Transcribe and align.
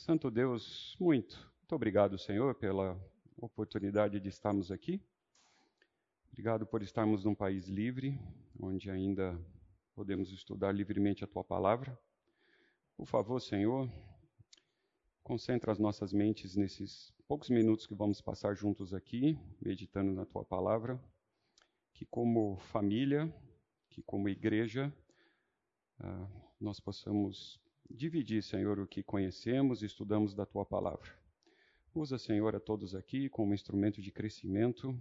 Santo 0.00 0.30
Deus, 0.30 0.96
muito, 0.98 1.36
muito 1.58 1.74
obrigado, 1.74 2.16
Senhor, 2.16 2.54
pela 2.54 2.98
oportunidade 3.36 4.18
de 4.18 4.30
estarmos 4.30 4.70
aqui. 4.70 4.98
Obrigado 6.32 6.66
por 6.66 6.82
estarmos 6.82 7.22
num 7.22 7.34
país 7.34 7.68
livre, 7.68 8.18
onde 8.58 8.90
ainda 8.90 9.38
podemos 9.94 10.32
estudar 10.32 10.72
livremente 10.72 11.22
a 11.22 11.26
tua 11.26 11.44
palavra. 11.44 12.00
Por 12.96 13.06
favor, 13.06 13.40
Senhor, 13.40 13.92
concentra 15.22 15.70
as 15.70 15.78
nossas 15.78 16.14
mentes 16.14 16.56
nesses 16.56 17.12
poucos 17.28 17.50
minutos 17.50 17.86
que 17.86 17.94
vamos 17.94 18.22
passar 18.22 18.56
juntos 18.56 18.94
aqui, 18.94 19.38
meditando 19.60 20.12
na 20.12 20.24
tua 20.24 20.46
palavra. 20.46 20.98
Que, 21.92 22.06
como 22.06 22.56
família, 22.56 23.30
que, 23.90 24.02
como 24.02 24.30
igreja, 24.30 24.90
uh, 26.00 26.26
nós 26.58 26.80
possamos 26.80 27.60
dividir, 27.90 28.42
Senhor, 28.42 28.78
o 28.78 28.86
que 28.86 29.02
conhecemos 29.02 29.82
e 29.82 29.86
estudamos 29.86 30.34
da 30.34 30.46
tua 30.46 30.64
palavra. 30.64 31.10
Usa, 31.94 32.18
Senhor, 32.18 32.54
a 32.54 32.60
todos 32.60 32.94
aqui 32.94 33.28
como 33.28 33.52
instrumento 33.52 34.00
de 34.00 34.12
crescimento 34.12 34.96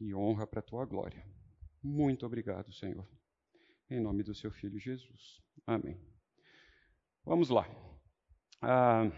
e 0.00 0.14
honra 0.14 0.46
para 0.46 0.60
a 0.60 0.62
tua 0.62 0.84
glória. 0.84 1.24
Muito 1.82 2.24
obrigado, 2.24 2.72
Senhor. 2.72 3.06
Em 3.90 4.00
nome 4.00 4.22
do 4.22 4.34
seu 4.34 4.50
filho 4.50 4.78
Jesus. 4.78 5.42
Amém. 5.66 6.00
Vamos 7.24 7.50
lá. 7.50 7.68
Ah, 8.62 9.10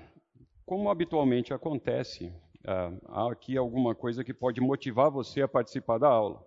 como 0.65 0.91
habitualmente 0.91 1.53
acontece, 1.53 2.33
ah, 2.67 2.91
há 3.07 3.33
aqui 3.33 3.57
alguma 3.57 3.95
coisa 3.95 4.25
que 4.25 4.35
pode 4.35 4.61
motivar 4.61 5.11
você 5.11 5.43
a 5.43 5.49
participar 5.49 5.99
da 5.99 6.09
aula. 6.09 6.45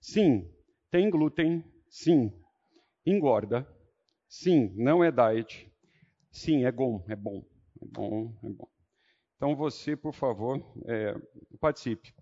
Sim, 0.00 0.48
tem 0.90 1.10
glúten. 1.10 1.64
Sim, 1.88 2.32
engorda. 3.04 3.66
Sim, 4.28 4.72
não 4.76 5.02
é 5.02 5.10
diet. 5.10 5.72
Sim, 6.30 6.64
é 6.64 6.72
bom, 6.72 7.02
é 7.08 7.16
bom, 7.16 7.42
é 7.80 7.86
bom, 7.86 8.32
é 8.42 8.48
bom. 8.48 8.68
Então 9.36 9.56
você, 9.56 9.96
por 9.96 10.12
favor, 10.12 10.62
é, 10.86 11.14
participe. 11.60 12.14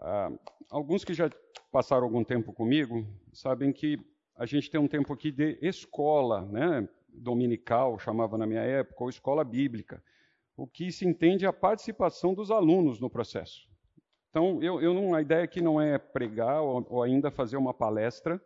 Ah, 0.00 0.30
alguns 0.70 1.04
que 1.04 1.14
já 1.14 1.30
passaram 1.72 2.04
algum 2.04 2.24
tempo 2.24 2.52
comigo 2.52 3.06
sabem 3.32 3.72
que 3.72 3.98
a 4.36 4.46
gente 4.46 4.70
tem 4.70 4.80
um 4.80 4.88
tempo 4.88 5.12
aqui 5.12 5.30
de 5.32 5.58
escola, 5.62 6.42
né? 6.46 6.88
Dominical, 7.08 7.98
chamava 7.98 8.38
na 8.38 8.46
minha 8.46 8.62
época, 8.62 9.04
ou 9.04 9.10
escola 9.10 9.44
bíblica. 9.44 10.02
O 10.56 10.66
que 10.66 10.92
se 10.92 11.06
entende 11.06 11.44
é 11.44 11.48
a 11.48 11.52
participação 11.52 12.34
dos 12.34 12.50
alunos 12.50 13.00
no 13.00 13.10
processo. 13.10 13.68
Então, 14.30 14.62
eu, 14.62 14.80
eu 14.80 14.94
não, 14.94 15.14
a 15.14 15.22
ideia 15.22 15.44
aqui 15.44 15.60
não 15.60 15.80
é 15.80 15.98
pregar 15.98 16.62
ou, 16.62 16.86
ou 16.90 17.02
ainda 17.02 17.30
fazer 17.30 17.56
uma 17.56 17.74
palestra, 17.74 18.40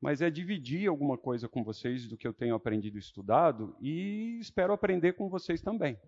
mas 0.00 0.20
é 0.20 0.30
dividir 0.30 0.88
alguma 0.88 1.16
coisa 1.16 1.48
com 1.48 1.64
vocês 1.64 2.06
do 2.06 2.16
que 2.16 2.26
eu 2.26 2.32
tenho 2.32 2.54
aprendido 2.54 2.96
e 2.96 3.00
estudado 3.00 3.76
e 3.80 4.38
espero 4.40 4.72
aprender 4.72 5.14
com 5.14 5.28
vocês 5.28 5.60
também. 5.60 5.98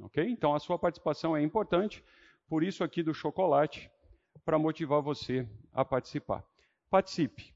Ok? 0.00 0.24
Então 0.28 0.54
a 0.54 0.58
sua 0.58 0.78
participação 0.78 1.36
é 1.36 1.42
importante, 1.42 2.02
por 2.48 2.62
isso 2.62 2.82
aqui 2.82 3.02
do 3.02 3.12
chocolate, 3.12 3.90
para 4.44 4.58
motivar 4.58 5.02
você 5.02 5.46
a 5.72 5.84
participar. 5.84 6.44
Participe. 6.88 7.54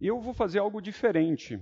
Eu 0.00 0.20
vou 0.20 0.34
fazer 0.34 0.58
algo 0.58 0.80
diferente 0.80 1.60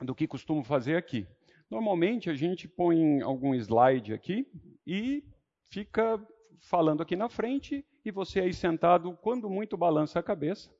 do 0.00 0.14
que 0.14 0.26
costumo 0.26 0.64
fazer 0.64 0.96
aqui. 0.96 1.26
Normalmente 1.70 2.28
a 2.28 2.34
gente 2.34 2.66
põe 2.66 3.20
algum 3.22 3.54
slide 3.54 4.12
aqui 4.12 4.46
e 4.86 5.24
fica 5.70 6.20
falando 6.60 7.02
aqui 7.02 7.14
na 7.16 7.28
frente 7.28 7.84
e 8.04 8.10
você 8.10 8.40
aí 8.40 8.52
sentado, 8.52 9.16
quando 9.22 9.48
muito 9.48 9.76
balança 9.76 10.18
a 10.18 10.22
cabeça, 10.22 10.70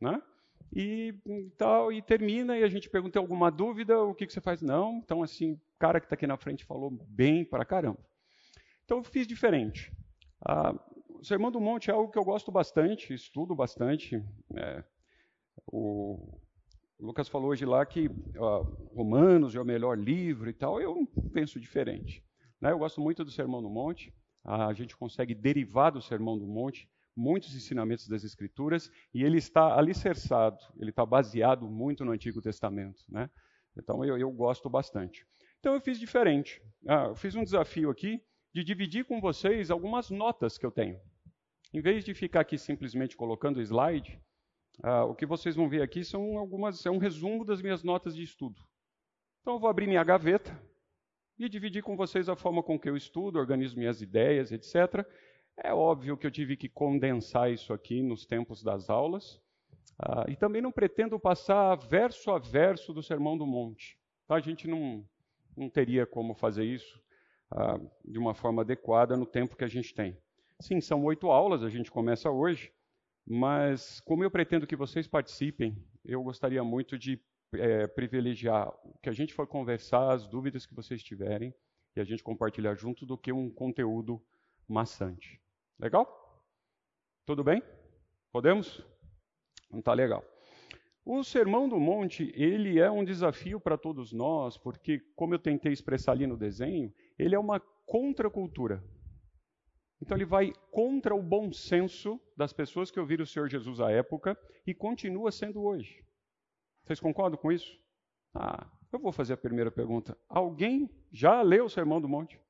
né? 0.00 0.20
E 0.72 1.14
tal, 1.56 1.92
e 1.92 2.02
termina, 2.02 2.58
e 2.58 2.64
a 2.64 2.68
gente 2.68 2.90
pergunta 2.90 3.18
alguma 3.18 3.50
dúvida, 3.50 4.02
o 4.02 4.14
que, 4.14 4.26
que 4.26 4.32
você 4.32 4.40
faz? 4.40 4.60
Não, 4.60 5.00
então 5.04 5.22
assim, 5.22 5.52
o 5.52 5.60
cara 5.78 6.00
que 6.00 6.06
está 6.06 6.14
aqui 6.14 6.26
na 6.26 6.36
frente 6.36 6.64
falou 6.64 6.90
bem 6.90 7.44
para 7.44 7.64
caramba. 7.64 7.98
Então 8.84 8.98
eu 8.98 9.04
fiz 9.04 9.26
diferente. 9.26 9.92
Ah, 10.44 10.74
o 11.08 11.24
Sermão 11.24 11.50
do 11.50 11.60
Monte 11.60 11.90
é 11.90 11.94
algo 11.94 12.10
que 12.10 12.18
eu 12.18 12.24
gosto 12.24 12.52
bastante, 12.52 13.14
estudo 13.14 13.54
bastante. 13.54 14.22
É, 14.56 14.84
o 15.66 16.38
Lucas 16.98 17.28
falou 17.28 17.50
hoje 17.50 17.64
lá 17.64 17.84
que 17.86 18.10
Romanos 18.94 19.54
é 19.54 19.60
o 19.60 19.64
melhor 19.64 19.98
livro 19.98 20.50
e 20.50 20.52
tal, 20.52 20.80
eu 20.80 21.06
penso 21.32 21.60
diferente. 21.60 22.24
Né? 22.60 22.72
Eu 22.72 22.78
gosto 22.78 23.00
muito 23.00 23.24
do 23.24 23.30
Sermão 23.30 23.62
do 23.62 23.70
Monte, 23.70 24.12
a 24.44 24.72
gente 24.72 24.96
consegue 24.96 25.34
derivar 25.34 25.92
do 25.92 26.02
Sermão 26.02 26.38
do 26.38 26.46
Monte 26.46 26.88
muitos 27.16 27.54
ensinamentos 27.54 28.08
das 28.08 28.24
Escrituras 28.24 28.90
e 29.12 29.22
ele 29.22 29.38
está 29.38 29.78
alicerçado, 29.78 30.58
ele 30.78 30.90
está 30.90 31.04
baseado 31.06 31.68
muito 31.68 32.04
no 32.04 32.12
Antigo 32.12 32.40
Testamento. 32.40 33.04
Né? 33.08 33.30
Então 33.76 34.04
eu, 34.04 34.18
eu 34.18 34.30
gosto 34.30 34.68
bastante. 34.68 35.26
Então 35.60 35.74
eu 35.74 35.80
fiz 35.80 35.98
diferente. 35.98 36.60
Ah, 36.86 37.06
eu 37.08 37.14
fiz 37.14 37.34
um 37.34 37.44
desafio 37.44 37.90
aqui 37.90 38.20
de 38.52 38.62
dividir 38.62 39.04
com 39.04 39.20
vocês 39.20 39.70
algumas 39.70 40.10
notas 40.10 40.58
que 40.58 40.66
eu 40.66 40.70
tenho. 40.70 41.00
Em 41.72 41.80
vez 41.80 42.04
de 42.04 42.14
ficar 42.14 42.40
aqui 42.40 42.56
simplesmente 42.56 43.16
colocando 43.16 43.60
slide, 43.60 44.20
ah, 44.82 45.04
o 45.04 45.14
que 45.14 45.26
vocês 45.26 45.56
vão 45.56 45.68
ver 45.68 45.82
aqui 45.82 46.04
são 46.04 46.38
algumas, 46.38 46.84
é 46.84 46.90
um 46.90 46.98
resumo 46.98 47.44
das 47.44 47.62
minhas 47.62 47.82
notas 47.82 48.14
de 48.14 48.22
estudo. 48.22 48.60
Então 49.40 49.54
eu 49.54 49.60
vou 49.60 49.68
abrir 49.68 49.86
minha 49.86 50.04
gaveta 50.04 50.58
e 51.38 51.48
dividir 51.48 51.82
com 51.82 51.96
vocês 51.96 52.28
a 52.28 52.36
forma 52.36 52.62
com 52.62 52.78
que 52.78 52.88
eu 52.88 52.96
estudo, 52.96 53.38
organizo 53.38 53.76
minhas 53.76 54.00
ideias, 54.00 54.52
etc. 54.52 55.04
É 55.56 55.72
óbvio 55.72 56.16
que 56.16 56.26
eu 56.26 56.30
tive 56.30 56.56
que 56.56 56.68
condensar 56.68 57.50
isso 57.50 57.72
aqui 57.72 58.02
nos 58.02 58.26
tempos 58.26 58.62
das 58.62 58.90
aulas. 58.90 59.40
Uh, 60.02 60.28
e 60.28 60.36
também 60.36 60.60
não 60.60 60.72
pretendo 60.72 61.18
passar 61.20 61.76
verso 61.76 62.30
a 62.32 62.38
verso 62.38 62.92
do 62.92 63.02
Sermão 63.02 63.38
do 63.38 63.46
Monte. 63.46 63.96
Tá? 64.26 64.34
A 64.34 64.40
gente 64.40 64.66
não, 64.66 65.04
não 65.56 65.70
teria 65.70 66.04
como 66.04 66.34
fazer 66.34 66.64
isso 66.64 67.00
uh, 67.52 67.90
de 68.04 68.18
uma 68.18 68.34
forma 68.34 68.62
adequada 68.62 69.16
no 69.16 69.26
tempo 69.26 69.56
que 69.56 69.64
a 69.64 69.68
gente 69.68 69.94
tem. 69.94 70.18
Sim, 70.60 70.80
são 70.80 71.04
oito 71.04 71.30
aulas, 71.30 71.62
a 71.62 71.68
gente 71.68 71.90
começa 71.90 72.30
hoje, 72.30 72.72
mas 73.26 74.00
como 74.00 74.24
eu 74.24 74.30
pretendo 74.30 74.66
que 74.66 74.76
vocês 74.76 75.06
participem, 75.06 75.76
eu 76.04 76.22
gostaria 76.22 76.62
muito 76.62 76.98
de 76.98 77.20
é, 77.54 77.86
privilegiar 77.86 78.68
o 78.84 78.98
que 79.02 79.08
a 79.08 79.12
gente 79.12 79.34
for 79.34 79.46
conversar, 79.46 80.12
as 80.12 80.26
dúvidas 80.26 80.66
que 80.66 80.74
vocês 80.74 81.02
tiverem, 81.02 81.54
e 81.96 82.00
a 82.00 82.04
gente 82.04 82.22
compartilhar 82.22 82.74
junto, 82.74 83.06
do 83.06 83.16
que 83.16 83.32
um 83.32 83.50
conteúdo 83.50 84.22
maçante. 84.68 85.40
Legal? 85.78 86.06
Tudo 87.26 87.42
bem? 87.42 87.62
Podemos? 88.32 88.84
Não 89.70 89.80
está 89.80 89.92
legal. 89.92 90.24
O 91.04 91.22
Sermão 91.22 91.68
do 91.68 91.78
Monte, 91.78 92.32
ele 92.34 92.78
é 92.78 92.90
um 92.90 93.04
desafio 93.04 93.60
para 93.60 93.76
todos 93.76 94.12
nós, 94.12 94.56
porque, 94.56 95.00
como 95.14 95.34
eu 95.34 95.38
tentei 95.38 95.72
expressar 95.72 96.12
ali 96.12 96.26
no 96.26 96.36
desenho, 96.36 96.92
ele 97.18 97.34
é 97.34 97.38
uma 97.38 97.60
contracultura. 97.84 98.82
Então 100.00 100.16
ele 100.16 100.24
vai 100.24 100.52
contra 100.70 101.14
o 101.14 101.22
bom 101.22 101.52
senso 101.52 102.20
das 102.36 102.52
pessoas 102.52 102.90
que 102.90 103.00
ouviram 103.00 103.24
o 103.24 103.26
Senhor 103.26 103.48
Jesus 103.48 103.80
à 103.80 103.90
época 103.90 104.38
e 104.66 104.74
continua 104.74 105.30
sendo 105.30 105.62
hoje. 105.62 106.04
Vocês 106.84 107.00
concordam 107.00 107.38
com 107.38 107.52
isso? 107.52 107.78
Ah, 108.34 108.66
eu 108.92 108.98
vou 108.98 109.12
fazer 109.12 109.34
a 109.34 109.38
primeira 109.38 109.70
pergunta. 109.70 110.16
Alguém 110.28 110.90
já 111.12 111.40
leu 111.42 111.66
o 111.66 111.70
Sermão 111.70 112.00
do 112.00 112.08
Monte? 112.08 112.40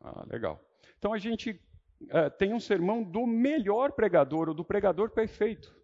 Ah, 0.00 0.24
legal. 0.28 0.60
Então 1.00 1.14
a 1.14 1.18
gente 1.18 1.58
uh, 2.02 2.30
tem 2.38 2.52
um 2.52 2.60
sermão 2.60 3.02
do 3.02 3.26
melhor 3.26 3.92
pregador, 3.92 4.50
ou 4.50 4.54
do 4.54 4.62
pregador 4.62 5.10
perfeito. 5.10 5.74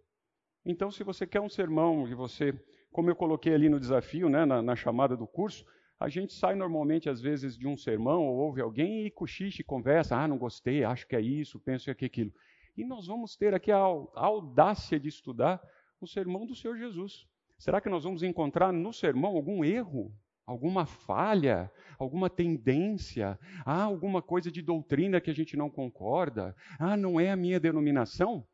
Então, 0.62 0.91
se 0.91 1.03
você 1.03 1.27
quer 1.27 1.41
um 1.41 1.49
sermão 1.49 2.06
e 2.06 2.15
você, 2.15 2.53
como 2.93 3.09
eu 3.09 3.16
coloquei 3.16 3.54
ali 3.54 3.69
no 3.71 3.81
desafio, 3.81 4.28
né, 4.28 4.44
na, 4.44 4.60
na 4.60 4.77
chamada 4.77 5.16
do 5.16 5.27
curso, 5.27 5.65
a 5.99 6.10
gente 6.10 6.34
sai 6.34 6.54
normalmente, 6.54 7.09
às 7.09 7.19
vezes, 7.19 7.56
de 7.56 7.66
um 7.66 7.78
sermão 7.78 8.27
ou 8.27 8.37
ouve 8.37 8.60
alguém 8.60 9.06
e 9.06 9.10
cochicha 9.10 9.62
e 9.62 9.65
conversa. 9.65 10.16
Ah, 10.16 10.28
não 10.28 10.37
gostei, 10.37 10.84
acho 10.84 11.06
que 11.09 11.16
é 11.16 11.21
isso, 11.21 11.59
penso 11.59 11.94
que 11.94 12.04
é 12.04 12.06
aquilo. 12.06 12.33
E 12.77 12.84
nós 12.84 13.06
vamos 13.06 13.37
ter 13.37 13.54
aqui 13.54 13.72
a, 13.72 13.78
a 13.78 14.27
audácia 14.27 15.00
de 15.00 15.09
estudar 15.09 15.62
o 15.98 16.06
sermão 16.06 16.44
do 16.44 16.54
Senhor 16.54 16.77
Jesus. 16.77 17.27
Será 17.59 17.81
que 17.81 17.88
nós 17.88 18.04
vamos 18.04 18.22
encontrar 18.22 18.71
no 18.71 18.93
sermão 18.93 19.34
algum 19.34 19.65
erro? 19.65 20.12
Alguma 20.47 20.87
falha, 20.87 21.71
alguma 21.99 22.31
tendência, 22.31 23.39
há 23.65 23.83
alguma 23.83 24.22
coisa 24.22 24.51
de 24.51 24.63
doutrina 24.63 25.21
que 25.21 25.31
a 25.31 25.34
gente 25.34 25.57
não 25.57 25.69
concorda, 25.69 26.54
ah, 26.78 26.97
não 26.97 27.19
é 27.19 27.31
a 27.31 27.37
minha 27.37 27.59
denominação? 27.59 28.47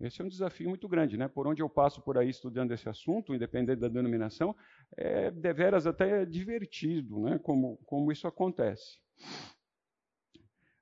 Esse 0.00 0.20
é 0.20 0.24
um 0.24 0.28
desafio 0.28 0.68
muito 0.68 0.86
grande, 0.86 1.16
né? 1.16 1.26
Por 1.26 1.48
onde 1.48 1.60
eu 1.60 1.68
passo 1.68 2.00
por 2.02 2.16
aí 2.18 2.28
estudando 2.28 2.72
esse 2.72 2.88
assunto, 2.88 3.34
independente 3.34 3.80
da 3.80 3.88
denominação, 3.88 4.54
é 4.96 5.30
deveras 5.30 5.86
até 5.88 6.24
divertido, 6.24 7.18
né? 7.20 7.38
Como, 7.38 7.78
como 7.84 8.12
isso 8.12 8.28
acontece. 8.28 8.98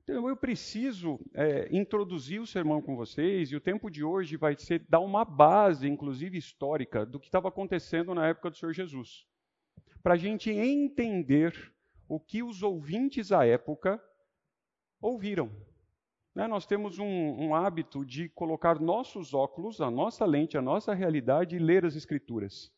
Então, 0.03 0.29
eu 0.29 0.37
preciso 0.37 1.19
é, 1.35 1.67
introduzir 1.75 2.41
o 2.41 2.47
sermão 2.47 2.83
com 2.83 2.95
vocês, 2.95 3.51
e 3.51 3.57
o 3.57 3.61
tempo 3.61 3.91
de 3.91 4.05
hoje 4.05 4.37
vai 4.37 4.55
ser 4.55 4.85
dar 4.89 5.01
uma 5.01 5.25
base, 5.25 5.89
inclusive 5.89 6.37
histórica, 6.37 7.07
do 7.07 7.19
que 7.19 7.27
estava 7.27 7.49
acontecendo 7.49 8.15
na 8.15 8.29
época 8.29 8.51
do 8.51 8.57
Senhor 8.57 8.73
Jesus 8.73 9.27
para 10.06 10.14
a 10.14 10.17
gente 10.17 10.53
entender 10.53 11.75
o 12.08 12.20
que 12.20 12.41
os 12.41 12.62
ouvintes 12.62 13.32
à 13.32 13.44
época 13.44 14.00
ouviram. 15.00 15.50
Né? 16.32 16.47
Nós 16.47 16.64
temos 16.64 17.00
um, 17.00 17.05
um 17.05 17.56
hábito 17.56 18.06
de 18.06 18.29
colocar 18.29 18.79
nossos 18.79 19.35
óculos, 19.35 19.81
a 19.81 19.91
nossa 19.91 20.25
lente, 20.25 20.56
a 20.56 20.62
nossa 20.62 20.94
realidade 20.94 21.56
e 21.56 21.58
ler 21.58 21.85
as 21.85 21.97
Escrituras. 21.97 22.73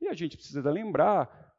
E 0.00 0.06
a 0.06 0.14
gente 0.14 0.36
precisa 0.36 0.70
lembrar 0.70 1.52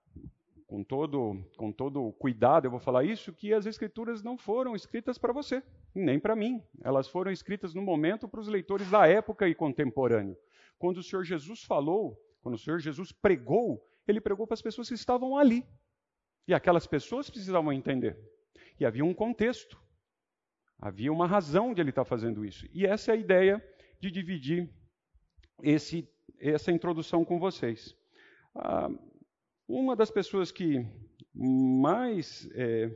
com 0.66 0.82
todo, 0.82 1.46
com 1.58 1.74
todo 1.74 2.14
cuidado, 2.14 2.64
eu 2.64 2.72
vou 2.72 2.80
falar 2.80 3.04
isso, 3.04 3.34
que 3.34 3.54
as 3.54 3.66
escrituras 3.66 4.24
não 4.24 4.38
foram 4.38 4.78
escritas 4.78 5.18
para 5.18 5.34
você, 5.34 5.62
nem 5.94 6.22
para 6.22 6.38
mim. 6.38 6.64
Elas 6.82 7.10
foram 7.10 7.34
escritas 7.34 7.74
no 7.74 7.82
momento 7.82 8.30
para 8.30 8.40
os 8.40 8.48
leitores 8.48 8.90
da 8.90 9.06
época 9.06 9.46
e 9.46 9.54
contemporâneo. 9.54 10.38
Quando 10.80 11.00
o 11.00 11.04
Senhor 11.04 11.26
Jesus 11.26 11.64
falou, 11.64 12.18
quando 12.42 12.56
o 12.56 12.58
Senhor 12.58 12.80
Jesus 12.80 13.12
pregou, 13.12 13.86
ele 14.08 14.22
pregou 14.22 14.46
para 14.46 14.54
as 14.54 14.62
pessoas 14.62 14.88
que 14.88 14.96
estavam 14.96 15.38
ali. 15.38 15.66
E 16.48 16.54
aquelas 16.54 16.86
pessoas 16.86 17.30
precisavam 17.30 17.74
entender. 17.74 18.18
E 18.80 18.86
havia 18.86 19.04
um 19.04 19.14
contexto. 19.14 19.82
Havia 20.78 21.12
uma 21.12 21.26
razão 21.26 21.74
de 21.74 21.82
ele 21.82 21.90
estar 21.90 22.06
fazendo 22.06 22.46
isso. 22.46 22.68
E 22.72 22.86
essa 22.86 23.12
é 23.12 23.16
a 23.16 23.18
ideia 23.18 23.66
de 24.00 24.12
dividir 24.12 24.70
esse, 25.64 26.08
essa 26.40 26.72
introdução 26.72 27.24
com 27.24 27.40
vocês. 27.40 27.96
Ah, 28.54 28.90
uma 29.68 29.96
das 29.96 30.12
pessoas 30.12 30.52
que 30.52 30.86
mais 31.34 32.48
é, 32.54 32.96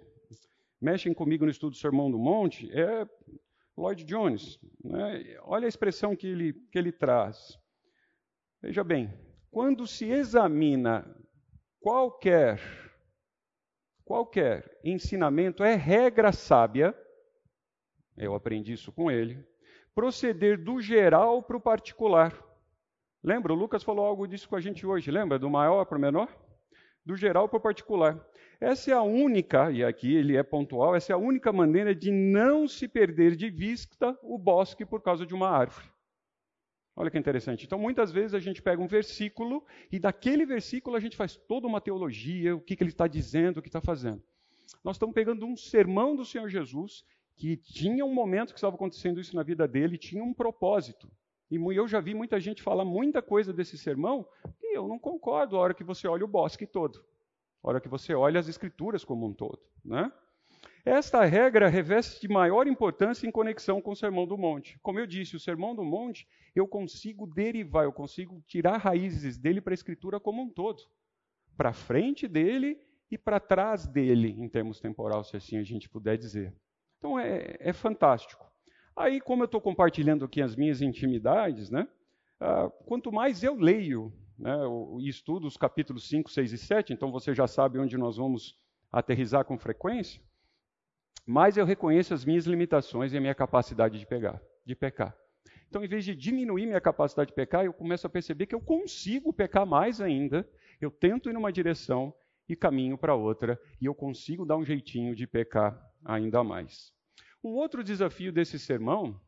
mexem 0.80 1.14
comigo 1.14 1.46
no 1.46 1.52
estudo 1.52 1.72
do 1.72 1.78
Sermão 1.78 2.12
do 2.12 2.20
Monte 2.20 2.70
é 2.72 3.08
Lloyd 3.76 4.04
Jones. 4.04 4.60
Né? 4.84 5.38
Olha 5.44 5.66
a 5.66 5.70
expressão 5.70 6.16
que 6.16 6.28
ele, 6.28 6.54
que 6.72 6.78
ele 6.78 6.92
traz. 6.92 7.58
Veja 8.62 8.84
bem, 8.84 9.12
quando 9.52 9.88
se 9.88 10.06
examina 10.06 11.06
qualquer 11.80 12.60
qualquer 14.04 14.80
ensinamento 14.84 15.64
é 15.64 15.76
regra 15.76 16.32
sábia, 16.32 16.96
eu 18.18 18.34
aprendi 18.34 18.74
isso 18.74 18.92
com 18.92 19.12
ele, 19.12 19.48
proceder 19.94 20.64
do 20.64 20.82
geral 20.82 21.44
para 21.44 21.58
o 21.58 21.62
particular. 21.62 22.34
Lembra? 23.24 23.54
O 23.54 23.56
Lucas 23.56 23.84
falou 23.84 24.06
algo 24.06 24.28
disso 24.28 24.50
com 24.50 24.56
a 24.56 24.62
gente 24.62 24.84
hoje, 24.86 25.12
lembra? 25.12 25.38
Do 25.38 25.48
maior 25.48 25.86
para 25.86 25.98
o 25.98 26.02
menor? 26.02 26.28
Do 27.06 27.16
geral 27.16 27.48
para 27.48 27.58
o 27.58 27.62
particular. 27.62 28.20
Essa 28.60 28.92
é 28.92 28.94
a 28.94 29.04
única, 29.04 29.72
e 29.72 29.84
aqui 29.84 30.16
ele 30.16 30.36
é 30.36 30.42
pontual, 30.44 30.96
essa 30.96 31.14
é 31.14 31.16
a 31.16 31.18
única 31.18 31.54
maneira 31.54 31.94
de 31.94 32.12
não 32.12 32.68
se 32.68 32.88
perder 32.88 33.36
de 33.36 33.50
vista 33.50 34.18
o 34.24 34.38
bosque 34.38 34.86
por 34.86 35.02
causa 35.02 35.26
de 35.26 35.36
uma 35.36 35.50
árvore. 35.50 35.88
Olha 37.00 37.10
que 37.10 37.18
interessante. 37.18 37.66
Então, 37.66 37.80
muitas 37.80 38.12
vezes 38.12 38.34
a 38.34 38.42
gente 38.42 38.62
pega 38.62 38.82
um 38.82 38.86
versículo 38.86 39.64
e 39.90 39.98
daquele 39.98 40.46
versículo 40.46 40.98
a 40.98 41.00
gente 41.00 41.16
faz 41.16 41.38
toda 41.38 41.66
uma 41.66 41.80
teologia, 41.80 42.54
o 42.54 42.60
que, 42.60 42.76
que 42.76 42.84
ele 42.84 42.90
está 42.90 43.08
dizendo, 43.08 43.60
o 43.60 43.62
que 43.62 43.70
está 43.70 43.80
fazendo. 43.80 44.22
Nós 44.84 44.98
estamos 44.98 45.16
pegando 45.16 45.46
um 45.46 45.56
sermão 45.56 46.14
do 46.14 46.26
Senhor 46.26 46.50
Jesus 46.50 47.06
que 47.38 47.56
tinha 47.56 48.04
um 48.04 48.14
momento 48.14 48.50
que 48.50 48.60
estava 48.60 48.76
acontecendo 48.76 49.22
isso 49.22 49.34
na 49.34 49.44
vida 49.44 49.66
dele, 49.66 49.98
tinha 49.98 50.22
um 50.22 50.34
propósito. 50.34 51.10
E 51.50 51.56
eu 51.56 51.88
já 51.88 52.02
vi 52.02 52.14
muita 52.14 52.38
gente 52.38 52.62
falar 52.62 52.84
muita 52.84 53.22
coisa 53.22 53.54
desse 53.54 53.78
sermão 53.78 54.28
e 54.62 54.78
eu 54.78 54.86
não 54.86 55.00
concordo 55.00 55.56
a 55.56 55.60
hora 55.62 55.74
que 55.74 55.86
você 55.86 56.06
olha 56.06 56.26
o 56.26 56.28
bosque 56.28 56.68
todo, 56.68 57.02
a 57.64 57.70
hora 57.70 57.80
que 57.80 57.88
você 57.88 58.14
olha 58.14 58.42
as 58.42 58.50
escrituras 58.50 59.06
como 59.06 59.26
um 59.26 59.34
todo. 59.34 59.62
Né? 59.86 60.12
Esta 60.86 61.24
regra 61.26 61.68
reveste 61.68 62.22
de 62.22 62.28
maior 62.28 62.68
importância 62.68 63.28
em 63.28 63.32
conexão 63.32 63.82
com 63.82 63.92
o 63.92 63.96
Sermão 63.96 64.26
do 64.26 64.38
Monte. 64.38 64.80
Como 64.82 65.00
eu 65.00 65.06
disse, 65.06 65.36
o 65.36 65.40
Sermão 65.40 65.76
do 65.76 65.84
Monte 65.84 66.28
eu 66.56 66.68
consigo 66.68 67.28
derivar, 67.28 67.84
eu 67.84 67.92
consigo 67.92 68.42
tirar 68.48 68.78
raízes 68.78 69.38
dele 69.38 69.62
para 69.62 69.74
a 69.74 69.76
Escritura 69.76 70.20
como 70.20 70.42
um 70.42 70.50
todo, 70.50 70.82
para 71.56 71.74
frente 71.74 72.28
dele 72.28 72.80
e 73.12 73.18
para 73.18 73.40
trás 73.40 73.88
dele, 73.88 74.36
em 74.38 74.48
termos 74.48 74.80
temporal, 74.80 75.24
se 75.24 75.36
assim 75.36 75.58
a 75.58 75.64
gente 75.64 75.90
puder 75.90 76.18
dizer. 76.18 76.54
Então 76.98 77.20
é, 77.20 77.58
é 77.60 77.74
fantástico. 77.74 78.50
Aí, 78.96 79.22
como 79.22 79.44
eu 79.44 79.46
estou 79.46 79.62
compartilhando 79.62 80.26
aqui 80.26 80.42
as 80.42 80.56
minhas 80.56 80.82
intimidades, 80.82 81.70
né, 81.70 81.88
ah, 82.40 82.70
quanto 82.86 83.12
mais 83.12 83.44
eu 83.44 83.56
leio 83.56 84.14
né, 84.38 84.54
e 85.00 85.08
estudo 85.08 85.48
os 85.48 85.58
capítulos 85.58 86.08
5, 86.08 86.30
6 86.30 86.54
e 86.54 86.58
7, 86.58 86.94
então 86.94 87.12
você 87.12 87.34
já 87.34 87.48
sabe 87.48 87.80
onde 87.80 87.98
nós 87.98 88.18
vamos 88.18 88.58
aterrizar 88.92 89.46
com 89.46 89.58
frequência, 89.58 90.22
mais 91.30 91.58
eu 91.58 91.66
reconheço 91.66 92.12
as 92.12 92.26
minhas 92.26 92.46
limitações 92.46 93.14
e 93.14 93.18
a 93.18 93.22
minha 93.22 93.36
capacidade 93.36 94.00
de 94.00 94.06
pegar, 94.06 94.42
de 94.66 94.76
pecar. 94.76 95.16
Então, 95.68 95.84
em 95.84 95.88
vez 95.88 96.04
de 96.04 96.16
diminuir 96.16 96.66
minha 96.66 96.82
capacidade 96.82 97.30
de 97.30 97.36
pecar, 97.36 97.64
eu 97.64 97.72
começo 97.72 98.08
a 98.08 98.10
perceber 98.10 98.48
que 98.48 98.56
eu 98.56 98.60
consigo 98.60 99.32
pecar 99.32 99.64
mais 99.64 100.02
ainda. 100.02 100.50
Eu 100.82 100.90
tento 100.90 101.30
ir 101.30 101.34
numa 101.34 101.52
direção 101.52 102.12
e 102.48 102.56
caminho 102.56 102.98
para 102.98 103.14
outra, 103.14 103.62
e 103.80 103.86
eu 103.86 103.94
consigo 103.94 104.44
dar 104.44 104.58
um 104.58 104.66
jeitinho 104.66 105.16
de 105.16 105.28
pecar 105.28 105.80
ainda 106.04 106.44
mais. 106.44 106.92
Um 107.44 107.50
outro 107.50 107.84
desafio 107.84 108.34
desse 108.34 108.58
sermão 108.58 109.22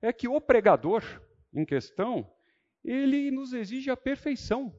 é 0.00 0.12
que 0.12 0.28
o 0.28 0.40
pregador 0.40 1.02
em 1.52 1.64
questão, 1.64 2.30
ele 2.84 3.32
nos 3.32 3.52
exige 3.52 3.90
a 3.90 3.96
perfeição. 3.96 4.72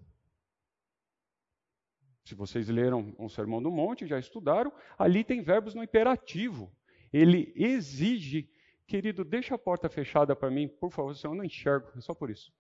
Se 2.24 2.36
vocês 2.36 2.70
leram 2.70 3.14
um 3.20 3.28
Sermão 3.28 3.62
do 3.62 3.70
Monte, 3.70 4.08
já 4.08 4.18
estudaram, 4.18 4.72
ali 4.98 5.24
tem 5.24 5.42
verbos 5.42 5.74
no 5.74 5.84
imperativo. 5.84 6.72
Ele 7.12 7.54
exige, 7.56 8.50
querido, 8.88 9.26
deixa 9.26 9.56
a 9.56 9.60
porta 9.60 9.90
fechada 9.90 10.36
para 10.36 10.50
mim, 10.50 10.68
por 10.68 10.92
favor, 10.92 11.16
senão 11.16 11.34
eu 11.34 11.38
não 11.38 11.44
enxergo, 11.44 11.92
é 11.98 12.02
só 12.02 12.14
por 12.14 12.30
isso. 12.30 12.52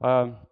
Ah, 0.00 0.44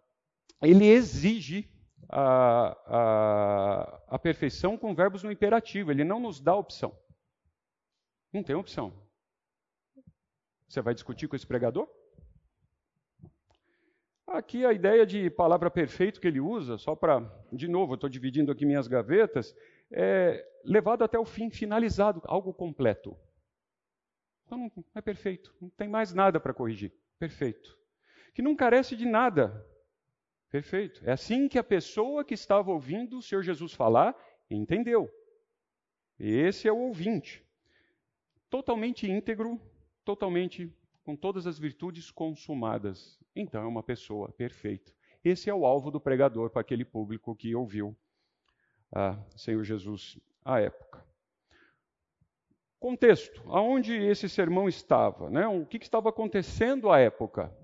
ele 0.63 0.87
exige 0.87 1.69
a, 2.09 2.77
a, 2.87 4.03
a 4.15 4.19
perfeição 4.19 4.79
com 4.79 4.95
verbos 4.95 5.23
no 5.23 5.33
imperativo, 5.33 5.91
ele 5.91 6.05
não 6.05 6.21
nos 6.21 6.41
dá 6.41 6.55
opção. 6.55 6.97
Não 8.33 8.43
tem 8.43 8.55
opção. 8.55 8.93
Você 10.69 10.81
vai 10.81 10.95
discutir 10.95 11.29
com 11.29 11.37
esse 11.37 11.47
pregador? 11.47 11.89
Aqui 14.33 14.65
a 14.65 14.73
ideia 14.73 15.05
de 15.05 15.29
palavra 15.29 15.71
perfeito 15.71 16.21
que 16.21 16.27
ele 16.27 16.41
usa, 16.41 16.79
só 16.79 16.97
para, 16.97 17.21
de 17.53 17.69
novo, 17.69 17.95
estou 17.95 18.09
dividindo 18.09 18.51
aqui 18.51 18.65
minhas 18.65 18.89
gavetas, 18.89 19.55
é 19.91 20.43
levado 20.65 21.05
até 21.05 21.19
o 21.19 21.25
fim, 21.25 21.51
finalizado, 21.51 22.23
algo 22.25 22.55
completo. 22.55 23.15
Então 24.47 24.59
não 24.59 24.85
é 24.95 25.01
perfeito, 25.03 25.55
não 25.61 25.69
tem 25.71 25.89
mais 25.89 26.15
nada 26.15 26.41
para 26.41 26.55
corrigir. 26.55 26.93
Perfeito. 27.19 27.79
Que 28.35 28.41
não 28.41 28.57
carece 28.57 28.97
de 28.97 29.05
nada. 29.05 29.67
Perfeito. 30.51 31.03
É 31.05 31.13
assim 31.13 31.47
que 31.47 31.59
a 31.59 31.65
pessoa 31.65 32.25
que 32.25 32.35
estava 32.35 32.71
ouvindo 32.71 33.19
o 33.19 33.23
Senhor 33.23 33.43
Jesus 33.43 33.73
falar 33.73 34.17
entendeu. 34.51 35.11
Esse 36.19 36.69
é 36.69 36.73
o 36.73 36.79
ouvinte. 36.79 37.47
Totalmente 38.49 39.11
íntegro, 39.11 39.61
totalmente 40.05 40.75
com 41.05 41.17
todas 41.17 41.47
as 41.47 41.59
virtudes 41.59 42.11
consumadas. 42.11 43.19
Então 43.35 43.63
é 43.63 43.67
uma 43.67 43.83
pessoa 43.83 44.31
perfeita. 44.31 44.93
Esse 45.25 45.49
é 45.49 45.55
o 45.55 45.65
alvo 45.65 45.91
do 45.91 46.01
pregador 46.01 46.51
para 46.51 46.61
aquele 46.61 46.85
público 46.85 47.35
que 47.35 47.55
ouviu 47.55 47.97
ah, 48.93 49.19
Senhor 49.37 49.63
Jesus 49.65 50.19
à 50.45 50.61
época. 50.61 51.05
Contexto: 52.79 53.43
aonde 53.47 53.95
esse 53.95 54.29
sermão 54.29 54.69
estava? 54.69 55.31
Né? 55.31 55.47
O 55.47 55.65
que, 55.65 55.79
que 55.79 55.85
estava 55.85 56.09
acontecendo 56.09 56.91
à 56.91 56.99
época? 56.99 57.57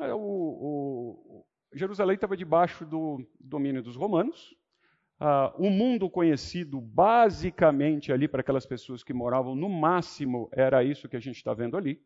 É, 0.00 0.14
o, 0.14 0.18
o, 0.18 1.46
Jerusalém 1.74 2.14
estava 2.14 2.36
debaixo 2.36 2.86
do 2.86 3.26
domínio 3.38 3.82
dos 3.82 3.96
romanos. 3.96 4.56
Ah, 5.18 5.52
o 5.58 5.68
mundo 5.68 6.08
conhecido, 6.08 6.80
basicamente, 6.80 8.10
ali 8.10 8.26
para 8.26 8.40
aquelas 8.40 8.64
pessoas 8.64 9.04
que 9.04 9.12
moravam, 9.12 9.54
no 9.54 9.68
máximo, 9.68 10.48
era 10.52 10.82
isso 10.82 11.08
que 11.08 11.16
a 11.16 11.20
gente 11.20 11.36
está 11.36 11.52
vendo 11.52 11.76
ali. 11.76 12.00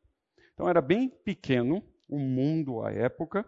Então 0.54 0.68
era 0.68 0.80
bem 0.80 1.08
pequeno 1.08 1.82
o 2.08 2.18
mundo 2.18 2.82
à 2.82 2.92
época. 2.92 3.44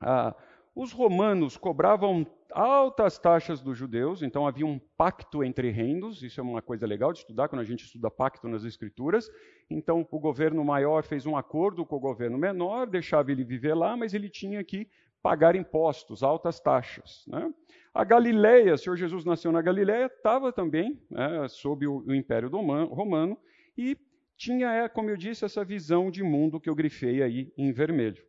Ah, 0.00 0.34
os 0.74 0.92
romanos 0.92 1.56
cobravam 1.56 2.26
altas 2.50 3.18
taxas 3.18 3.60
dos 3.60 3.76
judeus, 3.76 4.22
então 4.22 4.46
havia 4.46 4.66
um 4.66 4.78
pacto 4.78 5.44
entre 5.44 5.70
reinos, 5.70 6.22
isso 6.22 6.40
é 6.40 6.42
uma 6.42 6.60
coisa 6.62 6.86
legal 6.86 7.12
de 7.12 7.20
estudar 7.20 7.48
quando 7.48 7.60
a 7.60 7.64
gente 7.64 7.84
estuda 7.84 8.10
pacto 8.10 8.48
nas 8.48 8.64
escrituras. 8.64 9.30
Então 9.70 10.06
o 10.10 10.18
governo 10.18 10.64
maior 10.64 11.04
fez 11.04 11.26
um 11.26 11.36
acordo 11.36 11.84
com 11.84 11.96
o 11.96 12.00
governo 12.00 12.38
menor, 12.38 12.86
deixava 12.86 13.30
ele 13.30 13.44
viver 13.44 13.74
lá, 13.74 13.96
mas 13.96 14.12
ele 14.14 14.28
tinha 14.28 14.62
que 14.64 14.88
pagar 15.22 15.54
impostos, 15.54 16.22
altas 16.22 16.58
taxas. 16.58 17.24
Né? 17.28 17.52
A 17.94 18.02
Galileia, 18.02 18.74
o 18.74 18.78
Senhor 18.78 18.96
Jesus 18.96 19.24
nasceu 19.24 19.52
na 19.52 19.62
Galileia, 19.62 20.06
estava 20.06 20.52
também 20.52 21.00
né, 21.10 21.46
sob 21.48 21.86
o, 21.86 22.14
Império 22.14 22.48
Romano 22.48 23.38
e 23.76 23.96
tinha, 24.42 24.72
é, 24.72 24.88
como 24.88 25.08
eu 25.08 25.16
disse, 25.16 25.44
essa 25.44 25.64
visão 25.64 26.10
de 26.10 26.20
mundo 26.20 26.58
que 26.58 26.68
eu 26.68 26.74
grifei 26.74 27.22
aí 27.22 27.52
em 27.56 27.70
vermelho. 27.70 28.20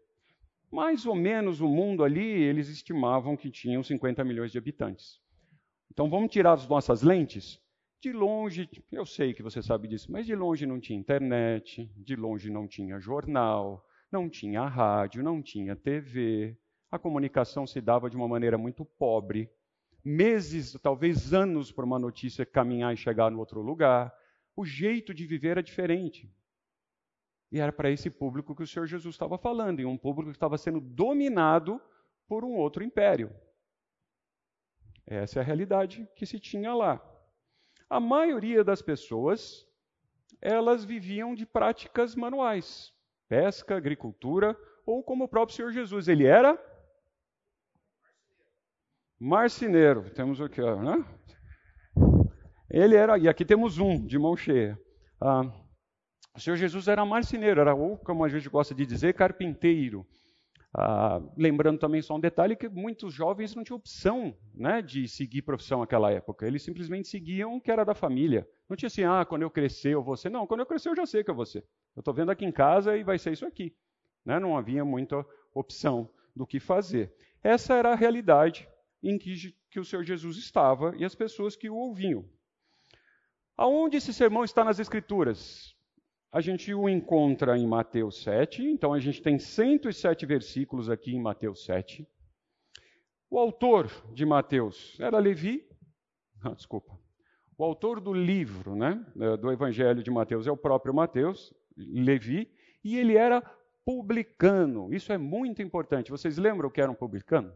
Mais 0.71 1.07
ou 1.07 1.15
menos 1.15 1.59
o 1.59 1.67
mundo 1.67 2.03
ali, 2.03 2.23
eles 2.23 2.69
estimavam 2.69 3.35
que 3.35 3.49
tinham 3.49 3.81
50 3.81 4.23
milhões 4.23 4.51
de 4.51 4.59
habitantes. 4.59 5.19
Então 5.91 6.11
vamos 6.11 6.31
tirar 6.31 6.53
as 6.53 6.67
nossas 6.67 7.01
lentes? 7.01 7.59
De 7.99 8.11
longe, 8.11 8.69
eu 8.91 9.07
sei 9.07 9.33
que 9.33 9.41
você 9.41 9.63
sabe 9.63 9.87
disso, 9.87 10.11
mas 10.11 10.27
de 10.27 10.35
longe 10.35 10.67
não 10.67 10.79
tinha 10.79 10.99
internet, 10.99 11.91
de 11.95 12.15
longe 12.15 12.51
não 12.51 12.67
tinha 12.67 12.99
jornal, 12.99 13.83
não 14.11 14.29
tinha 14.29 14.67
rádio, 14.67 15.23
não 15.23 15.41
tinha 15.41 15.75
TV. 15.75 16.55
A 16.91 16.99
comunicação 16.99 17.65
se 17.65 17.81
dava 17.81 18.07
de 18.07 18.15
uma 18.15 18.27
maneira 18.27 18.57
muito 18.57 18.85
pobre. 18.85 19.49
Meses, 20.05 20.77
talvez 20.83 21.33
anos, 21.33 21.71
para 21.71 21.85
uma 21.85 21.97
notícia 21.97 22.45
caminhar 22.45 22.93
e 22.93 22.97
chegar 22.97 23.31
no 23.31 23.39
outro 23.39 23.61
lugar 23.61 24.13
o 24.55 24.65
jeito 24.65 25.13
de 25.13 25.25
viver 25.25 25.49
era 25.49 25.63
diferente. 25.63 26.31
E 27.51 27.59
era 27.59 27.71
para 27.71 27.91
esse 27.91 28.09
público 28.09 28.55
que 28.55 28.63
o 28.63 28.67
Senhor 28.67 28.87
Jesus 28.87 29.15
estava 29.15 29.37
falando, 29.37 29.79
e 29.79 29.85
um 29.85 29.97
público 29.97 30.31
que 30.31 30.35
estava 30.35 30.57
sendo 30.57 30.79
dominado 30.79 31.81
por 32.27 32.43
um 32.43 32.55
outro 32.55 32.83
império. 32.83 33.33
Essa 35.05 35.39
é 35.39 35.41
a 35.41 35.45
realidade 35.45 36.07
que 36.15 36.25
se 36.25 36.39
tinha 36.39 36.73
lá. 36.73 37.01
A 37.89 37.99
maioria 37.99 38.63
das 38.63 38.81
pessoas, 38.81 39.67
elas 40.41 40.83
viviam 40.83 41.35
de 41.35 41.45
práticas 41.45 42.15
manuais, 42.15 42.93
pesca, 43.27 43.75
agricultura, 43.75 44.57
ou 44.85 45.03
como 45.03 45.25
o 45.25 45.27
próprio 45.27 45.55
Senhor 45.55 45.71
Jesus, 45.71 46.07
ele 46.07 46.25
era 46.25 46.57
marceneiro. 49.19 50.09
Temos 50.09 50.39
o 50.39 50.49
que, 50.49 50.61
né? 50.61 51.05
Ele 52.73 52.95
era, 52.95 53.19
e 53.19 53.29
aqui 53.29 53.45
temos 53.45 53.77
um 53.77 54.03
de 54.03 54.17
mão 54.17 54.35
cheia. 54.35 54.79
Ah, 55.21 55.43
o 56.35 56.39
Senhor 56.39 56.55
Jesus 56.55 56.87
era 56.87 57.05
marceneiro, 57.05 57.61
era 57.61 57.75
ou, 57.75 57.99
como 57.99 58.25
a 58.25 58.29
gente 58.29 58.49
gosta 58.49 58.73
de 58.73 58.83
dizer, 58.83 59.13
carpinteiro. 59.13 60.03
Ah, 60.75 61.21
lembrando 61.37 61.77
também 61.77 62.01
só 62.01 62.15
um 62.15 62.19
detalhe 62.19 62.55
que 62.55 62.67
muitos 62.67 63.13
jovens 63.13 63.53
não 63.53 63.63
tinham 63.63 63.77
opção 63.77 64.35
né, 64.55 64.81
de 64.81 65.07
seguir 65.07 65.43
profissão 65.43 65.81
naquela 65.81 66.09
época. 66.09 66.47
Eles 66.47 66.63
simplesmente 66.63 67.07
seguiam 67.07 67.57
o 67.57 67.61
que 67.61 67.69
era 67.69 67.83
da 67.83 67.93
família. 67.93 68.47
Não 68.67 68.75
tinha 68.75 68.87
assim, 68.87 69.03
ah, 69.03 69.23
quando 69.23 69.43
eu 69.43 69.51
crescer 69.51 69.93
eu 69.93 70.03
vou 70.03 70.17
ser. 70.17 70.31
Não, 70.31 70.47
quando 70.47 70.61
eu 70.61 70.65
crescer 70.65 70.89
eu 70.89 70.95
já 70.95 71.05
sei 71.05 71.23
que 71.23 71.29
eu 71.29 71.35
vou 71.35 71.45
ser. 71.45 71.63
Eu 71.95 71.99
estou 71.99 72.11
vendo 72.11 72.31
aqui 72.31 72.43
em 72.43 72.51
casa 72.51 72.97
e 72.97 73.03
vai 73.03 73.19
ser 73.19 73.33
isso 73.33 73.45
aqui. 73.45 73.71
Né? 74.25 74.39
Não 74.39 74.57
havia 74.57 74.83
muita 74.83 75.23
opção 75.53 76.09
do 76.35 76.47
que 76.47 76.59
fazer. 76.59 77.13
Essa 77.43 77.75
era 77.75 77.91
a 77.91 77.95
realidade 77.95 78.67
em 79.03 79.19
que, 79.19 79.53
que 79.69 79.79
o 79.79 79.85
Senhor 79.85 80.03
Jesus 80.03 80.37
estava 80.37 80.95
e 80.97 81.05
as 81.05 81.13
pessoas 81.13 81.55
que 81.55 81.69
o 81.69 81.75
ouviam. 81.75 82.25
Aonde 83.57 83.97
esse 83.97 84.13
sermão 84.13 84.43
está 84.43 84.63
nas 84.63 84.79
Escrituras? 84.79 85.75
A 86.31 86.41
gente 86.41 86.73
o 86.73 86.89
encontra 86.89 87.57
em 87.57 87.67
Mateus 87.67 88.23
7, 88.23 88.63
então 88.63 88.91
a 88.91 88.99
gente 88.99 89.21
tem 89.21 89.37
107 89.37 90.25
versículos 90.25 90.89
aqui 90.89 91.13
em 91.13 91.21
Mateus 91.21 91.63
7. 91.63 92.07
O 93.29 93.37
autor 93.37 93.91
de 94.13 94.25
Mateus 94.25 94.99
era 94.99 95.19
Levi, 95.19 95.67
ah, 96.43 96.53
desculpa. 96.53 96.99
O 97.57 97.63
autor 97.63 98.01
do 98.01 98.13
livro, 98.13 98.75
né, 98.75 98.95
do 99.39 99.51
Evangelho 99.51 100.03
de 100.03 100.11
Mateus 100.11 100.45
é 100.45 100.51
o 100.51 100.57
próprio 100.57 100.93
Mateus, 100.93 101.53
Levi, 101.77 102.51
e 102.83 102.97
ele 102.97 103.15
era 103.15 103.41
publicano. 103.85 104.93
Isso 104.93 105.13
é 105.13 105.17
muito 105.17 105.61
importante. 105.61 106.11
Vocês 106.11 106.37
lembram 106.37 106.69
que 106.69 106.81
era 106.81 106.91
um 106.91 106.95
publicano? 106.95 107.53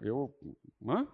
Eu, 0.00 0.34
hã? 0.86 1.06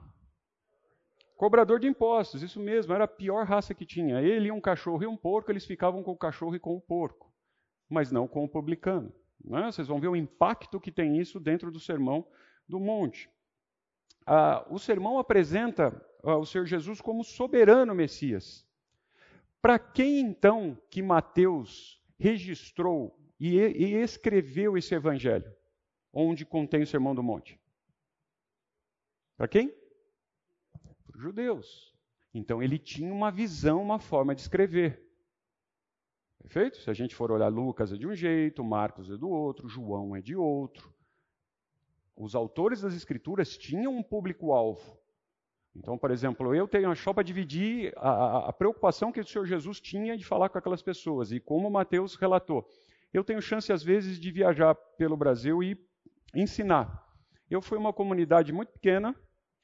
Cobrador 1.38 1.78
de 1.78 1.86
impostos, 1.86 2.42
isso 2.42 2.58
mesmo, 2.58 2.92
era 2.92 3.04
a 3.04 3.08
pior 3.08 3.46
raça 3.46 3.72
que 3.72 3.86
tinha. 3.86 4.20
Ele, 4.20 4.50
um 4.50 4.60
cachorro 4.60 5.04
e 5.04 5.06
um 5.06 5.16
porco, 5.16 5.52
eles 5.52 5.64
ficavam 5.64 6.02
com 6.02 6.10
o 6.10 6.16
cachorro 6.16 6.56
e 6.56 6.58
com 6.58 6.74
o 6.74 6.80
porco, 6.80 7.32
mas 7.88 8.10
não 8.10 8.26
com 8.26 8.42
o 8.42 8.48
publicano. 8.48 9.14
Né? 9.44 9.70
Vocês 9.70 9.86
vão 9.86 10.00
ver 10.00 10.08
o 10.08 10.16
impacto 10.16 10.80
que 10.80 10.90
tem 10.90 11.16
isso 11.16 11.38
dentro 11.38 11.70
do 11.70 11.78
sermão 11.78 12.26
do 12.68 12.80
monte. 12.80 13.30
Ah, 14.26 14.66
o 14.68 14.80
sermão 14.80 15.16
apresenta 15.16 16.04
ah, 16.24 16.36
o 16.36 16.44
Senhor 16.44 16.66
Jesus 16.66 17.00
como 17.00 17.22
soberano 17.22 17.94
Messias. 17.94 18.66
Para 19.62 19.78
quem 19.78 20.18
então 20.18 20.76
que 20.90 21.00
Mateus 21.00 22.02
registrou 22.18 23.16
e, 23.38 23.60
e 23.60 23.94
escreveu 23.94 24.76
esse 24.76 24.92
evangelho, 24.92 25.54
onde 26.12 26.44
contém 26.44 26.82
o 26.82 26.86
sermão 26.86 27.14
do 27.14 27.22
monte? 27.22 27.60
Para 29.36 29.46
quem? 29.46 29.72
Judeus. 31.20 31.94
Então 32.32 32.62
ele 32.62 32.78
tinha 32.78 33.12
uma 33.12 33.30
visão, 33.30 33.82
uma 33.82 33.98
forma 33.98 34.34
de 34.34 34.40
escrever. 34.40 35.02
Perfeito? 36.40 36.78
Se 36.78 36.88
a 36.90 36.94
gente 36.94 37.14
for 37.14 37.30
olhar 37.30 37.48
Lucas 37.48 37.92
é 37.92 37.96
de 37.96 38.06
um 38.06 38.14
jeito, 38.14 38.64
Marcos 38.64 39.10
é 39.10 39.16
do 39.16 39.28
outro, 39.28 39.68
João 39.68 40.14
é 40.14 40.20
de 40.20 40.36
outro. 40.36 40.92
Os 42.16 42.34
autores 42.34 42.80
das 42.80 42.94
escrituras 42.94 43.56
tinham 43.56 43.96
um 43.96 44.02
público-alvo. 44.02 44.98
Então, 45.74 45.96
por 45.96 46.10
exemplo, 46.10 46.54
eu 46.54 46.66
tenho 46.66 46.94
só 46.96 47.12
para 47.12 47.22
dividir 47.22 47.92
a, 47.96 48.48
a, 48.48 48.52
preocupação 48.52 49.12
que 49.12 49.20
o 49.20 49.26
Senhor 49.26 49.44
Jesus 49.44 49.80
tinha 49.80 50.16
de 50.16 50.24
falar 50.24 50.48
com 50.48 50.58
aquelas 50.58 50.82
pessoas 50.82 51.30
e 51.30 51.38
como 51.38 51.70
Mateus 51.70 52.16
relatou. 52.16 52.68
Eu 53.12 53.22
tenho 53.22 53.40
chance, 53.40 53.72
às 53.72 53.82
vezes, 53.82 54.18
de 54.18 54.30
viajar 54.32 54.74
pelo 54.74 55.16
Brasil 55.16 55.62
e 55.62 55.78
ensinar. 56.34 57.06
Eu 57.48 57.62
fui 57.62 57.78
uma 57.78 57.92
comunidade 57.92 58.52
muito 58.52 58.72
pequena, 58.72 59.14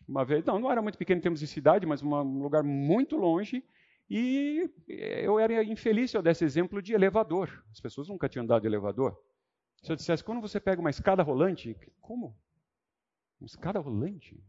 uma 0.08 0.24
vez, 0.24 0.44
não, 0.44 0.58
não 0.58 0.70
era 0.70 0.82
muito 0.82 0.98
pequeno 0.98 1.18
em 1.18 1.22
termos 1.22 1.40
de 1.40 1.46
cidade, 1.46 1.86
mas 1.86 2.02
uma, 2.02 2.22
um 2.22 2.42
lugar 2.42 2.62
muito 2.62 3.16
longe, 3.16 3.64
e 4.08 4.70
eu 4.88 5.38
era 5.38 5.64
infeliz 5.64 6.10
se 6.10 6.16
eu 6.16 6.22
desse 6.22 6.44
exemplo 6.44 6.82
de 6.82 6.92
elevador. 6.92 7.64
As 7.72 7.80
pessoas 7.80 8.08
nunca 8.08 8.28
tinham 8.28 8.44
andado 8.44 8.62
de 8.62 8.68
elevador. 8.68 9.18
Se 9.82 9.90
eu 9.90 9.96
dissesse, 9.96 10.22
quando 10.22 10.40
você 10.40 10.60
pega 10.60 10.80
uma 10.80 10.90
escada 10.90 11.22
rolante, 11.22 11.76
como? 12.00 12.36
Uma 13.40 13.46
escada 13.46 13.78
rolante? 13.78 14.42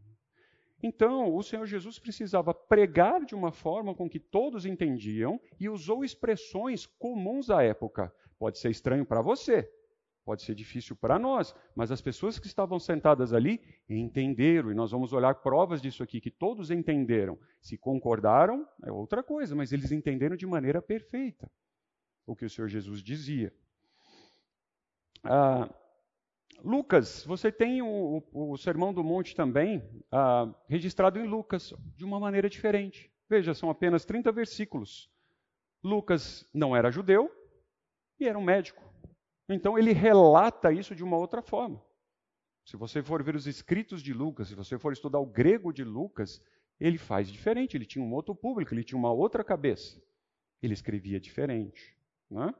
Então, 0.82 1.34
o 1.34 1.42
Senhor 1.42 1.66
Jesus 1.66 1.98
precisava 1.98 2.52
pregar 2.52 3.24
de 3.24 3.34
uma 3.34 3.50
forma 3.50 3.94
com 3.94 4.08
que 4.08 4.20
todos 4.20 4.66
entendiam 4.66 5.40
e 5.58 5.68
usou 5.68 6.04
expressões 6.04 6.86
comuns 6.86 7.50
à 7.50 7.62
época. 7.62 8.12
Pode 8.38 8.58
ser 8.58 8.70
estranho 8.70 9.04
para 9.04 9.22
você, 9.22 9.70
Pode 10.26 10.42
ser 10.42 10.56
difícil 10.56 10.96
para 10.96 11.20
nós, 11.20 11.54
mas 11.72 11.92
as 11.92 12.02
pessoas 12.02 12.36
que 12.36 12.48
estavam 12.48 12.80
sentadas 12.80 13.32
ali 13.32 13.60
entenderam, 13.88 14.72
e 14.72 14.74
nós 14.74 14.90
vamos 14.90 15.12
olhar 15.12 15.36
provas 15.36 15.80
disso 15.80 16.02
aqui, 16.02 16.20
que 16.20 16.32
todos 16.32 16.68
entenderam. 16.68 17.38
Se 17.60 17.78
concordaram, 17.78 18.66
é 18.82 18.90
outra 18.90 19.22
coisa, 19.22 19.54
mas 19.54 19.72
eles 19.72 19.92
entenderam 19.92 20.34
de 20.34 20.44
maneira 20.44 20.82
perfeita 20.82 21.48
o 22.26 22.34
que 22.34 22.44
o 22.44 22.50
Senhor 22.50 22.66
Jesus 22.66 23.04
dizia. 23.04 23.54
Ah, 25.22 25.72
Lucas, 26.64 27.24
você 27.24 27.52
tem 27.52 27.80
o, 27.80 28.20
o, 28.32 28.56
Sermão 28.56 28.92
do 28.92 29.04
Monte 29.04 29.36
também 29.36 29.80
ah, 30.10 30.52
registrado 30.68 31.20
em 31.20 31.28
Lucas, 31.28 31.72
de 31.94 32.04
uma 32.04 32.18
maneira 32.18 32.50
diferente. 32.50 33.12
Veja, 33.28 33.54
são 33.54 33.70
apenas 33.70 34.04
30 34.04 34.32
versículos. 34.32 35.08
Lucas 35.84 36.44
não 36.52 36.74
era 36.74 36.90
judeu 36.90 37.30
e 38.18 38.26
era 38.26 38.36
um 38.36 38.42
médico. 38.42 38.85
Então 39.48 39.78
ele 39.78 39.92
relata 39.92 40.72
isso 40.72 40.94
de 40.94 41.04
uma 41.04 41.16
outra 41.16 41.42
forma. 41.42 41.82
Se 42.64 42.76
você 42.76 43.02
for 43.02 43.22
ver 43.22 43.36
os 43.36 43.46
escritos 43.46 44.02
de 44.02 44.12
Lucas, 44.12 44.48
se 44.48 44.54
você 44.54 44.78
for 44.78 44.92
estudar 44.92 45.20
o 45.20 45.26
grego 45.26 45.72
de 45.72 45.84
Lucas, 45.84 46.42
ele 46.80 46.98
faz 46.98 47.28
diferente. 47.28 47.76
Ele 47.76 47.86
tinha 47.86 48.04
um 48.04 48.12
outro 48.12 48.34
público, 48.34 48.74
ele 48.74 48.82
tinha 48.82 48.98
uma 48.98 49.12
outra 49.12 49.44
cabeça. 49.44 50.02
Ele 50.62 50.74
escrevia 50.74 51.20
diferente. 51.20 51.96
Né? 52.28 52.52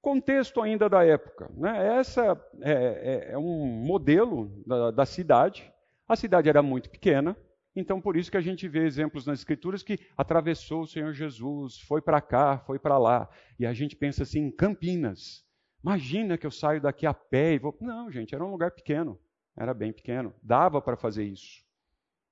Contexto 0.00 0.60
ainda 0.60 0.88
da 0.88 1.04
época. 1.04 1.50
Né? 1.54 1.98
Essa 1.98 2.40
é, 2.60 2.72
é, 2.72 3.32
é 3.32 3.38
um 3.38 3.66
modelo 3.66 4.62
da, 4.64 4.90
da 4.92 5.06
cidade. 5.06 5.72
A 6.06 6.14
cidade 6.14 6.48
era 6.48 6.62
muito 6.62 6.88
pequena, 6.88 7.36
então, 7.74 8.00
por 8.00 8.16
isso 8.16 8.30
que 8.30 8.36
a 8.36 8.42
gente 8.42 8.68
vê 8.68 8.84
exemplos 8.84 9.24
nas 9.24 9.38
Escrituras 9.38 9.82
que 9.82 9.98
atravessou 10.16 10.82
o 10.82 10.86
Senhor 10.86 11.12
Jesus, 11.14 11.80
foi 11.80 12.02
para 12.02 12.20
cá, 12.20 12.58
foi 12.58 12.78
para 12.78 12.98
lá. 12.98 13.28
E 13.58 13.64
a 13.64 13.72
gente 13.72 13.96
pensa 13.96 14.24
assim, 14.24 14.40
em 14.40 14.50
Campinas. 14.50 15.44
Imagina 15.82 16.38
que 16.38 16.46
eu 16.46 16.50
saio 16.50 16.80
daqui 16.80 17.06
a 17.06 17.12
pé 17.12 17.54
e 17.54 17.58
vou. 17.58 17.76
Não, 17.80 18.10
gente, 18.10 18.34
era 18.34 18.44
um 18.44 18.50
lugar 18.50 18.70
pequeno. 18.70 19.18
Era 19.56 19.74
bem 19.74 19.92
pequeno. 19.92 20.32
Dava 20.42 20.80
para 20.80 20.96
fazer 20.96 21.24
isso. 21.24 21.64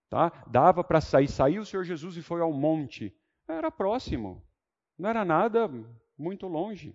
Tá? 0.08 0.44
Dava 0.46 0.84
para 0.84 1.00
sair. 1.00 1.28
Saiu 1.28 1.62
o 1.62 1.66
Senhor 1.66 1.84
Jesus 1.84 2.16
e 2.16 2.22
foi 2.22 2.40
ao 2.40 2.52
monte. 2.52 3.14
Era 3.48 3.70
próximo. 3.70 4.42
Não 4.96 5.08
era 5.08 5.24
nada 5.24 5.68
muito 6.16 6.46
longe. 6.46 6.94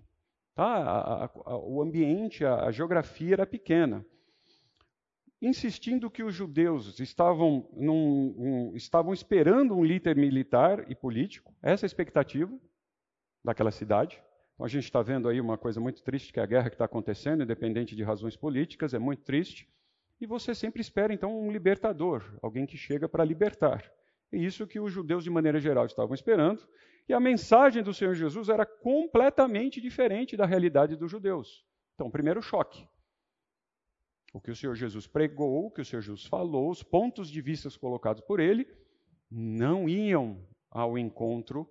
Tá? 0.54 0.66
A, 0.66 1.00
a, 1.00 1.26
a, 1.26 1.58
o 1.58 1.82
ambiente, 1.82 2.46
a, 2.46 2.72
geografia 2.72 3.34
era 3.34 3.46
pequena. 3.46 4.06
Insistindo 5.42 6.10
que 6.10 6.24
os 6.24 6.34
judeus 6.34 6.98
estavam, 7.00 7.70
num, 7.74 8.36
um, 8.38 8.76
estavam 8.76 9.14
esperando 9.14 9.76
um 9.76 9.84
líder 9.84 10.16
militar 10.16 10.90
e 10.90 10.96
político, 10.96 11.54
essa 11.62 11.86
é 11.86 11.86
a 11.86 11.88
expectativa 11.88 12.58
daquela 13.44 13.70
cidade. 13.70 14.24
Então, 14.56 14.66
a 14.66 14.70
gente 14.70 14.86
está 14.86 15.02
vendo 15.02 15.28
aí 15.28 15.40
uma 15.40 15.58
coisa 15.58 15.80
muito 15.80 16.02
triste, 16.02 16.32
que 16.32 16.40
é 16.40 16.44
a 16.44 16.48
guerra 16.48 16.70
que 16.70 16.76
está 16.76 16.86
acontecendo, 16.86 17.44
independente 17.44 17.96
de 17.96 18.04
razões 18.04 18.38
políticas, 18.38 18.94
é 18.94 19.00
muito 19.00 19.24
triste. 19.24 19.70
E 20.20 20.26
você 20.26 20.56
sempre 20.56 20.80
espera, 20.80 21.14
então, 21.14 21.38
um 21.38 21.52
libertador, 21.52 22.24
alguém 22.42 22.66
que 22.66 22.78
chega 22.78 23.08
para 23.08 23.26
libertar. 23.26 23.84
É 24.32 24.38
isso 24.38 24.66
que 24.66 24.80
os 24.80 24.92
judeus, 24.92 25.26
de 25.26 25.30
maneira 25.30 25.60
geral, 25.60 25.86
estavam 25.86 26.16
esperando. 26.16 26.66
E 27.08 27.14
a 27.14 27.20
mensagem 27.20 27.84
do 27.84 27.94
Senhor 27.94 28.16
Jesus 28.16 28.48
era 28.48 28.66
completamente 28.66 29.82
diferente 29.82 30.38
da 30.38 30.46
realidade 30.46 30.96
dos 30.96 31.12
judeus. 31.12 31.66
Então, 31.94 32.10
primeiro 32.10 32.42
choque. 32.42 32.88
O 34.34 34.40
que 34.40 34.52
o 34.52 34.56
Senhor 34.56 34.76
Jesus 34.76 35.06
pregou, 35.06 35.68
o 35.68 35.72
que 35.72 35.82
o 35.82 35.86
Senhor 35.86 36.02
Jesus 36.02 36.26
falou, 36.26 36.70
os 36.70 36.82
pontos 36.82 37.30
de 37.30 37.42
vista 37.42 37.70
colocados 37.78 38.22
por 38.22 38.40
ele, 38.40 38.68
não 39.30 39.88
iam 39.88 40.46
ao 40.72 40.98
encontro 40.98 41.70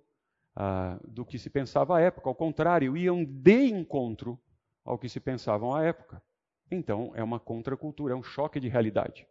ah, 0.55 0.99
do 1.05 1.25
que 1.25 1.37
se 1.37 1.49
pensava 1.49 1.97
à 1.97 2.01
época. 2.01 2.29
Ao 2.29 2.35
contrário, 2.35 2.95
iam 2.95 3.23
de 3.23 3.65
encontro 3.67 4.39
ao 4.83 4.97
que 4.97 5.09
se 5.09 5.19
pensavam 5.19 5.73
à 5.73 5.83
época. 5.83 6.21
Então, 6.71 7.11
é 7.15 7.23
uma 7.23 7.39
contracultura, 7.39 8.13
é 8.13 8.17
um 8.17 8.23
choque 8.23 8.59
de 8.59 8.67
realidade. 8.67 9.27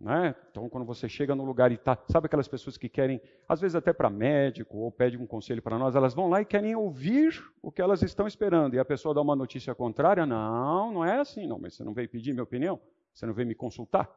Né? 0.00 0.34
Então, 0.50 0.66
quando 0.70 0.86
você 0.86 1.08
chega 1.08 1.34
no 1.34 1.44
lugar 1.44 1.70
e 1.70 1.74
está, 1.74 1.98
sabe 2.10 2.24
aquelas 2.26 2.48
pessoas 2.48 2.78
que 2.78 2.88
querem, 2.88 3.20
às 3.46 3.60
vezes 3.60 3.74
até 3.74 3.92
para 3.92 4.08
médico 4.08 4.78
ou 4.78 4.90
pedem 4.90 5.20
um 5.20 5.26
conselho 5.26 5.60
para 5.60 5.78
nós, 5.78 5.94
elas 5.94 6.14
vão 6.14 6.28
lá 6.28 6.40
e 6.40 6.44
querem 6.46 6.74
ouvir 6.74 7.44
o 7.60 7.70
que 7.70 7.82
elas 7.82 8.00
estão 8.02 8.26
esperando. 8.26 8.74
E 8.74 8.78
a 8.78 8.84
pessoa 8.84 9.14
dá 9.14 9.20
uma 9.20 9.36
notícia 9.36 9.74
contrária, 9.74 10.24
não, 10.24 10.92
não 10.92 11.04
é 11.04 11.20
assim, 11.20 11.46
não, 11.46 11.58
mas 11.58 11.74
você 11.74 11.84
não 11.84 11.92
veio 11.92 12.08
pedir 12.08 12.32
minha 12.32 12.44
opinião? 12.44 12.80
Você 13.12 13.26
não 13.26 13.34
veio 13.34 13.48
me 13.48 13.54
consultar? 13.54 14.08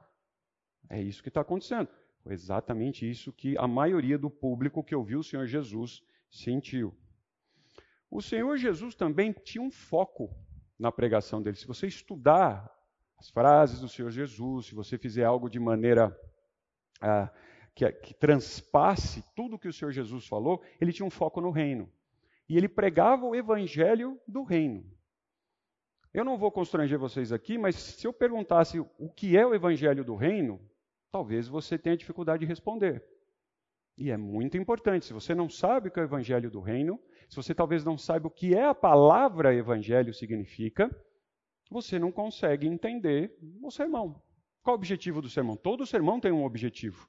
É 0.89 1.01
isso 1.01 1.21
que 1.21 1.29
está 1.29 1.41
acontecendo. 1.41 1.89
Foi 2.23 2.33
exatamente 2.33 3.09
isso 3.09 3.33
que 3.33 3.57
a 3.57 3.67
maioria 3.67 4.17
do 4.17 4.29
público 4.29 4.83
que 4.83 4.95
ouviu 4.95 5.19
o 5.19 5.23
Senhor 5.23 5.45
Jesus 5.45 6.01
sentiu. 6.31 6.95
O 8.09 8.21
Senhor 8.21 8.57
Jesus 8.57 8.95
também 8.95 9.33
tinha 9.33 9.61
um 9.61 9.69
foco 9.69 10.33
na 10.79 10.91
pregação 10.91 11.41
dele. 11.41 11.57
Se 11.57 11.67
você 11.67 11.87
estudar 11.87 12.71
as 13.17 13.29
frases 13.29 13.81
do 13.81 13.89
Senhor 13.89 14.09
Jesus, 14.09 14.67
se 14.67 14.75
você 14.75 14.97
fizer 14.97 15.25
algo 15.25 15.49
de 15.49 15.59
maneira 15.59 16.17
ah, 17.01 17.29
que, 17.75 17.91
que 17.91 18.13
transpasse 18.13 19.23
tudo 19.35 19.59
que 19.59 19.67
o 19.67 19.73
Senhor 19.73 19.91
Jesus 19.91 20.25
falou, 20.25 20.63
ele 20.79 20.93
tinha 20.93 21.05
um 21.05 21.11
foco 21.11 21.41
no 21.41 21.51
reino. 21.51 21.91
E 22.47 22.55
ele 22.55 22.69
pregava 22.69 23.25
o 23.25 23.35
evangelho 23.35 24.19
do 24.27 24.43
reino. 24.43 24.85
Eu 26.13 26.23
não 26.23 26.37
vou 26.37 26.51
constranger 26.51 26.99
vocês 26.99 27.31
aqui, 27.31 27.57
mas 27.57 27.75
se 27.75 28.05
eu 28.05 28.13
perguntasse 28.13 28.79
o 28.79 29.09
que 29.09 29.35
é 29.35 29.45
o 29.45 29.53
evangelho 29.53 30.05
do 30.05 30.15
reino, 30.15 30.61
talvez 31.13 31.47
você 31.47 31.77
tenha 31.77 31.95
dificuldade 31.95 32.39
de 32.41 32.47
responder. 32.47 33.05
E 33.95 34.09
é 34.09 34.17
muito 34.17 34.57
importante. 34.57 35.05
Se 35.05 35.13
você 35.13 35.35
não 35.35 35.47
sabe 35.47 35.87
o 35.87 35.91
que 35.91 35.99
é 35.99 36.01
o 36.01 36.05
evangelho 36.05 36.49
do 36.49 36.59
reino, 36.59 36.99
se 37.29 37.35
você 37.35 37.53
talvez 37.53 37.85
não 37.85 37.99
saiba 37.99 38.27
o 38.27 38.31
que 38.31 38.55
é 38.55 38.65
a 38.65 38.73
palavra 38.73 39.53
evangelho 39.53 40.11
significa, 40.11 40.89
você 41.69 41.99
não 41.99 42.11
consegue 42.11 42.67
entender 42.67 43.37
o 43.61 43.69
sermão. 43.69 44.19
Qual 44.63 44.73
o 44.73 44.77
objetivo 44.77 45.21
do 45.21 45.29
sermão? 45.29 45.55
Todo 45.55 45.85
sermão 45.85 46.19
tem 46.19 46.31
um 46.31 46.43
objetivo. 46.43 47.07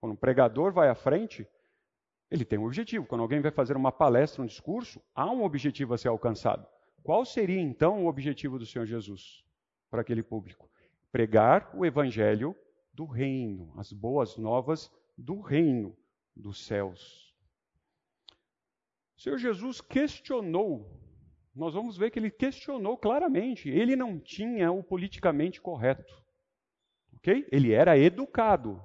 Quando 0.00 0.14
um 0.14 0.16
pregador 0.16 0.72
vai 0.72 0.88
à 0.88 0.94
frente, 0.96 1.46
ele 2.28 2.44
tem 2.44 2.58
um 2.58 2.64
objetivo. 2.64 3.06
Quando 3.06 3.20
alguém 3.20 3.40
vai 3.40 3.52
fazer 3.52 3.76
uma 3.76 3.92
palestra, 3.92 4.42
um 4.42 4.46
discurso, 4.46 5.00
há 5.14 5.30
um 5.30 5.44
objetivo 5.44 5.94
a 5.94 5.98
ser 5.98 6.08
alcançado. 6.08 6.66
Qual 7.04 7.24
seria 7.24 7.60
então 7.60 8.04
o 8.04 8.08
objetivo 8.08 8.58
do 8.58 8.66
Senhor 8.66 8.86
Jesus 8.86 9.44
para 9.88 10.00
aquele 10.00 10.24
público? 10.24 10.68
Pregar 11.12 11.70
o 11.72 11.86
evangelho 11.86 12.56
do 12.96 13.04
reino, 13.04 13.70
as 13.76 13.92
boas 13.92 14.38
novas 14.38 14.90
do 15.18 15.40
reino 15.40 15.94
dos 16.34 16.64
céus. 16.64 17.30
O 19.14 19.20
Senhor 19.20 19.38
Jesus 19.38 19.82
questionou, 19.82 20.90
nós 21.54 21.74
vamos 21.74 21.98
ver 21.98 22.10
que 22.10 22.18
ele 22.18 22.30
questionou 22.30 22.96
claramente, 22.96 23.68
ele 23.68 23.94
não 23.94 24.18
tinha 24.18 24.72
o 24.72 24.82
politicamente 24.82 25.60
correto. 25.60 26.24
Ok? 27.16 27.46
Ele 27.52 27.72
era 27.72 27.98
educado, 27.98 28.82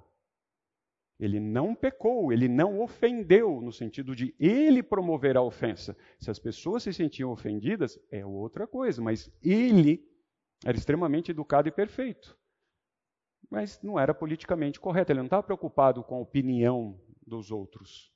ele 1.17 1.39
não 1.39 1.73
pecou, 1.73 2.33
ele 2.33 2.49
não 2.49 2.81
ofendeu, 2.81 3.61
no 3.61 3.71
sentido 3.71 4.13
de 4.13 4.35
ele 4.37 4.83
promover 4.83 5.37
a 5.37 5.41
ofensa. 5.41 5.95
Se 6.19 6.29
as 6.29 6.39
pessoas 6.39 6.83
se 6.83 6.91
sentiam 6.91 7.31
ofendidas, 7.31 7.97
é 8.11 8.25
outra 8.25 8.67
coisa, 8.67 9.01
mas 9.01 9.31
ele 9.41 10.05
era 10.65 10.77
extremamente 10.77 11.31
educado 11.31 11.69
e 11.69 11.71
perfeito. 11.71 12.40
Mas 13.51 13.81
não 13.83 13.99
era 13.99 14.13
politicamente 14.13 14.79
correto, 14.79 15.11
ele 15.11 15.19
não 15.19 15.25
estava 15.25 15.43
preocupado 15.43 16.01
com 16.01 16.15
a 16.15 16.21
opinião 16.21 16.97
dos 17.27 17.51
outros. 17.51 18.09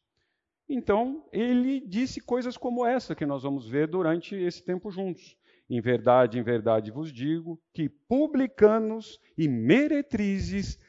Então, 0.67 1.27
ele 1.31 1.81
disse 1.81 2.21
coisas 2.21 2.55
como 2.55 2.85
essa 2.85 3.13
que 3.13 3.25
nós 3.25 3.43
vamos 3.43 3.67
ver 3.67 3.87
durante 3.87 4.33
esse 4.33 4.63
tempo 4.63 4.89
juntos. 4.89 5.37
Em 5.69 5.81
verdade, 5.81 6.39
em 6.39 6.43
verdade 6.43 6.89
vos 6.89 7.11
digo 7.11 7.61
que 7.73 7.89
publicanos 7.89 9.19
e 9.37 9.47
meretrizes 9.47 10.79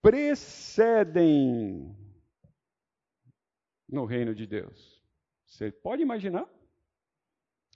precedem 0.00 1.94
no 3.88 4.06
reino 4.06 4.34
de 4.34 4.46
Deus. 4.46 5.02
Você 5.44 5.70
pode 5.70 6.02
imaginar? 6.02 6.48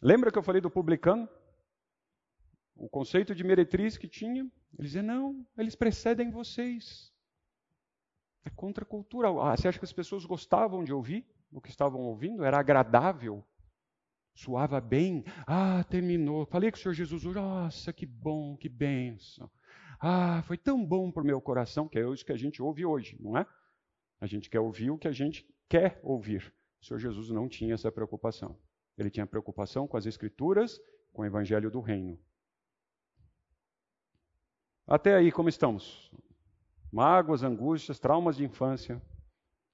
Lembra 0.00 0.32
que 0.32 0.38
eu 0.38 0.42
falei 0.42 0.62
do 0.62 0.70
publicano? 0.70 1.28
O 2.74 2.88
conceito 2.88 3.34
de 3.34 3.44
meretriz 3.44 3.98
que 3.98 4.08
tinha? 4.08 4.50
Ele 4.78 4.86
dizia: 4.86 5.02
não, 5.02 5.46
eles 5.56 5.74
precedem 5.74 6.30
vocês. 6.30 7.12
É 8.44 8.50
contracultural. 8.50 9.40
Ah, 9.40 9.56
você 9.56 9.68
acha 9.68 9.78
que 9.78 9.84
as 9.84 9.92
pessoas 9.92 10.24
gostavam 10.24 10.82
de 10.82 10.92
ouvir 10.92 11.26
o 11.52 11.60
que 11.60 11.68
estavam 11.68 12.00
ouvindo? 12.00 12.44
Era 12.44 12.58
agradável? 12.58 13.44
Suava 14.34 14.80
bem? 14.80 15.24
Ah, 15.46 15.84
terminou. 15.84 16.46
Falei 16.46 16.70
com 16.70 16.78
o 16.78 16.80
Senhor 16.80 16.94
Jesus 16.94 17.24
Nossa, 17.24 17.92
que 17.92 18.06
bom, 18.06 18.56
que 18.56 18.68
benção. 18.68 19.50
Ah, 20.00 20.42
foi 20.44 20.56
tão 20.56 20.84
bom 20.84 21.10
para 21.10 21.22
o 21.22 21.26
meu 21.26 21.40
coração, 21.40 21.86
que 21.86 21.98
é 21.98 22.08
isso 22.08 22.24
que 22.24 22.32
a 22.32 22.36
gente 22.36 22.62
ouve 22.62 22.86
hoje, 22.86 23.18
não 23.20 23.36
é? 23.36 23.46
A 24.18 24.26
gente 24.26 24.48
quer 24.48 24.60
ouvir 24.60 24.90
o 24.90 24.96
que 24.96 25.08
a 25.08 25.12
gente 25.12 25.46
quer 25.68 26.00
ouvir. 26.02 26.54
O 26.80 26.86
Senhor 26.86 26.98
Jesus 26.98 27.30
não 27.30 27.48
tinha 27.48 27.74
essa 27.74 27.92
preocupação. 27.92 28.58
Ele 28.96 29.10
tinha 29.10 29.26
preocupação 29.26 29.86
com 29.86 29.96
as 29.96 30.06
Escrituras, 30.06 30.80
com 31.12 31.22
o 31.22 31.24
Evangelho 31.24 31.70
do 31.70 31.80
Reino. 31.80 32.18
Até 34.90 35.14
aí, 35.14 35.30
como 35.30 35.48
estamos? 35.48 36.10
Mágoas, 36.92 37.44
angústias, 37.44 38.00
traumas 38.00 38.36
de 38.36 38.42
infância. 38.42 39.00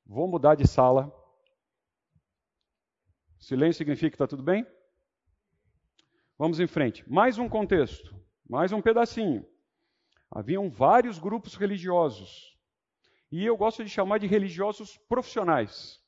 Vou 0.05 0.29
mudar 0.29 0.55
de 0.57 0.69
sala. 0.69 1.11
Silêncio 3.39 3.79
significa 3.79 4.11
que 4.11 4.15
está 4.15 4.27
tudo 4.27 4.43
bem? 4.43 4.67
Vamos 6.37 6.61
em 6.61 6.67
frente. 6.67 7.03
Mais 7.11 7.39
um 7.39 7.49
contexto, 7.49 8.15
mais 8.47 8.73
um 8.73 8.83
pedacinho. 8.83 9.43
Haviam 10.31 10.69
vários 10.69 11.19
grupos 11.19 11.55
religiosos. 11.55 12.55
E 13.33 13.43
eu 13.43 13.57
gosto 13.57 13.83
de 13.83 13.89
chamar 13.89 14.19
de 14.19 14.27
religiosos 14.27 14.99
profissionais. 15.09 15.99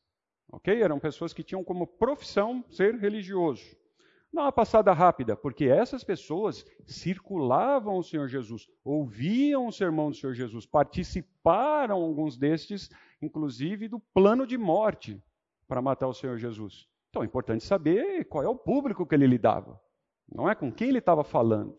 Ok? 0.53 0.83
Eram 0.83 1.01
pessoas 1.01 1.33
que 1.33 1.43
tinham 1.43 1.65
como 1.65 1.87
profissão 1.87 2.63
ser 2.69 2.95
religioso. 2.97 3.75
Dá 4.33 4.43
uma 4.43 4.53
passada 4.53 4.93
rápida, 4.93 5.37
porque 5.37 5.65
essas 5.65 6.05
pessoas 6.05 6.65
circulavam 6.87 7.97
o 7.97 8.03
Senhor 8.03 8.29
Jesus, 8.29 8.69
ouviam 8.85 9.67
o 9.67 9.73
sermão 9.73 10.11
do 10.11 10.17
Senhor 10.17 10.35
Jesus, 10.35 10.67
participaram, 10.67 11.97
alguns 12.03 12.37
destes, 12.37 12.91
inclusive, 13.23 13.89
do 13.89 13.99
plano 13.99 14.47
de 14.47 14.59
morte 14.59 15.23
para 15.67 15.81
matar 15.81 16.09
o 16.09 16.15
Senhor 16.15 16.37
Jesus. 16.37 16.87
Então 17.09 17.23
é 17.23 17.27
importante 17.27 17.65
saber 17.65 18.27
qual 18.27 18.45
é 18.45 18.49
o 18.49 18.57
público 18.57 19.07
que 19.07 19.15
ele 19.15 19.27
lidava, 19.27 19.81
não 20.31 20.49
é 20.49 20.55
com 20.55 20.71
quem 20.71 20.91
ele 20.91 20.99
estava 20.99 21.25
falando. 21.25 21.77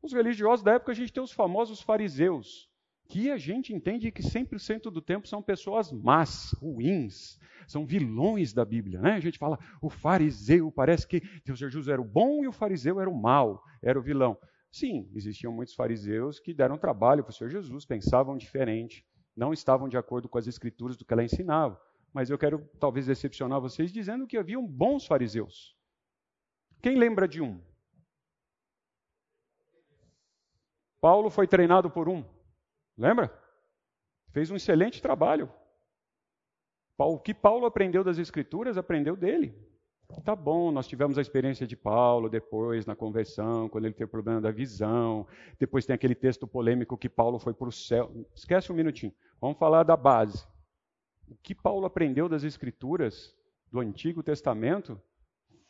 Os 0.00 0.12
religiosos 0.12 0.62
da 0.62 0.74
época, 0.74 0.92
a 0.92 0.94
gente 0.94 1.12
tem 1.12 1.22
os 1.22 1.32
famosos 1.32 1.82
fariseus, 1.82 2.69
que 3.10 3.28
a 3.28 3.36
gente 3.36 3.74
entende 3.74 4.12
que 4.12 4.22
100% 4.22 4.82
do 4.82 5.02
tempo 5.02 5.26
são 5.26 5.42
pessoas 5.42 5.90
más, 5.90 6.52
ruins, 6.52 7.40
são 7.66 7.84
vilões 7.84 8.52
da 8.52 8.64
Bíblia. 8.64 9.00
Né? 9.00 9.14
A 9.14 9.20
gente 9.20 9.36
fala, 9.36 9.58
o 9.82 9.90
fariseu, 9.90 10.70
parece 10.70 11.08
que 11.08 11.20
Deus 11.44 11.58
Jesus 11.58 11.88
era 11.88 12.00
o 12.00 12.04
bom 12.04 12.44
e 12.44 12.46
o 12.46 12.52
fariseu 12.52 13.00
era 13.00 13.10
o 13.10 13.20
mal, 13.20 13.64
era 13.82 13.98
o 13.98 14.02
vilão. 14.02 14.38
Sim, 14.70 15.10
existiam 15.12 15.52
muitos 15.52 15.74
fariseus 15.74 16.38
que 16.38 16.54
deram 16.54 16.78
trabalho 16.78 17.24
para 17.24 17.32
o 17.32 17.34
Senhor 17.34 17.50
Jesus, 17.50 17.84
pensavam 17.84 18.36
diferente, 18.36 19.04
não 19.36 19.52
estavam 19.52 19.88
de 19.88 19.96
acordo 19.96 20.28
com 20.28 20.38
as 20.38 20.46
escrituras 20.46 20.96
do 20.96 21.04
que 21.04 21.12
ela 21.12 21.24
ensinava. 21.24 21.80
Mas 22.14 22.30
eu 22.30 22.38
quero 22.38 22.64
talvez 22.78 23.06
decepcionar 23.06 23.60
vocês 23.60 23.92
dizendo 23.92 24.24
que 24.24 24.36
haviam 24.36 24.64
bons 24.64 25.04
fariseus. 25.04 25.76
Quem 26.80 26.96
lembra 26.96 27.26
de 27.26 27.42
um? 27.42 27.60
Paulo 31.00 31.28
foi 31.28 31.48
treinado 31.48 31.90
por 31.90 32.08
um, 32.08 32.24
lembra? 32.96 33.32
Fez 34.32 34.50
um 34.50 34.56
excelente 34.56 35.00
trabalho. 35.02 35.50
O 36.96 37.18
que 37.18 37.32
Paulo 37.32 37.64
aprendeu 37.64 38.04
das 38.04 38.18
Escrituras, 38.18 38.76
aprendeu 38.76 39.16
dele. 39.16 39.54
Tá 40.24 40.36
bom, 40.36 40.70
nós 40.70 40.86
tivemos 40.86 41.16
a 41.16 41.22
experiência 41.22 41.66
de 41.66 41.76
Paulo 41.76 42.28
depois 42.28 42.84
na 42.84 42.94
conversão, 42.94 43.68
quando 43.68 43.86
ele 43.86 43.94
teve 43.94 44.10
problema 44.10 44.40
da 44.40 44.50
visão. 44.50 45.26
Depois 45.58 45.86
tem 45.86 45.94
aquele 45.94 46.14
texto 46.14 46.46
polêmico 46.46 46.98
que 46.98 47.08
Paulo 47.08 47.38
foi 47.38 47.54
para 47.54 47.68
o 47.68 47.72
céu. 47.72 48.12
Esquece 48.34 48.70
um 48.70 48.74
minutinho. 48.74 49.14
Vamos 49.40 49.58
falar 49.58 49.82
da 49.84 49.96
base. 49.96 50.46
O 51.28 51.36
que 51.36 51.54
Paulo 51.54 51.86
aprendeu 51.86 52.28
das 52.28 52.42
Escrituras 52.42 53.34
do 53.70 53.80
Antigo 53.80 54.22
Testamento 54.22 55.00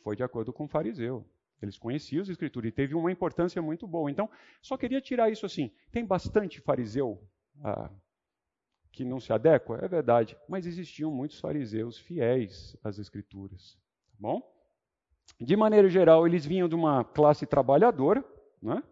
foi 0.02 0.16
de 0.16 0.22
acordo 0.22 0.52
com 0.52 0.64
o 0.64 0.68
fariseu. 0.68 1.24
Eles 1.62 1.79
conheciam 1.79 2.23
as 2.23 2.29
escrituras 2.29 2.68
e 2.68 2.73
teve 2.73 2.94
uma 2.94 3.12
importância 3.12 3.61
muito 3.61 3.87
boa. 3.87 4.11
Então, 4.11 4.29
só 4.62 4.77
queria 4.77 5.01
tirar 5.01 5.31
isso 5.31 5.44
assim. 5.44 5.70
Tem 5.92 6.05
bastante 6.05 6.61
fariseu 6.61 7.23
ah, 7.62 7.90
que 8.90 9.05
não 9.05 9.20
se 9.20 9.33
adequa? 9.33 9.79
É 9.83 9.88
verdade. 9.88 10.37
Mas 10.49 10.66
existiam 10.66 11.11
muitos 11.11 11.38
fariseus 11.38 11.99
fiéis 11.99 12.77
às 12.83 12.99
escrituras. 12.99 13.79
Tá 14.12 14.16
bom? 14.18 14.42
De 15.38 15.57
maneira 15.57 15.88
geral, 15.88 16.27
eles 16.27 16.44
vinham 16.44 16.68
de 16.68 16.75
uma 16.75 17.05
classe 17.05 17.46
trabalhadora, 17.46 18.25
né? 18.62 18.83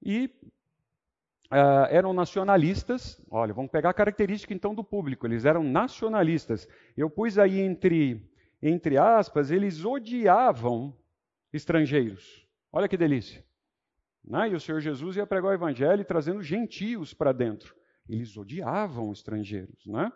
E 0.00 0.30
Uh, 1.52 1.84
eram 1.90 2.14
nacionalistas. 2.14 3.22
Olha, 3.30 3.52
vamos 3.52 3.70
pegar 3.70 3.90
a 3.90 3.94
característica 3.94 4.54
então 4.54 4.74
do 4.74 4.82
público. 4.82 5.26
Eles 5.26 5.44
eram 5.44 5.62
nacionalistas. 5.62 6.66
Eu 6.96 7.10
pus 7.10 7.36
aí 7.36 7.60
entre, 7.60 8.26
entre 8.62 8.96
aspas, 8.96 9.50
eles 9.50 9.84
odiavam 9.84 10.96
estrangeiros. 11.52 12.46
Olha 12.72 12.88
que 12.88 12.96
delícia. 12.96 13.44
Né? 14.24 14.50
E 14.50 14.54
o 14.54 14.60
Senhor 14.60 14.80
Jesus 14.80 15.16
ia 15.16 15.26
pregar 15.26 15.50
o 15.50 15.54
evangelho 15.54 16.04
trazendo 16.04 16.42
gentios 16.42 17.12
para 17.12 17.32
dentro. 17.32 17.74
Eles 18.08 18.36
odiavam 18.36 19.12
estrangeiros. 19.12 19.84
Né? 19.86 20.10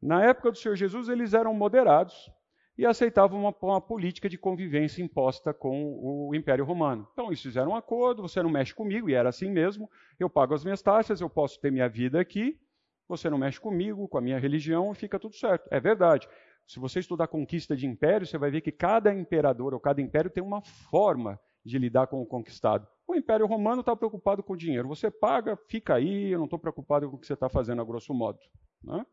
Na 0.00 0.24
época 0.24 0.50
do 0.50 0.58
Senhor 0.58 0.74
Jesus, 0.74 1.08
eles 1.08 1.34
eram 1.34 1.54
moderados 1.54 2.30
e 2.76 2.86
aceitavam 2.86 3.38
uma, 3.38 3.54
uma, 3.60 3.80
política 3.80 4.28
de 4.28 4.38
convivência 4.38 5.02
imposta 5.02 5.52
com 5.52 6.28
o 6.28 6.34
Império 6.34 6.64
Romano. 6.64 7.06
Então, 7.12 7.26
eles 7.26 7.42
fizeram 7.42 7.72
um 7.72 7.76
acordo: 7.76 8.22
você 8.22 8.42
não 8.42 8.48
mexe 8.48 8.74
comigo, 8.74 9.10
e 9.10 9.14
era 9.14 9.28
assim 9.28 9.50
mesmo. 9.50 9.90
Eu 10.18 10.30
pago 10.30 10.54
as 10.54 10.64
minhas 10.64 10.80
taxas, 10.80 11.20
eu 11.20 11.28
posso 11.28 11.60
ter 11.60 11.70
minha 11.70 11.88
vida 11.88 12.18
aqui, 12.18 12.58
você 13.06 13.28
não 13.28 13.36
mexe 13.36 13.60
comigo, 13.60 14.08
com 14.08 14.16
a 14.16 14.20
minha 14.22 14.38
religião, 14.38 14.92
e 14.92 14.94
fica 14.94 15.18
tudo 15.18 15.34
certo. 15.34 15.68
É 15.70 15.78
verdade. 15.78 16.26
Se 16.66 16.78
você 16.78 17.00
estudar 17.00 17.26
conquista 17.26 17.76
de 17.76 17.86
império, 17.86 18.26
você 18.26 18.38
vai 18.38 18.50
ver 18.50 18.60
que 18.60 18.70
cada 18.70 19.12
imperador 19.14 19.74
ou 19.74 19.80
cada 19.80 20.00
império 20.00 20.30
tem 20.30 20.42
uma 20.42 20.60
forma 20.62 21.38
de 21.64 21.78
lidar 21.78 22.06
com 22.06 22.20
o 22.22 22.26
conquistado. 22.26 22.86
O 23.06 23.14
Império 23.14 23.46
Romano 23.46 23.80
está 23.80 23.94
preocupado 23.94 24.42
com 24.42 24.52
o 24.52 24.56
dinheiro. 24.56 24.88
Você 24.88 25.10
paga, 25.10 25.56
fica 25.68 25.94
aí, 25.94 26.30
eu 26.30 26.38
não 26.38 26.44
estou 26.44 26.58
preocupado 26.58 27.10
com 27.10 27.16
o 27.16 27.18
que 27.18 27.26
você 27.26 27.34
está 27.34 27.48
fazendo, 27.48 27.82
a 27.82 27.84
grosso 27.84 28.14
modo. 28.14 28.38
Né? 28.82 29.04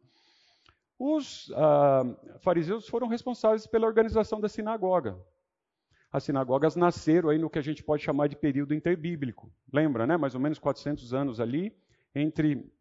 Os 1.00 1.52
ah, 1.56 2.04
fariseus 2.40 2.88
foram 2.88 3.08
responsáveis 3.08 3.68
pela 3.68 3.88
organização 3.88 4.40
da 4.40 4.48
sinagoga. 4.48 5.18
As 6.12 6.24
sinagogas 6.24 6.76
nasceram 6.76 7.30
aí 7.30 7.38
no 7.38 7.50
que 7.50 7.60
a 7.60 7.62
gente 7.62 7.84
pode 7.84 8.04
chamar 8.04 8.28
de 8.28 8.36
período 8.36 8.74
interbíblico. 8.74 9.52
Lembra, 9.72 10.08
né? 10.08 10.16
Mais 10.16 10.34
ou 10.34 10.42
menos 10.42 10.58
400 10.58 11.14
anos 11.14 11.40
ali 11.40 11.76
entre 12.16 12.72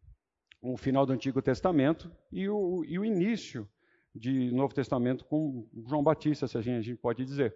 o 0.63 0.77
final 0.77 1.05
do 1.05 1.13
Antigo 1.13 1.43
Testamento 1.43 2.11
e 2.31 2.49
o, 2.49 2.85
e 2.85 2.99
o 2.99 3.05
início 3.05 3.69
de 4.17 4.51
Novo 4.53 4.75
Testamento 4.75 5.25
com 5.25 5.67
João 5.87 6.03
Batista, 6.03 6.49
se 6.49 6.57
a 6.59 6.61
gente, 6.61 6.79
a 6.79 6.83
gente 6.83 6.99
pode 6.99 7.25
dizer 7.25 7.55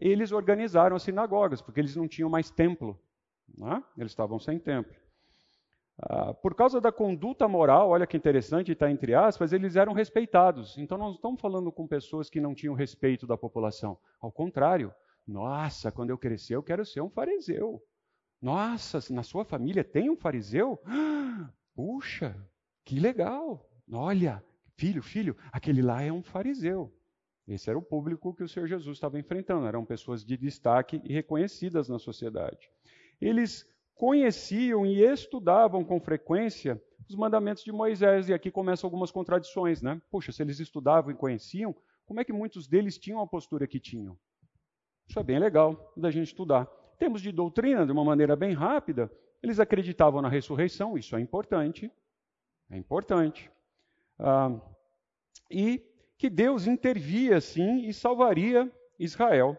eles 0.00 0.32
organizaram 0.32 0.96
as 0.96 1.02
sinagogas, 1.02 1.60
porque 1.60 1.80
eles 1.80 1.96
não 1.96 2.08
tinham 2.08 2.30
mais 2.30 2.50
templo. 2.50 2.98
Né? 3.56 3.82
Eles 3.96 4.12
estavam 4.12 4.38
sem 4.38 4.58
templo. 4.58 4.94
Ah, 5.98 6.32
por 6.32 6.54
causa 6.54 6.80
da 6.80 6.90
conduta 6.90 7.46
moral, 7.46 7.90
olha 7.90 8.06
que 8.06 8.16
interessante, 8.16 8.72
está 8.72 8.90
entre 8.90 9.14
aspas, 9.14 9.52
eles 9.52 9.76
eram 9.76 9.92
respeitados. 9.92 10.78
Então, 10.78 10.96
nós 10.96 11.08
não 11.08 11.14
estamos 11.16 11.40
falando 11.40 11.70
com 11.70 11.86
pessoas 11.86 12.30
que 12.30 12.40
não 12.40 12.54
tinham 12.54 12.74
respeito 12.74 13.26
da 13.26 13.36
população. 13.36 13.98
Ao 14.20 14.32
contrário, 14.32 14.92
nossa, 15.26 15.92
quando 15.92 16.10
eu 16.10 16.18
crescer, 16.18 16.56
eu 16.56 16.62
quero 16.62 16.84
ser 16.84 17.02
um 17.02 17.10
fariseu. 17.10 17.82
Nossa, 18.40 18.98
na 19.12 19.22
sua 19.22 19.44
família 19.44 19.84
tem 19.84 20.10
um 20.10 20.16
fariseu? 20.16 20.80
Puxa, 21.76 22.34
que 22.84 22.98
legal. 22.98 23.68
Olha, 23.92 24.42
filho, 24.76 25.02
filho, 25.02 25.36
aquele 25.52 25.82
lá 25.82 26.02
é 26.02 26.12
um 26.12 26.22
fariseu. 26.22 26.92
Esse 27.46 27.68
era 27.68 27.78
o 27.78 27.82
público 27.82 28.34
que 28.34 28.42
o 28.42 28.48
Senhor 28.48 28.66
Jesus 28.66 28.96
estava 28.96 29.18
enfrentando, 29.18 29.66
eram 29.66 29.84
pessoas 29.84 30.24
de 30.24 30.36
destaque 30.36 31.00
e 31.04 31.12
reconhecidas 31.12 31.88
na 31.88 31.98
sociedade. 31.98 32.70
Eles 33.20 33.66
conheciam 33.94 34.86
e 34.86 35.02
estudavam 35.02 35.84
com 35.84 36.00
frequência 36.00 36.80
os 37.08 37.16
mandamentos 37.16 37.62
de 37.62 37.72
Moisés, 37.72 38.28
e 38.28 38.34
aqui 38.34 38.50
começam 38.50 38.86
algumas 38.86 39.10
contradições, 39.10 39.82
né? 39.82 40.00
Puxa, 40.10 40.32
se 40.32 40.42
eles 40.42 40.60
estudavam 40.60 41.10
e 41.10 41.14
conheciam, 41.14 41.74
como 42.06 42.20
é 42.20 42.24
que 42.24 42.32
muitos 42.32 42.66
deles 42.66 42.98
tinham 42.98 43.20
a 43.20 43.26
postura 43.26 43.66
que 43.66 43.78
tinham? 43.78 44.18
Isso 45.08 45.18
é 45.18 45.22
bem 45.22 45.38
legal 45.38 45.92
da 45.96 46.10
gente 46.10 46.28
estudar. 46.28 46.66
Temos 46.98 47.20
de 47.20 47.32
doutrina, 47.32 47.84
de 47.84 47.92
uma 47.92 48.04
maneira 48.04 48.36
bem 48.36 48.54
rápida, 48.54 49.10
eles 49.42 49.58
acreditavam 49.58 50.22
na 50.22 50.28
ressurreição, 50.28 50.96
isso 50.96 51.16
é 51.16 51.20
importante, 51.20 51.90
é 52.70 52.78
importante. 52.78 53.50
Ah, 54.24 54.56
e 55.50 55.82
que 56.16 56.30
Deus 56.30 56.68
intervia 56.68 57.40
sim 57.40 57.88
e 57.88 57.92
salvaria 57.92 58.70
Israel. 58.96 59.58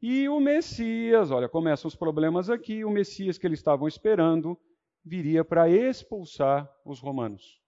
E 0.00 0.28
o 0.28 0.38
Messias, 0.38 1.32
olha, 1.32 1.48
começam 1.48 1.88
os 1.88 1.96
problemas 1.96 2.48
aqui, 2.48 2.84
o 2.84 2.90
Messias 2.90 3.36
que 3.36 3.46
eles 3.46 3.58
estavam 3.58 3.88
esperando 3.88 4.56
viria 5.04 5.44
para 5.44 5.68
expulsar 5.68 6.72
os 6.84 7.00
romanos. 7.00 7.60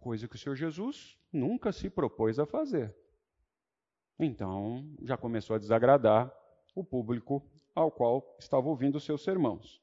Coisa 0.00 0.26
que 0.26 0.34
o 0.34 0.38
Senhor 0.38 0.56
Jesus 0.56 1.16
nunca 1.32 1.70
se 1.70 1.88
propôs 1.88 2.40
a 2.40 2.46
fazer. 2.46 2.92
Então, 4.18 4.92
já 5.02 5.16
começou 5.16 5.54
a 5.54 5.58
desagradar 5.58 6.34
o 6.74 6.82
público 6.82 7.48
ao 7.74 7.92
qual 7.92 8.36
estava 8.40 8.66
ouvindo 8.68 8.96
os 8.96 9.04
seus 9.04 9.22
sermãos. 9.22 9.80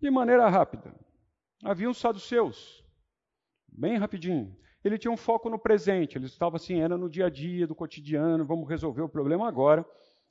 De 0.00 0.10
maneira 0.10 0.48
rápida, 0.48 0.94
havia 1.64 1.90
os 1.90 1.98
saduceus, 1.98 2.84
bem 3.72 3.96
rapidinho 3.96 4.56
ele 4.82 4.98
tinha 4.98 5.10
um 5.10 5.16
foco 5.16 5.50
no 5.50 5.58
presente, 5.58 6.16
ele 6.16 6.26
estava 6.26 6.56
assim, 6.56 6.80
era 6.80 6.96
no 6.96 7.08
dia 7.08 7.26
a 7.26 7.30
dia, 7.30 7.66
do 7.66 7.74
cotidiano, 7.74 8.44
vamos 8.44 8.68
resolver 8.68 9.02
o 9.02 9.08
problema 9.08 9.46
agora. 9.46 9.84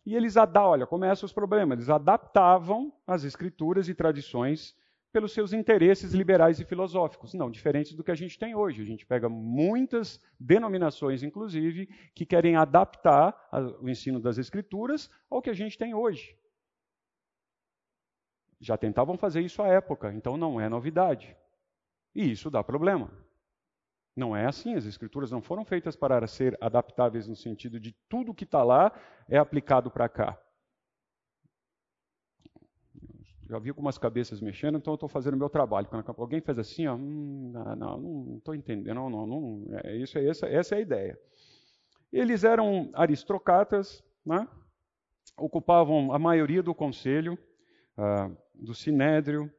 E 0.06 0.15
eles, 0.15 0.36
olha, 0.38 0.88
começam 0.88 1.25
os 1.25 1.34
problemas, 1.34 1.78
eles 1.78 1.89
adaptavam 1.89 2.91
as 3.06 3.23
escrituras 3.23 3.88
e 3.88 3.93
tradições 3.93 4.75
pelos 5.12 5.34
seus 5.34 5.54
interesses 5.54 6.13
liberais 6.13 6.60
e 6.60 6.65
filosóficos, 6.65 7.34
não 7.34 7.49
diferentes 7.49 7.93
do 7.93 8.04
que 8.04 8.12
a 8.12 8.15
gente 8.15 8.38
tem 8.38 8.56
hoje. 8.56 8.82
A 8.82 8.86
gente 8.86 9.06
pega 9.06 9.28
muitas 9.28 10.19
denominações, 10.39 11.21
inclusive, 11.21 11.88
que 12.15 12.25
querem 12.25 12.56
adaptar 12.56 13.36
o 13.82 13.89
ensino 13.89 14.19
das 14.19 14.38
escrituras 14.38 15.10
ao 15.30 15.41
que 15.41 15.49
a 15.49 15.54
gente 15.54 15.78
tem 15.78 15.93
hoje. 15.93 16.36
Já 18.60 18.78
tentavam 18.78 19.17
fazer 19.17 19.41
isso 19.41 19.62
à 19.62 19.67
época, 19.67 20.12
então 20.13 20.38
não 20.38 20.60
é 20.60 20.67
novidade. 20.67 21.36
E 22.13 22.32
isso 22.32 22.49
dá 22.49 22.63
problema. 22.63 23.12
Não 24.15 24.36
é 24.36 24.45
assim, 24.45 24.76
as 24.76 24.86
escrituras 24.86 25.32
não 25.32 25.41
foram 25.41 25.63
feitas 25.63 25.95
para 25.95 26.26
ser 26.28 26.58
adaptáveis 26.60 27.28
no 27.28 27.36
sentido 27.36 27.80
de 27.80 27.95
tudo 28.10 28.34
que 28.34 28.43
está 28.43 28.63
lá 28.63 28.91
é 29.28 29.38
aplicado 29.38 29.89
para 29.89 30.10
cá. 30.10 30.39
Já 33.50 33.58
vi 33.58 33.69
algumas 33.69 33.98
cabeças 33.98 34.39
mexendo, 34.41 34.78
então 34.78 34.93
eu 34.93 34.95
estou 34.95 35.10
fazendo 35.10 35.34
o 35.34 35.38
meu 35.38 35.50
trabalho. 35.50 35.88
Quando 35.88 36.06
alguém 36.17 36.39
faz 36.39 36.60
assim, 36.60 36.86
ó, 36.86 36.95
hum, 36.95 37.52
não, 37.78 37.98
não 37.98 38.38
estou 38.38 38.54
entendendo, 38.54 38.93
não, 38.93 39.10
não, 39.10 39.26
não, 39.26 39.65
é, 39.84 39.95
isso 39.95 40.17
é 40.19 40.28
essa, 40.28 40.48
essa 40.48 40.76
é 40.76 40.78
a 40.78 40.82
ideia. 40.82 41.19
Eles 42.12 42.43
eram 42.43 42.91
aristocratas, 42.93 44.04
né? 44.26 44.48
ocupavam 45.38 46.13
a 46.13 46.19
maioria 46.19 46.62
do 46.62 46.76
conselho, 46.76 47.38
uh, 47.98 48.36
do 48.54 48.76
sinédrio, 48.76 49.52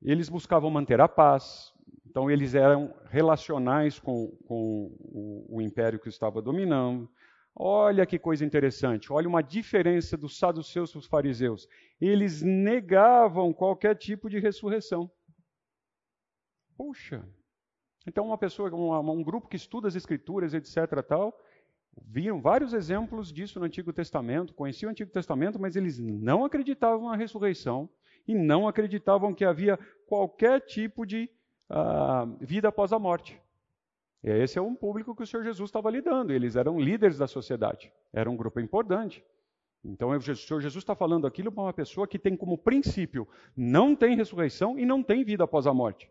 eles 0.00 0.28
buscavam 0.28 0.70
manter 0.70 1.00
a 1.00 1.08
paz, 1.08 1.73
então, 2.14 2.30
eles 2.30 2.54
eram 2.54 2.94
relacionais 3.10 3.98
com, 3.98 4.28
com 4.46 4.96
o, 5.00 5.56
o, 5.56 5.60
império 5.60 5.98
que 5.98 6.08
estava 6.08 6.40
dominando. 6.40 7.10
Olha 7.56 8.06
que 8.06 8.20
coisa 8.20 8.44
interessante, 8.44 9.12
olha 9.12 9.28
uma 9.28 9.42
diferença 9.42 10.16
dos 10.16 10.38
saduceus 10.38 10.92
para 10.92 10.98
os 11.00 11.06
fariseus. 11.06 11.66
Eles 12.00 12.40
negavam 12.40 13.52
qualquer 13.52 13.96
tipo 13.96 14.30
de 14.30 14.38
ressurreição. 14.38 15.10
Puxa! 16.76 17.28
Então, 18.06 18.26
uma 18.26 18.38
pessoa, 18.38 18.72
um, 18.72 19.10
um 19.10 19.24
grupo 19.24 19.48
que 19.48 19.56
estuda 19.56 19.88
as 19.88 19.96
escrituras, 19.96 20.54
etc., 20.54 21.02
tal, 21.02 21.36
viram 22.00 22.40
vários 22.40 22.72
exemplos 22.72 23.32
disso 23.32 23.58
no 23.58 23.66
Antigo 23.66 23.92
Testamento, 23.92 24.54
conheciam 24.54 24.90
o 24.90 24.92
Antigo 24.92 25.10
Testamento, 25.10 25.60
mas 25.60 25.74
eles 25.74 25.98
não 25.98 26.44
acreditavam 26.44 27.08
na 27.08 27.16
ressurreição 27.16 27.90
e 28.24 28.36
não 28.36 28.68
acreditavam 28.68 29.34
que 29.34 29.44
havia 29.44 29.76
qualquer 30.06 30.60
tipo 30.60 31.04
de 31.04 31.28
vida 32.40 32.68
após 32.68 32.92
a 32.92 32.98
morte. 32.98 33.40
E 34.22 34.30
esse 34.30 34.58
é 34.58 34.62
um 34.62 34.74
público 34.74 35.14
que 35.14 35.22
o 35.22 35.26
Senhor 35.26 35.42
Jesus 35.42 35.68
estava 35.68 35.90
lidando. 35.90 36.32
Eles 36.32 36.56
eram 36.56 36.80
líderes 36.80 37.18
da 37.18 37.26
sociedade, 37.26 37.92
era 38.12 38.30
um 38.30 38.36
grupo 38.36 38.60
importante. 38.60 39.24
Então 39.84 40.10
o 40.10 40.20
Senhor 40.20 40.60
Jesus 40.60 40.82
está 40.82 40.94
falando 40.94 41.26
aquilo 41.26 41.52
para 41.52 41.62
uma 41.62 41.72
pessoa 41.72 42.08
que 42.08 42.18
tem 42.18 42.34
como 42.34 42.56
princípio 42.56 43.28
não 43.54 43.94
tem 43.94 44.16
ressurreição 44.16 44.78
e 44.78 44.86
não 44.86 45.02
tem 45.02 45.22
vida 45.22 45.44
após 45.44 45.66
a 45.66 45.74
morte. 45.74 46.10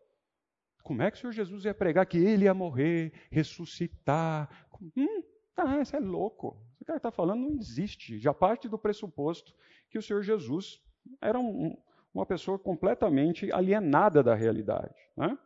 Como 0.84 1.02
é 1.02 1.10
que 1.10 1.18
o 1.18 1.20
Senhor 1.22 1.34
Jesus 1.34 1.66
ia 1.66 1.74
pregar 1.74 2.06
que 2.06 2.18
ele 2.18 2.46
ia 2.46 2.54
morrer, 2.54 3.14
ressuscitar? 3.32 4.68
Hum, 4.96 5.24
tá, 5.56 5.82
isso 5.82 5.96
é 5.96 6.00
louco. 6.00 6.58
O 6.80 6.92
ele 6.92 6.98
está 6.98 7.10
falando 7.10 7.42
não 7.42 7.56
existe. 7.56 8.20
Já 8.20 8.34
parte 8.34 8.68
do 8.68 8.78
pressuposto 8.78 9.56
que 9.90 9.98
o 9.98 10.02
Senhor 10.02 10.22
Jesus 10.22 10.82
era 11.22 11.40
um, 11.40 11.78
uma 12.14 12.26
pessoa 12.26 12.60
completamente 12.60 13.52
alienada 13.52 14.22
da 14.22 14.36
realidade. 14.36 14.96
Né? 15.18 15.38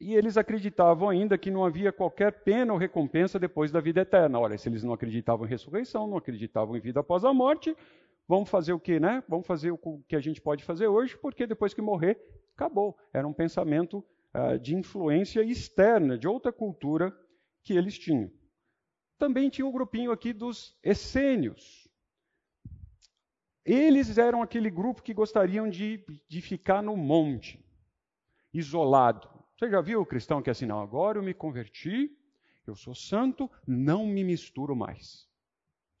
E 0.00 0.14
eles 0.14 0.36
acreditavam 0.36 1.08
ainda 1.08 1.36
que 1.36 1.50
não 1.50 1.64
havia 1.64 1.92
qualquer 1.92 2.44
pena 2.44 2.72
ou 2.72 2.78
recompensa 2.78 3.38
depois 3.38 3.72
da 3.72 3.80
vida 3.80 4.00
eterna. 4.00 4.38
Ora, 4.38 4.56
se 4.56 4.68
eles 4.68 4.84
não 4.84 4.92
acreditavam 4.92 5.46
em 5.46 5.48
ressurreição, 5.48 6.06
não 6.06 6.16
acreditavam 6.16 6.76
em 6.76 6.80
vida 6.80 7.00
após 7.00 7.24
a 7.24 7.32
morte, 7.32 7.76
vamos 8.26 8.48
fazer 8.48 8.72
o 8.72 8.80
que, 8.80 9.00
né? 9.00 9.22
Vamos 9.28 9.46
fazer 9.46 9.72
o 9.72 9.78
que 10.06 10.14
a 10.14 10.20
gente 10.20 10.40
pode 10.40 10.62
fazer 10.62 10.86
hoje, 10.86 11.16
porque 11.16 11.46
depois 11.46 11.74
que 11.74 11.82
morrer, 11.82 12.16
acabou. 12.54 12.96
Era 13.12 13.26
um 13.26 13.32
pensamento 13.32 14.04
uh, 14.34 14.58
de 14.58 14.76
influência 14.76 15.42
externa, 15.42 16.16
de 16.16 16.28
outra 16.28 16.52
cultura 16.52 17.12
que 17.64 17.76
eles 17.76 17.98
tinham. 17.98 18.30
Também 19.18 19.50
tinha 19.50 19.66
um 19.66 19.72
grupinho 19.72 20.12
aqui 20.12 20.32
dos 20.32 20.78
essênios. 20.82 21.87
Eles 23.68 24.16
eram 24.16 24.40
aquele 24.40 24.70
grupo 24.70 25.02
que 25.02 25.12
gostariam 25.12 25.68
de, 25.68 26.02
de 26.26 26.40
ficar 26.40 26.82
no 26.82 26.96
monte, 26.96 27.62
isolado. 28.50 29.28
Você 29.54 29.68
já 29.68 29.82
viu 29.82 30.00
o 30.00 30.06
cristão 30.06 30.40
que 30.40 30.48
é 30.48 30.52
assim, 30.52 30.64
não, 30.64 30.80
agora 30.80 31.18
eu 31.18 31.22
me 31.22 31.34
converti, 31.34 32.10
eu 32.66 32.74
sou 32.74 32.94
santo, 32.94 33.50
não 33.66 34.06
me 34.06 34.24
misturo 34.24 34.74
mais. 34.74 35.28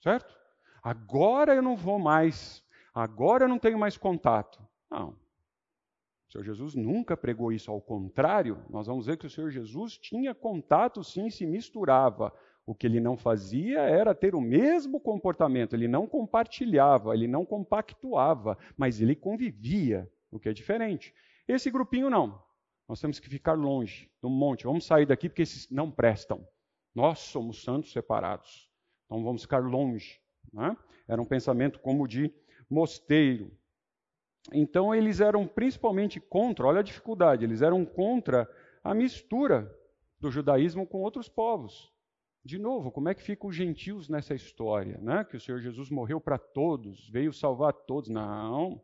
Certo? 0.00 0.34
Agora 0.82 1.54
eu 1.54 1.60
não 1.60 1.76
vou 1.76 1.98
mais, 1.98 2.64
agora 2.94 3.44
eu 3.44 3.48
não 3.50 3.58
tenho 3.58 3.78
mais 3.78 3.98
contato. 3.98 4.58
Não. 4.90 5.10
O 5.10 6.32
Senhor 6.32 6.44
Jesus 6.44 6.74
nunca 6.74 7.18
pregou 7.18 7.52
isso, 7.52 7.70
ao 7.70 7.82
contrário, 7.82 8.64
nós 8.70 8.86
vamos 8.86 9.04
ver 9.04 9.18
que 9.18 9.26
o 9.26 9.30
Senhor 9.30 9.50
Jesus 9.50 9.98
tinha 9.98 10.34
contato 10.34 11.04
sim, 11.04 11.28
se 11.28 11.44
misturava. 11.44 12.32
O 12.68 12.74
que 12.74 12.86
ele 12.86 13.00
não 13.00 13.16
fazia 13.16 13.80
era 13.80 14.14
ter 14.14 14.34
o 14.34 14.42
mesmo 14.42 15.00
comportamento, 15.00 15.74
ele 15.74 15.88
não 15.88 16.06
compartilhava, 16.06 17.14
ele 17.14 17.26
não 17.26 17.42
compactuava, 17.42 18.58
mas 18.76 19.00
ele 19.00 19.16
convivia, 19.16 20.06
o 20.30 20.38
que 20.38 20.50
é 20.50 20.52
diferente. 20.52 21.14
Esse 21.48 21.70
grupinho 21.70 22.10
não. 22.10 22.42
Nós 22.86 23.00
temos 23.00 23.18
que 23.18 23.26
ficar 23.30 23.54
longe 23.54 24.10
do 24.20 24.28
monte. 24.28 24.64
Vamos 24.64 24.84
sair 24.84 25.06
daqui 25.06 25.30
porque 25.30 25.40
esses 25.40 25.70
não 25.70 25.90
prestam. 25.90 26.46
Nós 26.94 27.20
somos 27.20 27.62
santos 27.62 27.90
separados. 27.90 28.70
Então 29.06 29.24
vamos 29.24 29.40
ficar 29.40 29.60
longe. 29.60 30.20
Né? 30.52 30.76
Era 31.08 31.22
um 31.22 31.24
pensamento 31.24 31.80
como 31.80 32.06
de 32.06 32.30
mosteiro. 32.68 33.50
Então 34.52 34.94
eles 34.94 35.22
eram 35.22 35.46
principalmente 35.46 36.20
contra, 36.20 36.66
olha 36.66 36.80
a 36.80 36.84
dificuldade, 36.84 37.46
eles 37.46 37.62
eram 37.62 37.86
contra 37.86 38.46
a 38.84 38.92
mistura 38.92 39.74
do 40.20 40.30
judaísmo 40.30 40.86
com 40.86 41.00
outros 41.00 41.30
povos. 41.30 41.96
De 42.44 42.58
novo, 42.58 42.90
como 42.90 43.08
é 43.08 43.14
que 43.14 43.22
ficam 43.22 43.50
os 43.50 43.56
gentios 43.56 44.08
nessa 44.08 44.34
história? 44.34 44.98
Né? 45.02 45.24
Que 45.24 45.36
o 45.36 45.40
Senhor 45.40 45.60
Jesus 45.60 45.90
morreu 45.90 46.20
para 46.20 46.38
todos, 46.38 47.08
veio 47.10 47.32
salvar 47.32 47.72
todos. 47.72 48.08
Não, 48.08 48.80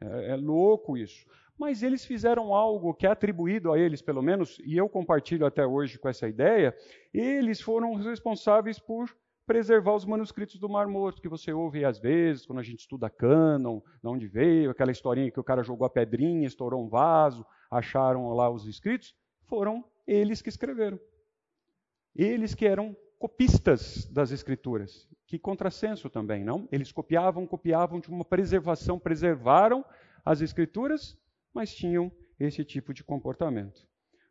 é, 0.00 0.30
é 0.30 0.36
louco 0.36 0.96
isso. 0.96 1.26
Mas 1.56 1.82
eles 1.82 2.04
fizeram 2.04 2.52
algo 2.52 2.94
que 2.94 3.06
é 3.06 3.10
atribuído 3.10 3.72
a 3.72 3.78
eles, 3.78 4.02
pelo 4.02 4.20
menos, 4.20 4.58
e 4.64 4.76
eu 4.76 4.88
compartilho 4.88 5.46
até 5.46 5.64
hoje 5.64 5.98
com 5.98 6.08
essa 6.08 6.28
ideia. 6.28 6.76
Eles 7.12 7.60
foram 7.60 7.94
responsáveis 7.94 8.78
por 8.78 9.08
preservar 9.46 9.94
os 9.94 10.04
manuscritos 10.04 10.58
do 10.58 10.68
Mar 10.68 10.88
Morto, 10.88 11.20
que 11.20 11.28
você 11.28 11.52
ouve 11.52 11.84
às 11.84 11.98
vezes, 11.98 12.46
quando 12.46 12.58
a 12.58 12.62
gente 12.62 12.80
estuda 12.80 13.10
cânon, 13.10 13.80
de 14.02 14.08
onde 14.08 14.26
veio, 14.26 14.70
aquela 14.70 14.90
historinha 14.90 15.30
que 15.30 15.38
o 15.38 15.44
cara 15.44 15.62
jogou 15.62 15.86
a 15.86 15.90
pedrinha, 15.90 16.46
estourou 16.46 16.82
um 16.82 16.88
vaso, 16.88 17.46
acharam 17.70 18.28
lá 18.30 18.50
os 18.50 18.66
escritos, 18.66 19.14
foram 19.46 19.84
eles 20.06 20.40
que 20.40 20.48
escreveram. 20.48 20.98
Eles 22.14 22.54
que 22.54 22.66
eram 22.66 22.96
copistas 23.18 24.06
das 24.06 24.30
escrituras. 24.30 25.08
Que 25.26 25.38
contrassenso 25.38 26.08
também, 26.10 26.44
não? 26.44 26.68
Eles 26.70 26.92
copiavam, 26.92 27.46
copiavam 27.46 27.98
de 28.00 28.08
uma 28.08 28.24
preservação, 28.24 28.98
preservaram 28.98 29.84
as 30.24 30.40
escrituras, 30.40 31.16
mas 31.52 31.74
tinham 31.74 32.12
esse 32.38 32.64
tipo 32.64 32.92
de 32.92 33.02
comportamento. 33.02 33.86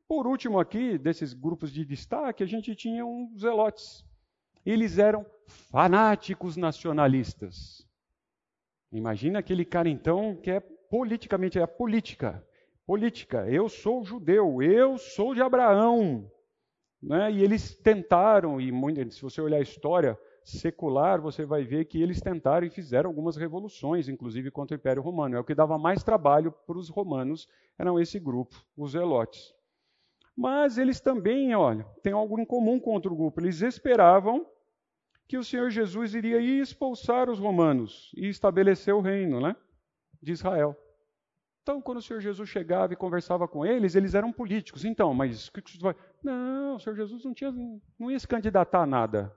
Por 0.08 0.28
último 0.28 0.60
aqui, 0.60 0.98
desses 0.98 1.34
grupos 1.34 1.72
de 1.72 1.84
destaque, 1.84 2.44
a 2.44 2.46
gente 2.46 2.76
tinha 2.76 3.06
os 3.06 3.42
zelotes. 3.42 4.06
Eles 4.66 4.98
eram 4.98 5.26
fanáticos 5.48 6.56
nacionalistas. 6.56 7.88
Imagina 8.92 9.40
aquele 9.40 9.66
cara 9.66 9.90
então 9.90 10.36
que 10.36 10.52
é 10.52 10.60
politicamente 10.60 11.58
é 11.58 11.64
a 11.64 11.68
política 11.68 12.46
política. 12.86 13.50
Eu 13.50 13.70
sou 13.70 14.04
judeu, 14.04 14.62
eu 14.62 14.98
sou 14.98 15.34
de 15.34 15.42
Abraão. 15.42 16.30
Né? 17.04 17.34
E 17.34 17.44
eles 17.44 17.76
tentaram, 17.76 18.62
e 18.62 18.72
muito, 18.72 19.14
se 19.14 19.22
você 19.22 19.42
olhar 19.42 19.58
a 19.58 19.62
história 19.62 20.18
secular, 20.42 21.20
você 21.20 21.46
vai 21.46 21.64
ver 21.64 21.86
que 21.86 22.02
eles 22.02 22.22
tentaram 22.22 22.66
e 22.66 22.70
fizeram 22.70 23.10
algumas 23.10 23.36
revoluções, 23.36 24.08
inclusive 24.08 24.50
contra 24.50 24.76
o 24.76 24.80
Império 24.80 25.02
Romano. 25.02 25.36
É 25.36 25.40
o 25.40 25.44
que 25.44 25.54
dava 25.54 25.78
mais 25.78 26.02
trabalho 26.02 26.52
para 26.66 26.78
os 26.78 26.88
romanos, 26.88 27.48
eram 27.78 28.00
esse 28.00 28.20
grupo, 28.20 28.56
os 28.78 28.92
zelotes. 28.92 29.54
Mas 30.36 30.78
eles 30.78 31.02
também, 31.02 31.54
olha, 31.54 31.86
têm 32.02 32.14
algo 32.14 32.40
em 32.40 32.46
comum 32.46 32.80
com 32.80 32.92
outro 32.92 33.14
grupo. 33.16 33.42
Eles 33.42 33.62
esperavam 33.62 34.48
que 35.28 35.38
o 35.38 35.44
Senhor 35.44 35.70
Jesus 35.70 36.16
iria 36.16 36.40
expulsar 36.40 37.30
os 37.30 37.38
romanos 37.38 38.12
e 38.16 38.28
estabelecer 38.28 38.94
o 38.94 39.02
reino 39.02 39.42
né, 39.42 39.56
de 40.22 40.32
Israel. 40.32 40.76
Então, 41.64 41.82
quando 41.82 42.00
o 42.00 42.02
Senhor 42.02 42.20
Jesus 42.20 42.50
chegava 42.50 42.92
e 42.92 42.98
conversava 42.98 43.48
com 43.48 43.66
eles, 43.66 43.96
eles 43.96 44.14
eram 44.14 44.34
políticos. 44.34 44.84
Então, 44.84 45.14
mas 45.14 45.48
o 45.48 45.52
que 45.54 45.72
você 45.72 45.80
vai. 45.80 45.96
Não, 46.22 46.76
o 46.76 46.80
Senhor 46.80 46.94
Jesus 46.94 47.24
não, 47.24 47.34
tinha, 47.34 47.54
não 47.98 48.12
ia 48.12 48.20
se 48.20 48.28
candidatar 48.28 48.82
a 48.82 48.86
nada. 48.86 49.34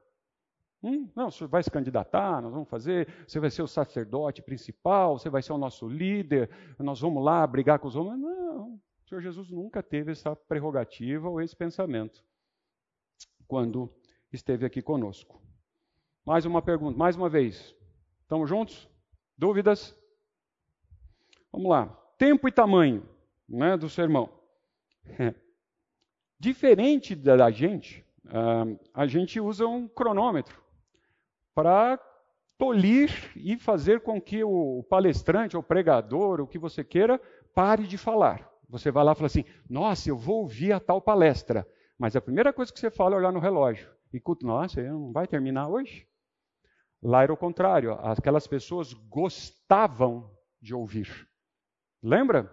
Hum? 0.83 1.09
Não, 1.15 1.31
senhor 1.31 1.49
vai 1.49 1.63
se 1.63 1.71
candidatar, 1.71 2.43
nós 2.43 2.53
vamos 2.53 2.69
fazer, 2.69 3.09
você 3.27 3.41
vai 3.41 3.51
ser 3.51 3.63
o 3.63 3.67
sacerdote 3.67 4.43
principal, 4.43 5.19
você 5.19 5.31
vai 5.31 5.41
ser 5.43 5.53
o 5.53 5.59
nosso 5.59 5.89
líder, 5.89 6.51
nós 6.79 7.01
vamos 7.01 7.25
lá 7.25 7.47
brigar 7.47 7.79
com 7.79 7.89
os 7.89 7.97
homens. 7.97 8.21
Não, 8.21 8.75
o 8.75 9.09
Senhor 9.09 9.21
Jesus 9.21 9.51
nunca 9.51 9.83
teve 9.83 10.13
essa 10.13 10.37
prerrogativa 10.37 11.29
ou 11.29 11.41
esse 11.41 11.57
pensamento 11.57 12.23
quando 13.49 13.91
esteve 14.33 14.67
aqui 14.67 14.83
conosco. 14.83 15.41
Mais 16.25 16.45
uma 16.45 16.61
pergunta, 16.61 16.99
mais 16.99 17.17
uma 17.17 17.29
vez. 17.29 17.75
Estamos 18.23 18.49
juntos? 18.49 18.89
Dúvidas? 19.39 19.97
Vamos 21.51 21.71
lá 21.71 22.06
tempo 22.19 22.49
e 22.49 22.53
tamanho 22.53 23.09
né, 23.49 23.77
do 23.77 23.89
sermão. 23.89 24.29
Diferente 26.39 27.15
da 27.15 27.51
gente, 27.51 28.05
uh, 28.27 28.79
a 28.93 29.07
gente 29.07 29.41
usa 29.41 29.67
um 29.67 29.89
cronômetro 29.89 30.61
para 31.55 31.99
tolir 32.59 33.11
e 33.37 33.57
fazer 33.57 34.01
com 34.01 34.21
que 34.21 34.45
o 34.45 34.85
palestrante, 34.89 35.57
ou 35.57 35.63
pregador, 35.63 36.41
o 36.41 36.47
que 36.47 36.59
você 36.59 36.85
queira, 36.85 37.21
pare 37.55 37.87
de 37.87 37.97
falar. 37.97 38.51
Você 38.69 38.91
vai 38.91 39.05
lá 39.05 39.13
e 39.13 39.15
fala 39.15 39.27
assim: 39.27 39.45
Nossa, 39.69 40.09
eu 40.11 40.17
vou 40.17 40.41
ouvir 40.41 40.73
a 40.73 40.81
tal 40.81 41.01
palestra. 41.01 41.67
Mas 41.99 42.15
a 42.15 42.21
primeira 42.21 42.53
coisa 42.53 42.73
que 42.73 42.79
você 42.79 42.91
fala 42.91 43.15
é 43.15 43.19
olhar 43.19 43.33
no 43.33 43.41
relógio. 43.41 43.91
E, 44.13 44.21
nossa, 44.43 44.83
não 44.83 45.13
vai 45.13 45.27
terminar 45.27 45.69
hoje? 45.69 46.07
Lá 47.03 47.23
era 47.23 47.33
o 47.33 47.37
contrário. 47.37 47.93
Aquelas 47.93 48.47
pessoas 48.47 48.93
gostavam 48.93 50.31
de 50.61 50.75
ouvir. 50.75 51.27
Lembra? 52.07 52.49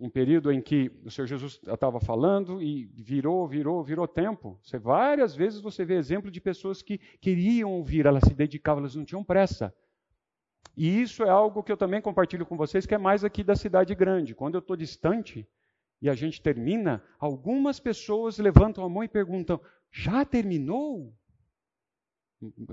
Um 0.00 0.08
período 0.08 0.52
em 0.52 0.62
que 0.62 0.92
o 1.04 1.10
Senhor 1.10 1.26
Jesus 1.26 1.60
estava 1.66 1.98
falando 1.98 2.62
e 2.62 2.84
virou, 2.94 3.48
virou, 3.48 3.82
virou 3.82 4.06
tempo. 4.06 4.60
Você, 4.62 4.78
várias 4.78 5.34
vezes 5.34 5.60
você 5.60 5.84
vê 5.84 5.96
exemplo 5.96 6.30
de 6.30 6.40
pessoas 6.40 6.80
que 6.80 6.98
queriam 7.20 7.72
ouvir, 7.72 8.06
elas 8.06 8.22
se 8.22 8.32
dedicavam, 8.32 8.80
elas 8.80 8.94
não 8.94 9.04
tinham 9.04 9.24
pressa. 9.24 9.74
E 10.76 11.02
isso 11.02 11.24
é 11.24 11.28
algo 11.28 11.64
que 11.64 11.72
eu 11.72 11.76
também 11.76 12.00
compartilho 12.00 12.46
com 12.46 12.56
vocês, 12.56 12.86
que 12.86 12.94
é 12.94 12.98
mais 12.98 13.24
aqui 13.24 13.42
da 13.42 13.56
cidade 13.56 13.92
grande. 13.92 14.36
Quando 14.36 14.54
eu 14.54 14.60
estou 14.60 14.76
distante 14.76 15.44
e 16.00 16.08
a 16.08 16.14
gente 16.14 16.40
termina, 16.40 17.02
algumas 17.18 17.80
pessoas 17.80 18.38
levantam 18.38 18.84
a 18.84 18.88
mão 18.88 19.02
e 19.02 19.08
perguntam: 19.08 19.60
já 19.90 20.24
terminou? 20.24 21.12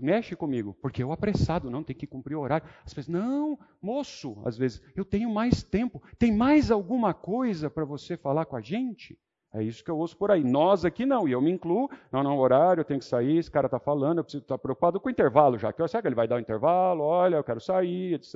Mexe 0.01 0.35
comigo, 0.35 0.77
porque 0.81 1.01
eu 1.01 1.11
apressado, 1.11 1.69
não, 1.69 1.83
tem 1.83 1.95
que 1.95 2.05
cumprir 2.05 2.35
o 2.35 2.41
horário. 2.41 2.67
As 2.85 2.93
pessoas, 2.93 3.07
não, 3.07 3.57
moço, 3.81 4.41
às 4.45 4.57
vezes, 4.57 4.81
eu 4.95 5.03
tenho 5.03 5.29
mais 5.29 5.63
tempo, 5.63 6.01
tem 6.17 6.31
mais 6.31 6.69
alguma 6.69 7.13
coisa 7.13 7.69
para 7.69 7.85
você 7.85 8.15
falar 8.15 8.45
com 8.45 8.55
a 8.55 8.61
gente? 8.61 9.17
É 9.53 9.63
isso 9.63 9.83
que 9.83 9.89
eu 9.89 9.97
ouço 9.97 10.17
por 10.17 10.31
aí. 10.31 10.43
Nós 10.43 10.83
aqui 10.83 11.05
não, 11.05 11.27
e 11.27 11.31
eu 11.31 11.41
me 11.41 11.49
incluo, 11.49 11.89
não, 12.11 12.21
não, 12.21 12.37
horário, 12.37 12.81
eu 12.81 12.85
tenho 12.85 12.99
que 12.99 13.05
sair, 13.05 13.37
esse 13.37 13.49
cara 13.49 13.67
está 13.67 13.79
falando, 13.79 14.17
eu 14.17 14.23
preciso 14.23 14.43
estar 14.43 14.57
preocupado 14.57 14.99
com 14.99 15.07
o 15.07 15.11
intervalo 15.11 15.57
já. 15.57 15.71
Que 15.71 15.87
será 15.87 16.01
que 16.01 16.07
ele 16.07 16.15
vai 16.15 16.27
dar 16.27 16.35
o 16.35 16.37
um 16.37 16.41
intervalo? 16.41 17.03
Olha, 17.03 17.37
eu 17.37 17.43
quero 17.43 17.61
sair, 17.61 18.15
etc. 18.15 18.35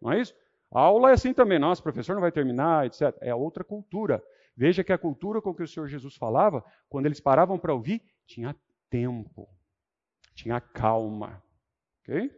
Não 0.00 0.10
é 0.10 0.20
isso? 0.20 0.34
A 0.72 0.80
aula 0.80 1.10
é 1.10 1.12
assim 1.12 1.34
também, 1.34 1.58
nossa, 1.58 1.80
o 1.80 1.84
professor 1.84 2.14
não 2.14 2.22
vai 2.22 2.32
terminar, 2.32 2.86
etc. 2.86 3.14
É 3.20 3.34
outra 3.34 3.62
cultura. 3.62 4.24
Veja 4.56 4.82
que 4.82 4.92
a 4.92 4.98
cultura 4.98 5.42
com 5.42 5.54
que 5.54 5.62
o 5.62 5.68
Senhor 5.68 5.86
Jesus 5.86 6.16
falava, 6.16 6.64
quando 6.88 7.06
eles 7.06 7.20
paravam 7.20 7.58
para 7.58 7.74
ouvir, 7.74 8.02
tinha 8.26 8.56
tempo 8.88 9.46
tinha 10.34 10.60
calma. 10.60 11.42
ok? 12.02 12.30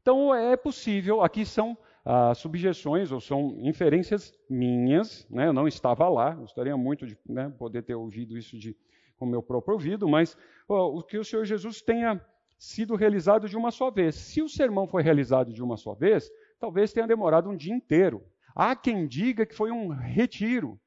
Então 0.00 0.34
é 0.34 0.56
possível, 0.56 1.22
aqui 1.22 1.44
são 1.44 1.76
ah, 2.04 2.32
subjeções 2.34 3.10
ou 3.10 3.20
são 3.20 3.56
inferências 3.58 4.32
minhas, 4.48 5.26
né? 5.28 5.48
eu 5.48 5.52
não 5.52 5.66
estava 5.66 6.08
lá, 6.08 6.30
gostaria 6.30 6.76
muito 6.76 7.04
de 7.04 7.18
né, 7.28 7.52
poder 7.58 7.82
ter 7.82 7.96
ouvido 7.96 8.38
isso 8.38 8.56
de, 8.56 8.76
com 9.16 9.26
meu 9.26 9.42
próprio 9.42 9.74
ouvido, 9.74 10.08
mas 10.08 10.36
oh, 10.68 10.98
o 10.98 11.02
que 11.02 11.18
o 11.18 11.24
Senhor 11.24 11.44
Jesus 11.44 11.82
tenha 11.82 12.24
sido 12.58 12.94
realizado 12.94 13.48
de 13.48 13.56
uma 13.56 13.72
só 13.72 13.90
vez. 13.90 14.14
Se 14.14 14.40
o 14.40 14.48
sermão 14.48 14.86
foi 14.86 15.02
realizado 15.02 15.52
de 15.52 15.62
uma 15.62 15.76
só 15.76 15.94
vez, 15.94 16.30
talvez 16.60 16.92
tenha 16.92 17.06
demorado 17.06 17.50
um 17.50 17.56
dia 17.56 17.74
inteiro. 17.74 18.22
Há 18.54 18.76
quem 18.76 19.06
diga 19.06 19.44
que 19.44 19.54
foi 19.54 19.70
um 19.70 19.88
retiro, 19.88 20.80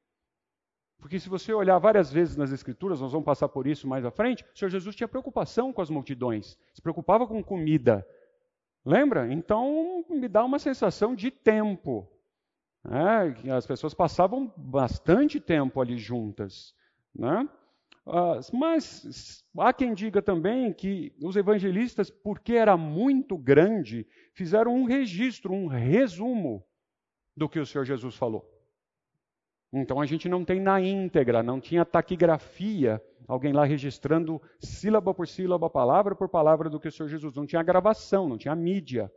porque 1.00 1.18
se 1.18 1.28
você 1.28 1.52
olhar 1.52 1.78
várias 1.78 2.12
vezes 2.12 2.36
nas 2.36 2.52
Escrituras, 2.52 3.00
nós 3.00 3.12
vamos 3.12 3.24
passar 3.24 3.48
por 3.48 3.66
isso 3.66 3.88
mais 3.88 4.04
à 4.04 4.10
frente, 4.10 4.44
o 4.44 4.58
Senhor 4.58 4.70
Jesus 4.70 4.94
tinha 4.94 5.08
preocupação 5.08 5.72
com 5.72 5.80
as 5.80 5.90
multidões, 5.90 6.58
se 6.74 6.82
preocupava 6.82 7.26
com 7.26 7.42
comida. 7.42 8.06
Lembra? 8.84 9.32
Então 9.32 10.04
me 10.08 10.28
dá 10.28 10.44
uma 10.44 10.58
sensação 10.58 11.14
de 11.14 11.30
tempo. 11.30 12.08
Né? 12.84 13.34
As 13.52 13.66
pessoas 13.66 13.94
passavam 13.94 14.52
bastante 14.56 15.40
tempo 15.40 15.80
ali 15.80 15.96
juntas. 15.96 16.74
Né? 17.14 17.48
Mas 18.52 19.44
há 19.58 19.72
quem 19.72 19.94
diga 19.94 20.20
também 20.20 20.72
que 20.72 21.14
os 21.22 21.36
evangelistas, 21.36 22.10
porque 22.10 22.54
era 22.54 22.76
muito 22.76 23.36
grande, 23.36 24.06
fizeram 24.34 24.74
um 24.74 24.84
registro, 24.84 25.52
um 25.52 25.66
resumo 25.66 26.64
do 27.36 27.48
que 27.48 27.58
o 27.58 27.66
Senhor 27.66 27.84
Jesus 27.84 28.16
falou. 28.16 28.59
Então 29.72 30.00
a 30.00 30.06
gente 30.06 30.28
não 30.28 30.44
tem 30.44 30.60
na 30.60 30.80
íntegra, 30.80 31.42
não 31.42 31.60
tinha 31.60 31.84
taquigrafia, 31.84 33.00
alguém 33.28 33.52
lá 33.52 33.64
registrando 33.64 34.42
sílaba 34.58 35.14
por 35.14 35.28
sílaba, 35.28 35.70
palavra 35.70 36.14
por 36.14 36.28
palavra 36.28 36.68
do 36.68 36.80
que 36.80 36.88
o 36.88 36.92
Senhor 36.92 37.08
Jesus. 37.08 37.34
Não 37.36 37.46
tinha 37.46 37.62
gravação, 37.62 38.28
não 38.28 38.36
tinha 38.36 38.54
mídia, 38.56 39.12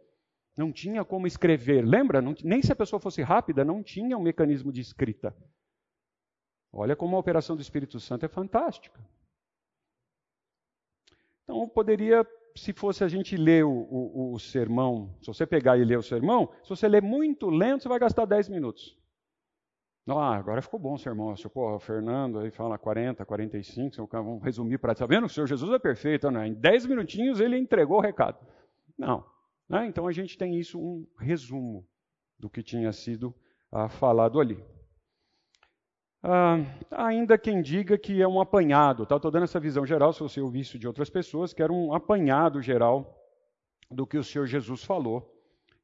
não 0.56 0.72
tinha 0.72 1.04
como 1.04 1.26
escrever. 1.26 1.84
Lembra? 1.84 2.22
Não, 2.22 2.36
nem 2.44 2.62
se 2.62 2.72
a 2.72 2.76
pessoa 2.76 3.00
fosse 3.00 3.22
rápida, 3.24 3.66
não 3.66 3.82
tinha 3.82 4.18
um 4.18 4.22
mecanismo 4.22 4.72
de 4.72 4.82
escrita. 4.82 5.36
Olha 6.72 6.96
como 6.96 7.16
a 7.16 7.20
operação 7.20 7.56
do 7.56 7.62
Espírito 7.62 8.00
Santo 8.00 8.26
é 8.26 8.30
fantástica. 8.30 9.00
Então, 11.44 11.68
poderia, 11.68 12.26
se 12.56 12.74
fosse 12.74 13.04
a 13.04 13.08
gente 13.08 13.36
ler 13.36 13.66
o, 13.66 13.70
o, 13.70 14.34
o, 14.34 14.40
sermão, 14.40 15.16
se 15.22 15.28
você 15.28 15.46
pegar 15.46 15.78
e 15.78 15.84
ler 15.84 15.98
o 15.98 16.04
sermão, 16.04 16.52
se 16.64 16.70
você 16.70 16.88
ler 16.88 17.02
muito 17.02 17.50
lento, 17.50 17.84
você 17.84 17.90
vai 17.90 18.00
gastar 18.00 18.26
10 18.26 18.50
minutos. 18.50 18.98
Ah, 20.08 20.36
agora 20.36 20.62
ficou 20.62 20.80
bom 20.80 20.94
o 20.94 20.98
sermão. 20.98 21.34
Pô, 21.54 21.76
o 21.76 21.80
Fernando 21.80 22.40
aí 22.40 22.52
fala 22.52 22.78
40, 22.78 23.26
45, 23.26 24.08
vamos 24.12 24.44
resumir 24.44 24.78
para 24.78 24.92
Está 24.92 25.06
vendo? 25.06 25.26
O 25.26 25.30
Senhor 25.30 25.48
Jesus 25.48 25.72
é 25.72 25.80
perfeito, 25.80 26.30
né? 26.30 26.48
Em 26.48 26.54
10 26.54 26.88
minutinhos 26.88 27.40
ele 27.40 27.58
entregou 27.58 27.98
o 27.98 28.02
recado. 28.02 28.38
Não. 28.98 29.26
Né? 29.70 29.88
Então 29.88 30.06
a 30.06 30.12
gente 30.12 30.38
tem 30.38 30.60
isso, 30.60 30.78
um 30.78 31.08
resumo 31.18 31.88
do 32.38 32.50
que 32.50 32.62
tinha 32.62 32.92
sido 32.92 33.34
ah, 33.72 33.88
falado 33.88 34.42
ali. 34.42 34.62
Ah, 36.22 36.58
ainda 36.92 37.38
quem 37.38 37.62
diga 37.62 37.98
que 37.98 38.22
é 38.22 38.28
um 38.28 38.42
apanhado, 38.42 39.06
tá? 39.06 39.16
Estou 39.16 39.32
dando 39.32 39.44
essa 39.44 39.60
visão 39.60 39.86
geral, 39.86 40.12
se 40.12 40.20
você 40.20 40.42
ouvir 40.42 40.62
isso 40.62 40.78
de 40.78 40.88
outras 40.88 41.10
pessoas, 41.10 41.54
que 41.54 41.64
era 41.64 41.72
um 41.72 41.94
apanhado 41.94 42.62
geral 42.62 43.22
do 43.90 44.06
que 44.06 44.18
o 44.18 44.24
Senhor 44.24 44.48
Jesus 44.48 44.84
falou 44.84 45.33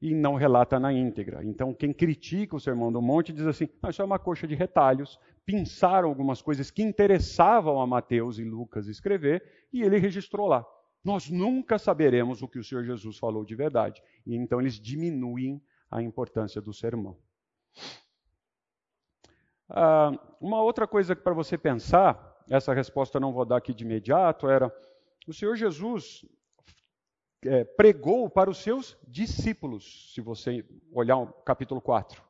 e 0.02 0.16
não 0.16 0.36
relata 0.36 0.80
na 0.80 0.94
íntegra. 0.94 1.44
Então, 1.44 1.74
quem 1.74 1.92
critica 1.92 2.56
o 2.56 2.60
Sermão 2.60 2.92
do 2.92 3.02
Monte 3.02 3.34
diz 3.34 3.46
assim: 3.46 3.68
ah, 3.84 3.90
isso 3.90 4.02
é 4.02 4.06
uma 4.06 4.20
coxa 4.20 4.48
de 4.48 4.56
retalhos, 4.56 5.20
pinçaram 5.46 6.08
algumas 6.08 6.42
coisas 6.42 6.72
que 6.72 6.82
interessavam 6.82 7.82
a 7.82 7.88
Mateus 7.88 8.40
e 8.40 8.44
Lucas 8.44 8.88
escrever 8.88 9.44
e 9.74 9.82
ele 9.82 9.98
registrou 9.98 10.48
lá. 10.48 10.66
Nós 11.04 11.30
nunca 11.30 11.78
saberemos 11.78 12.42
o 12.42 12.48
que 12.48 12.60
o 12.60 12.64
Senhor 12.64 12.84
Jesus 12.84 13.18
falou 13.18 13.44
de 13.44 13.56
verdade. 13.56 14.02
E 14.26 14.36
então 14.36 14.60
eles 14.60 14.80
diminuem 14.80 15.62
a 15.90 16.02
importância 16.02 16.62
do 16.62 16.74
sermão. 16.74 17.18
Ah, 19.70 20.12
uma 20.40 20.62
outra 20.62 20.88
coisa 20.88 21.16
para 21.16 21.34
você 21.34 21.58
pensar, 21.58 22.44
essa 22.50 22.74
resposta 22.74 23.20
não 23.20 23.34
vou 23.34 23.46
dar 23.46 23.58
aqui 23.58 23.74
de 23.74 23.84
imediato, 23.84 24.48
era: 24.48 24.74
o 25.28 25.34
Senhor 25.34 25.56
Jesus 25.56 26.26
é, 27.44 27.64
pregou 27.64 28.30
para 28.30 28.50
os 28.50 28.58
seus 28.58 28.98
discípulos, 29.08 30.14
se 30.14 30.22
você 30.22 30.66
olhar 30.92 31.18
o 31.18 31.28
capítulo 31.28 31.82
4. 31.82 32.22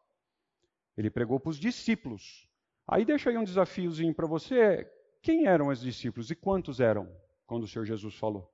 Ele 0.96 1.10
pregou 1.10 1.40
para 1.40 1.50
os 1.50 1.58
discípulos. 1.58 2.48
Aí 2.88 3.06
deixa 3.06 3.30
aí 3.30 3.38
um 3.38 3.44
desafiozinho 3.44 4.14
para 4.14 4.28
você: 4.28 4.90
quem 5.22 5.48
eram 5.48 5.68
os 5.68 5.80
discípulos 5.82 6.30
e 6.30 6.36
quantos 6.36 6.80
eram 6.80 7.10
quando 7.48 7.64
o 7.64 7.68
Senhor 7.68 7.86
Jesus 7.86 8.16
falou? 8.16 8.52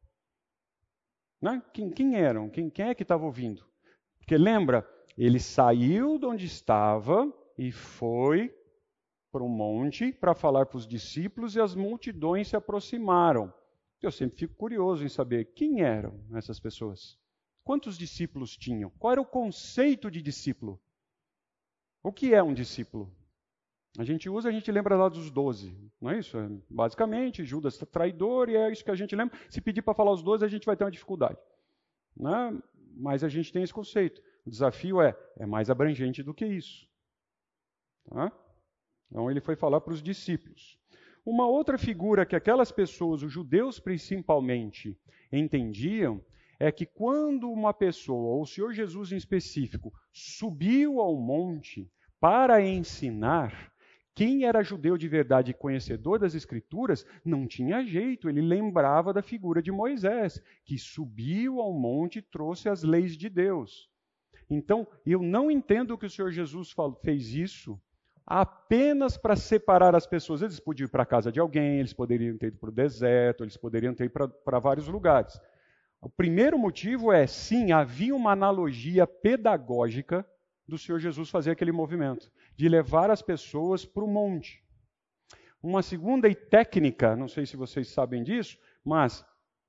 Né? 1.42 1.62
Quem, 1.74 1.90
quem, 1.90 2.16
eram? 2.16 2.50
Quem, 2.50 2.70
quem 2.70 2.88
é 2.88 2.96
que 2.96 3.04
estava 3.04 3.26
ouvindo? 3.26 3.66
Porque 4.18 4.38
lembra, 4.38 4.88
ele 5.18 5.40
saiu 5.40 6.18
de 6.18 6.26
onde 6.26 6.46
estava 6.46 7.32
e 7.58 7.72
foi 7.72 8.54
para 9.32 9.44
um 9.44 9.50
monte 9.50 10.14
para 10.14 10.34
falar 10.34 10.66
para 10.66 10.78
os 10.78 10.88
discípulos 10.88 11.56
e 11.56 11.60
as 11.62 11.76
multidões 11.76 12.48
se 12.48 12.56
aproximaram. 12.56 13.54
Eu 14.02 14.12
sempre 14.12 14.38
fico 14.38 14.56
curioso 14.56 15.04
em 15.04 15.10
saber 15.10 15.54
quem 15.54 15.82
eram 15.82 16.20
essas 16.34 16.60
pessoas. 16.60 17.18
Quantos 17.64 17.98
discípulos 17.98 18.56
tinham? 18.56 18.92
Qual 18.92 19.12
era 19.12 19.22
o 19.22 19.26
conceito 19.26 20.12
de 20.12 20.22
discípulo? 20.22 20.80
O 22.04 22.12
que 22.12 22.34
é 22.34 22.44
um 22.44 22.54
discípulo? 22.54 23.12
A 23.98 24.04
gente 24.04 24.30
usa, 24.30 24.50
a 24.50 24.52
gente 24.52 24.72
lembra 24.72 24.96
lá 24.96 25.08
dos 25.08 25.32
doze, 25.32 25.76
não 26.02 26.12
é 26.12 26.20
isso? 26.20 26.38
É, 26.38 26.50
basicamente, 26.70 27.46
Judas 27.46 27.78
traidor 27.78 28.50
e 28.50 28.56
é 28.56 28.72
isso 28.72 28.84
que 28.84 28.92
a 28.92 28.96
gente 28.96 29.16
lembra. 29.16 29.38
Se 29.50 29.62
pedir 29.62 29.82
para 29.82 29.94
falar 29.94 30.12
os 30.12 30.22
doze, 30.22 30.44
a 30.44 30.48
gente 30.48 30.66
vai 30.66 30.76
ter 30.76 30.84
uma 30.84 30.92
dificuldade. 30.92 31.40
Né? 32.16 32.62
Mas 32.96 33.24
a 33.24 33.30
gente 33.30 33.52
tem 33.52 33.64
esse 33.64 33.74
conceito. 33.74 34.22
O 34.46 34.50
desafio 34.50 35.02
é, 35.02 35.18
é 35.38 35.46
mais 35.46 35.70
abrangente 35.70 36.22
do 36.22 36.34
que 36.34 36.46
isso. 36.46 36.88
Tá? 38.10 38.32
Então 39.10 39.32
ele 39.32 39.40
foi 39.40 39.56
falar 39.56 39.82
para 39.82 39.94
os 39.94 40.04
discípulos. 40.04 40.78
Uma 41.26 41.48
outra 41.48 41.76
figura 41.76 42.26
que 42.26 42.36
aquelas 42.36 42.72
pessoas, 42.72 43.24
os 43.24 43.32
judeus 43.32 43.80
principalmente, 43.80 44.96
entendiam 45.32 46.24
é 46.60 46.72
que 46.72 46.86
quando 46.86 47.50
uma 47.52 47.74
pessoa, 47.74 48.36
ou 48.36 48.44
o 48.44 48.46
Senhor 48.46 48.72
Jesus 48.74 49.12
em 49.12 49.18
específico, 49.18 49.92
subiu 50.14 51.02
ao 51.02 51.18
monte 51.18 51.92
para 52.20 52.64
ensinar, 52.64 53.74
quem 54.14 54.46
era 54.46 54.64
judeu 54.64 54.98
de 54.98 55.08
verdade 55.08 55.52
e 55.52 55.54
conhecedor 55.54 56.20
das 56.20 56.36
Escrituras 56.36 57.06
não 57.26 57.48
tinha 57.48 57.84
jeito, 57.84 58.30
ele 58.30 58.42
lembrava 58.42 59.12
da 59.12 59.22
figura 59.22 59.62
de 59.62 59.72
Moisés, 59.72 60.42
que 60.64 60.78
subiu 60.78 61.60
ao 61.60 61.74
monte 61.74 62.20
e 62.20 62.22
trouxe 62.22 62.70
as 62.70 62.84
leis 62.84 63.18
de 63.18 63.30
Deus. 63.30 63.90
Então, 64.50 64.88
eu 65.06 65.22
não 65.22 65.50
entendo 65.50 65.98
que 65.98 66.06
o 66.06 66.10
Senhor 66.10 66.32
Jesus 66.32 66.74
fez 67.02 67.34
isso 67.34 67.82
apenas 68.26 69.18
para 69.18 69.36
separar 69.36 69.96
as 69.96 70.08
pessoas. 70.08 70.42
Eles 70.42 70.60
podiam 70.60 70.86
ir 70.86 70.90
para 70.90 71.04
a 71.04 71.06
casa 71.06 71.32
de 71.32 71.40
alguém, 71.40 71.80
eles 71.80 71.94
poderiam 71.94 72.38
ter 72.38 72.48
ido 72.48 72.58
para 72.58 72.70
o 72.70 72.74
deserto, 72.74 73.44
eles 73.44 73.58
poderiam 73.58 73.94
ter 73.94 74.06
ido 74.06 74.30
para 74.44 74.60
vários 74.60 74.88
lugares. 74.88 75.40
O 76.02 76.10
primeiro 76.10 76.58
motivo 76.58 77.12
é, 77.12 77.26
sim, 77.26 77.72
havia 77.72 78.16
uma 78.16 78.32
analogia 78.32 79.08
pedagógica 79.08 80.26
do 80.68 80.78
Senhor 80.78 81.00
Jesus 81.00 81.30
fazer 81.30 81.52
aquele 81.52 81.72
movimento, 81.72 82.32
de 82.56 82.68
levar 82.68 83.12
as 83.12 83.22
pessoas 83.22 83.86
para 83.86 84.04
o 84.04 84.08
monte. 84.08 84.64
Uma 85.62 85.82
segunda 85.82 86.28
e 86.28 86.36
técnica, 86.36 87.16
não 87.16 87.28
sei 87.28 87.46
se 87.46 87.56
vocês 87.56 87.88
sabem 87.88 88.24
disso, 88.24 88.58
mas 88.84 89.26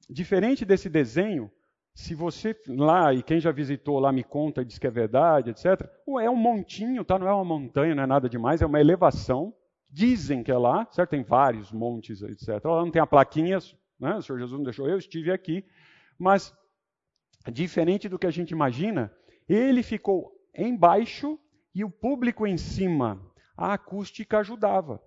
diferente 0.08 0.64
desse 0.64 0.88
desenho, 0.88 1.50
se 1.96 2.14
você 2.14 2.54
lá, 2.68 3.14
e 3.14 3.22
quem 3.22 3.40
já 3.40 3.50
visitou 3.50 3.98
lá 3.98 4.12
me 4.12 4.22
conta 4.22 4.60
e 4.60 4.66
diz 4.66 4.78
que 4.78 4.86
é 4.86 4.90
verdade, 4.90 5.48
etc., 5.48 5.88
é 6.20 6.28
um 6.28 6.36
montinho, 6.36 7.02
tá? 7.02 7.18
não 7.18 7.26
é 7.26 7.32
uma 7.32 7.42
montanha, 7.42 7.94
não 7.94 8.02
é 8.02 8.06
nada 8.06 8.28
demais, 8.28 8.60
é 8.60 8.66
uma 8.66 8.78
elevação. 8.78 9.54
Dizem 9.88 10.42
que 10.42 10.52
é 10.52 10.58
lá, 10.58 10.86
certo? 10.90 11.10
Tem 11.10 11.22
vários 11.22 11.72
montes, 11.72 12.20
etc. 12.20 12.62
Lá 12.66 12.84
não 12.84 12.90
tem 12.90 13.00
a 13.00 13.06
plaquinha, 13.06 13.58
né? 13.98 14.14
o 14.16 14.20
Senhor 14.20 14.38
Jesus 14.38 14.58
não 14.58 14.62
deixou, 14.62 14.86
eu 14.86 14.98
estive 14.98 15.32
aqui. 15.32 15.64
Mas, 16.18 16.54
diferente 17.50 18.10
do 18.10 18.18
que 18.18 18.26
a 18.26 18.30
gente 18.30 18.50
imagina, 18.50 19.10
ele 19.48 19.82
ficou 19.82 20.30
embaixo 20.54 21.38
e 21.74 21.82
o 21.82 21.88
público 21.88 22.46
em 22.46 22.58
cima. 22.58 23.18
A 23.56 23.72
acústica 23.72 24.40
ajudava. 24.40 25.02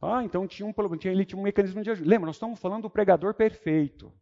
Ah, 0.00 0.22
então 0.22 0.46
tinha 0.46 0.68
um, 0.68 0.72
ele 1.04 1.24
tinha 1.24 1.38
um 1.38 1.42
mecanismo 1.42 1.82
de 1.82 1.90
ajuda. 1.90 2.08
Lembra, 2.08 2.26
nós 2.26 2.36
estamos 2.36 2.60
falando 2.60 2.82
do 2.82 2.90
pregador 2.90 3.34
perfeito. 3.34 4.12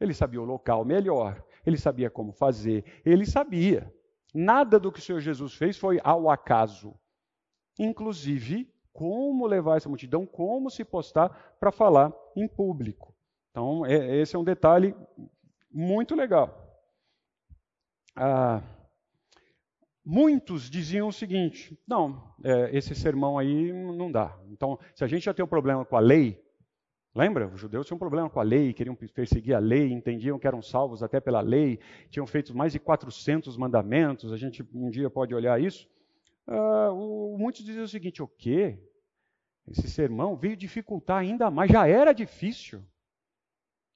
Ele 0.00 0.12
sabia 0.12 0.40
o 0.40 0.44
local 0.44 0.84
melhor, 0.84 1.42
ele 1.64 1.76
sabia 1.76 2.10
como 2.10 2.32
fazer, 2.32 2.84
ele 3.04 3.24
sabia. 3.24 3.92
Nada 4.34 4.78
do 4.78 4.92
que 4.92 4.98
o 4.98 5.02
Senhor 5.02 5.20
Jesus 5.20 5.54
fez 5.54 5.78
foi 5.78 5.98
ao 6.04 6.28
acaso. 6.28 6.94
Inclusive, 7.78 8.70
como 8.92 9.46
levar 9.46 9.76
essa 9.76 9.88
multidão, 9.88 10.26
como 10.26 10.70
se 10.70 10.84
postar 10.84 11.56
para 11.60 11.70
falar 11.72 12.12
em 12.34 12.48
público. 12.48 13.14
Então, 13.50 13.84
é, 13.86 14.16
esse 14.16 14.36
é 14.36 14.38
um 14.38 14.44
detalhe 14.44 14.94
muito 15.70 16.14
legal. 16.14 16.62
Ah, 18.14 18.62
muitos 20.04 20.70
diziam 20.70 21.08
o 21.08 21.12
seguinte: 21.12 21.78
não, 21.86 22.34
é, 22.42 22.74
esse 22.76 22.94
sermão 22.94 23.38
aí 23.38 23.72
não 23.72 24.10
dá. 24.10 24.38
Então, 24.48 24.78
se 24.94 25.04
a 25.04 25.06
gente 25.06 25.24
já 25.24 25.34
tem 25.34 25.44
um 25.44 25.48
problema 25.48 25.84
com 25.84 25.96
a 25.96 26.00
lei, 26.00 26.42
Lembra? 27.16 27.48
Os 27.48 27.58
judeus 27.58 27.86
tinham 27.86 27.96
um 27.96 27.98
problema 27.98 28.28
com 28.28 28.38
a 28.38 28.42
lei, 28.42 28.74
queriam 28.74 28.94
perseguir 28.94 29.54
a 29.54 29.58
lei, 29.58 29.90
entendiam 29.90 30.38
que 30.38 30.46
eram 30.46 30.60
salvos 30.60 31.02
até 31.02 31.18
pela 31.18 31.40
lei, 31.40 31.80
tinham 32.10 32.26
feito 32.26 32.54
mais 32.54 32.72
de 32.72 32.78
400 32.78 33.56
mandamentos, 33.56 34.34
a 34.34 34.36
gente 34.36 34.62
um 34.74 34.90
dia 34.90 35.08
pode 35.08 35.34
olhar 35.34 35.58
isso. 35.58 35.88
Uh, 36.46 37.38
muitos 37.38 37.64
dizem 37.64 37.82
o 37.82 37.88
seguinte: 37.88 38.22
o 38.22 38.28
quê? 38.28 38.78
Esse 39.66 39.88
sermão 39.88 40.36
veio 40.36 40.58
dificultar 40.58 41.16
ainda 41.16 41.50
mais, 41.50 41.72
já 41.72 41.88
era 41.88 42.12
difícil. 42.12 42.84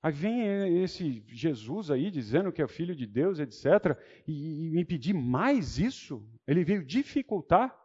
Aí 0.03 0.13
vem 0.13 0.83
esse 0.83 1.23
Jesus 1.29 1.91
aí 1.91 2.11
dizendo 2.11 2.51
que 2.51 2.63
é 2.63 2.65
o 2.65 2.69
filho 2.69 2.97
de 2.97 3.07
Deus, 3.07 3.39
etc., 3.39 3.99
e, 4.27 4.67
e 4.67 4.71
me 4.71 4.83
pedir 4.83 5.13
mais 5.13 5.79
isso? 5.79 6.27
Ele 6.47 6.65
veio 6.65 6.83
dificultar? 6.83 7.79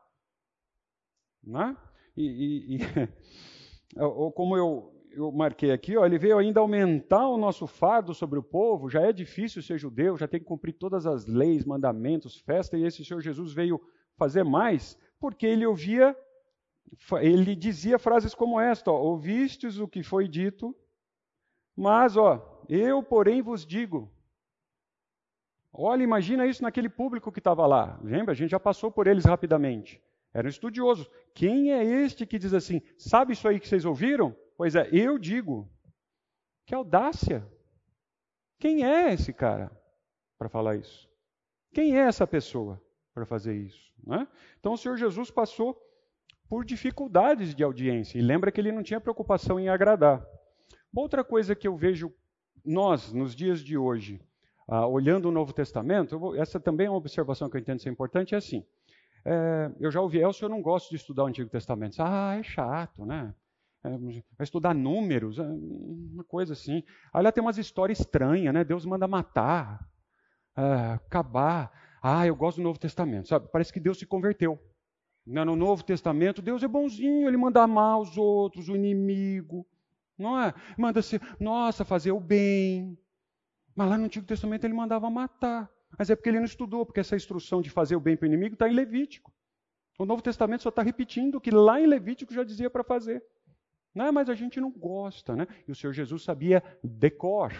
Né? 1.44 1.76
E, 2.16 2.24
e, 2.24 2.78
e 2.78 4.00
ou 4.00 4.32
como 4.32 4.56
eu, 4.56 4.95
eu 5.16 5.32
marquei 5.32 5.72
aqui, 5.72 5.96
ó, 5.98 6.06
ele 6.06 6.18
veio 6.18 6.38
ainda 6.38 6.60
aumentar 6.60 7.28
o 7.28 7.38
nosso 7.38 7.66
fardo 7.66 8.14
sobre 8.14 8.38
o 8.38 8.44
povo. 8.44 8.90
Já 8.90 9.02
é 9.02 9.14
difícil 9.14 9.62
ser 9.62 9.78
judeu, 9.78 10.18
já 10.18 10.28
tem 10.28 10.40
que 10.40 10.46
cumprir 10.46 10.74
todas 10.74 11.06
as 11.06 11.26
leis, 11.26 11.64
mandamentos, 11.64 12.38
festa, 12.42 12.78
e 12.78 12.84
esse 12.84 13.04
Senhor 13.04 13.22
Jesus 13.22 13.54
veio 13.54 13.80
fazer 14.18 14.44
mais, 14.44 14.98
porque 15.20 15.46
ele 15.46 15.66
ouvia, 15.66 16.16
ele 17.22 17.56
dizia 17.56 17.98
frases 17.98 18.36
como 18.36 18.60
esta: 18.60 18.92
ó, 18.92 19.02
ouvistes 19.02 19.80
o 19.80 19.88
que 19.88 20.04
foi 20.04 20.28
dito, 20.28 20.76
mas, 21.76 22.18
ó, 22.18 22.64
eu, 22.68 23.02
porém, 23.02 23.42
vos 23.42 23.66
digo. 23.66 24.12
Olha, 25.72 26.04
imagina 26.04 26.46
isso 26.46 26.64
naquele 26.64 26.88
público 26.88 27.32
que 27.32 27.40
estava 27.40 27.66
lá. 27.66 28.00
Lembra? 28.02 28.32
A 28.32 28.36
gente 28.36 28.52
já 28.52 28.60
passou 28.60 28.90
por 28.92 29.08
eles 29.08 29.26
rapidamente. 29.26 30.02
Eram 30.34 30.50
estudiosos. 30.50 31.10
Quem 31.34 31.72
é 31.72 31.84
este 31.84 32.26
que 32.26 32.40
diz 32.40 32.54
assim: 32.54 32.82
sabe 32.98 33.34
isso 33.34 33.48
aí 33.48 33.60
que 33.60 33.68
vocês 33.68 33.86
ouviram? 33.86 34.36
Pois 34.58 34.76
é, 34.76 34.90
eu 34.92 35.18
digo. 35.18 35.70
Que 36.66 36.74
audácia! 36.74 37.48
Quem 38.60 38.84
é 38.86 39.14
esse 39.14 39.32
cara 39.32 39.72
para 40.38 40.50
falar 40.50 40.76
isso? 40.78 41.08
Quem 41.74 41.98
é 41.98 42.02
essa 42.02 42.26
pessoa 42.26 42.82
para 43.14 43.26
fazer 43.26 43.56
isso? 43.56 43.94
Né? 44.04 44.28
Então 44.60 44.74
o 44.74 44.78
Senhor 44.78 44.98
Jesus 44.98 45.30
passou 45.30 45.80
por 46.48 46.64
dificuldades 46.64 47.54
de 47.54 47.64
audiência. 47.64 48.18
E 48.18 48.22
lembra 48.22 48.52
que 48.52 48.60
ele 48.60 48.72
não 48.72 48.84
tinha 48.84 49.02
preocupação 49.02 49.60
em 49.60 49.70
agradar. 49.70 50.26
Outra 50.96 51.24
coisa 51.24 51.56
que 51.56 51.68
eu 51.68 51.76
vejo 51.76 52.14
nós, 52.64 53.12
nos 53.12 53.36
dias 53.36 53.60
de 53.60 53.78
hoje, 53.78 54.22
ah, 54.68 54.88
olhando 54.88 55.28
o 55.28 55.32
Novo 55.32 55.54
Testamento, 55.54 56.18
vou, 56.18 56.36
essa 56.36 56.60
também 56.60 56.88
é 56.88 56.90
uma 56.90 56.98
observação 56.98 57.50
que 57.50 57.58
eu 57.58 57.62
entendo 57.62 57.82
ser 57.82 57.90
importante, 57.90 58.34
é 58.34 58.38
assim. 58.38 58.66
É, 59.24 59.72
eu 59.80 59.92
já 59.92 60.02
ouvi, 60.02 60.20
Elcio, 60.20 60.46
eu 60.46 60.50
não 60.50 60.62
gosto 60.62 60.90
de 60.90 60.96
estudar 60.96 61.24
o 61.24 61.28
Antigo 61.28 61.50
Testamento. 61.50 61.98
Ah, 62.00 62.36
é 62.40 62.44
chato, 62.44 63.06
né? 63.06 63.34
É, 63.86 63.98
vai 64.00 64.44
estudar 64.44 64.74
números, 64.74 65.38
é 65.38 65.44
uma 65.44 66.24
coisa 66.24 66.54
assim. 66.54 66.84
Aí 67.14 67.22
lá 67.22 67.32
tem 67.32 67.44
umas 67.44 67.60
histórias 67.60 68.00
estranhas, 68.00 68.52
né? 68.52 68.64
Deus 68.64 68.84
manda 68.84 69.08
matar, 69.08 69.88
é, 70.58 70.94
acabar. 70.94 71.72
Ah, 72.02 72.26
eu 72.26 72.36
gosto 72.36 72.58
do 72.58 72.64
Novo 72.64 72.80
Testamento, 72.80 73.28
sabe? 73.28 73.48
Parece 73.52 73.72
que 73.72 73.80
Deus 73.80 74.00
se 74.00 74.06
converteu. 74.08 74.60
Né? 75.26 75.44
No 75.44 75.56
Novo 75.56 75.84
Testamento, 75.84 76.42
Deus 76.42 76.64
é 76.64 76.68
bonzinho, 76.68 77.28
ele 77.28 77.38
manda 77.38 77.62
amar 77.62 78.00
os 78.00 78.18
outros, 78.18 78.70
o 78.70 78.76
inimigo. 78.76 79.68
Não 80.18 80.40
é? 80.40 80.52
Manda-se, 80.78 81.20
nossa, 81.40 81.86
fazer 81.86 82.12
o 82.12 82.20
bem. 82.20 82.98
Mas 83.76 83.90
lá 83.90 83.98
no 83.98 84.06
Antigo 84.06 84.26
Testamento 84.26 84.64
ele 84.64 84.74
mandava 84.74 85.10
matar. 85.12 85.70
Mas 85.98 86.10
é 86.10 86.16
porque 86.16 86.30
ele 86.30 86.40
não 86.40 86.46
estudou, 86.46 86.86
porque 86.86 87.02
essa 87.02 87.16
instrução 87.16 87.62
de 87.62 87.70
fazer 87.70 87.96
o 87.96 88.00
bem 88.00 88.18
para 88.18 88.26
o 88.26 88.28
inimigo 88.28 88.56
está 88.56 88.68
em 88.68 88.74
Levítico. 88.74 89.32
O 90.00 90.06
Novo 90.06 90.24
Testamento 90.24 90.64
só 90.64 90.70
está 90.70 90.82
repetindo 90.82 91.36
o 91.36 91.42
que 91.42 91.52
lá 91.52 91.80
em 91.80 91.86
Levítico 91.86 92.34
já 92.34 92.44
dizia 92.44 92.70
para 92.70 92.84
fazer. 92.84 93.24
Não, 93.96 94.12
mas 94.12 94.30
a 94.30 94.36
gente 94.36 94.60
não 94.60 94.70
gosta, 94.70 95.36
né? 95.38 95.48
E 95.66 95.72
o 95.72 95.76
Senhor 95.76 95.94
Jesus 95.94 96.22
sabia 96.22 96.62
decor 96.84 97.54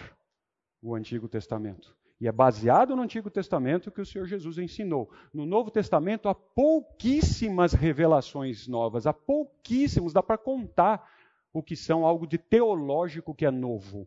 o 0.82 0.94
Antigo 0.94 1.26
Testamento. 1.26 1.96
E 2.20 2.28
é 2.28 2.32
baseado 2.32 2.94
no 2.94 3.02
Antigo 3.02 3.30
Testamento 3.30 3.90
que 3.90 4.00
o 4.00 4.06
Senhor 4.06 4.26
Jesus 4.26 4.58
ensinou. 4.58 5.10
No 5.32 5.46
Novo 5.46 5.70
Testamento 5.70 6.28
há 6.28 6.34
pouquíssimas 6.34 7.72
revelações 7.72 8.68
novas, 8.68 9.06
há 9.06 9.12
pouquíssimos, 9.12 10.12
dá 10.12 10.22
para 10.22 10.38
contar 10.38 11.10
o 11.52 11.62
que 11.62 11.74
são 11.74 12.06
algo 12.06 12.26
de 12.26 12.36
teológico 12.36 13.34
que 13.34 13.46
é 13.46 13.50
novo. 13.50 14.06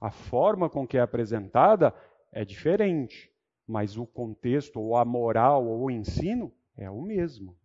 A 0.00 0.10
forma 0.10 0.68
com 0.68 0.86
que 0.86 0.96
é 0.96 1.00
apresentada 1.00 1.94
é 2.32 2.44
diferente, 2.44 3.30
mas 3.66 3.96
o 3.96 4.06
contexto, 4.06 4.80
ou 4.80 4.96
a 4.96 5.04
moral, 5.04 5.66
ou 5.66 5.84
o 5.84 5.90
ensino 5.90 6.52
é 6.76 6.90
o 6.90 7.00
mesmo. 7.00 7.56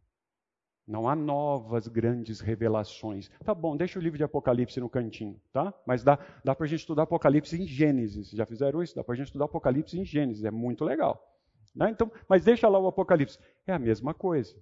Não 0.87 1.09
há 1.09 1.15
novas 1.15 1.87
grandes 1.87 2.39
revelações. 2.39 3.29
Tá 3.43 3.55
bom, 3.55 3.75
deixa 3.75 3.97
o 3.97 4.01
livro 4.01 4.17
de 4.17 4.23
Apocalipse 4.23 4.79
no 4.79 4.89
cantinho, 4.89 5.41
tá? 5.51 5.73
Mas 5.85 6.03
dá, 6.03 6.19
dá 6.43 6.53
para 6.53 6.65
a 6.65 6.69
gente 6.69 6.81
estudar 6.81 7.03
Apocalipse 7.03 7.59
em 7.59 7.65
Gênesis. 7.65 8.29
Já 8.29 8.45
fizeram 8.45 8.83
isso? 8.83 8.95
Dá 8.95 9.03
para 9.03 9.13
a 9.13 9.17
gente 9.17 9.27
estudar 9.27 9.45
Apocalipse 9.45 9.99
em 9.99 10.05
Gênesis. 10.05 10.45
É 10.45 10.51
muito 10.51 10.85
legal. 10.85 11.35
Né? 11.75 11.89
Então, 11.89 12.11
mas 12.29 12.43
deixa 12.43 12.69
lá 12.69 12.79
o 12.79 12.87
Apocalipse. 12.87 13.39
É 13.65 13.73
a 13.73 13.79
mesma 13.79 14.13
coisa. 14.13 14.55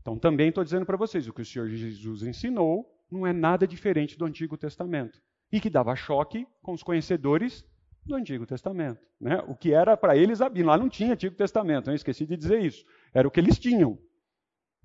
Então, 0.00 0.18
também 0.18 0.48
estou 0.48 0.64
dizendo 0.64 0.84
para 0.84 0.96
vocês: 0.96 1.28
o 1.28 1.32
que 1.32 1.42
o 1.42 1.44
Senhor 1.44 1.68
Jesus 1.68 2.22
ensinou 2.22 2.92
não 3.10 3.26
é 3.26 3.32
nada 3.32 3.66
diferente 3.66 4.18
do 4.18 4.24
Antigo 4.24 4.56
Testamento. 4.56 5.20
E 5.52 5.60
que 5.60 5.70
dava 5.70 5.94
choque 5.94 6.46
com 6.62 6.72
os 6.72 6.82
conhecedores 6.82 7.64
do 8.04 8.14
Antigo 8.14 8.46
Testamento. 8.46 9.00
Né? 9.20 9.42
O 9.48 9.54
que 9.54 9.72
era 9.72 9.96
para 9.96 10.16
eles, 10.16 10.40
lá 10.40 10.78
não 10.78 10.88
tinha 10.88 11.12
Antigo 11.12 11.34
Testamento, 11.34 11.90
eu 11.90 11.94
esqueci 11.94 12.26
de 12.26 12.36
dizer 12.36 12.60
isso. 12.60 12.84
Era 13.12 13.26
o 13.26 13.30
que 13.30 13.40
eles 13.40 13.58
tinham. 13.58 13.98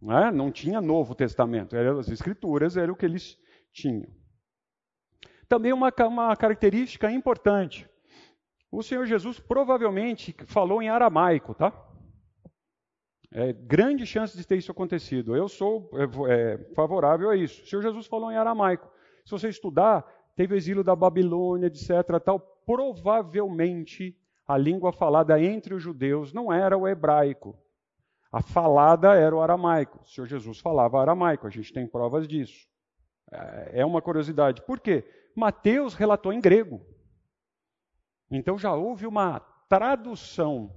Né? 0.05 0.29
Não 0.31 0.51
tinha 0.51 0.79
Novo 0.79 1.15
Testamento, 1.15 1.75
eram 1.75 1.97
as 1.97 2.07
Escrituras, 2.09 2.77
era 2.77 2.91
o 2.91 2.95
que 2.95 3.05
eles 3.05 3.37
tinham. 3.73 4.07
Também 5.49 5.73
uma, 5.73 5.91
uma 6.07 6.35
característica 6.35 7.11
importante. 7.11 7.89
O 8.71 8.83
Senhor 8.83 9.05
Jesus 9.07 9.39
provavelmente 9.39 10.35
falou 10.45 10.81
em 10.81 10.89
aramaico, 10.89 11.55
tá? 11.55 11.73
É 13.31 13.51
grande 13.51 14.05
chance 14.05 14.37
de 14.37 14.45
ter 14.45 14.57
isso 14.57 14.71
acontecido. 14.71 15.35
Eu 15.35 15.47
sou 15.47 15.89
é, 15.93 16.33
é, 16.33 16.73
favorável 16.73 17.29
a 17.29 17.35
isso. 17.35 17.63
O 17.63 17.67
Senhor 17.67 17.81
Jesus 17.81 18.05
falou 18.05 18.31
em 18.31 18.37
aramaico. 18.37 18.87
Se 19.25 19.31
você 19.31 19.49
estudar, 19.49 20.05
teve 20.35 20.53
o 20.53 20.57
exílio 20.57 20.83
da 20.83 20.95
Babilônia, 20.95 21.67
etc. 21.67 21.89
Tal. 22.23 22.39
Provavelmente 22.39 24.15
a 24.47 24.57
língua 24.57 24.93
falada 24.93 25.41
entre 25.41 25.73
os 25.73 25.81
judeus 25.81 26.31
não 26.31 26.53
era 26.53 26.77
o 26.77 26.87
hebraico. 26.87 27.57
A 28.35 28.41
falada 28.41 29.15
era 29.15 29.33
o 29.33 29.39
aramaico. 29.39 30.01
O 30.03 30.05
Senhor 30.09 30.27
Jesus 30.27 30.59
falava 30.59 30.99
aramaico, 30.99 31.47
a 31.47 31.49
gente 31.49 31.71
tem 31.71 31.87
provas 31.87 32.27
disso. 32.27 32.67
É, 33.31 33.79
é 33.79 33.85
uma 33.85 34.01
curiosidade. 34.01 34.61
Por 34.61 34.77
quê? 34.77 35.05
Mateus 35.33 35.93
relatou 35.93 36.33
em 36.33 36.41
grego. 36.41 36.85
Então 38.29 38.57
já 38.57 38.75
houve 38.75 39.07
uma 39.07 39.39
tradução 39.69 40.75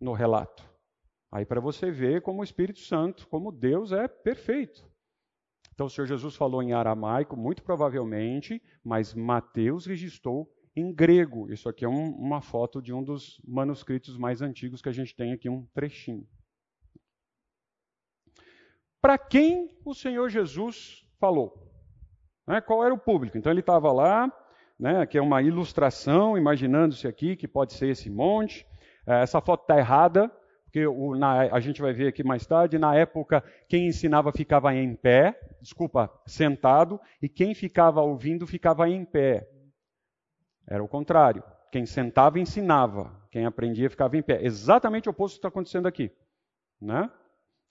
no 0.00 0.14
relato. 0.14 0.68
Aí 1.30 1.46
para 1.46 1.60
você 1.60 1.92
ver 1.92 2.22
como 2.22 2.40
o 2.40 2.44
Espírito 2.44 2.80
Santo, 2.80 3.28
como 3.28 3.52
Deus 3.52 3.92
é 3.92 4.08
perfeito. 4.08 4.84
Então 5.74 5.86
o 5.86 5.90
Senhor 5.90 6.08
Jesus 6.08 6.34
falou 6.34 6.60
em 6.60 6.72
aramaico, 6.72 7.36
muito 7.36 7.62
provavelmente, 7.62 8.60
mas 8.82 9.14
Mateus 9.14 9.86
registrou 9.86 10.52
em 10.74 10.92
grego. 10.92 11.52
Isso 11.52 11.68
aqui 11.68 11.84
é 11.84 11.88
um, 11.88 12.10
uma 12.16 12.42
foto 12.42 12.82
de 12.82 12.92
um 12.92 13.04
dos 13.04 13.40
manuscritos 13.46 14.18
mais 14.18 14.42
antigos 14.42 14.82
que 14.82 14.88
a 14.88 14.92
gente 14.92 15.14
tem 15.14 15.32
aqui, 15.32 15.48
um 15.48 15.64
trechinho 15.66 16.26
para 19.06 19.18
quem 19.18 19.70
o 19.84 19.94
Senhor 19.94 20.28
Jesus 20.28 21.06
falou. 21.20 21.54
Né? 22.44 22.60
Qual 22.60 22.84
era 22.84 22.92
o 22.92 22.98
público? 22.98 23.38
Então 23.38 23.52
ele 23.52 23.60
estava 23.60 23.92
lá, 23.92 24.28
né, 24.76 25.06
que 25.06 25.16
é 25.16 25.22
uma 25.22 25.40
ilustração, 25.40 26.36
imaginando-se 26.36 27.06
aqui 27.06 27.36
que 27.36 27.46
pode 27.46 27.74
ser 27.74 27.90
esse 27.90 28.10
monte. 28.10 28.66
É, 29.06 29.22
essa 29.22 29.40
foto 29.40 29.60
está 29.60 29.78
errada, 29.78 30.28
porque 30.64 30.84
o, 30.84 31.14
na, 31.14 31.42
a 31.42 31.60
gente 31.60 31.80
vai 31.80 31.92
ver 31.92 32.08
aqui 32.08 32.24
mais 32.24 32.44
tarde. 32.48 32.80
Na 32.80 32.96
época, 32.96 33.44
quem 33.68 33.86
ensinava 33.86 34.32
ficava 34.32 34.74
em 34.74 34.96
pé, 34.96 35.38
desculpa, 35.62 36.12
sentado, 36.26 37.00
e 37.22 37.28
quem 37.28 37.54
ficava 37.54 38.00
ouvindo 38.00 38.44
ficava 38.44 38.88
em 38.88 39.04
pé. 39.04 39.48
Era 40.68 40.82
o 40.82 40.88
contrário. 40.88 41.44
Quem 41.70 41.86
sentava 41.86 42.40
ensinava, 42.40 43.16
quem 43.30 43.46
aprendia 43.46 43.88
ficava 43.88 44.16
em 44.16 44.22
pé. 44.22 44.44
Exatamente 44.44 45.08
o 45.08 45.12
oposto 45.12 45.36
que 45.36 45.38
está 45.38 45.48
acontecendo 45.48 45.86
aqui. 45.86 46.10
Né? 46.82 47.08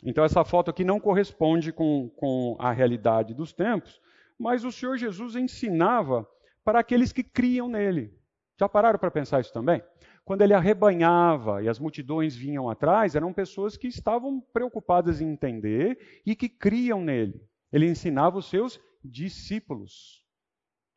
Então, 0.06 0.24
essa 0.24 0.45
foto 0.45 0.70
aqui 0.70 0.84
não 0.84 0.99
corresponde 0.99 1.74
com, 1.74 2.10
com 2.16 2.56
a 2.60 2.72
realidade 2.72 3.34
dos 3.34 3.51
tempos, 3.51 3.99
mas 4.38 4.64
o 4.64 4.72
Senhor 4.72 4.97
Jesus 4.97 5.36
ensinava 5.36 6.28
para 6.64 6.80
aqueles 6.80 7.12
que 7.12 7.24
criam 7.24 7.68
nele. 7.68 8.14
Já 8.60 8.70
pararam 8.70 8.99
para 8.99 9.10
pensar 9.10 9.41
isso 9.41 9.51
também? 9.51 9.82
Quando 10.24 10.43
ele 10.43 10.53
arrebanhava 10.53 11.64
e 11.64 11.68
as 11.68 11.80
multidões 11.80 12.36
vinham 12.36 12.70
atrás, 12.70 13.16
eram 13.16 13.34
pessoas 13.34 13.76
que 13.76 13.88
estavam 13.88 14.39
preocupadas 14.53 15.22
em 15.22 15.32
entender 15.32 15.97
e 16.26 16.36
que 16.36 16.49
criam 16.49 17.01
nele. 17.01 17.41
Ele 17.72 17.89
ensinava 17.89 18.38
os 18.38 18.49
seus 18.49 18.80
discípulos. 19.03 20.24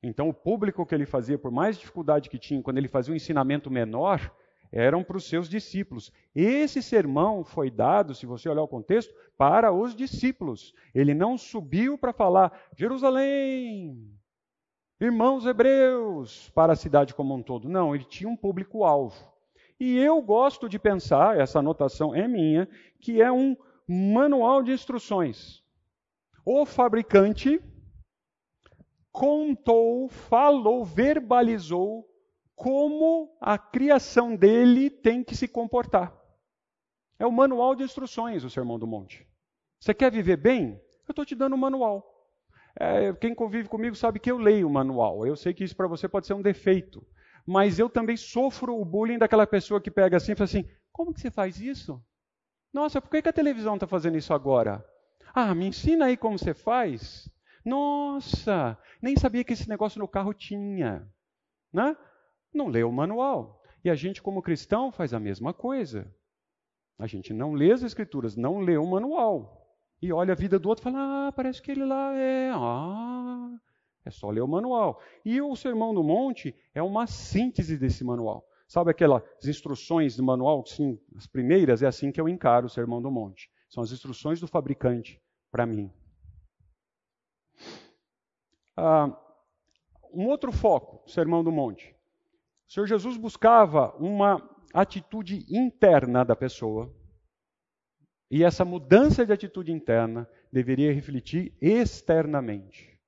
Então, 0.03 0.29
o 0.29 0.35
público 0.35 0.87
que 0.87 0.95
ele 0.95 1.07
fazia, 1.07 1.39
por 1.39 1.51
mais 1.51 1.79
dificuldade 1.79 2.29
que 2.29 2.39
tinha, 2.39 2.63
quando 2.63 2.79
ele 2.79 2.89
fazia 2.89 3.13
um 3.13 3.17
ensinamento 3.17 3.71
menor, 3.71 4.33
eram 4.71 5.03
para 5.03 5.17
os 5.17 5.29
seus 5.29 5.49
discípulos. 5.49 6.13
Esse 6.35 6.83
sermão 6.83 7.45
foi 7.45 7.71
dado, 7.71 8.15
se 8.15 8.27
você 8.27 8.49
olhar 8.49 8.63
o 8.63 8.69
contexto, 8.69 9.15
para 9.37 9.73
os 9.73 9.95
discípulos. 9.95 10.75
Ele 10.95 11.15
não 11.15 11.39
subiu 11.39 11.97
para 11.97 12.13
falar 12.13 12.53
Jerusalém, 12.77 14.11
irmãos 15.01 15.47
hebreus, 15.47 16.51
para 16.51 16.73
a 16.73 16.77
cidade 16.77 17.15
como 17.15 17.35
um 17.35 17.43
todo. 17.43 17.69
Não, 17.69 17.95
ele 17.95 18.05
tinha 18.05 18.29
um 18.29 18.37
público-alvo. 18.37 19.17
E 19.81 19.97
eu 19.97 20.21
gosto 20.21 20.69
de 20.69 20.79
pensar, 20.79 21.39
essa 21.39 21.61
anotação 21.61 22.15
é 22.15 22.27
minha, 22.27 22.69
que 23.01 23.23
é 23.23 23.31
um 23.31 23.57
manual 23.87 24.63
de 24.63 24.73
instruções. 24.73 25.63
O 26.45 26.67
fabricante 26.67 27.61
contou, 29.13 30.09
falou, 30.09 30.85
verbalizou 30.85 32.08
como 32.59 33.39
a 33.41 33.57
criação 33.57 34.35
dele 34.35 34.91
tem 34.91 35.23
que 35.23 35.37
se 35.37 35.47
comportar. 35.47 36.13
É 37.17 37.25
o 37.25 37.31
manual 37.31 37.77
de 37.77 37.85
instruções, 37.85 38.43
o 38.43 38.51
Sermão 38.51 38.81
do 38.81 38.87
Monte. 38.87 39.25
Você 39.81 39.95
quer 39.95 40.11
viver 40.11 40.37
bem? 40.37 40.73
Eu 41.07 41.13
estou 41.13 41.25
te 41.25 41.37
dando 41.37 41.53
o 41.53 41.55
um 41.55 41.61
manual. 41.61 42.05
É, 42.75 43.13
quem 43.13 43.33
convive 43.33 43.69
comigo 43.69 43.95
sabe 43.95 44.19
que 44.19 44.31
eu 44.31 44.39
leio 44.39 44.67
o 44.67 44.73
manual. 44.73 45.25
Eu 45.25 45.37
sei 45.37 45.55
que 45.55 45.63
isso 45.63 45.77
para 45.77 45.87
você 45.87 46.09
pode 46.09 46.27
ser 46.27 46.35
um 46.35 46.43
defeito. 46.43 47.07
Mas 47.47 47.79
eu 47.79 47.89
também 47.89 48.17
sofro 48.17 48.77
o 48.77 48.85
bullying 48.85 49.19
daquela 49.19 49.47
pessoa 49.47 49.81
que 49.81 49.91
pega 49.91 50.17
assim 50.17 50.33
e 50.33 50.35
fala 50.35 50.45
assim: 50.47 50.69
como 50.93 51.15
que 51.15 51.21
você 51.21 51.31
faz 51.31 51.61
isso? 51.61 52.05
Nossa, 52.73 53.01
por 53.01 53.09
que, 53.09 53.23
que 53.23 53.29
a 53.29 53.33
televisão 53.33 53.75
está 53.75 53.87
fazendo 53.87 54.19
isso 54.19 54.35
agora? 54.35 54.85
Ah, 55.33 55.55
me 55.55 55.69
ensina 55.69 56.07
aí 56.07 56.17
como 56.17 56.37
você 56.37 56.53
faz. 56.53 57.31
Nossa, 57.65 58.77
nem 59.01 59.17
sabia 59.17 59.45
que 59.45 59.53
esse 59.53 59.69
negócio 59.69 60.01
no 60.01 60.09
carro 60.09 60.35
tinha. 60.35 61.09
Né? 61.73 61.97
Não 62.53 62.69
lê 62.69 62.83
o 62.83 62.93
manual. 62.93 63.63
E 63.85 63.91
a 63.91 63.95
gente, 63.95 64.23
como 64.23 64.43
cristão, 64.43 64.91
faz 64.91 65.15
a 65.15 65.21
mesma 65.21 65.55
coisa. 65.55 66.13
A 66.99 67.07
gente 67.07 67.33
não 67.33 67.53
lê 67.53 67.73
as 67.73 67.83
escrituras, 67.83 68.37
não 68.37 68.59
lê 68.59 68.77
o 68.77 68.87
manual. 68.87 69.67
E 70.03 70.13
olha 70.13 70.33
a 70.33 70.37
vida 70.37 70.59
do 70.59 70.69
outro 70.69 70.83
e 70.83 70.85
fala: 70.85 71.29
Ah, 71.29 71.33
parece 71.33 71.63
que 71.63 71.71
ele 71.71 71.85
lá 71.85 72.15
é. 72.15 72.51
Ah, 72.53 73.57
é 74.05 74.11
só 74.11 74.31
ler 74.31 74.41
o 74.41 74.49
manual. 74.49 75.01
E 75.25 75.41
o 75.41 75.55
Sermão 75.55 75.95
do 75.95 76.03
Monte 76.03 76.55
é 76.75 76.83
uma 76.83 77.07
síntese 77.07 77.77
desse 77.77 78.05
manual. 78.05 78.45
Sabe 78.67 78.91
aquelas 78.91 79.23
instruções 79.45 80.17
do 80.17 80.23
manual? 80.23 80.65
Sim, 80.67 81.01
as 81.17 81.27
primeiras 81.27 81.83
é 81.83 81.87
assim 81.87 82.13
que 82.13 82.21
eu 82.21 82.29
encaro 82.29 82.67
o 82.67 82.71
Sermão 82.71 83.01
do 83.01 83.11
Monte. 83.11 83.51
São 83.69 83.83
as 83.83 83.93
instruções 83.93 84.41
do 84.41 84.47
fabricante 84.47 85.21
para 85.51 85.67
mim. 85.67 85.91
Ah, 88.77 89.17
um 90.13 90.27
outro 90.27 90.53
foco, 90.53 91.09
Sermão 91.09 91.43
do 91.43 91.51
Monte. 91.51 91.98
O 92.69 92.73
Senhor 92.73 92.87
Jesus 92.87 93.17
buscava 93.17 93.97
uma 93.97 94.47
atitude 94.75 95.47
interna 95.49 96.23
da 96.23 96.37
pessoa, 96.37 96.95
e 98.31 98.45
essa 98.45 98.63
mudança 98.63 99.25
de 99.25 99.33
atitude 99.33 99.73
interna 99.73 100.29
deveria 100.53 100.93
refletir 100.93 101.57
externamente. 101.63 103.01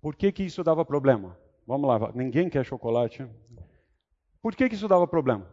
Por 0.00 0.14
que, 0.14 0.30
que 0.30 0.44
isso 0.44 0.62
dava 0.62 0.84
problema? 0.84 1.36
Vamos 1.66 1.88
lá, 1.88 2.12
ninguém 2.12 2.48
quer 2.48 2.64
chocolate. 2.64 3.26
Por 4.40 4.54
que, 4.54 4.68
que 4.68 4.76
isso 4.76 4.86
dava 4.86 5.08
problema? 5.08 5.52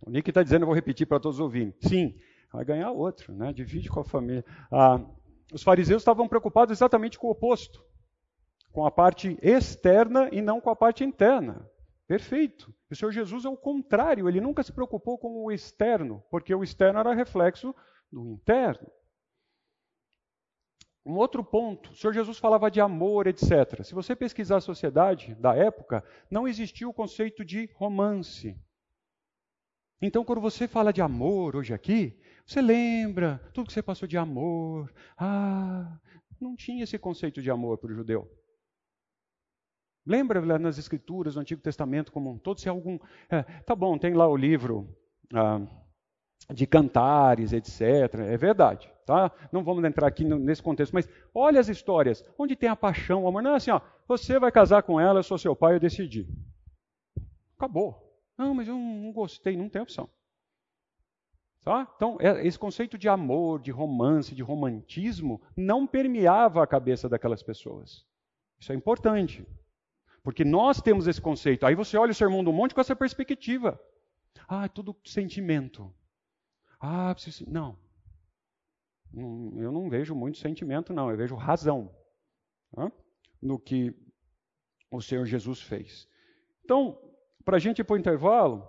O 0.00 0.10
Nick 0.10 0.30
está 0.30 0.44
dizendo, 0.44 0.62
eu 0.62 0.66
vou 0.66 0.76
repetir 0.76 1.08
para 1.08 1.18
todos 1.18 1.40
ouvirem. 1.40 1.74
Sim, 1.80 2.14
vai 2.52 2.64
ganhar 2.64 2.90
outro, 2.90 3.32
né? 3.34 3.52
divide 3.52 3.88
com 3.88 4.00
a 4.00 4.04
família. 4.04 4.44
Ah, 4.70 5.00
os 5.52 5.62
fariseus 5.62 6.02
estavam 6.02 6.28
preocupados 6.28 6.76
exatamente 6.76 7.18
com 7.18 7.26
o 7.26 7.30
oposto 7.30 7.82
com 8.72 8.86
a 8.86 8.90
parte 8.90 9.38
externa 9.42 10.28
e 10.32 10.40
não 10.40 10.60
com 10.60 10.70
a 10.70 10.76
parte 10.76 11.04
interna. 11.04 11.68
Perfeito. 12.06 12.72
O 12.90 12.94
Senhor 12.94 13.10
Jesus 13.10 13.44
é 13.44 13.48
o 13.48 13.56
contrário, 13.56 14.28
ele 14.28 14.40
nunca 14.40 14.62
se 14.62 14.72
preocupou 14.72 15.18
com 15.18 15.44
o 15.44 15.52
externo, 15.52 16.22
porque 16.30 16.54
o 16.54 16.62
externo 16.62 17.00
era 17.00 17.14
reflexo 17.14 17.74
do 18.10 18.24
interno. 18.24 18.88
Um 21.04 21.16
outro 21.16 21.42
ponto, 21.42 21.90
o 21.90 21.96
Senhor 21.96 22.12
Jesus 22.12 22.38
falava 22.38 22.70
de 22.70 22.80
amor, 22.80 23.26
etc. 23.26 23.82
Se 23.82 23.94
você 23.94 24.14
pesquisar 24.14 24.58
a 24.58 24.60
sociedade 24.60 25.34
da 25.34 25.54
época, 25.54 26.04
não 26.30 26.46
existia 26.46 26.88
o 26.88 26.94
conceito 26.94 27.44
de 27.44 27.70
romance. 27.74 28.56
Então, 30.00 30.24
quando 30.24 30.40
você 30.40 30.68
fala 30.68 30.92
de 30.92 31.02
amor 31.02 31.56
hoje 31.56 31.74
aqui, 31.74 32.18
você 32.48 32.62
lembra 32.62 33.38
tudo 33.52 33.66
que 33.66 33.74
você 33.74 33.82
passou 33.82 34.08
de 34.08 34.16
amor. 34.16 34.90
Ah, 35.18 35.98
não 36.40 36.56
tinha 36.56 36.82
esse 36.82 36.98
conceito 36.98 37.42
de 37.42 37.50
amor 37.50 37.76
para 37.76 37.92
o 37.92 37.94
judeu. 37.94 38.26
Lembra 40.06 40.40
lá 40.40 40.58
nas 40.58 40.78
Escrituras, 40.78 41.34
no 41.34 41.42
Antigo 41.42 41.60
Testamento 41.60 42.10
como 42.10 42.30
um 42.30 42.38
todo, 42.38 42.58
se 42.58 42.66
algum. 42.66 42.98
É, 43.28 43.42
tá 43.42 43.76
bom, 43.76 43.98
tem 43.98 44.14
lá 44.14 44.26
o 44.26 44.34
livro 44.34 44.96
ah, 45.34 45.60
de 46.50 46.66
cantares, 46.66 47.52
etc. 47.52 47.82
É 48.26 48.38
verdade, 48.38 48.90
tá? 49.04 49.30
Não 49.52 49.62
vamos 49.62 49.84
entrar 49.84 50.06
aqui 50.06 50.24
nesse 50.24 50.62
contexto, 50.62 50.94
mas 50.94 51.06
olha 51.34 51.60
as 51.60 51.68
histórias, 51.68 52.24
onde 52.38 52.56
tem 52.56 52.70
a 52.70 52.76
paixão, 52.76 53.24
o 53.24 53.28
amor. 53.28 53.42
Não 53.42 53.52
é 53.52 53.56
assim, 53.56 53.72
ó, 53.72 53.82
você 54.06 54.38
vai 54.38 54.50
casar 54.50 54.82
com 54.84 54.98
ela, 54.98 55.18
eu 55.18 55.22
sou 55.22 55.36
seu 55.36 55.54
pai, 55.54 55.74
eu 55.74 55.80
decidi. 55.80 56.26
Acabou. 57.58 58.08
Não, 58.38 58.54
mas 58.54 58.68
eu 58.68 58.74
não 58.78 59.12
gostei, 59.12 59.54
não 59.54 59.68
tem 59.68 59.82
opção. 59.82 60.08
Tá? 61.68 61.86
Então, 61.96 62.16
é, 62.18 62.46
esse 62.46 62.58
conceito 62.58 62.96
de 62.96 63.10
amor, 63.10 63.60
de 63.60 63.70
romance, 63.70 64.34
de 64.34 64.42
romantismo, 64.42 65.38
não 65.54 65.86
permeava 65.86 66.62
a 66.62 66.66
cabeça 66.66 67.10
daquelas 67.10 67.42
pessoas. 67.42 68.06
Isso 68.58 68.72
é 68.72 68.74
importante. 68.74 69.46
Porque 70.22 70.46
nós 70.46 70.80
temos 70.80 71.06
esse 71.06 71.20
conceito. 71.20 71.66
Aí 71.66 71.74
você 71.74 71.98
olha 71.98 72.12
o 72.12 72.14
Sermão 72.14 72.42
do 72.42 72.54
Monte 72.54 72.74
com 72.74 72.80
essa 72.80 72.96
perspectiva. 72.96 73.78
Ah, 74.48 74.64
é 74.64 74.68
tudo 74.68 74.96
sentimento. 75.04 75.94
Ah, 76.80 77.14
preciso... 77.14 77.44
não. 77.46 77.78
Eu 79.12 79.70
não 79.70 79.90
vejo 79.90 80.14
muito 80.14 80.38
sentimento, 80.38 80.94
não. 80.94 81.10
Eu 81.10 81.18
vejo 81.18 81.34
razão 81.34 81.94
tá? 82.74 82.90
no 83.42 83.58
que 83.58 83.94
o 84.90 85.02
Senhor 85.02 85.26
Jesus 85.26 85.60
fez. 85.60 86.08
Então, 86.64 86.98
para 87.44 87.58
a 87.58 87.60
gente 87.60 87.80
ir 87.80 87.84
para 87.84 87.92
o 87.92 87.98
intervalo, 87.98 88.66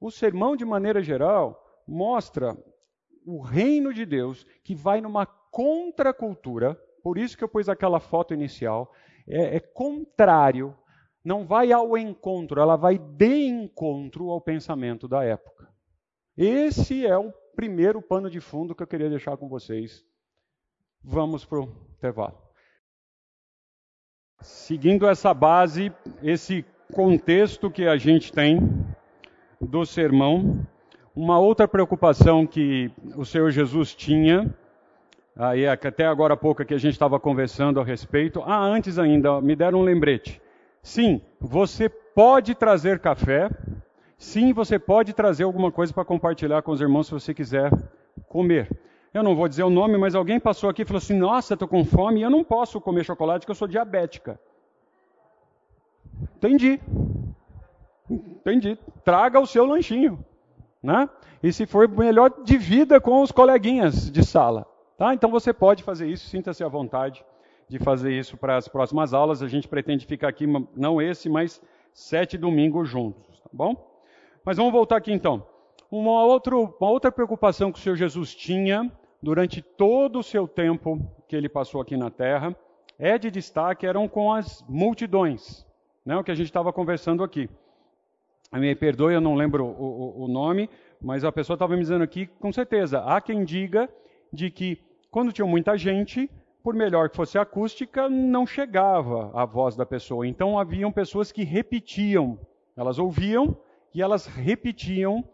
o 0.00 0.10
sermão, 0.10 0.56
de 0.56 0.64
maneira 0.64 1.00
geral, 1.04 1.61
mostra 1.92 2.56
o 3.26 3.40
reino 3.40 3.92
de 3.92 4.06
Deus 4.06 4.46
que 4.64 4.74
vai 4.74 5.00
numa 5.00 5.26
contracultura, 5.26 6.74
por 7.02 7.18
isso 7.18 7.36
que 7.36 7.44
eu 7.44 7.48
pus 7.48 7.68
aquela 7.68 8.00
foto 8.00 8.32
inicial, 8.32 8.92
é, 9.28 9.56
é 9.56 9.60
contrário 9.60 10.76
não 11.24 11.44
vai 11.44 11.70
ao 11.70 11.96
encontro, 11.96 12.60
ela 12.60 12.74
vai 12.74 12.98
de 12.98 13.46
encontro 13.46 14.30
ao 14.30 14.40
pensamento 14.40 15.06
da 15.06 15.22
época. 15.22 15.68
Esse 16.36 17.06
é 17.06 17.16
o 17.16 17.32
primeiro 17.54 18.02
pano 18.02 18.28
de 18.28 18.40
fundo 18.40 18.74
que 18.74 18.82
eu 18.82 18.86
queria 18.88 19.08
deixar 19.08 19.36
com 19.36 19.48
vocês. 19.48 20.04
Vamos 21.00 21.44
para 21.44 21.60
o 21.60 21.86
intervalo. 21.96 22.42
Seguindo 24.40 25.06
essa 25.06 25.32
base, 25.32 25.92
esse 26.22 26.64
contexto 26.92 27.70
que 27.70 27.86
a 27.86 27.96
gente 27.96 28.32
tem 28.32 28.58
do 29.60 29.86
sermão, 29.86 30.66
uma 31.14 31.38
outra 31.38 31.68
preocupação 31.68 32.46
que 32.46 32.90
o 33.16 33.24
Senhor 33.24 33.50
Jesus 33.50 33.94
tinha, 33.94 34.52
aí 35.36 35.66
até 35.66 36.06
agora 36.06 36.34
há 36.34 36.36
pouco 36.36 36.64
que 36.64 36.74
a 36.74 36.78
gente 36.78 36.94
estava 36.94 37.20
conversando 37.20 37.80
a 37.80 37.84
respeito, 37.84 38.42
ah, 38.46 38.64
antes 38.64 38.98
ainda, 38.98 39.40
me 39.40 39.54
deram 39.54 39.80
um 39.80 39.82
lembrete. 39.82 40.40
Sim, 40.82 41.20
você 41.40 41.88
pode 41.88 42.54
trazer 42.54 42.98
café. 42.98 43.50
Sim, 44.18 44.52
você 44.52 44.78
pode 44.78 45.12
trazer 45.12 45.44
alguma 45.44 45.70
coisa 45.70 45.92
para 45.92 46.04
compartilhar 46.04 46.62
com 46.62 46.72
os 46.72 46.80
irmãos 46.80 47.06
se 47.06 47.12
você 47.12 47.34
quiser 47.34 47.70
comer. 48.28 48.70
Eu 49.12 49.22
não 49.22 49.36
vou 49.36 49.48
dizer 49.48 49.62
o 49.62 49.70
nome, 49.70 49.98
mas 49.98 50.14
alguém 50.14 50.40
passou 50.40 50.70
aqui 50.70 50.82
e 50.82 50.84
falou 50.84 50.98
assim: 50.98 51.16
Nossa, 51.16 51.54
estou 51.54 51.68
com 51.68 51.84
fome 51.84 52.20
e 52.20 52.22
eu 52.22 52.30
não 52.30 52.42
posso 52.42 52.80
comer 52.80 53.04
chocolate 53.04 53.40
porque 53.40 53.50
eu 53.50 53.56
sou 53.56 53.68
diabética. 53.68 54.40
Entendi. 56.36 56.80
Entendi. 58.08 58.78
Traga 59.04 59.38
o 59.40 59.46
seu 59.46 59.64
lanchinho. 59.64 60.24
Né? 60.82 61.08
E 61.42 61.52
se 61.52 61.66
for 61.66 61.88
melhor, 61.88 62.32
divida 62.42 63.00
com 63.00 63.22
os 63.22 63.30
coleguinhas 63.30 64.10
de 64.10 64.24
sala. 64.24 64.66
Tá? 64.96 65.14
Então 65.14 65.30
você 65.30 65.52
pode 65.52 65.82
fazer 65.82 66.08
isso, 66.08 66.28
sinta-se 66.28 66.62
à 66.64 66.68
vontade 66.68 67.24
de 67.68 67.78
fazer 67.78 68.12
isso 68.12 68.36
para 68.36 68.56
as 68.56 68.68
próximas 68.68 69.14
aulas. 69.14 69.42
A 69.42 69.48
gente 69.48 69.68
pretende 69.68 70.06
ficar 70.06 70.28
aqui, 70.28 70.46
não 70.76 71.00
esse, 71.00 71.28
mas 71.28 71.62
sete 71.92 72.36
domingos 72.36 72.88
juntos, 72.88 73.40
tá 73.40 73.50
bom? 73.52 73.74
Mas 74.44 74.56
vamos 74.56 74.72
voltar 74.72 74.96
aqui 74.96 75.12
então. 75.12 75.46
Uma, 75.90 76.24
outro, 76.24 76.74
uma 76.80 76.90
outra 76.90 77.12
preocupação 77.12 77.70
que 77.70 77.78
o 77.78 77.82
Senhor 77.82 77.96
Jesus 77.96 78.34
tinha 78.34 78.90
durante 79.22 79.62
todo 79.62 80.18
o 80.18 80.22
seu 80.22 80.48
tempo 80.48 80.98
que 81.28 81.36
ele 81.36 81.48
passou 81.48 81.80
aqui 81.80 81.96
na 81.96 82.10
terra 82.10 82.56
é 82.98 83.18
de 83.18 83.30
destaque, 83.30 83.86
eram 83.86 84.08
com 84.08 84.32
as 84.32 84.64
multidões, 84.68 85.66
né, 86.04 86.16
o 86.16 86.24
que 86.24 86.30
a 86.30 86.34
gente 86.34 86.46
estava 86.46 86.72
conversando 86.72 87.22
aqui. 87.22 87.48
Me 88.52 88.74
perdoe, 88.74 89.14
eu 89.14 89.20
não 89.20 89.34
lembro 89.34 89.64
o, 89.64 90.20
o, 90.20 90.24
o 90.24 90.28
nome, 90.28 90.68
mas 91.00 91.24
a 91.24 91.32
pessoa 91.32 91.54
estava 91.54 91.74
me 91.74 91.80
dizendo 91.80 92.04
aqui, 92.04 92.26
com 92.26 92.52
certeza, 92.52 93.00
há 93.00 93.20
quem 93.20 93.44
diga 93.44 93.88
de 94.32 94.50
que 94.50 94.78
quando 95.10 95.32
tinha 95.32 95.46
muita 95.46 95.76
gente, 95.76 96.30
por 96.62 96.74
melhor 96.74 97.10
que 97.10 97.16
fosse 97.16 97.36
a 97.36 97.42
acústica, 97.42 98.08
não 98.08 98.46
chegava 98.46 99.30
a 99.34 99.44
voz 99.44 99.74
da 99.74 99.84
pessoa. 99.84 100.26
Então 100.26 100.58
haviam 100.58 100.92
pessoas 100.92 101.32
que 101.32 101.42
repetiam. 101.42 102.38
Elas 102.76 102.98
ouviam 102.98 103.56
e 103.94 104.00
elas 104.00 104.26
repetiam, 104.26 105.24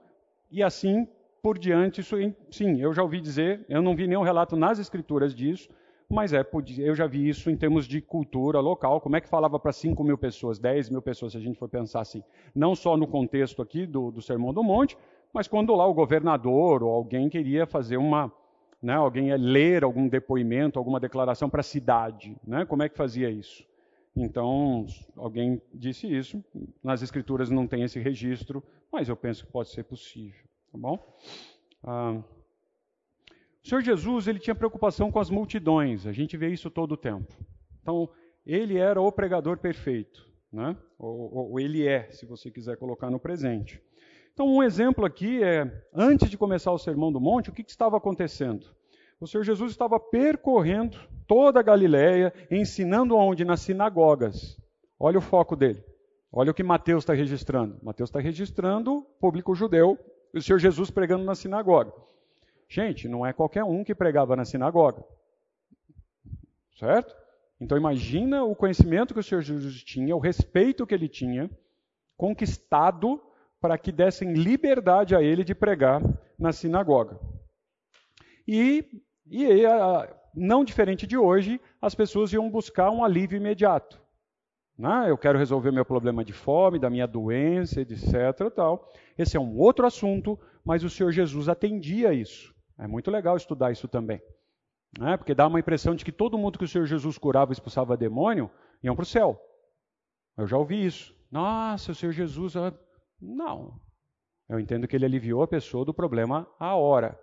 e 0.50 0.62
assim 0.62 1.06
por 1.42 1.58
diante. 1.58 2.00
Isso, 2.00 2.16
sim, 2.50 2.80
eu 2.80 2.92
já 2.92 3.02
ouvi 3.02 3.20
dizer, 3.20 3.64
eu 3.68 3.82
não 3.82 3.94
vi 3.94 4.06
nenhum 4.06 4.22
relato 4.22 4.56
nas 4.56 4.78
escrituras 4.78 5.34
disso, 5.34 5.68
mas 6.11 6.32
é, 6.32 6.44
eu 6.78 6.94
já 6.94 7.06
vi 7.06 7.28
isso 7.28 7.50
em 7.50 7.56
termos 7.56 7.86
de 7.86 8.00
cultura 8.00 8.61
local. 8.61 9.00
Como 9.00 9.16
é 9.16 9.20
que 9.20 9.28
falava 9.28 9.59
para 9.59 9.72
5 9.72 10.02
mil 10.02 10.16
pessoas, 10.16 10.59
10 10.59 10.88
mil 10.90 11.02
pessoas, 11.02 11.32
se 11.32 11.38
a 11.38 11.40
gente 11.40 11.59
for 11.59 11.68
pensar 11.68 12.00
assim? 12.00 12.22
Não 12.54 12.74
só 12.74 12.96
no 12.96 13.06
contexto 13.06 13.61
aqui 13.61 13.86
do, 13.86 14.11
do 14.11 14.22
Sermão 14.22 14.54
do 14.54 14.62
Monte, 14.62 14.96
mas 15.32 15.46
quando 15.46 15.74
lá 15.74 15.86
o 15.86 15.92
governador 15.92 16.82
ou 16.82 16.90
alguém 16.90 17.28
queria 17.28 17.66
fazer 17.66 17.98
uma 17.98 18.32
né, 18.80 18.94
alguém 18.94 19.28
ia 19.28 19.36
ler 19.36 19.82
algum 19.82 20.09
depoimento, 20.09 20.78
alguma 20.78 21.00
declaração 21.00 21.50
para 21.50 21.61
a 21.61 21.64
cidade. 21.64 22.36
Né? 22.46 22.64
Como 22.64 22.82
é 22.82 22.88
que 22.88 22.96
fazia 22.96 23.28
isso? 23.28 23.66
Então, 24.14 24.86
alguém 25.16 25.61
disse 25.72 26.06
isso. 26.06 26.42
Nas 26.82 27.02
escrituras 27.02 27.50
não 27.50 27.66
tem 27.66 27.82
esse 27.82 27.98
registro, 27.98 28.62
mas 28.90 29.09
eu 29.09 29.16
penso 29.16 29.44
que 29.44 29.52
pode 29.52 29.70
ser 29.70 29.84
possível. 29.84 30.44
Tá 30.72 30.78
bom? 30.78 31.16
Ah, 31.82 32.20
o 33.64 33.68
Senhor 33.68 33.82
Jesus 33.82 34.28
ele 34.28 34.38
tinha 34.38 34.54
preocupação 34.54 35.11
com 35.11 35.18
as 35.18 35.30
multidões. 35.30 36.06
A 36.06 36.12
gente 36.12 36.36
vê 36.36 36.48
isso 36.48 36.70
todo 36.70 36.92
o 36.92 36.96
tempo. 36.96 37.34
Então, 37.82 38.09
ele 38.46 38.78
era 38.78 39.00
o 39.00 39.12
pregador 39.12 39.59
perfeito. 39.59 40.26
Né? 40.52 40.76
Ou, 40.98 41.50
ou 41.50 41.61
ele 41.61 41.86
é, 41.86 42.11
se 42.11 42.24
você 42.24 42.50
quiser 42.50 42.76
colocar 42.76 43.11
no 43.11 43.20
presente. 43.20 43.82
Então, 44.32 44.46
um 44.46 44.62
exemplo 44.62 45.04
aqui 45.04 45.42
é, 45.42 45.70
antes 45.92 46.30
de 46.30 46.38
começar 46.38 46.70
o 46.72 46.78
Sermão 46.78 47.12
do 47.12 47.20
Monte, 47.20 47.50
o 47.50 47.52
que, 47.52 47.64
que 47.64 47.70
estava 47.70 47.96
acontecendo? 47.96 48.66
O 49.20 49.26
Senhor 49.26 49.42
Jesus 49.42 49.72
estava 49.72 49.98
percorrendo 49.98 50.96
toda 51.26 51.59
a 51.59 51.62
Galiléia, 51.62 52.32
ensinando 52.50 53.16
onde? 53.16 53.44
Nas 53.44 53.61
sinagogas. 53.61 54.56
Olha 54.98 55.18
o 55.18 55.22
foco 55.22 55.56
dele. 55.56 55.82
Olha 56.32 56.52
o 56.52 56.54
que 56.54 56.62
Mateus 56.62 57.02
está 57.02 57.14
registrando. 57.14 57.78
Mateus 57.82 58.11
está 58.11 58.20
registrando 58.20 58.94
o 58.94 59.02
público 59.02 59.54
judeu, 59.54 59.98
o 60.32 60.40
Senhor 60.40 60.59
Jesus 60.59 60.90
pregando 60.90 61.24
na 61.24 61.34
sinagoga. 61.34 61.92
Gente, 62.68 63.08
não 63.08 63.24
é 63.24 63.32
qualquer 63.32 63.64
um 63.64 63.82
que 63.82 63.94
pregava 63.94 64.36
na 64.36 64.44
sinagoga. 64.44 65.02
Certo? 66.76 67.16
Então 67.60 67.76
imagina 67.76 68.44
o 68.44 68.54
conhecimento 68.54 69.14
que 69.14 69.20
o 69.20 69.22
Senhor 69.22 69.40
Jesus 69.40 69.82
tinha, 69.82 70.14
o 70.14 70.20
respeito 70.20 70.86
que 70.86 70.94
ele 70.94 71.08
tinha, 71.08 71.50
conquistado 72.16 73.20
para 73.60 73.76
que 73.76 73.90
dessem 73.90 74.34
liberdade 74.34 75.16
a 75.16 75.22
ele 75.22 75.42
de 75.42 75.54
pregar 75.54 76.02
na 76.38 76.52
sinagoga. 76.52 77.18
E, 78.46 78.84
e 79.26 79.62
não 80.34 80.64
diferente 80.64 81.06
de 81.06 81.16
hoje, 81.16 81.60
as 81.82 81.94
pessoas 81.94 82.32
iam 82.32 82.48
buscar 82.50 82.90
um 82.90 83.04
alívio 83.04 83.36
imediato. 83.36 84.00
Né? 84.78 85.06
Eu 85.08 85.18
quero 85.18 85.38
resolver 85.38 85.72
meu 85.72 85.84
problema 85.84 86.24
de 86.24 86.32
fome, 86.32 86.78
da 86.78 86.88
minha 86.88 87.06
doença, 87.06 87.80
etc. 87.80 88.48
Tal. 88.54 88.92
Esse 89.18 89.36
é 89.36 89.40
um 89.40 89.58
outro 89.58 89.84
assunto, 89.84 90.38
mas 90.64 90.84
o 90.84 90.90
Senhor 90.90 91.10
Jesus 91.10 91.48
atendia 91.48 92.12
isso. 92.14 92.54
É 92.79 92.87
muito 92.87 93.11
legal 93.11 93.37
estudar 93.37 93.72
isso 93.72 93.89
também. 93.89 94.22
Né? 94.99 95.16
Porque 95.16 95.35
dá 95.35 95.47
uma 95.47 95.59
impressão 95.59 95.95
de 95.95 96.05
que 96.05 96.12
todo 96.12 96.39
mundo 96.39 96.59
que 96.59 96.64
o 96.64 96.68
Senhor 96.68 96.87
Jesus 96.87 97.18
curava 97.18 97.51
e 97.51 97.55
expulsava 97.55 97.97
demônio 97.97 98.51
iam 98.83 98.95
para 98.95 99.03
o 99.03 99.07
céu. 99.07 99.41
Eu 100.37 100.47
já 100.47 100.57
ouvi 100.57 100.87
isso. 100.87 101.14
Nossa, 101.31 101.93
o 101.93 101.95
Senhor 101.95 102.12
Jesus. 102.12 102.55
Não. 103.20 103.81
Eu 104.49 104.59
entendo 104.59 104.87
que 104.87 104.97
ele 104.97 105.05
aliviou 105.05 105.43
a 105.43 105.49
pessoa 105.49 105.85
do 105.85 105.93
problema 105.93 106.49
à 106.59 106.76
hora. 106.76 107.18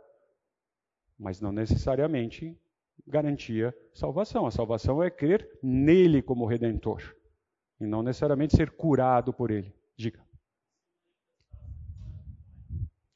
Mas 1.17 1.39
não 1.39 1.51
necessariamente 1.51 2.59
garantia 3.07 3.73
salvação. 3.93 4.45
A 4.45 4.51
salvação 4.51 5.01
é 5.01 5.09
crer 5.09 5.49
nele 5.63 6.21
como 6.21 6.45
redentor. 6.45 7.01
E 7.79 7.85
não 7.85 8.03
necessariamente 8.03 8.55
ser 8.55 8.71
curado 8.71 9.33
por 9.33 9.49
ele. 9.49 9.73
Diga. 9.97 10.23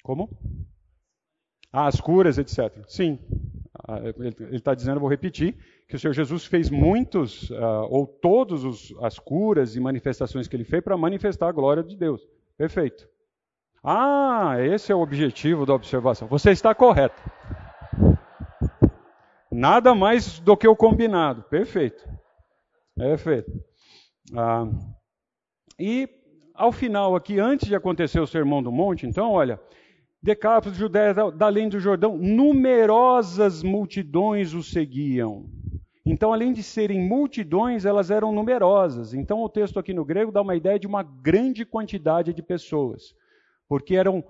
Como? 0.02 0.30
Ah, 1.72 1.88
as 1.88 2.02
curas, 2.02 2.38
etc. 2.38 2.84
Sim. 2.88 3.20
Ah, 3.88 4.00
ele 4.18 4.56
está 4.56 4.74
dizendo, 4.74 5.00
vou 5.00 5.10
repetir, 5.10 5.56
que 5.88 5.96
o 5.96 6.00
Senhor 6.00 6.14
Jesus 6.14 6.46
fez 6.46 6.70
muitos, 6.70 7.50
uh, 7.50 7.88
ou 7.90 8.06
todas 8.06 8.62
as 9.02 9.18
curas 9.18 9.76
e 9.76 9.80
manifestações 9.80 10.48
que 10.48 10.56
ele 10.56 10.64
fez 10.64 10.84
para 10.84 10.98
manifestar 10.98 11.48
a 11.48 11.52
glória 11.52 11.84
de 11.84 11.96
Deus. 11.96 12.22
Perfeito. 12.58 13.08
Ah, 13.84 14.56
esse 14.60 14.92
é 14.92 14.96
o 14.96 15.00
objetivo 15.00 15.66
da 15.66 15.74
observação. 15.74 16.28
Você 16.28 16.52
está 16.52 16.76
correto. 16.76 17.22
Nada 19.52 19.96
mais 19.96 20.40
do 20.40 20.56
que 20.56 20.68
o 20.68 20.76
combinado. 20.76 21.44
Perfeito. 21.44 22.08
Perfeito. 22.96 23.52
Ah, 24.36 24.68
e 25.80 26.08
ao 26.54 26.72
final 26.72 27.16
aqui, 27.16 27.40
antes 27.40 27.68
de 27.68 27.76
acontecer 27.76 28.20
o 28.20 28.28
Sermão 28.28 28.62
do 28.62 28.72
Monte, 28.72 29.08
então, 29.08 29.32
olha, 29.32 29.60
Decápolis, 30.22 30.78
Judéia, 30.78 31.14
da 31.14 31.46
além 31.46 31.70
do 31.70 31.80
Jordão, 31.80 32.18
numerosas 32.18 33.64
multidões 33.64 34.54
o 34.54 34.62
seguiam. 34.62 35.50
Então, 36.06 36.34
além 36.34 36.52
de 36.52 36.64
serem 36.64 37.00
multidões, 37.00 37.86
elas 37.86 38.10
eram 38.10 38.34
numerosas. 38.34 39.14
Então, 39.14 39.42
o 39.42 39.50
texto 39.50 39.80
aqui 39.80 39.94
no 39.94 40.04
grego 40.04 40.32
dá 40.32 40.42
uma 40.42 40.56
ideia 40.56 40.80
de 40.80 40.88
uma 40.88 41.04
grande 41.04 41.66
quantidade 41.66 42.34
de 42.34 42.42
pessoas. 42.42 43.14
Porque 43.68 43.96
eram. 43.96 44.24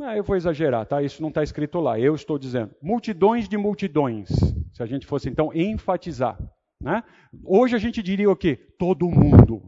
Ah, 0.00 0.16
eu 0.16 0.24
vou 0.24 0.36
exagerar, 0.36 0.86
tá? 0.86 1.02
Isso 1.02 1.20
não 1.20 1.28
está 1.28 1.42
escrito 1.42 1.80
lá. 1.80 2.00
Eu 2.00 2.14
estou 2.14 2.38
dizendo. 2.38 2.74
Multidões 2.80 3.48
de 3.48 3.56
multidões. 3.56 4.30
Se 4.72 4.82
a 4.82 4.86
gente 4.86 5.06
fosse, 5.06 5.28
então, 5.28 5.52
enfatizar. 5.54 6.38
Né? 6.80 7.02
Hoje 7.44 7.76
a 7.76 7.78
gente 7.78 8.02
diria 8.02 8.30
o 8.30 8.36
quê? 8.36 8.56
Todo 8.78 9.08
mundo. 9.08 9.62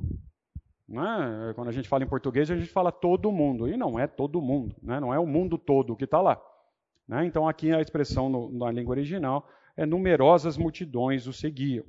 Né? 0.89 1.53
Quando 1.55 1.69
a 1.69 1.73
gente 1.73 1.89
fala 1.89 2.05
em 2.05 2.09
português, 2.09 2.51
a 2.51 2.57
gente 2.57 2.71
fala 2.71 2.93
todo 2.93 3.33
mundo. 3.33 3.69
E 3.69 3.77
não 3.77 3.99
é 3.99 4.07
todo 4.07 4.41
mundo, 4.41 4.77
né? 4.83 5.01
não 5.01 5.13
é 5.13 5.19
o 5.19 5.27
mundo 5.27 5.59
todo 5.59 5.97
que 5.97 6.05
está 6.05 6.21
lá. 6.21 6.41
Né? 7.09 7.27
Então, 7.27 7.49
aqui 7.49 7.73
a 7.73 7.81
expressão 7.81 8.29
no, 8.29 8.51
na 8.53 8.71
língua 8.71 8.93
original 8.93 9.49
é 9.77 9.85
numerosas 9.85 10.57
multidões 10.57 11.27
o 11.27 11.33
seguiam. 11.33 11.85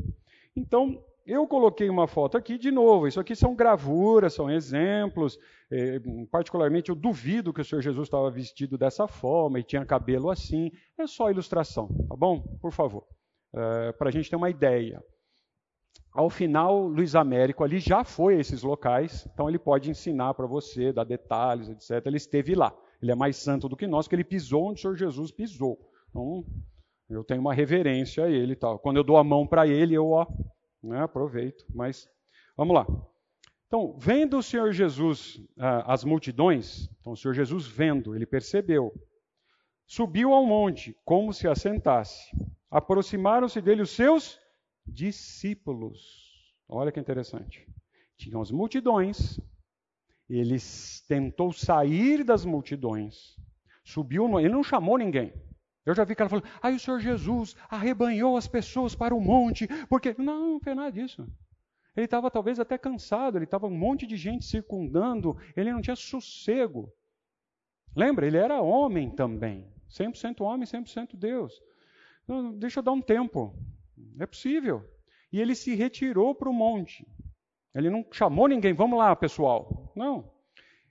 Então, 0.55 1.03
eu 1.25 1.47
coloquei 1.47 1.89
uma 1.89 2.07
foto 2.07 2.37
aqui 2.37 2.57
de 2.57 2.71
novo. 2.71 3.07
Isso 3.07 3.19
aqui 3.19 3.35
são 3.35 3.55
gravuras, 3.55 4.33
são 4.33 4.49
exemplos. 4.49 5.39
É, 5.71 5.99
particularmente, 6.29 6.89
eu 6.89 6.95
duvido 6.95 7.51
que 7.51 7.61
o 7.61 7.65
Senhor 7.65 7.81
Jesus 7.81 8.07
estava 8.07 8.29
vestido 8.29 8.77
dessa 8.77 9.07
forma 9.07 9.59
e 9.59 9.63
tinha 9.63 9.85
cabelo 9.85 10.29
assim. 10.29 10.71
É 10.97 11.07
só 11.07 11.29
ilustração, 11.29 11.87
tá 12.07 12.15
bom? 12.15 12.41
Por 12.61 12.71
favor. 12.71 13.05
É, 13.53 13.91
Para 13.93 14.09
a 14.09 14.11
gente 14.11 14.29
ter 14.29 14.35
uma 14.35 14.49
ideia. 14.49 15.03
Ao 16.15 16.29
final, 16.29 16.87
Luiz 16.87 17.13
Américo 17.13 17.61
ali 17.61 17.77
já 17.77 18.05
foi 18.05 18.37
a 18.37 18.39
esses 18.39 18.63
locais, 18.63 19.27
então 19.33 19.49
ele 19.49 19.59
pode 19.59 19.89
ensinar 19.89 20.33
para 20.33 20.47
você, 20.47 20.93
dar 20.93 21.03
detalhes, 21.03 21.67
etc. 21.67 22.05
Ele 22.05 22.15
esteve 22.15 22.55
lá. 22.55 22.73
Ele 23.01 23.11
é 23.11 23.15
mais 23.15 23.35
santo 23.35 23.67
do 23.67 23.75
que 23.75 23.85
nós, 23.85 24.05
porque 24.05 24.15
ele 24.15 24.23
pisou 24.23 24.69
onde 24.69 24.79
o 24.79 24.81
Senhor 24.81 24.95
Jesus 24.95 25.29
pisou. 25.29 25.77
Então, 26.09 26.45
eu 27.09 27.21
tenho 27.21 27.41
uma 27.41 27.53
reverência 27.53 28.23
a 28.23 28.29
ele 28.29 28.55
tal. 28.55 28.79
Quando 28.79 28.95
eu 28.95 29.03
dou 29.03 29.17
a 29.17 29.25
mão 29.25 29.45
para 29.45 29.67
ele, 29.67 29.93
eu 29.93 30.09
ó, 30.09 30.25
né, 30.81 31.01
aproveito. 31.01 31.65
Mas 31.75 32.07
vamos 32.55 32.73
lá. 32.73 32.87
Então, 33.67 33.93
vendo 33.99 34.37
o 34.37 34.43
Senhor 34.43 34.71
Jesus 34.71 35.37
ah, 35.59 35.91
as 35.93 36.05
multidões, 36.05 36.89
então 37.01 37.11
o 37.11 37.17
Senhor 37.17 37.33
Jesus 37.33 37.67
vendo, 37.67 38.15
ele 38.15 38.25
percebeu, 38.25 38.93
subiu 39.85 40.33
ao 40.33 40.45
monte, 40.45 40.95
como 41.03 41.33
se 41.33 41.45
assentasse. 41.45 42.31
Aproximaram-se 42.71 43.59
dele 43.59 43.81
os 43.81 43.89
seus 43.89 44.39
discípulos. 44.85 46.53
Olha 46.67 46.91
que 46.91 46.99
interessante. 46.99 47.67
Tinham 48.17 48.41
as 48.41 48.51
multidões, 48.51 49.39
ele 50.29 50.57
tentou 51.07 51.51
sair 51.51 52.23
das 52.23 52.45
multidões, 52.45 53.35
subiu, 53.83 54.27
no, 54.27 54.39
ele 54.39 54.49
não 54.49 54.63
chamou 54.63 54.97
ninguém. 54.97 55.33
Eu 55.85 55.93
já 55.93 56.03
vi 56.03 56.15
cara 56.15 56.29
falando, 56.29 56.47
aí 56.61 56.75
o 56.75 56.79
Senhor 56.79 56.99
Jesus 56.99 57.55
arrebanhou 57.69 58.35
as 58.37 58.47
pessoas 58.47 58.95
para 58.95 59.13
o 59.13 59.21
monte, 59.21 59.67
porque. 59.87 60.15
Não, 60.17 60.53
não 60.53 60.59
fez 60.59 60.75
nada 60.75 60.91
disso. 60.91 61.27
Ele 61.95 62.05
estava 62.05 62.31
talvez 62.31 62.59
até 62.59 62.77
cansado, 62.77 63.37
ele 63.37 63.45
estava 63.45 63.67
um 63.67 63.77
monte 63.77 64.05
de 64.05 64.17
gente 64.17 64.43
circundando, 64.43 65.37
ele 65.55 65.71
não 65.71 65.81
tinha 65.81 65.95
sossego. 65.95 66.91
Lembra, 67.95 68.27
ele 68.27 68.37
era 68.37 68.61
homem 68.61 69.09
também. 69.09 69.71
100% 69.89 70.41
homem, 70.41 70.67
100% 70.67 71.15
Deus. 71.15 71.53
Então, 72.23 72.51
deixa 72.57 72.79
eu 72.79 72.83
dar 72.83 72.91
um 72.91 73.01
tempo. 73.01 73.55
É 74.19 74.25
possível. 74.25 74.83
E 75.31 75.39
ele 75.39 75.55
se 75.55 75.75
retirou 75.75 76.33
para 76.33 76.49
o 76.49 76.53
monte. 76.53 77.05
Ele 77.73 77.89
não 77.89 78.05
chamou 78.11 78.47
ninguém, 78.47 78.73
vamos 78.73 78.97
lá, 78.97 79.15
pessoal. 79.15 79.91
Não. 79.95 80.31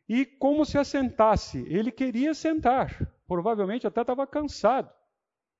E 0.09 0.27
como 0.27 0.65
se 0.65 0.77
assentasse, 0.77 1.65
ele 1.69 1.91
queria 1.91 2.35
sentar. 2.35 3.11
Provavelmente 3.27 3.87
até 3.87 4.03
estava 4.03 4.27
cansado. 4.27 4.93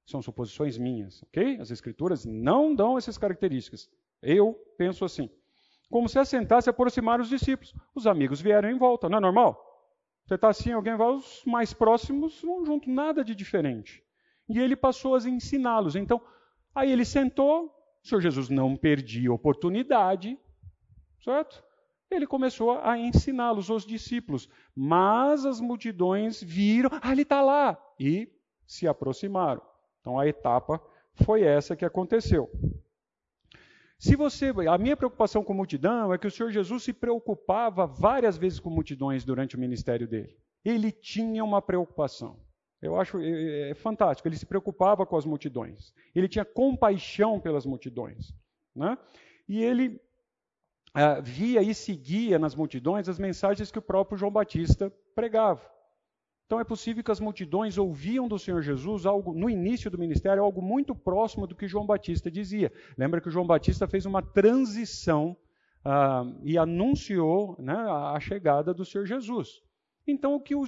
São 0.07 0.21
suposições 0.21 0.77
minhas, 0.77 1.23
ok? 1.23 1.59
As 1.61 1.71
escrituras 1.71 2.27
não 2.27 2.75
dão 2.75 2.99
essas 2.99 3.17
características. 3.17 3.89
Eu 4.23 4.55
penso 4.77 5.05
assim. 5.05 5.31
Como 5.91 6.09
se 6.09 6.19
assentasse, 6.19 6.69
aproximar 6.69 7.21
os 7.21 7.29
discípulos. 7.29 7.75
Os 7.95 8.07
amigos 8.07 8.41
vieram 8.41 8.71
em 8.71 8.77
volta, 8.77 9.09
não 9.09 9.19
é 9.19 9.21
normal? 9.21 9.59
Você 10.27 10.35
está 10.35 10.49
assim, 10.49 10.73
alguém 10.73 10.97
vai, 10.97 11.09
os 11.09 11.43
mais 11.47 11.73
próximos 11.73 12.41
vão 12.43 12.65
junto, 12.65 12.91
nada 12.91 13.23
de 13.23 13.35
diferente. 13.35 14.03
E 14.49 14.59
ele 14.59 14.77
passou 14.77 15.15
a 15.15 15.29
ensiná-los. 15.29 15.97
Então, 15.97 16.21
Aí 16.75 16.91
ele 16.91 17.05
sentou, 17.05 17.67
o 18.03 18.09
Senhor 18.09 18.21
Jesus 18.21 18.49
não 18.49 18.77
perdia 18.77 19.33
oportunidade, 19.33 20.39
certo? 21.23 21.63
Ele 22.11 22.27
começou 22.27 22.73
a 22.73 22.99
ensiná-los, 22.99 23.71
os 23.71 23.87
discípulos. 23.87 24.49
Mas 24.75 25.45
as 25.45 25.61
multidões 25.61 26.43
viram, 26.43 26.91
ah, 27.03 27.13
ele 27.13 27.23
está 27.23 27.41
lá, 27.41 27.79
e 27.99 28.29
se 28.67 28.87
aproximaram. 28.87 29.63
Então 30.01 30.19
a 30.19 30.27
etapa 30.27 30.83
foi 31.15 31.43
essa 31.43 31.77
que 31.77 31.85
aconteceu. 31.85 32.51
Se 33.99 34.17
você, 34.17 34.53
a 34.69 34.77
minha 34.77 34.97
preocupação 34.97 35.43
com 35.43 35.55
multidão 35.55 36.13
é 36.13 36.19
que 36.19 36.27
o 36.27 36.31
Senhor 36.31 36.51
Jesus 36.51 36.83
se 36.83 36.93
preocupava 36.93 37.87
várias 37.87 38.37
vezes 38.37 38.61
com 38.61 38.69
multidões 38.69 39.25
durante 39.25 39.57
o 39.57 39.59
ministério 39.59 40.07
dele. 40.07 40.37
Ele 40.65 40.91
tinha 40.91 41.43
uma 41.43 41.63
preocupação. 41.63 42.44
Eu 42.85 43.01
acho 43.01 43.19
é, 43.19 43.29
é, 43.29 43.71
é, 43.71 43.75
fantástico. 43.75 44.29
Ele 44.29 44.37
se 44.37 44.45
preocupava 44.45 45.07
com 45.07 45.17
as 45.17 45.25
multidões. 45.25 45.95
Ele 46.15 46.29
tinha 46.29 46.45
compaixão 46.45 47.41
pelas 47.41 47.65
multidões. 47.65 48.35
Né? 48.77 48.99
E 49.49 49.63
ele 49.63 50.01
ah, 50.93 51.19
via 51.21 51.63
e 51.63 51.75
seguia 51.75 52.39
nas 52.39 52.55
multidões 52.55 53.09
as 53.09 53.19
mensagens 53.19 53.71
que 53.71 53.79
o 53.79 53.83
próprio 53.83 54.19
João 54.19 54.31
Batista 54.31 54.93
pregava. 55.15 55.63
Então 56.47 56.61
é 56.61 56.65
possível 56.65 57.03
que 57.03 57.11
as 57.11 57.21
multidões 57.21 57.79
ouviam 57.79 58.29
do 58.29 58.39
Senhor 58.39 58.61
Jesus 58.61 59.07
algo 59.07 59.33
no 59.33 59.49
início 59.49 59.91
do 59.91 59.99
ministério 59.99 60.43
algo 60.43 60.61
muito 60.61 60.95
próximo 60.95 61.47
do 61.47 61.55
que 61.57 61.67
João 61.67 61.87
Batista 61.87 62.31
dizia. 62.31 62.71
Lembra 62.99 63.21
que 63.21 63.31
João 63.31 63.47
Batista 63.47 63.89
fez 63.89 64.05
uma 64.05 64.21
transição 64.21 65.35
ah, 65.83 66.25
e 66.43 66.59
anunciou 66.59 67.57
né, 67.59 67.75
a 67.75 68.21
chegada 68.21 68.75
do 68.75 68.85
Senhor 68.85 69.07
Jesus. 69.07 69.63
Então 70.07 70.35
o 70.35 70.41
que 70.41 70.55
o 70.55 70.67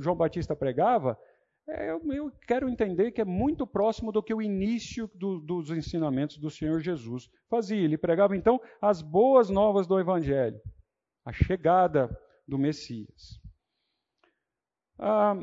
João 0.00 0.16
Batista 0.16 0.56
pregava 0.56 1.18
eu, 1.68 2.12
eu, 2.12 2.32
quero 2.46 2.68
entender 2.68 3.12
que 3.12 3.20
é 3.20 3.24
muito 3.24 3.66
próximo 3.66 4.10
do 4.10 4.22
que 4.22 4.34
o 4.34 4.42
início 4.42 5.10
do, 5.14 5.38
dos 5.40 5.70
ensinamentos 5.70 6.36
do 6.38 6.50
Senhor 6.50 6.80
Jesus 6.80 7.30
fazia. 7.48 7.84
Ele 7.84 7.98
pregava 7.98 8.36
então 8.36 8.60
as 8.80 9.02
boas 9.02 9.50
novas 9.50 9.86
do 9.86 9.98
Evangelho, 9.98 10.60
a 11.24 11.32
chegada 11.32 12.10
do 12.46 12.58
Messias. 12.58 13.40
Ah, 15.02 15.34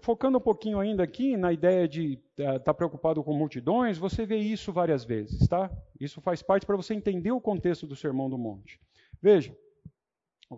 focando 0.00 0.38
um 0.38 0.40
pouquinho 0.40 0.78
ainda 0.78 1.02
aqui 1.02 1.36
na 1.36 1.52
ideia 1.52 1.88
de 1.88 2.22
estar 2.38 2.60
tá 2.60 2.74
preocupado 2.74 3.22
com 3.24 3.36
multidões, 3.36 3.98
você 3.98 4.24
vê 4.24 4.36
isso 4.36 4.72
várias 4.72 5.04
vezes, 5.04 5.48
tá? 5.48 5.68
Isso 5.98 6.20
faz 6.20 6.40
parte 6.40 6.64
para 6.64 6.76
você 6.76 6.94
entender 6.94 7.32
o 7.32 7.40
contexto 7.40 7.84
do 7.84 7.96
Sermão 7.96 8.30
do 8.30 8.38
Monte. 8.38 8.80
Veja, 9.20 9.56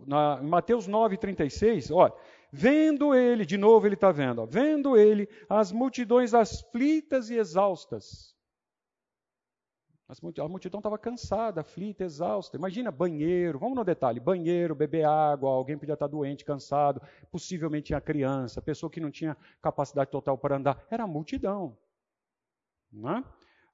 Na, 0.06 0.40
em 0.42 0.46
Mateus 0.46 0.86
9, 0.86 1.16
36, 1.16 1.90
olha, 1.90 2.12
vendo 2.52 3.14
ele, 3.14 3.44
de 3.44 3.56
novo 3.56 3.86
ele 3.86 3.94
está 3.94 4.10
vendo, 4.12 4.42
ó, 4.42 4.46
vendo 4.46 4.96
ele 4.96 5.28
as 5.48 5.72
multidões 5.72 6.34
aflitas 6.34 7.30
e 7.30 7.36
exaustas. 7.36 8.36
A 10.08 10.48
multidão 10.48 10.78
estava 10.78 10.96
cansada, 10.96 11.62
aflita, 11.62 12.04
exausta. 12.04 12.56
Imagina 12.56 12.92
banheiro, 12.92 13.58
vamos 13.58 13.74
no 13.76 13.82
detalhe: 13.82 14.20
banheiro, 14.20 14.72
beber 14.72 15.04
água, 15.04 15.50
alguém 15.50 15.76
podia 15.76 15.94
estar 15.94 16.06
doente, 16.06 16.44
cansado, 16.44 17.02
possivelmente 17.28 17.86
tinha 17.86 18.00
criança, 18.00 18.62
pessoa 18.62 18.88
que 18.88 19.00
não 19.00 19.10
tinha 19.10 19.36
capacidade 19.60 20.10
total 20.10 20.38
para 20.38 20.56
andar. 20.56 20.86
Era 20.88 21.02
a 21.02 21.08
multidão. 21.08 21.76
Né? 22.92 23.24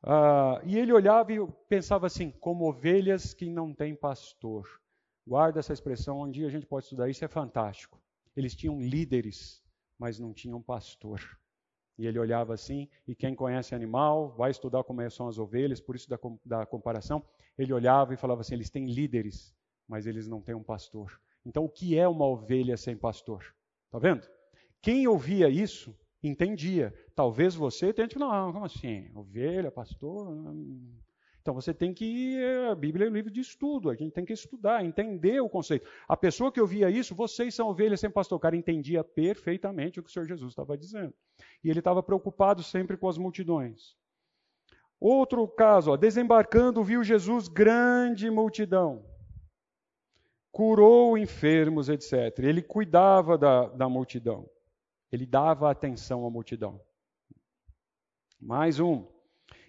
Ah, 0.02 0.60
e 0.64 0.78
ele 0.78 0.92
olhava 0.92 1.32
e 1.34 1.46
pensava 1.68 2.06
assim, 2.06 2.30
como 2.30 2.66
ovelhas 2.66 3.34
que 3.34 3.50
não 3.50 3.74
têm 3.74 3.94
pastor. 3.94 4.80
Guarda 5.26 5.60
essa 5.60 5.74
expressão, 5.74 6.22
um 6.22 6.30
dia 6.30 6.46
a 6.46 6.50
gente 6.50 6.66
pode 6.66 6.86
estudar 6.86 7.10
isso, 7.10 7.24
é 7.24 7.28
fantástico. 7.28 8.00
Eles 8.36 8.54
tinham 8.54 8.80
líderes, 8.80 9.62
mas 9.98 10.18
não 10.18 10.32
tinham 10.32 10.62
pastor. 10.62 11.20
E 11.98 12.06
ele 12.06 12.18
olhava 12.18 12.54
assim, 12.54 12.88
e 13.06 13.14
quem 13.14 13.34
conhece 13.34 13.74
animal 13.74 14.34
vai 14.34 14.50
estudar 14.50 14.82
como 14.84 15.08
são 15.10 15.28
as 15.28 15.38
ovelhas, 15.38 15.80
por 15.80 15.94
isso 15.94 16.08
da, 16.08 16.18
da 16.44 16.66
comparação. 16.66 17.22
Ele 17.56 17.72
olhava 17.72 18.14
e 18.14 18.16
falava 18.16 18.40
assim: 18.40 18.54
eles 18.54 18.70
têm 18.70 18.86
líderes, 18.86 19.54
mas 19.86 20.06
eles 20.06 20.26
não 20.26 20.40
têm 20.40 20.54
um 20.54 20.62
pastor. 20.62 21.20
Então, 21.44 21.64
o 21.64 21.68
que 21.68 21.98
é 21.98 22.08
uma 22.08 22.26
ovelha 22.26 22.76
sem 22.76 22.96
pastor? 22.96 23.54
Está 23.86 23.98
vendo? 23.98 24.26
Quem 24.80 25.06
ouvia 25.06 25.48
isso 25.48 25.96
entendia. 26.22 26.94
Talvez 27.14 27.54
você 27.54 27.92
tipo, 27.92 28.20
não, 28.20 28.52
como 28.52 28.64
assim? 28.64 29.10
Ovelha, 29.14 29.70
pastor? 29.70 30.28
Então 31.42 31.52
você 31.52 31.74
tem 31.74 31.92
que. 31.92 32.38
A 32.70 32.74
Bíblia 32.74 33.06
é 33.06 33.10
um 33.10 33.12
livro 33.12 33.30
de 33.30 33.40
estudo, 33.40 33.90
a 33.90 33.94
gente 33.96 34.12
tem 34.12 34.24
que 34.24 34.32
estudar, 34.32 34.84
entender 34.84 35.40
o 35.40 35.48
conceito. 35.48 35.86
A 36.08 36.16
pessoa 36.16 36.52
que 36.52 36.60
ouvia 36.60 36.88
isso, 36.88 37.16
vocês 37.16 37.52
são 37.52 37.68
ovelhas 37.68 37.98
sem 37.98 38.08
pastor. 38.08 38.36
O 38.36 38.40
cara 38.40 38.56
entendia 38.56 39.02
perfeitamente 39.02 39.98
o 39.98 40.04
que 40.04 40.08
o 40.08 40.12
Senhor 40.12 40.26
Jesus 40.26 40.52
estava 40.52 40.78
dizendo. 40.78 41.12
E 41.62 41.68
ele 41.68 41.80
estava 41.80 42.00
preocupado 42.00 42.62
sempre 42.62 42.96
com 42.96 43.08
as 43.08 43.18
multidões. 43.18 43.96
Outro 45.00 45.48
caso, 45.48 45.90
ó, 45.90 45.96
desembarcando, 45.96 46.84
viu 46.84 47.02
Jesus 47.02 47.48
grande 47.48 48.30
multidão. 48.30 49.04
Curou 50.52 51.18
enfermos, 51.18 51.88
etc. 51.88 52.38
Ele 52.38 52.62
cuidava 52.62 53.36
da, 53.36 53.66
da 53.66 53.88
multidão. 53.88 54.48
Ele 55.10 55.26
dava 55.26 55.68
atenção 55.68 56.24
à 56.24 56.30
multidão. 56.30 56.80
Mais 58.40 58.78
um. 58.78 59.11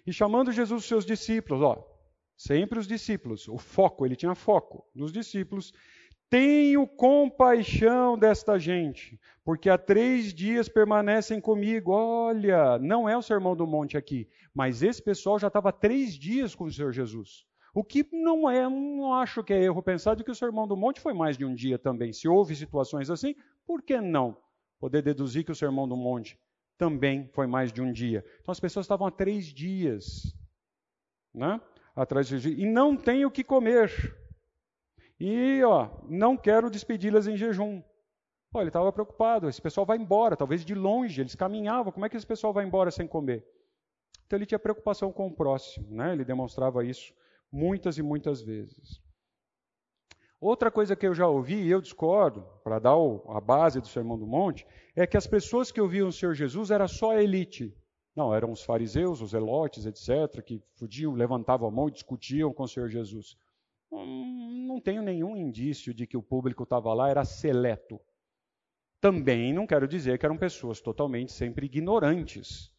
E 0.06 0.12
chamando 0.12 0.52
Jesus 0.52 0.82
os 0.82 0.88
seus 0.88 1.06
discípulos, 1.06 1.62
ó, 1.62 1.84
sempre 2.36 2.78
os 2.78 2.86
discípulos, 2.86 3.48
o 3.48 3.58
foco, 3.58 4.04
ele 4.04 4.16
tinha 4.16 4.34
foco 4.34 4.86
nos 4.94 5.12
discípulos. 5.12 5.72
Tenho 6.28 6.86
compaixão 6.86 8.18
desta 8.18 8.58
gente, 8.58 9.20
porque 9.44 9.70
há 9.70 9.78
três 9.78 10.34
dias 10.34 10.68
permanecem 10.68 11.40
comigo. 11.40 11.92
Olha, 11.92 12.78
não 12.78 13.08
é 13.08 13.16
o 13.16 13.22
sermão 13.22 13.54
do 13.54 13.66
monte 13.66 13.96
aqui, 13.96 14.28
mas 14.52 14.82
esse 14.82 15.02
pessoal 15.02 15.38
já 15.38 15.48
estava 15.48 15.72
três 15.72 16.14
dias 16.14 16.54
com 16.54 16.64
o 16.64 16.72
Senhor 16.72 16.92
Jesus. 16.92 17.44
O 17.74 17.84
que 17.84 18.06
não 18.12 18.48
é, 18.48 18.68
não 18.68 19.14
acho 19.14 19.42
que 19.42 19.52
é 19.52 19.62
erro 19.62 19.82
pensar 19.82 20.14
de 20.14 20.24
que 20.24 20.30
o 20.30 20.34
sermão 20.34 20.66
do 20.66 20.76
monte 20.76 21.00
foi 21.00 21.12
mais 21.12 21.36
de 21.36 21.44
um 21.44 21.54
dia 21.54 21.78
também. 21.78 22.12
Se 22.12 22.28
houve 22.28 22.54
situações 22.54 23.10
assim, 23.10 23.34
por 23.66 23.82
que 23.82 24.00
não? 24.00 24.36
poder 24.84 25.00
deduzir 25.00 25.44
que 25.44 25.50
o 25.50 25.54
Sermão 25.54 25.88
do 25.88 25.96
Monte 25.96 26.38
também 26.76 27.28
foi 27.32 27.46
mais 27.46 27.72
de 27.72 27.80
um 27.80 27.92
dia. 27.92 28.24
Então 28.40 28.52
as 28.52 28.60
pessoas 28.60 28.84
estavam 28.84 29.06
há 29.06 29.10
três 29.10 29.46
dias, 29.46 30.34
né? 31.32 31.60
Atrás 31.94 32.26
de 32.26 32.48
e 32.48 32.66
não 32.66 32.96
tem 32.96 33.24
o 33.24 33.30
que 33.30 33.44
comer. 33.44 33.90
E 35.18 35.62
ó, 35.62 35.90
não 36.08 36.36
quero 36.36 36.70
despedi-las 36.70 37.26
em 37.26 37.36
jejum. 37.36 37.82
Pô, 38.50 38.60
ele 38.60 38.68
estava 38.68 38.92
preocupado. 38.92 39.48
Esse 39.48 39.62
pessoal 39.62 39.86
vai 39.86 39.96
embora, 39.96 40.36
talvez 40.36 40.64
de 40.64 40.74
longe. 40.74 41.20
Eles 41.20 41.34
caminhavam. 41.34 41.92
Como 41.92 42.04
é 42.06 42.08
que 42.08 42.16
esse 42.16 42.26
pessoal 42.26 42.52
vai 42.52 42.64
embora 42.64 42.90
sem 42.90 43.06
comer? 43.06 43.46
Então 44.26 44.36
ele 44.36 44.46
tinha 44.46 44.58
preocupação 44.58 45.12
com 45.12 45.26
o 45.26 45.34
próximo, 45.34 45.86
né? 45.90 46.12
Ele 46.12 46.24
demonstrava 46.24 46.84
isso 46.84 47.12
muitas 47.50 47.98
e 47.98 48.02
muitas 48.02 48.42
vezes. 48.42 49.03
Outra 50.40 50.70
coisa 50.70 50.94
que 50.94 51.06
eu 51.06 51.14
já 51.14 51.26
ouvi, 51.26 51.62
e 51.62 51.70
eu 51.70 51.80
discordo, 51.80 52.46
para 52.62 52.78
dar 52.78 52.94
a 53.28 53.40
base 53.40 53.80
do 53.80 53.88
Sermão 53.88 54.18
do 54.18 54.26
Monte, 54.26 54.66
é 54.94 55.06
que 55.06 55.16
as 55.16 55.26
pessoas 55.26 55.72
que 55.72 55.80
ouviam 55.80 56.08
o 56.08 56.12
Senhor 56.12 56.34
Jesus 56.34 56.70
era 56.70 56.86
só 56.86 57.12
a 57.12 57.22
elite. 57.22 57.74
Não, 58.14 58.32
eram 58.32 58.52
os 58.52 58.62
fariseus, 58.62 59.20
os 59.20 59.34
elotes, 59.34 59.86
etc., 59.86 60.40
que 60.42 60.62
fudiam, 60.76 61.14
levantavam 61.14 61.66
a 61.66 61.70
mão 61.70 61.88
e 61.88 61.92
discutiam 61.92 62.52
com 62.52 62.62
o 62.62 62.68
Senhor 62.68 62.88
Jesus. 62.88 63.36
Hum, 63.90 64.66
não 64.68 64.80
tenho 64.80 65.02
nenhum 65.02 65.36
indício 65.36 65.92
de 65.92 66.06
que 66.06 66.16
o 66.16 66.22
público 66.22 66.62
estava 66.62 66.92
lá 66.94 67.08
era 67.08 67.24
seleto. 67.24 68.00
Também 69.00 69.52
não 69.52 69.66
quero 69.66 69.88
dizer 69.88 70.18
que 70.18 70.24
eram 70.24 70.36
pessoas 70.36 70.80
totalmente 70.80 71.32
sempre 71.32 71.66
ignorantes. 71.66 72.72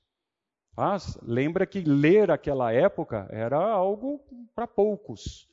Mas 0.75 1.17
lembra 1.21 1.65
que 1.65 1.81
ler 1.81 2.31
aquela 2.31 2.71
época 2.71 3.27
era 3.29 3.57
algo 3.57 4.19
para 4.53 4.67
poucos. 4.67 5.49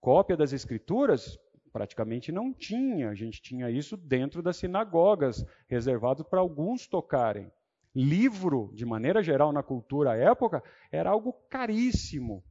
Cópia 0.00 0.36
das 0.36 0.52
Escrituras 0.52 1.38
praticamente 1.76 2.32
não 2.32 2.54
tinha. 2.54 3.10
A 3.10 3.14
gente 3.14 3.42
tinha 3.42 3.70
isso 3.70 3.98
dentro 3.98 4.42
das 4.42 4.56
sinagogas, 4.56 5.44
reservado 5.68 6.24
para 6.24 6.40
alguns 6.40 6.86
tocarem. 6.86 7.52
Livro, 7.94 8.70
de 8.72 8.86
maneira 8.86 9.22
geral, 9.22 9.52
na 9.52 9.62
cultura 9.62 10.12
à 10.12 10.16
época, 10.16 10.62
era 10.90 11.10
algo 11.10 11.34
caríssimo. 11.50 12.42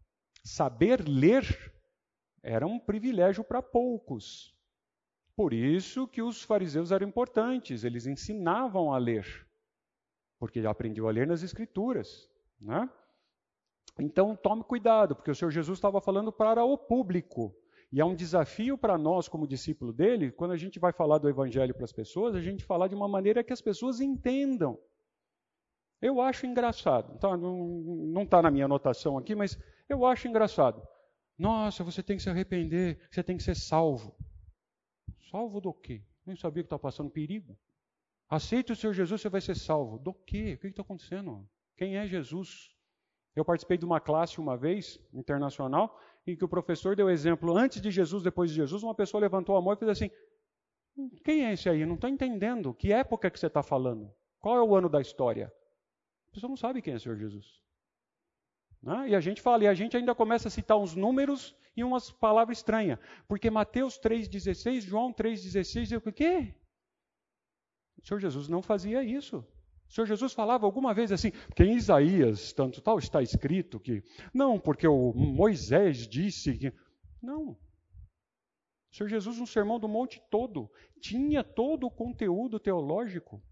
Saber 0.43 1.03
ler 1.07 1.73
era 2.43 2.67
um 2.67 2.77
privilégio 2.77 3.43
para 3.43 3.63
poucos. 3.63 4.55
Por 5.35 5.53
isso 5.53 6.07
que 6.07 6.21
os 6.21 6.43
fariseus 6.43 6.91
eram 6.91 7.07
importantes, 7.07 7.83
eles 7.83 8.05
ensinavam 8.05 8.93
a 8.93 8.99
ler, 8.99 9.25
porque 10.37 10.61
já 10.61 10.69
aprendiam 10.69 11.07
a 11.07 11.11
ler 11.11 11.25
nas 11.25 11.41
escrituras. 11.41 12.29
Né? 12.61 12.87
Então 13.99 14.35
tome 14.35 14.63
cuidado, 14.63 15.15
porque 15.15 15.31
o 15.31 15.35
Senhor 15.35 15.49
Jesus 15.49 15.79
estava 15.79 15.99
falando 15.99 16.31
para 16.31 16.63
o 16.63 16.77
público. 16.77 17.55
E 17.95 18.01
é 18.01 18.03
um 18.03 18.13
desafio 18.13 18.77
para 18.77 18.97
nós, 18.97 19.29
como 19.29 19.47
discípulo 19.47 19.93
dele, 19.93 20.29
quando 20.29 20.51
a 20.51 20.57
gente 20.57 20.77
vai 20.79 20.91
falar 20.91 21.17
do 21.17 21.29
evangelho 21.29 21.73
para 21.73 21.85
as 21.85 21.93
pessoas, 21.93 22.35
a 22.35 22.41
gente 22.41 22.61
falar 22.61 22.89
de 22.89 22.93
uma 22.93 23.07
maneira 23.07 23.41
que 23.41 23.53
as 23.53 23.61
pessoas 23.61 24.01
entendam. 24.01 24.77
Eu 26.01 26.19
acho 26.19 26.45
engraçado, 26.45 27.17
tá? 27.19 27.37
não 27.37 28.23
está 28.23 28.41
na 28.41 28.51
minha 28.51 28.65
anotação 28.65 29.17
aqui, 29.17 29.33
mas 29.33 29.57
eu 29.87 30.05
acho 30.05 30.27
engraçado. 30.27 30.85
Nossa, 31.37 31.85
você 31.85 32.03
tem 32.03 32.17
que 32.17 32.23
se 32.23 32.29
arrepender, 32.29 32.99
você 33.09 33.23
tem 33.23 33.37
que 33.37 33.43
ser 33.43 33.55
salvo. 33.55 34.13
Salvo 35.31 35.61
do 35.61 35.73
quê? 35.73 36.03
Nem 36.25 36.35
sabia 36.35 36.63
que 36.63 36.67
está 36.67 36.77
passando 36.77 37.09
perigo. 37.09 37.57
Aceite 38.27 38.73
o 38.73 38.75
Senhor 38.75 38.91
Jesus, 38.91 39.21
você 39.21 39.29
vai 39.29 39.39
ser 39.39 39.55
salvo. 39.55 39.97
Do 39.99 40.13
quê? 40.13 40.55
O 40.55 40.59
que 40.59 40.67
está 40.67 40.81
acontecendo? 40.81 41.49
Quem 41.77 41.95
é 41.95 42.05
Jesus? 42.05 42.75
Eu 43.33 43.45
participei 43.45 43.77
de 43.77 43.85
uma 43.85 44.01
classe 44.01 44.39
uma 44.39 44.57
vez, 44.57 44.99
internacional, 45.13 45.97
em 46.27 46.35
que 46.35 46.43
o 46.43 46.49
professor 46.49 46.95
deu 46.95 47.09
exemplo 47.09 47.55
antes 47.55 47.81
de 47.81 47.91
Jesus, 47.91 48.23
depois 48.23 48.49
de 48.49 48.55
Jesus, 48.55 48.83
uma 48.83 48.95
pessoa 48.95 49.21
levantou 49.21 49.55
a 49.55 49.61
mão 49.61 49.73
e 49.73 49.77
fez 49.77 49.89
assim: 49.89 50.09
Quem 51.23 51.45
é 51.45 51.53
esse 51.53 51.69
aí? 51.69 51.85
Não 51.85 51.95
estou 51.95 52.09
entendendo. 52.09 52.73
Que 52.73 52.91
época 52.91 53.29
que 53.29 53.39
você 53.39 53.47
está 53.47 53.61
falando? 53.61 54.11
Qual 54.39 54.57
é 54.57 54.61
o 54.61 54.75
ano 54.75 54.89
da 54.89 55.01
história? 55.01 55.51
A 56.29 56.31
pessoa 56.31 56.49
não 56.49 56.57
sabe 56.57 56.81
quem 56.81 56.93
é 56.93 56.97
o 56.97 56.99
Senhor 56.99 57.17
Jesus. 57.17 57.45
Né? 58.81 59.09
E 59.09 59.15
a 59.15 59.19
gente 59.19 59.41
fala, 59.41 59.63
e 59.63 59.67
a 59.67 59.73
gente 59.73 59.97
ainda 59.97 60.13
começa 60.13 60.47
a 60.47 60.51
citar 60.51 60.77
uns 60.77 60.95
números 60.95 61.55
e 61.75 61.83
umas 61.83 62.11
palavras 62.11 62.59
estranhas. 62.59 62.99
Porque 63.27 63.49
Mateus 63.49 63.99
3,16, 63.99 64.81
João 64.81 65.11
3,16, 65.11 65.91
eu 65.91 65.99
o 65.99 66.13
quê? 66.13 66.55
O 67.97 68.05
Senhor 68.05 68.19
Jesus 68.19 68.47
não 68.47 68.61
fazia 68.61 69.03
isso. 69.03 69.45
O 69.87 69.93
Senhor 69.93 70.07
Jesus 70.07 70.33
falava 70.33 70.65
alguma 70.65 70.93
vez 70.93 71.11
assim, 71.11 71.31
porque 71.31 71.63
em 71.63 71.75
Isaías, 71.75 72.51
tanto 72.53 72.81
tal, 72.81 72.97
está 72.97 73.21
escrito 73.21 73.79
que. 73.79 74.03
Não, 74.33 74.59
porque 74.59 74.87
o 74.87 75.13
Moisés 75.13 76.07
disse 76.07 76.57
que. 76.57 76.73
Não. 77.21 77.51
O 77.51 78.95
Senhor 78.95 79.09
Jesus, 79.09 79.37
no 79.37 79.47
Sermão 79.47 79.79
do 79.79 79.87
Monte 79.87 80.21
todo, 80.29 80.71
tinha 80.99 81.43
todo 81.43 81.85
o 81.85 81.91
conteúdo 81.91 82.59
teológico, 82.59 83.43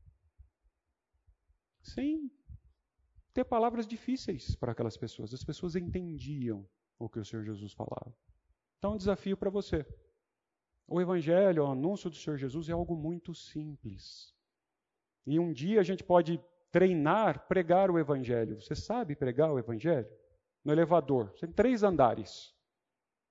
sem 1.81 2.31
ter 3.33 3.43
palavras 3.43 3.87
difíceis 3.87 4.55
para 4.55 4.71
aquelas 4.71 4.95
pessoas. 4.95 5.33
As 5.33 5.43
pessoas 5.43 5.75
entendiam 5.75 6.67
o 6.97 7.09
que 7.09 7.19
o 7.19 7.25
Senhor 7.25 7.43
Jesus 7.43 7.73
falava. 7.73 8.15
Então, 8.77 8.93
um 8.93 8.97
desafio 8.97 9.35
para 9.35 9.49
você. 9.49 9.85
O 10.87 11.01
Evangelho, 11.01 11.63
o 11.63 11.71
anúncio 11.71 12.09
do 12.09 12.15
Senhor 12.15 12.37
Jesus 12.37 12.69
é 12.69 12.73
algo 12.73 12.95
muito 12.95 13.33
simples. 13.33 14.33
E 15.25 15.39
um 15.39 15.51
dia 15.51 15.79
a 15.79 15.83
gente 15.83 16.03
pode 16.03 16.41
treinar, 16.71 17.47
pregar 17.47 17.89
o 17.89 17.99
Evangelho. 17.99 18.61
Você 18.61 18.75
sabe 18.75 19.15
pregar 19.15 19.51
o 19.51 19.59
Evangelho? 19.59 20.07
No 20.63 20.73
elevador. 20.73 21.29
Tem 21.39 21.51
três 21.51 21.83
andares. 21.83 22.53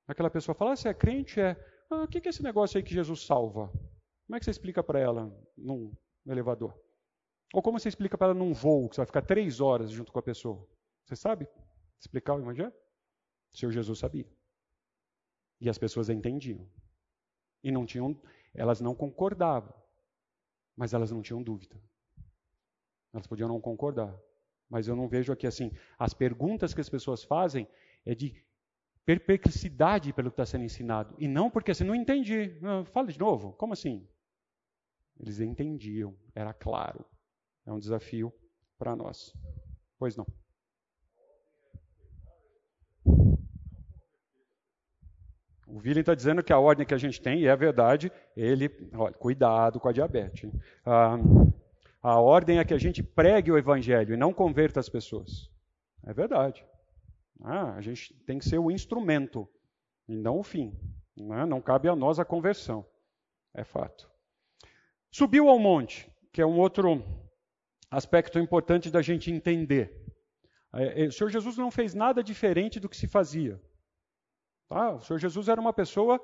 Aquela 0.07 0.31
pessoa 0.31 0.55
fala: 0.55 0.73
ah, 0.73 0.77
você 0.77 0.89
é 0.89 0.95
crente? 0.95 1.41
É. 1.41 1.57
Ah, 1.91 2.05
o 2.05 2.09
que 2.09 2.27
é 2.27 2.31
esse 2.31 2.43
negócio 2.43 2.79
aí 2.79 2.83
que 2.83 2.95
Jesus 2.95 3.27
salva? 3.27 3.69
Como 4.27 4.37
é 4.37 4.39
que 4.39 4.45
você 4.45 4.51
explica 4.51 4.83
para 4.83 4.99
ela 4.99 5.31
num 5.57 5.93
elevador? 6.27 6.75
Ou 7.53 7.61
como 7.61 7.79
você 7.79 7.89
explica 7.89 8.17
para 8.17 8.29
ela 8.29 8.35
num 8.35 8.55
voo, 8.55 8.89
que 8.89 8.95
você 8.95 9.01
vai 9.01 9.07
ficar 9.07 9.23
três 9.23 9.61
horas 9.61 9.91
junto 9.91 10.11
com 10.13 10.19
a 10.19 10.23
pessoa? 10.23 10.67
Você 11.05 11.17
sabe 11.17 11.47
explicar 11.99 12.35
o 12.35 12.41
Evangelho? 12.41 12.73
Senhor 13.53 13.73
Jesus 13.73 13.99
sabia. 13.99 14.27
E 15.61 15.69
as 15.69 15.77
pessoas 15.77 16.09
entendiam. 16.09 16.67
E 17.63 17.71
não 17.71 17.85
tinham, 17.85 18.19
elas 18.55 18.81
não 18.81 18.95
concordavam, 18.95 19.73
mas 20.77 20.95
elas 20.95 21.11
não 21.11 21.23
tinham 21.23 21.43
dúvida. 21.43 21.81
Elas 23.13 23.27
podiam 23.27 23.49
não 23.49 23.61
concordar, 23.61 24.19
mas 24.69 24.89
eu 24.89 24.97
não 24.97 25.09
vejo 25.09 25.33
aqui 25.33 25.47
assim. 25.47 25.71
As 25.99 26.15
perguntas 26.15 26.73
que 26.73 26.81
as 26.81 26.89
pessoas 26.89 27.23
fazem 27.23 27.69
é 28.05 28.15
de 28.15 28.43
perplexidade 29.05 30.13
pelo 30.13 30.31
que 30.31 30.35
está 30.35 30.47
sendo 30.47 30.65
ensinado. 30.65 31.15
E 31.19 31.29
não 31.29 31.51
porque 31.51 31.73
assim, 31.73 31.85
não 31.85 31.95
entendi. 31.95 32.59
fala 32.93 33.09
de 33.09 33.19
novo, 33.19 33.53
como 33.53 33.73
assim? 33.73 34.07
Eles 35.19 35.41
entendiam, 35.41 36.17
era 36.35 36.53
claro. 36.55 37.05
É 37.67 37.73
um 37.73 37.79
desafio 37.79 38.33
para 38.79 38.97
nós. 38.97 39.35
Pois 39.99 40.17
não. 40.17 40.27
O 45.73 45.79
William 45.79 46.01
está 46.01 46.15
dizendo 46.15 46.43
que 46.43 46.53
a 46.53 46.59
ordem 46.59 46.85
que 46.85 46.93
a 46.93 46.99
gente 46.99 47.19
tem, 47.19 47.41
e 47.41 47.47
é 47.47 47.57
verdade, 47.57 48.13
ele, 48.37 48.71
olha, 48.93 49.15
cuidado 49.15 49.81
com 49.81 49.89
a 49.89 49.93
diabetes. 49.93 50.53
Ah, 50.85 51.17
a 52.03 52.21
ordem 52.21 52.59
é 52.59 52.65
que 52.65 52.75
a 52.75 52.79
gente 52.79 53.03
pregue 53.03 53.51
o 53.51 53.57
evangelho 53.57 54.13
e 54.13 54.17
não 54.19 54.35
converta 54.35 54.79
as 54.79 54.91
pessoas. 54.91 55.51
É 56.05 56.13
verdade. 56.13 56.63
Ah, 57.41 57.73
a 57.73 57.81
gente 57.81 58.13
tem 58.27 58.39
que 58.39 58.45
ser 58.45 58.59
o 58.59 58.71
instrumento 58.71 59.49
e 60.07 60.15
não 60.15 60.41
o 60.41 60.43
fim. 60.43 60.79
Né? 61.17 61.47
Não 61.47 61.63
cabe 61.63 61.89
a 61.89 61.97
nós 61.97 62.19
a 62.19 62.25
conversão. 62.25 62.85
É 63.55 63.65
fato. 63.65 64.11
Subiu 65.11 65.49
ao 65.49 65.59
monte, 65.59 66.07
que 66.35 66.43
é 66.43 66.47
um 66.47 66.59
outro 66.59 67.03
aspecto 67.91 68.39
importante 68.39 68.91
da 68.91 69.01
gente 69.01 69.31
entender. 69.31 70.05
É, 70.75 71.05
é, 71.05 71.07
o 71.07 71.13
Senhor 71.13 71.31
Jesus 71.31 71.57
não 71.57 71.71
fez 71.71 71.95
nada 71.95 72.23
diferente 72.23 72.79
do 72.79 72.91
que 72.91 72.97
se 72.97 73.09
fazia. 73.09 73.59
Tá? 74.73 74.95
O 74.95 75.01
Senhor 75.01 75.19
Jesus 75.19 75.49
era 75.49 75.61
uma 75.61 75.73
pessoa, 75.73 76.19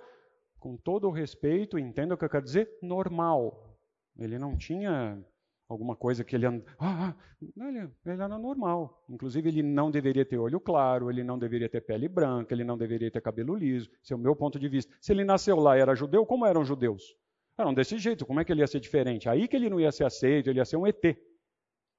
com 0.58 0.74
todo 0.74 1.06
o 1.06 1.10
respeito, 1.10 1.78
entenda 1.78 2.14
o 2.14 2.18
que 2.18 2.24
eu 2.24 2.30
quero 2.30 2.44
dizer, 2.44 2.78
normal. 2.80 3.78
Ele 4.18 4.38
não 4.38 4.56
tinha 4.56 5.22
alguma 5.68 5.94
coisa 5.94 6.24
que 6.24 6.34
ele, 6.34 6.46
ah, 6.46 6.62
ah, 6.78 7.14
ele, 7.42 7.80
ele 7.80 7.90
era 8.06 8.38
normal. 8.38 9.04
Inclusive, 9.06 9.50
ele 9.50 9.62
não 9.62 9.90
deveria 9.90 10.24
ter 10.24 10.38
olho 10.38 10.58
claro, 10.58 11.10
ele 11.10 11.22
não 11.22 11.38
deveria 11.38 11.68
ter 11.68 11.82
pele 11.82 12.08
branca, 12.08 12.54
ele 12.54 12.64
não 12.64 12.78
deveria 12.78 13.10
ter 13.10 13.20
cabelo 13.20 13.54
liso. 13.54 13.90
Esse 14.02 14.14
é 14.14 14.16
o 14.16 14.18
meu 14.18 14.34
ponto 14.34 14.58
de 14.58 14.66
vista. 14.66 14.96
Se 14.98 15.12
ele 15.12 15.24
nasceu 15.24 15.56
lá 15.56 15.76
e 15.76 15.80
era 15.80 15.94
judeu, 15.94 16.24
como 16.24 16.46
eram 16.46 16.64
judeus? 16.64 17.14
Eram 17.58 17.74
desse 17.74 17.98
jeito, 17.98 18.24
como 18.24 18.40
é 18.40 18.44
que 18.44 18.52
ele 18.52 18.62
ia 18.62 18.66
ser 18.66 18.80
diferente? 18.80 19.28
Aí 19.28 19.46
que 19.46 19.56
ele 19.56 19.68
não 19.68 19.78
ia 19.78 19.92
ser 19.92 20.04
aceito, 20.04 20.48
ele 20.48 20.58
ia 20.58 20.64
ser 20.64 20.78
um 20.78 20.86
ET. 20.86 21.04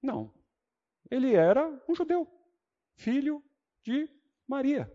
Não. 0.01 0.33
Ele 1.11 1.35
era 1.35 1.79
um 1.87 1.93
judeu, 1.93 2.27
filho 2.95 3.43
de 3.83 4.09
Maria. 4.47 4.91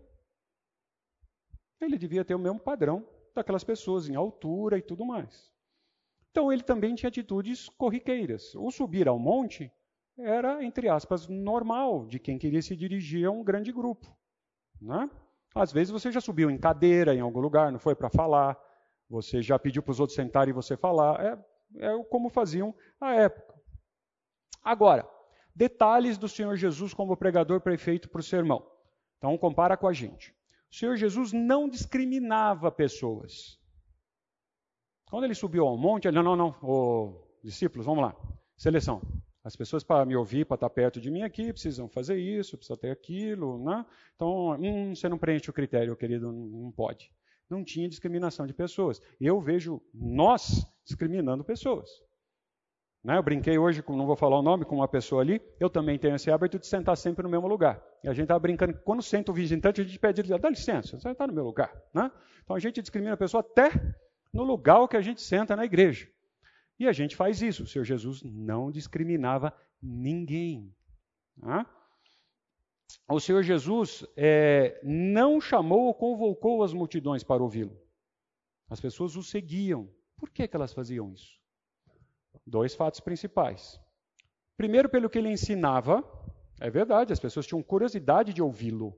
Ele 1.79 1.97
devia 1.97 2.25
ter 2.25 2.35
o 2.35 2.39
mesmo 2.39 2.59
padrão 2.59 3.07
daquelas 3.33 3.63
pessoas 3.63 4.07
em 4.07 4.15
altura 4.15 4.77
e 4.77 4.81
tudo 4.81 5.05
mais. 5.05 5.53
Então 6.31 6.51
ele 6.51 6.63
também 6.63 6.95
tinha 6.95 7.07
atitudes 7.07 7.69
corriqueiras. 7.69 8.55
O 8.55 8.71
subir 8.71 9.07
ao 9.07 9.19
monte 9.19 9.71
era, 10.17 10.63
entre 10.63 10.89
aspas, 10.89 11.27
normal 11.27 12.05
de 12.05 12.19
quem 12.19 12.37
queria 12.37 12.61
se 12.61 12.75
dirigir 12.75 13.25
a 13.25 13.31
um 13.31 13.43
grande 13.43 13.71
grupo. 13.71 14.07
Né? 14.81 15.09
Às 15.53 15.71
vezes 15.71 15.91
você 15.91 16.11
já 16.11 16.21
subiu 16.21 16.49
em 16.49 16.57
cadeira 16.57 17.13
em 17.13 17.19
algum 17.19 17.39
lugar, 17.39 17.71
não 17.71 17.79
foi 17.79 17.95
para 17.95 18.09
falar, 18.09 18.57
você 19.09 19.41
já 19.41 19.57
pediu 19.59 19.83
para 19.83 19.91
os 19.91 19.99
outros 19.99 20.15
sentarem 20.15 20.51
e 20.51 20.53
você 20.53 20.75
falar. 20.75 21.23
É, 21.23 21.45
é 21.77 22.03
como 22.05 22.29
faziam 22.29 22.73
à 22.99 23.13
época. 23.13 23.53
Agora, 24.63 25.07
detalhes 25.55 26.17
do 26.17 26.27
Senhor 26.27 26.55
Jesus 26.55 26.93
como 26.93 27.15
pregador 27.15 27.61
prefeito 27.61 28.09
para 28.09 28.19
o 28.19 28.23
sermão. 28.23 28.65
Então 29.17 29.37
compara 29.37 29.77
com 29.77 29.87
a 29.87 29.93
gente. 29.93 30.35
O 30.71 30.75
Senhor 30.75 30.95
Jesus 30.97 31.31
não 31.31 31.69
discriminava 31.69 32.71
pessoas. 32.71 33.59
Quando 35.09 35.23
ele 35.23 35.35
subiu 35.35 35.65
ao 35.65 35.77
monte, 35.77 36.07
ele, 36.07 36.15
não, 36.17 36.23
não, 36.23 36.35
não, 36.35 36.55
oh, 36.61 37.27
discípulos, 37.43 37.85
vamos 37.85 38.03
lá, 38.03 38.15
seleção. 38.57 39.01
As 39.43 39.55
pessoas 39.55 39.83
para 39.83 40.03
me 40.05 40.15
ouvir, 40.15 40.43
para 40.43 40.55
estar 40.55 40.69
perto 40.71 40.99
de 40.99 41.11
mim 41.11 41.21
aqui, 41.21 41.53
precisam 41.53 41.87
fazer 41.87 42.17
isso, 42.17 42.57
precisam 42.57 42.77
ter 42.77 42.89
aquilo, 42.89 43.63
né? 43.63 43.85
Então, 44.15 44.59
hum, 44.59 44.95
você 44.95 45.07
não 45.07 45.19
preenche 45.19 45.49
o 45.49 45.53
critério, 45.53 45.95
querido, 45.95 46.31
não 46.31 46.71
pode. 46.71 47.11
Não 47.47 47.63
tinha 47.63 47.87
discriminação 47.87 48.47
de 48.47 48.53
pessoas. 48.53 48.99
Eu 49.21 49.39
vejo 49.39 49.79
nós 49.93 50.65
discriminando 50.83 51.43
pessoas. 51.43 51.87
Né? 53.05 53.19
Eu 53.19 53.21
brinquei 53.21 53.55
hoje, 53.55 53.83
com, 53.83 53.95
não 53.95 54.07
vou 54.07 54.15
falar 54.15 54.39
o 54.39 54.41
nome, 54.41 54.65
com 54.65 54.77
uma 54.77 54.87
pessoa 54.87 55.21
ali, 55.21 55.39
eu 55.59 55.69
também 55.69 55.99
tenho 55.99 56.15
esse 56.15 56.31
hábito 56.31 56.57
de 56.57 56.65
sentar 56.65 56.97
sempre 56.97 57.21
no 57.21 57.29
mesmo 57.29 57.47
lugar. 57.47 57.79
E 58.03 58.09
a 58.09 58.13
gente 58.13 58.23
estava 58.23 58.39
brincando, 58.39 58.73
quando 58.83 59.03
senta 59.03 59.31
o 59.31 59.35
visitante, 59.35 59.79
a 59.79 59.83
gente 59.83 59.99
pede, 59.99 60.23
dá 60.23 60.49
licença, 60.49 60.99
você 60.99 61.11
está 61.11 61.27
no 61.27 61.33
meu 61.33 61.43
lugar. 61.43 61.71
Né? 61.93 62.11
Então 62.43 62.55
a 62.55 62.59
gente 62.59 62.81
discrimina 62.81 63.13
a 63.13 63.17
pessoa 63.17 63.41
até 63.41 63.69
no 64.33 64.43
lugar 64.43 64.87
que 64.87 64.97
a 64.97 65.01
gente 65.01 65.21
senta 65.21 65.55
na 65.55 65.63
igreja. 65.63 66.09
E 66.79 66.87
a 66.87 66.91
gente 66.91 67.15
faz 67.15 67.43
isso. 67.43 67.63
O 67.63 67.67
Senhor 67.67 67.85
Jesus 67.85 68.23
não 68.23 68.71
discriminava 68.71 69.53
ninguém. 69.79 70.75
Tá? 71.39 71.63
O 73.07 73.19
Senhor 73.19 73.43
Jesus 73.43 74.03
é, 74.17 74.81
não 74.83 75.39
chamou 75.39 75.81
ou 75.81 75.93
convocou 75.93 76.63
as 76.63 76.73
multidões 76.73 77.23
para 77.23 77.43
ouvi-lo. 77.43 77.79
As 78.67 78.81
pessoas 78.81 79.15
o 79.15 79.21
seguiam. 79.21 79.87
Por 80.17 80.31
que, 80.31 80.47
que 80.47 80.55
elas 80.55 80.73
faziam 80.73 81.13
isso? 81.13 81.44
Dois 82.45 82.75
fatos 82.75 82.99
principais. 82.99 83.79
Primeiro, 84.57 84.87
pelo 84.87 85.09
que 85.09 85.17
ele 85.17 85.29
ensinava, 85.29 86.03
é 86.59 86.69
verdade, 86.69 87.11
as 87.11 87.19
pessoas 87.19 87.45
tinham 87.45 87.61
curiosidade 87.61 88.33
de 88.33 88.41
ouvi-lo. 88.41 88.97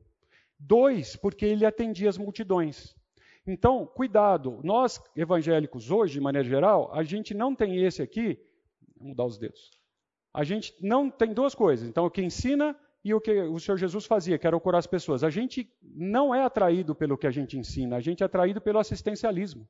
Dois, 0.60 1.16
porque 1.16 1.46
ele 1.46 1.66
atendia 1.66 2.10
as 2.10 2.18
multidões. 2.18 2.96
Então, 3.46 3.86
cuidado. 3.86 4.60
Nós, 4.64 5.02
evangélicos, 5.16 5.90
hoje, 5.90 6.14
de 6.14 6.22
maneira 6.22 6.48
geral, 6.48 6.94
a 6.94 7.04
gente 7.04 7.34
não 7.34 7.56
tem 7.56 7.84
esse 7.84 8.02
aqui. 8.02 8.38
Vou 8.98 9.10
mudar 9.10 9.26
os 9.26 9.38
dedos. 9.38 9.72
A 10.34 10.44
gente 10.44 10.74
não 10.82 11.10
tem 11.10 11.34
duas 11.34 11.56
coisas. 11.56 11.88
Então, 11.88 12.06
o 12.06 12.12
que 12.12 12.22
ensina 12.22 12.78
e 13.04 13.14
o 13.14 13.22
que 13.22 13.32
o 13.32 13.58
Senhor 13.60 13.78
Jesus 13.78 14.06
fazia, 14.06 14.38
que 14.38 14.46
era 14.46 14.60
curar 14.60 14.80
as 14.80 14.88
pessoas. 14.88 15.24
A 15.24 15.30
gente 15.30 15.72
não 15.82 16.36
é 16.36 16.44
atraído 16.44 16.94
pelo 16.94 17.18
que 17.18 17.26
a 17.26 17.32
gente 17.32 17.58
ensina, 17.58 17.96
a 17.96 18.02
gente 18.02 18.22
é 18.22 18.26
atraído 18.26 18.60
pelo 18.60 18.80
assistencialismo. 18.80 19.68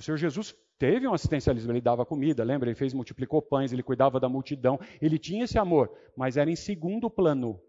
O 0.00 0.02
Senhor 0.02 0.16
Jesus 0.16 0.56
teve 0.78 1.06
um 1.06 1.12
assistencialismo, 1.12 1.70
ele 1.70 1.80
dava 1.82 2.06
comida, 2.06 2.42
lembra? 2.42 2.70
Ele 2.70 2.74
fez, 2.74 2.94
multiplicou 2.94 3.42
pães, 3.42 3.70
ele 3.70 3.82
cuidava 3.82 4.18
da 4.18 4.30
multidão, 4.30 4.80
ele 4.98 5.18
tinha 5.18 5.44
esse 5.44 5.58
amor, 5.58 5.94
mas 6.16 6.38
era 6.38 6.50
em 6.50 6.56
segundo 6.56 7.10
plano. 7.10 7.60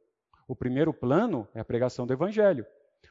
O 0.48 0.56
primeiro 0.56 0.94
plano 0.94 1.46
é 1.54 1.60
a 1.60 1.66
pregação 1.66 2.08
do 2.08 2.14
evangelho. 2.14 2.66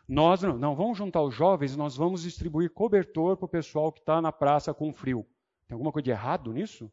Nós 0.09 0.41
não, 0.41 0.57
não 0.57 0.75
vamos 0.75 0.97
juntar 0.97 1.21
os 1.21 1.35
jovens, 1.35 1.77
nós 1.77 1.99
vamos 1.99 2.23
distribuir 2.23 2.71
cobertor 2.71 3.37
para 3.37 3.45
o 3.45 3.49
pessoal 3.49 3.93
que 3.93 4.01
está 4.01 4.23
na 4.23 4.33
praça 4.33 4.73
com 4.73 4.91
frio. 4.91 5.27
Tem 5.69 5.75
alguma 5.75 5.93
coisa 5.93 6.05
de 6.05 6.11
errado 6.13 6.51
nisso? 6.51 6.91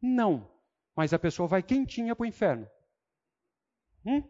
Não. 0.00 0.50
Mas 0.96 1.12
a 1.12 1.18
pessoa 1.18 1.46
vai 1.46 1.62
quentinha 1.62 2.16
para 2.16 2.24
o 2.24 2.26
inferno. 2.26 2.66
Hum? 4.06 4.22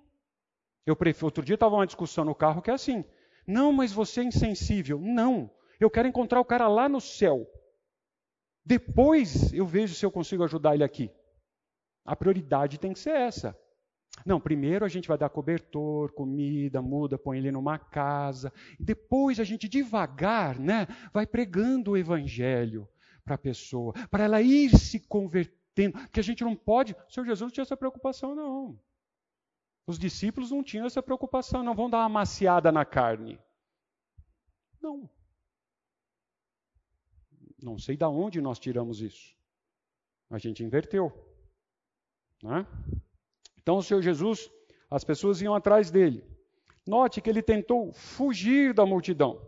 Eu 0.84 0.96
prefiro, 0.96 1.26
outro 1.26 1.44
dia 1.44 1.54
estava 1.54 1.76
uma 1.76 1.86
discussão 1.86 2.24
no 2.24 2.34
carro 2.34 2.60
que 2.60 2.72
é 2.72 2.74
assim. 2.74 3.04
Não, 3.46 3.72
mas 3.72 3.92
você 3.92 4.22
é 4.22 4.24
insensível. 4.24 4.98
Não. 5.00 5.48
Eu 5.78 5.90
quero 5.90 6.08
encontrar 6.08 6.40
o 6.40 6.44
cara 6.44 6.68
lá 6.68 6.88
no 6.88 7.00
céu. 7.00 7.46
Depois 8.64 9.52
eu 9.52 9.66
vejo 9.66 9.94
se 9.94 10.04
eu 10.04 10.10
consigo 10.10 10.42
ajudar 10.44 10.74
ele 10.74 10.84
aqui. 10.84 11.10
A 12.04 12.16
prioridade 12.16 12.78
tem 12.78 12.92
que 12.92 12.98
ser 12.98 13.10
essa. 13.10 13.56
Não, 14.24 14.40
primeiro 14.40 14.84
a 14.84 14.88
gente 14.88 15.08
vai 15.08 15.18
dar 15.18 15.28
cobertor, 15.28 16.12
comida, 16.12 16.80
muda, 16.80 17.18
põe 17.18 17.38
ele 17.38 17.52
numa 17.52 17.78
casa. 17.78 18.52
Depois 18.78 19.38
a 19.38 19.44
gente 19.44 19.68
devagar, 19.68 20.58
né, 20.58 20.86
vai 21.12 21.26
pregando 21.26 21.92
o 21.92 21.96
evangelho 21.96 22.88
para 23.24 23.34
a 23.34 23.38
pessoa, 23.38 23.92
para 24.10 24.24
ela 24.24 24.40
ir 24.40 24.70
se 24.76 25.00
convertendo. 25.00 25.98
Porque 25.98 26.20
a 26.20 26.22
gente 26.22 26.42
não 26.42 26.56
pode. 26.56 26.92
O 26.92 27.12
Senhor 27.12 27.26
Jesus 27.26 27.40
não 27.40 27.50
tinha 27.50 27.62
essa 27.62 27.76
preocupação, 27.76 28.34
não. 28.34 28.80
Os 29.86 29.98
discípulos 29.98 30.50
não 30.50 30.64
tinham 30.64 30.86
essa 30.86 31.02
preocupação, 31.02 31.62
não 31.62 31.74
vão 31.74 31.90
dar 31.90 31.98
uma 31.98 32.08
maciada 32.08 32.72
na 32.72 32.84
carne. 32.84 33.38
Não. 34.80 35.08
Não 37.66 37.76
sei 37.76 37.96
de 37.96 38.04
onde 38.04 38.40
nós 38.40 38.60
tiramos 38.60 39.00
isso. 39.00 39.34
A 40.30 40.38
gente 40.38 40.62
inverteu. 40.62 41.12
Né? 42.40 42.64
Então, 43.58 43.78
o 43.78 43.82
Senhor 43.82 44.00
Jesus, 44.00 44.48
as 44.88 45.02
pessoas 45.02 45.42
iam 45.42 45.52
atrás 45.52 45.90
dele. 45.90 46.24
Note 46.86 47.20
que 47.20 47.28
ele 47.28 47.42
tentou 47.42 47.92
fugir 47.92 48.72
da 48.72 48.86
multidão. 48.86 49.44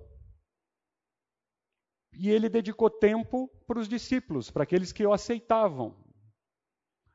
E 2.12 2.28
ele 2.28 2.48
dedicou 2.48 2.90
tempo 2.90 3.48
para 3.68 3.78
os 3.78 3.88
discípulos, 3.88 4.50
para 4.50 4.64
aqueles 4.64 4.90
que 4.90 5.06
o 5.06 5.12
aceitavam. 5.12 5.96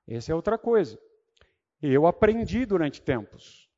Essa 0.07 0.31
é 0.31 0.35
outra 0.35 0.57
coisa. 0.57 0.97
Eu 1.81 2.07
aprendi 2.07 2.65
durante 2.65 3.01
tempos. 3.01 3.69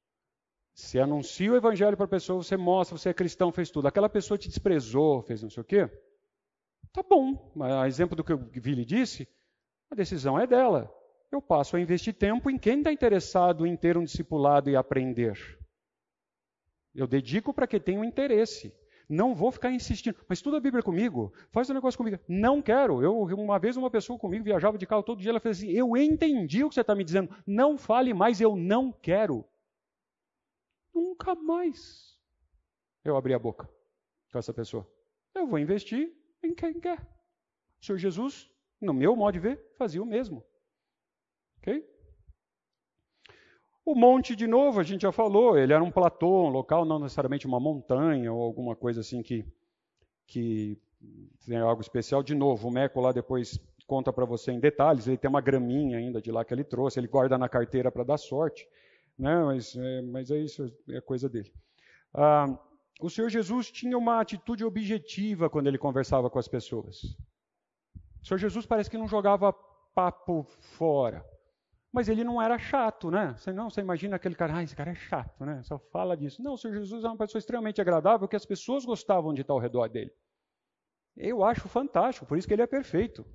Você 0.76 1.00
anuncia 1.00 1.52
o 1.52 1.56
evangelho 1.56 1.98
para 1.98 2.06
a 2.06 2.10
pessoa, 2.10 2.44
você 2.44 2.56
mostra, 2.56 2.96
você 2.96 3.10
é 3.10 3.14
cristão, 3.16 3.52
fez 3.52 3.72
tudo. 3.72 3.88
Aquela 3.88 4.10
pessoa 4.10 4.38
te 4.38 4.48
desprezou, 4.48 5.24
fez 5.24 5.42
não 5.42 5.50
sei 5.50 5.62
o 5.62 5.66
quê. 5.66 5.90
Tá 6.96 7.04
bom, 7.04 7.52
mas 7.54 7.74
a 7.74 7.88
exemplo 7.88 8.16
do 8.16 8.24
que 8.24 8.34
o 8.34 8.50
Vili 8.54 8.86
disse, 8.86 9.28
a 9.92 9.96
decisão 9.96 10.40
é 10.40 10.48
dela 10.48 10.92
eu 11.36 11.42
passo 11.42 11.76
a 11.76 11.80
investir 11.80 12.14
tempo 12.14 12.50
em 12.50 12.58
quem 12.58 12.78
está 12.80 12.92
interessado 12.92 13.66
em 13.66 13.76
ter 13.76 13.98
um 13.98 14.04
discipulado 14.04 14.70
e 14.70 14.76
aprender. 14.76 15.38
Eu 16.94 17.06
dedico 17.06 17.54
para 17.54 17.68
que 17.68 17.80
tenha 17.80 18.00
um 18.00 18.06
interesse. 18.06 18.74
Não 19.08 19.36
vou 19.36 19.52
ficar 19.52 19.72
insistindo. 19.72 20.18
Mas 20.28 20.40
estuda 20.40 20.58
a 20.58 20.62
Bíblia 20.62 20.82
comigo. 20.82 21.34
Faz 21.52 21.70
um 21.70 21.74
negócio 21.74 21.98
comigo. 21.98 22.18
Não 22.28 22.62
quero. 22.62 23.04
Eu 23.04 23.24
Uma 23.24 23.60
vez 23.60 23.76
uma 23.76 23.92
pessoa 23.92 24.18
comigo 24.18 24.46
viajava 24.46 24.78
de 24.78 24.88
carro 24.88 25.04
todo 25.04 25.20
dia. 25.20 25.32
Ela 25.32 25.40
fez 25.42 25.58
assim: 25.58 25.70
Eu 25.70 25.96
entendi 25.98 26.64
o 26.64 26.70
que 26.70 26.76
você 26.76 26.82
está 26.82 26.96
me 26.96 27.04
dizendo. 27.04 27.30
Não 27.46 27.78
fale 27.78 28.14
mais. 28.14 28.40
Eu 28.40 28.56
não 28.56 28.92
quero. 28.92 29.46
Nunca 30.94 31.36
mais 31.36 32.18
eu 33.04 33.18
abri 33.18 33.34
a 33.34 33.40
boca 33.40 33.70
com 34.32 34.40
essa 34.40 34.54
pessoa. 34.54 34.90
Eu 35.36 35.46
vou 35.46 35.60
investir 35.60 36.12
em 36.46 36.54
quem 36.54 36.80
quer. 36.80 37.00
O 37.82 37.86
Senhor 37.86 37.98
Jesus, 37.98 38.50
no 38.82 38.94
meu 38.94 39.16
modo 39.16 39.34
de 39.34 39.40
ver, 39.40 39.74
fazia 39.78 40.02
o 40.02 40.06
mesmo. 40.06 40.44
Ok? 41.60 41.84
O 43.86 43.94
monte, 43.94 44.36
de 44.36 44.48
novo, 44.48 44.80
a 44.80 44.84
gente 44.84 45.04
já 45.04 45.12
falou, 45.12 45.58
ele 45.58 45.72
era 45.72 45.84
um 45.84 45.92
platô, 45.92 46.46
um 46.46 46.50
local, 46.50 46.86
não 46.86 46.98
necessariamente 46.98 47.46
uma 47.46 47.60
montanha 47.60 48.34
ou 48.34 48.42
alguma 48.42 48.76
coisa 48.76 49.02
assim 49.02 49.22
que, 49.22 49.46
que 50.26 50.80
tem 51.46 51.58
algo 51.58 51.82
especial. 51.82 52.24
De 52.24 52.34
novo, 52.34 52.68
o 52.68 52.72
Meco 52.72 53.00
lá 53.00 53.12
depois 53.12 53.60
conta 53.86 54.12
para 54.12 54.26
você 54.26 54.52
em 54.52 54.60
detalhes, 54.60 55.08
ele 55.08 55.18
tem 55.18 55.30
uma 55.30 55.42
graminha 55.42 56.00
ainda 56.00 56.20
de 56.20 56.32
lá 56.32 56.44
que 56.44 56.52
ele 56.52 56.64
trouxe, 56.64 57.00
ele 57.00 57.08
guarda 57.08 57.38
na 57.38 57.48
carteira 57.48 57.92
para 57.92 58.04
dar 58.04 58.18
sorte, 58.18 58.68
né? 59.18 59.44
mas, 59.44 59.76
é, 59.76 60.02
mas 60.02 60.32
é 60.32 60.38
isso, 60.38 60.74
é 60.90 61.00
coisa 61.02 61.30
dele. 61.30 61.54
Ah, 62.12 62.58
o 63.00 63.10
Senhor 63.10 63.30
Jesus 63.30 63.72
tinha 63.72 63.98
uma 63.98 64.22
atitude 64.22 64.64
objetiva 64.64 65.50
quando 65.50 65.68
ele 65.68 65.78
conversava 65.78 66.30
com 66.30 66.40
as 66.40 66.48
pessoas. 66.48 67.04
O 68.22 68.28
Senhor 68.28 68.38
Jesus 68.38 68.66
parece 68.66 68.90
que 68.90 68.98
não 68.98 69.08
jogava 69.08 69.54
papo 69.94 70.44
fora. 70.78 71.26
Mas 71.92 72.10
ele 72.10 72.24
não 72.26 72.42
era 72.42 72.58
chato, 72.58 73.10
né? 73.10 73.36
Você 73.38 73.54
não, 73.54 73.70
você 73.70 73.80
imagina 73.80 74.18
aquele 74.18 74.36
cara, 74.36 74.58
ah, 74.58 74.64
esse 74.64 74.76
cara 74.76 74.92
é 74.92 74.96
chato, 74.96 75.46
né? 75.46 75.64
Só 75.64 75.80
fala 75.80 76.18
disso. 76.18 76.44
Não, 76.44 76.54
o 76.54 76.58
Senhor 76.58 76.74
Jesus 76.74 77.04
é 77.04 77.08
uma 77.08 77.18
pessoa 77.18 77.40
extremamente 77.40 77.80
agradável 77.80 78.28
que 78.28 78.36
as 78.36 78.46
pessoas 78.46 78.84
gostavam 78.84 79.34
de 79.34 79.42
estar 79.42 79.54
ao 79.54 79.60
redor 79.60 79.88
dele. 79.88 80.12
Eu 81.16 81.44
acho 81.44 81.70
fantástico, 81.70 82.26
por 82.26 82.38
isso 82.38 82.48
que 82.48 82.54
ele 82.54 82.62
é 82.62 82.68
perfeito. 82.68 83.26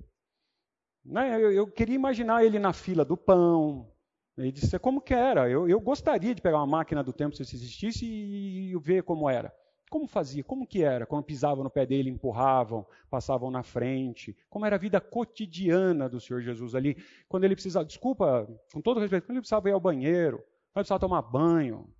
Né? 1.03 1.41
Eu, 1.41 1.51
eu 1.51 1.71
queria 1.71 1.95
imaginar 1.95 2.45
ele 2.45 2.59
na 2.59 2.71
fila 2.71 3.03
do 3.03 3.17
pão. 3.17 3.91
Ele 4.37 4.51
disse, 4.51 4.77
como 4.79 5.01
que 5.01 5.13
era? 5.13 5.49
Eu, 5.49 5.67
eu 5.67 5.79
gostaria 5.79 6.33
de 6.33 6.41
pegar 6.41 6.57
uma 6.57 6.67
máquina 6.67 7.03
do 7.03 7.13
tempo 7.13 7.35
se 7.35 7.43
isso 7.43 7.55
existisse 7.55 8.05
e, 8.05 8.71
e 8.71 8.79
ver 8.79 9.03
como 9.03 9.29
era. 9.29 9.53
Como 9.89 10.07
fazia? 10.07 10.41
Como 10.41 10.65
que 10.65 10.83
era? 10.83 11.05
Quando 11.05 11.25
pisavam 11.25 11.65
no 11.65 11.69
pé 11.69 11.85
dele, 11.85 12.09
empurravam, 12.09 12.87
passavam 13.09 13.51
na 13.51 13.61
frente. 13.61 14.33
Como 14.49 14.65
era 14.65 14.77
a 14.77 14.79
vida 14.79 15.01
cotidiana 15.01 16.07
do 16.07 16.17
Senhor 16.17 16.41
Jesus 16.41 16.73
ali? 16.73 16.95
Quando 17.27 17.43
ele 17.43 17.55
precisava, 17.55 17.85
desculpa, 17.85 18.47
com 18.73 18.79
todo 18.79 19.01
respeito, 19.01 19.25
quando 19.25 19.31
ele 19.31 19.41
precisava 19.41 19.67
ir 19.67 19.73
ao 19.73 19.81
banheiro, 19.81 20.37
quando 20.37 20.47
ele 20.47 20.73
precisava 20.75 20.99
tomar 21.01 21.21
banho, 21.21 21.93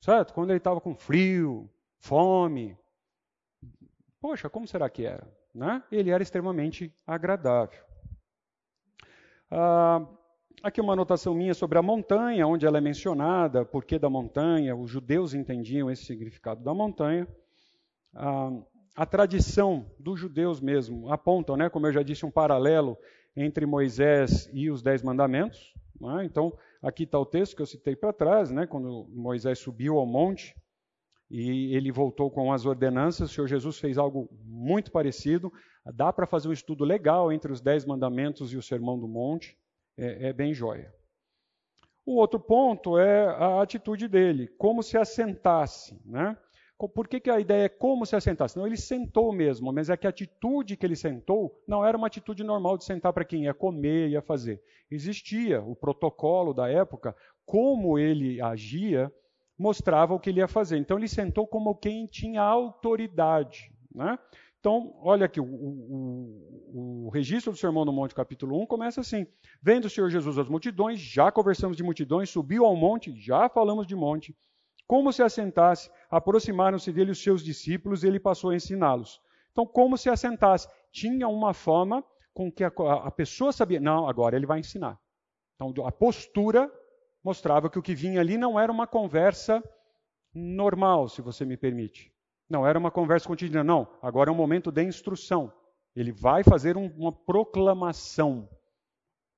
certo? 0.00 0.34
Quando 0.34 0.50
ele 0.50 0.58
estava 0.58 0.80
com 0.80 0.92
frio, 0.92 1.70
fome. 2.00 2.76
Poxa, 4.20 4.50
como 4.50 4.66
será 4.66 4.90
que 4.90 5.04
era? 5.04 5.32
Né? 5.54 5.84
Ele 5.92 6.10
era 6.10 6.24
extremamente 6.24 6.92
agradável. 7.06 7.80
Ah, 9.48 10.04
aqui 10.62 10.80
uma 10.80 10.94
anotação 10.94 11.34
minha 11.34 11.54
sobre 11.54 11.78
a 11.78 11.82
montanha, 11.82 12.46
onde 12.46 12.66
ela 12.66 12.78
é 12.78 12.80
mencionada, 12.80 13.64
por 13.64 13.84
que 13.84 13.98
da 13.98 14.10
montanha, 14.10 14.74
os 14.74 14.90
judeus 14.90 15.34
entendiam 15.34 15.90
esse 15.90 16.04
significado 16.04 16.62
da 16.62 16.74
montanha. 16.74 17.26
Ah, 18.14 18.50
a 18.94 19.04
tradição 19.04 19.90
dos 19.98 20.18
judeus 20.18 20.60
mesmo 20.60 21.12
aponta, 21.12 21.56
né, 21.56 21.68
como 21.68 21.86
eu 21.86 21.92
já 21.92 22.02
disse, 22.02 22.24
um 22.24 22.30
paralelo 22.30 22.96
entre 23.36 23.66
Moisés 23.66 24.48
e 24.52 24.70
os 24.70 24.82
Dez 24.82 25.02
Mandamentos. 25.02 25.74
Né? 26.00 26.24
Então, 26.24 26.56
aqui 26.82 27.04
está 27.04 27.18
o 27.18 27.26
texto 27.26 27.54
que 27.54 27.62
eu 27.62 27.66
citei 27.66 27.94
para 27.94 28.12
trás, 28.12 28.50
né, 28.50 28.66
quando 28.66 29.06
Moisés 29.10 29.58
subiu 29.58 29.98
ao 29.98 30.06
monte 30.06 30.54
e 31.30 31.74
ele 31.74 31.90
voltou 31.90 32.30
com 32.30 32.52
as 32.52 32.64
ordenanças, 32.64 33.30
o 33.30 33.34
Senhor 33.34 33.48
Jesus 33.48 33.78
fez 33.78 33.98
algo 33.98 34.30
muito 34.44 34.92
parecido. 34.92 35.52
Dá 35.94 36.12
para 36.12 36.24
fazer 36.24 36.48
um 36.48 36.52
estudo 36.52 36.84
legal 36.84 37.32
entre 37.32 37.52
os 37.52 37.60
Dez 37.60 37.84
Mandamentos 37.84 38.52
e 38.52 38.56
o 38.56 38.62
Sermão 38.62 38.98
do 38.98 39.08
Monte 39.08 39.56
é, 39.96 40.28
é 40.28 40.32
bem 40.32 40.52
jóia. 40.52 40.92
O 42.04 42.16
outro 42.16 42.38
ponto 42.38 42.98
é 42.98 43.26
a 43.26 43.60
atitude 43.60 44.06
dele, 44.06 44.46
como 44.58 44.82
se 44.82 44.96
assentasse. 44.96 46.00
Né? 46.04 46.36
Por 46.78 47.08
que, 47.08 47.18
que 47.18 47.30
a 47.30 47.40
ideia 47.40 47.64
é 47.64 47.68
como 47.68 48.06
se 48.06 48.14
assentasse? 48.14 48.56
Não, 48.56 48.66
ele 48.66 48.76
sentou 48.76 49.32
mesmo, 49.32 49.72
mas 49.72 49.90
é 49.90 49.96
que 49.96 50.06
a 50.06 50.10
atitude 50.10 50.76
que 50.76 50.86
ele 50.86 50.94
sentou 50.94 51.60
não 51.66 51.84
era 51.84 51.96
uma 51.96 52.06
atitude 52.06 52.44
normal 52.44 52.76
de 52.76 52.84
sentar 52.84 53.12
para 53.12 53.24
quem 53.24 53.44
ia 53.44 53.54
comer, 53.54 54.10
ia 54.10 54.22
fazer. 54.22 54.62
Existia 54.90 55.60
o 55.62 55.74
protocolo 55.74 56.52
da 56.52 56.68
época, 56.68 57.16
como 57.44 57.98
ele 57.98 58.40
agia, 58.40 59.10
mostrava 59.58 60.14
o 60.14 60.20
que 60.20 60.30
ele 60.30 60.40
ia 60.40 60.48
fazer. 60.48 60.76
Então 60.76 60.98
ele 60.98 61.08
sentou 61.08 61.46
como 61.46 61.74
quem 61.74 62.06
tinha 62.06 62.42
autoridade. 62.42 63.72
Né? 63.92 64.18
Então, 64.66 64.92
olha 65.00 65.26
aqui, 65.26 65.40
o, 65.40 65.44
o, 65.44 67.04
o, 67.06 67.08
registro 67.10 67.52
do 67.52 67.56
Sermão 67.56 67.84
no 67.84 67.92
Monte, 67.92 68.16
capítulo 68.16 68.60
1, 68.62 68.66
começa 68.66 69.00
assim: 69.00 69.24
Vendo 69.62 69.84
o 69.84 69.88
Senhor 69.88 70.10
Jesus 70.10 70.36
as 70.38 70.48
multidões, 70.48 70.98
já 70.98 71.30
conversamos 71.30 71.76
de 71.76 71.84
multidões, 71.84 72.30
subiu 72.30 72.64
ao 72.64 72.74
monte, 72.74 73.14
já 73.16 73.48
falamos 73.48 73.86
de 73.86 73.94
monte. 73.94 74.36
Como 74.84 75.12
se 75.12 75.22
assentasse, 75.22 75.88
aproximaram-se 76.10 76.92
dele 76.92 77.12
os 77.12 77.22
seus 77.22 77.44
discípulos 77.44 78.02
e 78.02 78.08
ele 78.08 78.18
passou 78.18 78.50
a 78.50 78.56
ensiná-los. 78.56 79.22
Então, 79.52 79.64
como 79.64 79.96
se 79.96 80.10
assentasse? 80.10 80.66
Tinha 80.90 81.28
uma 81.28 81.54
forma 81.54 82.04
com 82.34 82.50
que 82.50 82.64
a, 82.64 82.72
a 83.04 83.10
pessoa 83.12 83.52
sabia, 83.52 83.78
não, 83.78 84.08
agora 84.08 84.34
ele 84.34 84.46
vai 84.46 84.58
ensinar. 84.58 84.98
Então, 85.54 85.86
a 85.86 85.92
postura 85.92 86.68
mostrava 87.22 87.70
que 87.70 87.78
o 87.78 87.82
que 87.82 87.94
vinha 87.94 88.18
ali 88.20 88.36
não 88.36 88.58
era 88.58 88.72
uma 88.72 88.88
conversa 88.88 89.62
normal, 90.34 91.08
se 91.08 91.22
você 91.22 91.44
me 91.44 91.56
permite. 91.56 92.15
Não 92.48 92.66
era 92.66 92.78
uma 92.78 92.90
conversa 92.90 93.26
cotidiana, 93.26 93.64
não. 93.64 93.88
Agora 94.00 94.30
é 94.30 94.32
um 94.32 94.36
momento 94.36 94.70
de 94.70 94.82
instrução. 94.82 95.52
Ele 95.94 96.12
vai 96.12 96.44
fazer 96.44 96.76
um, 96.76 96.86
uma 96.96 97.12
proclamação. 97.12 98.48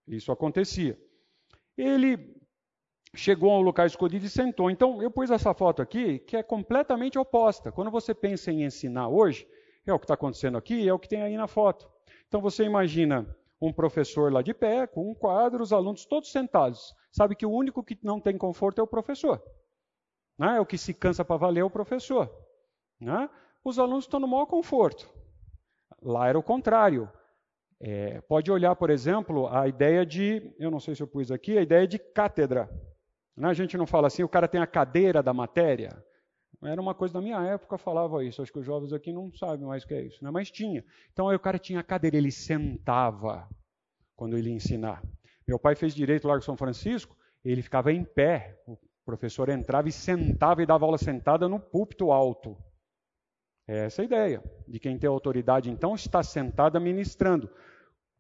Isso 0.06 0.32
acontecia. 0.32 0.98
Ele 1.76 2.36
chegou 3.14 3.50
ao 3.50 3.62
lugar 3.62 3.86
escolhido 3.86 4.26
e 4.26 4.30
sentou. 4.30 4.70
Então, 4.70 5.02
eu 5.02 5.10
pus 5.10 5.30
essa 5.30 5.54
foto 5.54 5.80
aqui, 5.80 6.18
que 6.18 6.36
é 6.36 6.42
completamente 6.42 7.18
oposta. 7.18 7.72
Quando 7.72 7.90
você 7.90 8.14
pensa 8.14 8.50
em 8.50 8.64
ensinar 8.64 9.08
hoje, 9.08 9.46
é 9.86 9.92
o 9.92 9.98
que 9.98 10.04
está 10.04 10.14
acontecendo 10.14 10.58
aqui, 10.58 10.86
é 10.88 10.92
o 10.92 10.98
que 10.98 11.08
tem 11.08 11.22
aí 11.22 11.36
na 11.36 11.46
foto. 11.46 11.88
Então, 12.26 12.40
você 12.40 12.64
imagina 12.64 13.26
um 13.60 13.72
professor 13.72 14.32
lá 14.32 14.42
de 14.42 14.52
pé, 14.52 14.86
com 14.86 15.10
um 15.10 15.14
quadro, 15.14 15.62
os 15.62 15.72
alunos 15.72 16.04
todos 16.04 16.30
sentados. 16.30 16.94
Sabe 17.10 17.34
que 17.34 17.46
o 17.46 17.50
único 17.50 17.82
que 17.82 17.98
não 18.02 18.20
tem 18.20 18.36
conforto 18.36 18.80
é 18.80 18.84
o 18.84 18.86
professor. 18.86 19.42
Não 20.38 20.50
é? 20.50 20.60
O 20.60 20.66
que 20.66 20.78
se 20.78 20.94
cansa 20.94 21.24
para 21.24 21.36
valer 21.36 21.60
é 21.60 21.64
o 21.64 21.70
professor. 21.70 22.30
Né? 23.00 23.28
Os 23.64 23.78
alunos 23.78 24.04
estão 24.04 24.20
no 24.20 24.28
maior 24.28 24.46
conforto. 24.46 25.08
Lá 26.02 26.28
era 26.28 26.38
o 26.38 26.42
contrário. 26.42 27.10
É, 27.80 28.20
pode 28.22 28.50
olhar, 28.50 28.74
por 28.74 28.90
exemplo, 28.90 29.46
a 29.48 29.68
ideia 29.68 30.04
de, 30.04 30.52
eu 30.58 30.70
não 30.70 30.80
sei 30.80 30.94
se 30.94 31.02
eu 31.02 31.06
pus 31.06 31.30
aqui, 31.30 31.56
a 31.56 31.62
ideia 31.62 31.86
de 31.86 31.98
cátedra. 31.98 32.68
Né? 33.36 33.48
A 33.48 33.54
gente 33.54 33.76
não 33.76 33.86
fala 33.86 34.08
assim, 34.08 34.22
o 34.22 34.28
cara 34.28 34.48
tem 34.48 34.60
a 34.60 34.66
cadeira 34.66 35.22
da 35.22 35.32
matéria. 35.32 36.04
Era 36.62 36.80
uma 36.80 36.94
coisa 36.94 37.14
da 37.14 37.20
minha 37.20 37.40
época, 37.44 37.78
falava 37.78 38.24
isso. 38.24 38.42
Acho 38.42 38.52
que 38.52 38.58
os 38.58 38.66
jovens 38.66 38.92
aqui 38.92 39.12
não 39.12 39.32
sabem 39.32 39.64
mais 39.64 39.84
o 39.84 39.86
que 39.86 39.94
é 39.94 40.02
isso, 40.02 40.24
né? 40.24 40.30
mas 40.30 40.50
tinha. 40.50 40.84
Então 41.12 41.28
aí 41.28 41.36
o 41.36 41.40
cara 41.40 41.58
tinha 41.58 41.78
a 41.78 41.84
cadeira, 41.84 42.16
ele 42.16 42.32
sentava 42.32 43.48
quando 44.16 44.36
ele 44.36 44.48
ia 44.48 44.56
ensinar. 44.56 45.02
Meu 45.46 45.58
pai 45.58 45.76
fez 45.76 45.94
direito 45.94 46.26
lá 46.26 46.34
com 46.34 46.40
São 46.40 46.56
Francisco, 46.56 47.16
ele 47.44 47.62
ficava 47.62 47.92
em 47.92 48.04
pé. 48.04 48.60
O 48.66 48.76
professor 49.04 49.48
entrava 49.48 49.88
e 49.88 49.92
sentava 49.92 50.62
e 50.62 50.66
dava 50.66 50.84
aula 50.84 50.98
sentada 50.98 51.48
no 51.48 51.60
púlpito 51.60 52.10
alto. 52.10 52.56
É 53.68 53.84
essa 53.84 54.00
a 54.00 54.04
ideia, 54.06 54.42
de 54.66 54.80
quem 54.80 54.98
tem 54.98 55.06
autoridade, 55.06 55.70
então, 55.70 55.94
está 55.94 56.22
sentado 56.22 56.80
ministrando. 56.80 57.50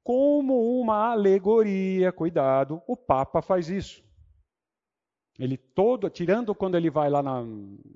Como 0.04 0.78
uma 0.78 1.10
alegoria, 1.10 2.12
cuidado, 2.12 2.82
o 2.86 2.94
Papa 2.94 3.40
faz 3.40 3.70
isso. 3.70 4.04
Ele 5.38 5.56
todo, 5.56 6.10
tirando 6.10 6.54
quando 6.54 6.76
ele 6.76 6.90
vai 6.90 7.08
lá 7.08 7.22
na, 7.22 7.42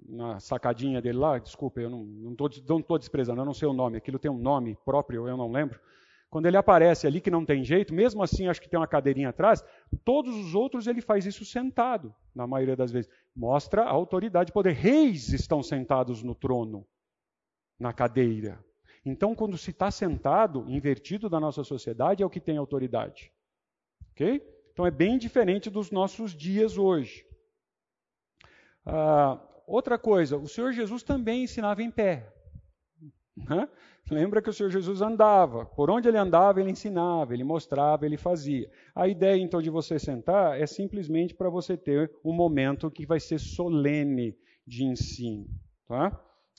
na 0.08 0.40
sacadinha 0.40 1.02
dele 1.02 1.18
lá, 1.18 1.38
desculpa, 1.38 1.80
eu 1.80 1.90
não 1.90 2.32
estou 2.32 2.98
desprezando, 2.98 3.42
eu 3.42 3.44
não 3.44 3.52
sei 3.52 3.68
o 3.68 3.74
nome, 3.74 3.98
aquilo 3.98 4.18
tem 4.18 4.30
um 4.30 4.38
nome 4.38 4.78
próprio, 4.82 5.28
eu 5.28 5.36
não 5.36 5.50
lembro. 5.50 5.78
Quando 6.30 6.46
ele 6.46 6.56
aparece 6.56 7.06
ali 7.06 7.20
que 7.20 7.30
não 7.30 7.44
tem 7.44 7.62
jeito, 7.62 7.92
mesmo 7.92 8.22
assim 8.22 8.48
acho 8.48 8.62
que 8.62 8.68
tem 8.68 8.80
uma 8.80 8.86
cadeirinha 8.86 9.28
atrás, 9.28 9.62
todos 10.02 10.34
os 10.34 10.54
outros 10.54 10.86
ele 10.86 11.02
faz 11.02 11.26
isso 11.26 11.44
sentado, 11.44 12.14
na 12.34 12.46
maioria 12.46 12.76
das 12.76 12.90
vezes. 12.90 13.10
Mostra 13.36 13.82
a 13.82 13.90
autoridade 13.90 14.50
e 14.50 14.54
poder. 14.54 14.72
Reis 14.72 15.34
estão 15.34 15.62
sentados 15.62 16.22
no 16.22 16.34
trono 16.34 16.86
na 17.82 17.92
cadeira. 17.92 18.64
Então, 19.04 19.34
quando 19.34 19.58
se 19.58 19.70
está 19.70 19.90
sentado, 19.90 20.64
invertido 20.68 21.28
da 21.28 21.40
nossa 21.40 21.64
sociedade, 21.64 22.22
é 22.22 22.26
o 22.26 22.30
que 22.30 22.40
tem 22.40 22.56
autoridade. 22.56 23.32
Ok? 24.12 24.40
Então, 24.72 24.86
é 24.86 24.90
bem 24.90 25.18
diferente 25.18 25.68
dos 25.68 25.90
nossos 25.90 26.32
dias 26.32 26.78
hoje. 26.78 27.26
Ah, 28.86 29.40
outra 29.66 29.98
coisa, 29.98 30.36
o 30.36 30.46
Senhor 30.46 30.72
Jesus 30.72 31.02
também 31.02 31.42
ensinava 31.42 31.82
em 31.82 31.90
pé. 31.90 32.32
Lembra 34.08 34.40
que 34.40 34.50
o 34.50 34.52
Senhor 34.52 34.70
Jesus 34.70 35.02
andava. 35.02 35.66
Por 35.66 35.90
onde 35.90 36.06
ele 36.06 36.18
andava, 36.18 36.60
ele 36.60 36.70
ensinava, 36.70 37.34
ele 37.34 37.42
mostrava, 37.42 38.06
ele 38.06 38.16
fazia. 38.16 38.70
A 38.94 39.08
ideia, 39.08 39.42
então, 39.42 39.60
de 39.60 39.70
você 39.70 39.98
sentar 39.98 40.60
é 40.60 40.66
simplesmente 40.66 41.34
para 41.34 41.50
você 41.50 41.76
ter 41.76 42.12
um 42.24 42.32
momento 42.32 42.90
que 42.90 43.04
vai 43.04 43.18
ser 43.18 43.40
solene 43.40 44.36
de 44.64 44.84
ensino. 44.84 45.46
Tá? 45.88 46.16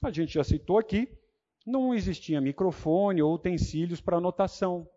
A 0.07 0.11
gente 0.11 0.33
já 0.33 0.43
citou 0.43 0.77
aqui, 0.77 1.07
não 1.65 1.93
existia 1.93 2.41
microfone 2.41 3.21
ou 3.21 3.33
utensílios 3.33 4.01
para 4.01 4.17
anotação. 4.17 4.87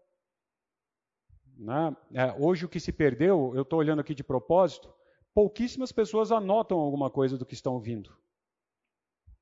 Né? 1.56 1.96
É, 2.12 2.32
hoje 2.38 2.64
o 2.64 2.68
que 2.68 2.80
se 2.80 2.92
perdeu, 2.92 3.52
eu 3.54 3.62
estou 3.62 3.78
olhando 3.78 4.00
aqui 4.00 4.14
de 4.14 4.24
propósito, 4.24 4.92
pouquíssimas 5.34 5.92
pessoas 5.92 6.32
anotam 6.32 6.78
alguma 6.78 7.10
coisa 7.10 7.38
do 7.38 7.46
que 7.46 7.54
estão 7.54 7.74
ouvindo. 7.74 8.14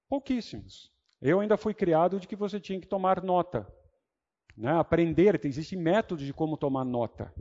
Pouquíssimos. 0.09 0.93
Eu 1.21 1.41
ainda 1.41 1.57
fui 1.57 1.73
criado 1.73 2.21
de 2.21 2.29
que 2.29 2.37
você 2.37 2.61
tinha 2.61 2.81
que 2.81 2.87
tomar 2.87 3.23
nota. 3.23 3.67
Né? 4.57 4.71
Aprender, 4.71 5.41
existe 5.45 5.75
métodos 5.75 6.25
de 6.25 6.33
como 6.33 6.57
tomar 6.57 6.85
nota. 6.85 7.35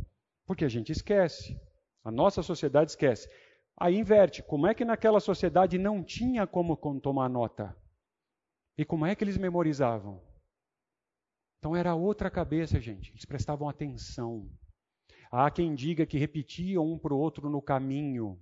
Porque 0.45 0.65
a 0.65 0.69
gente 0.69 0.91
esquece. 0.91 1.59
A 2.03 2.11
nossa 2.11 2.41
sociedade 2.41 2.91
esquece. 2.91 3.29
Aí 3.77 3.97
inverte. 3.97 4.41
Como 4.41 4.67
é 4.67 4.73
que 4.73 4.85
naquela 4.85 5.19
sociedade 5.19 5.77
não 5.77 6.03
tinha 6.03 6.47
como 6.47 6.77
tomar 6.99 7.29
nota? 7.29 7.75
E 8.77 8.83
como 8.83 9.05
é 9.05 9.15
que 9.15 9.23
eles 9.23 9.37
memorizavam? 9.37 10.21
Então 11.59 11.75
era 11.75 11.95
outra 11.95 12.29
cabeça, 12.29 12.79
gente. 12.79 13.11
Eles 13.11 13.25
prestavam 13.25 13.69
atenção. 13.69 14.49
Há 15.31 15.49
quem 15.49 15.73
diga 15.73 16.05
que 16.05 16.17
repetiam 16.17 16.85
um 16.85 16.97
para 16.97 17.13
o 17.13 17.17
outro 17.17 17.49
no 17.49 17.61
caminho. 17.61 18.39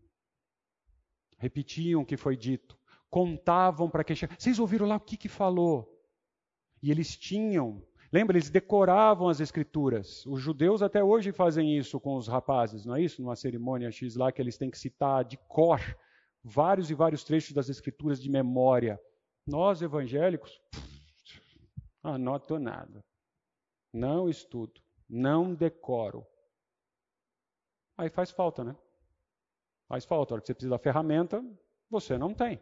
Repetiam 1.38 2.02
o 2.02 2.06
que 2.06 2.18
foi 2.18 2.36
dito. 2.36 2.78
Contavam 3.10 3.90
para 3.90 4.04
quem. 4.04 4.16
Vocês 4.16 4.58
ouviram 4.58 4.88
lá 4.88 4.96
o 4.96 5.00
que, 5.00 5.18
que 5.18 5.30
falou? 5.30 6.02
E 6.82 6.90
eles 6.90 7.16
tinham. 7.18 7.86
Lembra, 8.12 8.38
eles 8.38 8.50
decoravam 8.50 9.30
as 9.30 9.40
escrituras. 9.40 10.26
Os 10.26 10.42
judeus 10.42 10.82
até 10.82 11.04
hoje 11.04 11.32
fazem 11.32 11.78
isso 11.78 12.00
com 12.00 12.16
os 12.16 12.28
rapazes, 12.28 12.86
não 12.86 12.96
é 12.96 13.02
isso? 13.02 13.22
Numa 13.22 13.36
cerimônia 13.36 13.92
X 13.92 14.16
lá 14.16 14.32
que 14.32 14.42
eles 14.42 14.58
têm 14.58 14.70
que 14.70 14.78
citar 14.78 15.24
de 15.24 15.38
cor 15.48 15.80
vários 16.44 16.90
e 16.90 16.94
vários 16.94 17.24
trechos 17.24 17.54
das 17.54 17.70
escrituras 17.70 18.22
de 18.22 18.30
memória. 18.30 19.00
Nós, 19.46 19.82
evangélicos, 19.82 20.62
anoto 22.04 22.60
nada. 22.60 23.04
Não 23.94 24.30
estudo. 24.30 24.82
Não 25.10 25.54
decoro. 25.54 26.26
Aí 27.98 28.10
faz 28.10 28.32
falta, 28.32 28.64
né? 28.64 28.76
Faz 29.88 30.06
falta. 30.06 30.34
A 30.34 30.36
hora 30.36 30.42
que 30.42 30.48
você 30.48 30.54
precisa 30.54 30.72
da 30.72 30.80
ferramenta, 30.80 31.44
você 31.89 32.18
não 32.18 32.34
tem. 32.34 32.62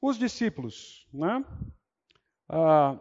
Os 0.00 0.16
discípulos, 0.16 1.06
né? 1.12 1.44
Ah, 2.48 2.98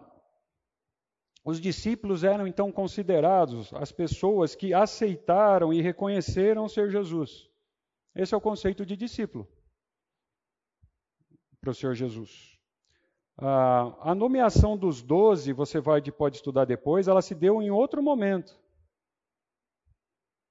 os 1.46 1.62
discípulos 1.62 2.24
eram 2.26 2.46
então 2.46 2.72
considerados 2.72 3.74
as 3.74 3.92
pessoas 3.92 4.54
que 4.54 4.74
aceitaram 4.74 5.72
e 5.72 5.82
reconheceram 5.82 6.68
ser 6.68 6.92
Jesus. 6.92 7.50
Esse 8.14 8.34
é 8.34 8.38
o 8.38 8.42
conceito 8.42 8.86
de 8.86 8.98
discípulo 8.98 9.48
para 11.60 11.72
o 11.72 11.74
Senhor 11.74 11.94
Jesus. 11.94 12.58
Ah, 13.38 14.12
a 14.12 14.16
nomeação 14.16 14.78
dos 14.78 15.02
doze, 15.02 15.54
você 15.54 15.80
vai, 15.80 16.02
pode 16.12 16.38
estudar 16.38 16.66
depois, 16.66 17.08
ela 17.08 17.22
se 17.22 17.34
deu 17.34 17.62
em 17.62 17.72
outro 17.72 18.04
momento. 18.04 18.60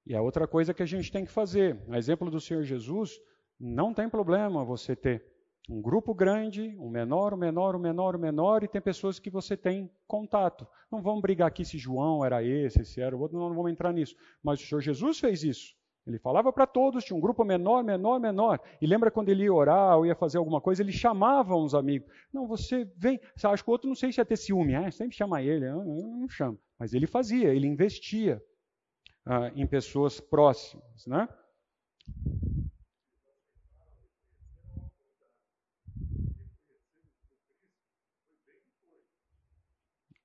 E 0.06 0.14
é 0.14 0.20
outra 0.20 0.46
coisa 0.48 0.72
que 0.72 0.82
a 0.82 0.86
gente 0.86 1.12
tem 1.12 1.24
que 1.24 1.30
fazer. 1.30 1.78
A 1.90 1.98
exemplo 1.98 2.30
do 2.30 2.40
Senhor 2.40 2.62
Jesus, 2.62 3.20
não 3.61 3.92
tem 3.92 4.09
problema 4.09 4.64
você 4.64 4.96
ter 4.96 5.22
um 5.68 5.82
grupo 5.82 6.14
grande, 6.14 6.74
um 6.78 6.88
menor, 6.88 7.34
um 7.34 7.36
menor, 7.36 7.76
um 7.76 7.78
menor, 7.78 8.16
um 8.16 8.18
menor, 8.18 8.64
e 8.64 8.68
tem 8.68 8.80
pessoas 8.80 9.18
que 9.18 9.28
você 9.28 9.54
tem 9.54 9.90
contato. 10.06 10.66
Não 10.90 11.02
vamos 11.02 11.20
brigar 11.20 11.48
aqui 11.48 11.62
se 11.62 11.76
João 11.76 12.24
era 12.24 12.42
esse, 12.42 12.86
se 12.86 13.02
era 13.02 13.14
o 13.14 13.20
outro, 13.20 13.38
não 13.38 13.54
vamos 13.54 13.70
entrar 13.70 13.92
nisso. 13.92 14.16
Mas 14.42 14.62
o 14.62 14.66
Senhor 14.66 14.80
Jesus 14.80 15.18
fez 15.18 15.44
isso. 15.44 15.76
Ele 16.09 16.18
falava 16.18 16.50
para 16.50 16.66
todos, 16.66 17.04
tinha 17.04 17.16
um 17.16 17.20
grupo 17.20 17.44
menor, 17.44 17.84
menor, 17.84 18.18
menor. 18.18 18.59
E 18.80 18.86
lembra 18.86 19.11
quando 19.11 19.28
ele 19.28 19.44
ia 19.44 19.52
orar 19.52 19.98
ou 19.98 20.06
ia 20.06 20.14
fazer 20.14 20.38
alguma 20.38 20.59
coisa, 20.59 20.82
ele 20.82 20.90
chamava 20.90 21.54
uns 21.54 21.74
amigos. 21.74 22.11
Não, 22.32 22.46
você 22.46 22.90
vem. 22.96 23.20
Acha 23.44 23.62
que 23.62 23.68
o 23.68 23.72
outro 23.72 23.88
não 23.88 23.94
sei 23.94 24.11
se 24.11 24.18
ia 24.18 24.24
ter 24.24 24.36
ciúme, 24.36 24.72
é, 24.72 24.90
sempre 24.90 25.14
chama 25.14 25.42
ele, 25.42 25.66
eu 25.66 25.84
não 25.84 26.28
chamo. 26.28 26.59
Mas 26.78 26.94
ele 26.94 27.06
fazia, 27.06 27.52
ele 27.54 27.66
investia 27.66 28.42
ah, 29.26 29.52
em 29.54 29.66
pessoas 29.66 30.18
próximas. 30.18 31.06
Né? 31.06 31.28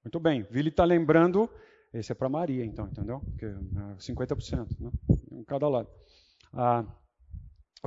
Muito 0.05 0.19
bem, 0.19 0.43
Vili 0.49 0.69
está 0.69 0.85
lembrando 0.85 1.49
esse 1.93 2.11
é 2.11 2.15
para 2.15 2.27
Maria, 2.27 2.65
então, 2.65 2.87
entendeu? 2.87 3.19
Porque 3.19 3.45
50%, 3.99 4.53
é 4.53 4.83
né? 4.83 4.91
em 5.31 5.43
cada 5.43 5.67
lado. 5.67 5.89
Ah, 6.51 6.85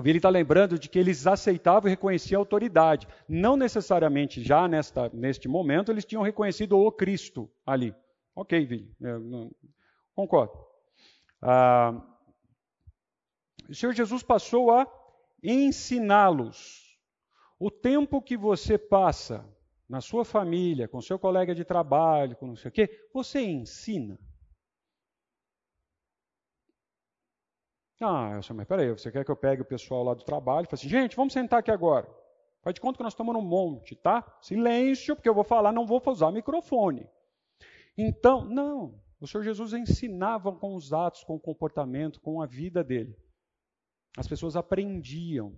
ele 0.04 0.18
está 0.18 0.28
lembrando 0.28 0.78
de 0.78 0.88
que 0.88 0.98
eles 0.98 1.26
aceitavam 1.26 1.88
e 1.88 1.90
reconheciam 1.90 2.38
a 2.38 2.42
autoridade. 2.42 3.08
Não 3.28 3.56
necessariamente 3.56 4.42
já 4.42 4.68
nesta, 4.68 5.08
neste 5.08 5.48
momento 5.48 5.90
eles 5.90 6.04
tinham 6.04 6.22
reconhecido 6.22 6.78
o 6.78 6.92
Cristo 6.92 7.50
ali. 7.64 7.94
Ok, 8.34 8.64
Vili, 8.66 8.94
concordo. 10.14 10.52
Ah, 11.40 12.00
o 13.68 13.74
Senhor 13.74 13.92
Jesus 13.92 14.22
passou 14.22 14.70
a 14.70 14.86
ensiná-los. 15.42 16.84
O 17.58 17.70
tempo 17.70 18.20
que 18.20 18.36
você 18.36 18.76
passa 18.76 19.44
na 19.88 20.00
sua 20.00 20.24
família, 20.24 20.88
com 20.88 21.00
seu 21.00 21.18
colega 21.18 21.54
de 21.54 21.64
trabalho, 21.64 22.36
com 22.36 22.46
não 22.46 22.56
sei 22.56 22.68
o 22.68 22.72
quê, 22.72 23.08
você 23.12 23.40
ensina. 23.40 24.18
Ah, 28.00 28.32
eu 28.34 28.42
sei, 28.42 28.54
mas 28.54 28.66
peraí, 28.66 28.90
você 28.90 29.10
quer 29.10 29.24
que 29.24 29.30
eu 29.30 29.36
pegue 29.36 29.62
o 29.62 29.66
pessoal 29.66 30.04
lá 30.04 30.12
do 30.12 30.24
trabalho 30.24 30.64
e 30.64 30.66
fale 30.66 30.74
assim, 30.74 30.88
gente, 30.88 31.16
vamos 31.16 31.32
sentar 31.32 31.60
aqui 31.60 31.70
agora. 31.70 32.06
Faz 32.62 32.74
de 32.74 32.80
conta 32.80 32.98
que 32.98 33.02
nós 33.02 33.12
estamos 33.12 33.32
num 33.32 33.42
monte, 33.42 33.94
tá? 33.94 34.24
Silêncio, 34.42 35.14
porque 35.14 35.28
eu 35.28 35.34
vou 35.34 35.44
falar, 35.44 35.72
não 35.72 35.86
vou 35.86 36.02
usar 36.06 36.30
microfone. 36.32 37.08
Então, 37.96 38.44
não. 38.44 39.00
O 39.20 39.26
Senhor 39.26 39.44
Jesus 39.44 39.72
ensinava 39.72 40.52
com 40.52 40.74
os 40.74 40.92
atos, 40.92 41.24
com 41.24 41.36
o 41.36 41.40
comportamento, 41.40 42.20
com 42.20 42.42
a 42.42 42.46
vida 42.46 42.84
dele. 42.84 43.16
As 44.16 44.26
pessoas 44.26 44.56
aprendiam. 44.56 45.56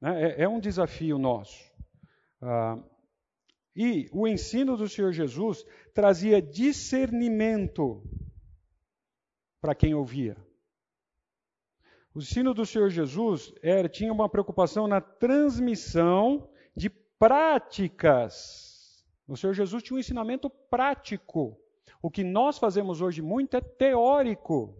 Né? 0.00 0.30
É, 0.30 0.42
é 0.42 0.48
um 0.48 0.60
desafio 0.60 1.18
nosso. 1.18 1.72
Ah, 2.40 2.78
e 3.74 4.08
o 4.12 4.28
ensino 4.28 4.76
do 4.76 4.88
Senhor 4.88 5.12
Jesus 5.12 5.64
trazia 5.94 6.42
discernimento 6.42 8.02
para 9.60 9.74
quem 9.74 9.94
ouvia. 9.94 10.36
O 12.14 12.18
ensino 12.18 12.52
do 12.52 12.66
Senhor 12.66 12.90
Jesus 12.90 13.54
era, 13.62 13.88
tinha 13.88 14.12
uma 14.12 14.28
preocupação 14.28 14.86
na 14.86 15.00
transmissão 15.00 16.50
de 16.76 16.90
práticas. 16.90 19.02
O 19.26 19.36
Senhor 19.36 19.54
Jesus 19.54 19.82
tinha 19.82 19.96
um 19.96 20.00
ensinamento 20.00 20.50
prático. 20.50 21.58
O 22.02 22.10
que 22.10 22.22
nós 22.22 22.58
fazemos 22.58 23.00
hoje 23.00 23.22
muito 23.22 23.56
é 23.56 23.60
teórico. 23.60 24.76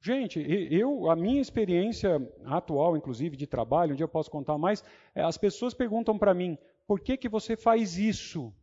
Gente, 0.00 0.38
eu, 0.70 1.10
a 1.10 1.16
minha 1.16 1.40
experiência 1.40 2.20
atual, 2.44 2.96
inclusive 2.96 3.36
de 3.36 3.44
trabalho, 3.44 3.92
onde 3.92 4.04
eu 4.04 4.08
posso 4.08 4.30
contar 4.30 4.56
mais, 4.56 4.84
é, 5.12 5.22
as 5.22 5.36
pessoas 5.36 5.74
perguntam 5.74 6.16
para 6.16 6.32
mim: 6.32 6.56
por 6.86 7.00
que, 7.00 7.16
que 7.16 7.28
você 7.28 7.56
faz 7.56 7.98
isso? 7.98 8.54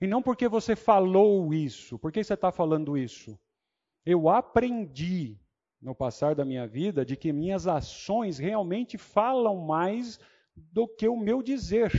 E 0.00 0.06
não 0.06 0.22
porque 0.22 0.48
você 0.48 0.74
falou 0.74 1.54
isso. 1.54 1.98
Por 1.98 2.10
que 2.10 2.22
você 2.22 2.34
está 2.34 2.50
falando 2.50 2.98
isso? 2.98 3.38
Eu 4.04 4.28
aprendi 4.28 5.38
no 5.80 5.94
passar 5.94 6.34
da 6.34 6.44
minha 6.44 6.66
vida 6.66 7.04
de 7.04 7.16
que 7.16 7.32
minhas 7.32 7.66
ações 7.66 8.38
realmente 8.38 8.98
falam 8.98 9.56
mais 9.56 10.18
do 10.56 10.86
que 10.86 11.08
o 11.08 11.16
meu 11.16 11.42
dizer. 11.42 11.90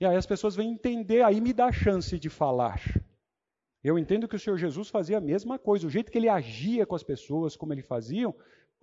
E 0.00 0.04
aí 0.04 0.16
as 0.16 0.26
pessoas 0.26 0.56
vêm 0.56 0.72
entender, 0.72 1.22
aí 1.22 1.40
me 1.40 1.52
dá 1.52 1.66
a 1.66 1.72
chance 1.72 2.18
de 2.18 2.28
falar. 2.28 2.80
Eu 3.82 3.98
entendo 3.98 4.26
que 4.26 4.36
o 4.36 4.38
Senhor 4.38 4.56
Jesus 4.56 4.88
fazia 4.88 5.18
a 5.18 5.20
mesma 5.20 5.58
coisa, 5.58 5.86
o 5.86 5.90
jeito 5.90 6.10
que 6.10 6.18
ele 6.18 6.28
agia 6.28 6.86
com 6.86 6.94
as 6.94 7.02
pessoas, 7.02 7.56
como 7.56 7.72
ele 7.72 7.82
fazia, 7.82 8.34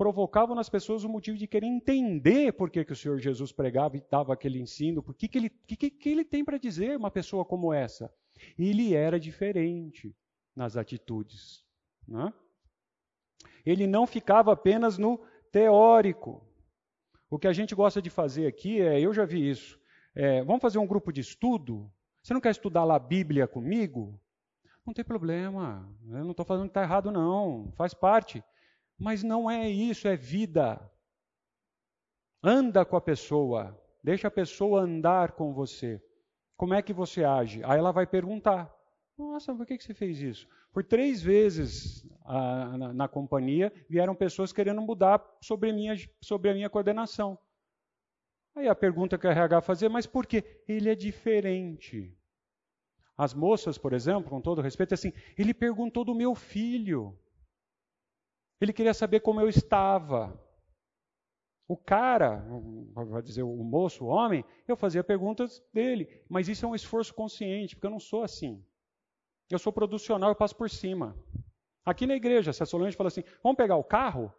provocavam 0.01 0.55
nas 0.55 0.67
pessoas 0.67 1.03
o 1.03 1.09
motivo 1.09 1.37
de 1.37 1.45
querer 1.45 1.67
entender 1.67 2.53
por 2.53 2.71
que, 2.71 2.83
que 2.83 2.91
o 2.91 2.95
Senhor 2.95 3.19
Jesus 3.19 3.51
pregava 3.51 3.97
e 3.97 4.03
dava 4.09 4.33
aquele 4.33 4.59
ensino, 4.59 5.03
por 5.03 5.13
que, 5.13 5.27
que, 5.27 5.37
ele, 5.37 5.49
que, 5.51 5.91
que 5.91 6.09
ele 6.09 6.25
tem 6.25 6.43
para 6.43 6.57
dizer 6.57 6.97
uma 6.97 7.11
pessoa 7.11 7.45
como 7.45 7.71
essa. 7.71 8.11
Ele 8.57 8.95
era 8.95 9.19
diferente 9.19 10.11
nas 10.55 10.75
atitudes. 10.75 11.63
Né? 12.07 12.33
Ele 13.63 13.85
não 13.85 14.07
ficava 14.07 14.51
apenas 14.53 14.97
no 14.97 15.19
teórico. 15.51 16.43
O 17.29 17.37
que 17.37 17.47
a 17.47 17.53
gente 17.53 17.75
gosta 17.75 18.01
de 18.01 18.09
fazer 18.09 18.47
aqui 18.47 18.81
é, 18.81 18.99
eu 18.99 19.13
já 19.13 19.23
vi 19.23 19.51
isso, 19.51 19.79
é, 20.15 20.43
vamos 20.43 20.63
fazer 20.63 20.79
um 20.79 20.87
grupo 20.87 21.13
de 21.13 21.21
estudo? 21.21 21.93
Você 22.23 22.33
não 22.33 22.41
quer 22.41 22.49
estudar 22.49 22.85
lá 22.85 22.95
a 22.95 22.99
Bíblia 22.99 23.47
comigo? 23.47 24.19
Não 24.83 24.95
tem 24.95 25.05
problema, 25.05 25.87
eu 26.07 26.23
não 26.23 26.31
estou 26.31 26.43
falando 26.43 26.63
que 26.63 26.69
está 26.71 26.81
errado, 26.81 27.11
não, 27.11 27.71
faz 27.77 27.93
parte. 27.93 28.43
Mas 29.01 29.23
não 29.23 29.49
é 29.49 29.67
isso, 29.67 30.07
é 30.07 30.15
vida. 30.15 30.79
Anda 32.43 32.85
com 32.85 32.95
a 32.95 33.01
pessoa, 33.01 33.75
deixa 34.03 34.27
a 34.27 34.31
pessoa 34.31 34.81
andar 34.81 35.31
com 35.31 35.51
você. 35.51 35.99
Como 36.55 36.75
é 36.75 36.83
que 36.83 36.93
você 36.93 37.23
age? 37.23 37.63
Aí 37.63 37.79
ela 37.79 37.91
vai 37.91 38.05
perguntar: 38.05 38.71
Nossa, 39.17 39.55
por 39.55 39.65
que 39.65 39.79
você 39.79 39.95
fez 39.95 40.21
isso? 40.21 40.47
Por 40.71 40.83
três 40.83 41.19
vezes 41.19 42.07
ah, 42.25 42.77
na, 42.77 42.93
na, 42.93 43.07
companhia, 43.07 43.73
vieram 43.89 44.13
pessoas 44.13 44.53
querendo 44.53 44.81
mudar 44.81 45.19
sobre 45.41 45.71
a, 45.71 45.73
minha, 45.73 45.95
sobre 46.21 46.51
a 46.51 46.53
minha 46.53 46.69
coordenação. 46.69 47.39
Aí 48.55 48.67
a 48.67 48.75
pergunta 48.75 49.17
que 49.17 49.25
a 49.25 49.31
RH 49.31 49.61
fazia, 49.61 49.89
mas 49.89 50.05
por 50.05 50.27
quê? 50.27 50.61
Ele 50.67 50.89
é 50.89 50.95
diferente. 50.95 52.15
As 53.17 53.33
moças, 53.33 53.79
por 53.79 53.93
exemplo, 53.93 54.29
com 54.29 54.39
todo 54.39 54.61
respeito, 54.61 54.93
assim, 54.93 55.11
ele 55.35 55.55
perguntou 55.55 56.05
do 56.05 56.13
meu 56.13 56.35
filho. 56.35 57.17
Ele 58.61 58.71
queria 58.71 58.93
saber 58.93 59.21
como 59.21 59.41
eu 59.41 59.49
estava. 59.49 60.39
O 61.67 61.75
cara, 61.75 62.45
vai 62.93 63.21
dizer 63.21 63.41
o 63.41 63.63
moço, 63.63 64.05
o 64.05 64.07
homem, 64.07 64.45
eu 64.67 64.77
fazia 64.77 65.03
perguntas 65.03 65.63
dele, 65.73 66.07
mas 66.29 66.47
isso 66.47 66.65
é 66.65 66.69
um 66.69 66.75
esforço 66.75 67.13
consciente, 67.13 67.75
porque 67.75 67.87
eu 67.87 67.91
não 67.91 67.99
sou 67.99 68.23
assim. 68.23 68.63
Eu 69.49 69.57
sou 69.57 69.73
producional, 69.73 70.29
eu 70.29 70.35
passo 70.35 70.55
por 70.55 70.69
cima. 70.69 71.17
Aqui 71.83 72.05
na 72.05 72.15
igreja, 72.15 72.53
se 72.53 72.61
a 72.61 72.65
Solange 72.65 72.95
fala 72.95 73.07
assim, 73.07 73.23
vamos 73.41 73.57
pegar 73.57 73.77
o 73.77 73.83
carro? 73.83 74.31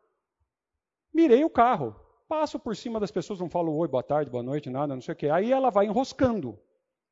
Mirei 1.12 1.42
o 1.42 1.50
carro, 1.50 1.96
passo 2.28 2.58
por 2.58 2.76
cima 2.76 3.00
das 3.00 3.10
pessoas, 3.10 3.40
não 3.40 3.50
falo 3.50 3.74
oi, 3.74 3.88
boa 3.88 4.02
tarde, 4.02 4.30
boa 4.30 4.42
noite, 4.42 4.70
nada, 4.70 4.94
não 4.94 5.02
sei 5.02 5.14
o 5.14 5.16
quê. 5.16 5.28
Aí 5.28 5.50
ela 5.50 5.70
vai 5.70 5.86
enroscando, 5.86 6.58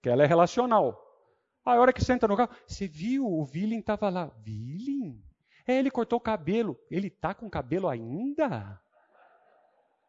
que 0.03 0.09
ela 0.09 0.23
é 0.23 0.27
relacional. 0.27 1.03
A 1.65 1.75
hora 1.79 1.93
que 1.93 2.05
senta 2.05 2.29
no 2.29 2.37
carro, 2.37 2.55
você 2.67 2.87
viu, 2.87 3.27
o 3.27 3.45
Vilim 3.45 3.81
estava 3.81 4.09
lá. 4.09 4.27
Vilim? 4.43 5.30
É, 5.71 5.79
ele 5.79 5.91
cortou 5.91 6.19
o 6.19 6.23
cabelo. 6.23 6.77
Ele 6.91 7.07
está 7.07 7.33
com 7.33 7.49
cabelo 7.49 7.89
ainda? 7.89 8.81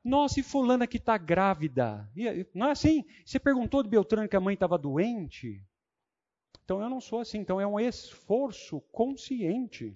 Nossa, 0.03 0.39
e 0.39 0.43
fulana 0.43 0.87
que 0.87 0.97
está 0.97 1.15
grávida? 1.19 2.09
Não 2.55 2.67
é 2.67 2.71
assim? 2.71 3.05
Você 3.23 3.39
perguntou 3.39 3.83
de 3.83 3.89
Beltrano 3.89 4.27
que 4.27 4.35
a 4.35 4.41
mãe 4.41 4.55
estava 4.55 4.75
doente? 4.75 5.63
Então 6.63 6.81
eu 6.81 6.89
não 6.89 6.99
sou 6.99 7.19
assim. 7.19 7.37
Então 7.37 7.61
é 7.61 7.67
um 7.67 7.79
esforço 7.79 8.81
consciente 8.91 9.95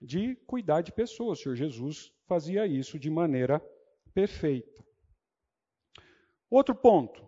de 0.00 0.34
cuidar 0.46 0.80
de 0.80 0.92
pessoas. 0.92 1.38
O 1.38 1.42
Senhor 1.42 1.54
Jesus 1.54 2.10
fazia 2.26 2.66
isso 2.66 2.98
de 2.98 3.10
maneira 3.10 3.60
perfeita. 4.14 4.82
Outro 6.48 6.74
ponto. 6.74 7.22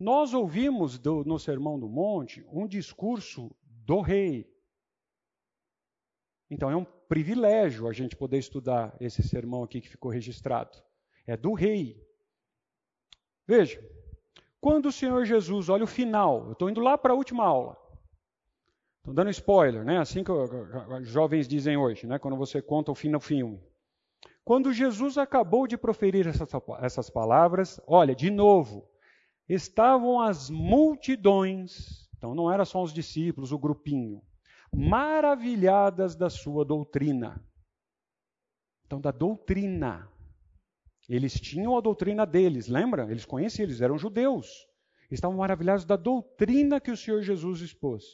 Nós 0.00 0.34
ouvimos 0.34 0.98
do, 0.98 1.22
no 1.24 1.38
Sermão 1.38 1.78
do 1.78 1.88
Monte 1.88 2.44
um 2.52 2.66
discurso 2.66 3.54
do 3.62 4.00
rei. 4.00 4.52
Então 6.50 6.70
é 6.70 6.76
um 6.76 6.84
privilégio 6.84 7.86
a 7.88 7.92
gente 7.92 8.16
poder 8.16 8.38
estudar 8.38 8.96
esse 9.00 9.22
sermão 9.22 9.62
aqui 9.62 9.80
que 9.80 9.88
ficou 9.88 10.10
registrado. 10.10 10.78
É 11.26 11.36
do 11.36 11.52
rei. 11.52 12.02
Veja, 13.46 13.82
quando 14.60 14.86
o 14.86 14.92
Senhor 14.92 15.24
Jesus, 15.24 15.68
olha 15.68 15.84
o 15.84 15.86
final, 15.86 16.46
eu 16.46 16.52
estou 16.52 16.70
indo 16.70 16.80
lá 16.80 16.96
para 16.96 17.12
a 17.12 17.16
última 17.16 17.44
aula. 17.44 17.76
Estou 18.98 19.14
dando 19.14 19.30
spoiler, 19.30 19.84
né? 19.84 19.98
Assim 19.98 20.24
que 20.24 20.32
os 20.32 21.08
jovens 21.08 21.46
dizem 21.46 21.76
hoje, 21.76 22.06
né? 22.06 22.18
Quando 22.18 22.36
você 22.36 22.60
conta 22.60 22.92
o 22.92 22.94
fim 22.94 23.10
do 23.10 23.20
filme. 23.20 23.62
Quando 24.44 24.72
Jesus 24.72 25.18
acabou 25.18 25.66
de 25.66 25.76
proferir 25.76 26.26
essas, 26.26 26.48
essas 26.80 27.10
palavras, 27.10 27.80
olha, 27.86 28.14
de 28.14 28.30
novo, 28.30 28.88
estavam 29.48 30.20
as 30.20 30.50
multidões, 30.50 32.08
então 32.16 32.34
não 32.34 32.50
era 32.50 32.64
só 32.64 32.82
os 32.82 32.92
discípulos, 32.92 33.52
o 33.52 33.58
grupinho, 33.58 34.22
maravilhadas 34.74 36.14
da 36.14 36.30
sua 36.30 36.64
doutrina. 36.64 37.42
Então, 38.86 39.00
da 39.00 39.10
doutrina. 39.10 40.10
Eles 41.08 41.34
tinham 41.34 41.76
a 41.76 41.80
doutrina 41.80 42.26
deles, 42.26 42.68
lembra? 42.68 43.10
Eles 43.10 43.24
conheciam, 43.24 43.64
eles 43.64 43.80
eram 43.80 43.98
judeus. 43.98 44.66
Estavam 45.10 45.38
maravilhados 45.38 45.84
da 45.84 45.96
doutrina 45.96 46.80
que 46.80 46.90
o 46.90 46.96
Senhor 46.96 47.22
Jesus 47.22 47.60
expôs. 47.60 48.04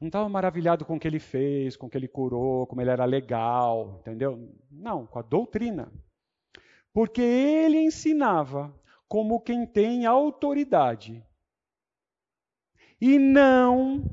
Não 0.00 0.08
estavam 0.08 0.28
maravilhados 0.28 0.86
com 0.86 0.96
o 0.96 1.00
que 1.00 1.08
ele 1.08 1.18
fez, 1.18 1.76
com 1.76 1.86
o 1.86 1.90
que 1.90 1.96
ele 1.96 2.06
curou, 2.06 2.66
como 2.66 2.80
ele 2.80 2.90
era 2.90 3.04
legal, 3.04 3.98
entendeu? 4.00 4.54
Não, 4.70 5.06
com 5.06 5.18
a 5.18 5.22
doutrina. 5.22 5.90
Porque 6.92 7.22
ele 7.22 7.78
ensinava 7.78 8.74
como 9.08 9.40
quem 9.40 9.66
tem 9.66 10.06
autoridade. 10.06 11.24
E 13.00 13.18
não 13.18 14.04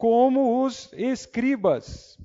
como 0.00 0.64
os 0.64 0.92
escribas. 0.94 2.18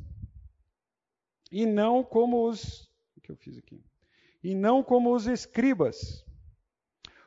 E 1.52 1.66
não 1.66 2.04
como 2.04 2.48
os. 2.48 2.90
O 3.16 3.22
que 3.22 3.32
eu 3.32 3.36
fiz 3.36 3.58
aqui? 3.58 3.84
e 4.46 4.54
não 4.54 4.84
como 4.84 5.12
os 5.12 5.26
escribas. 5.26 6.24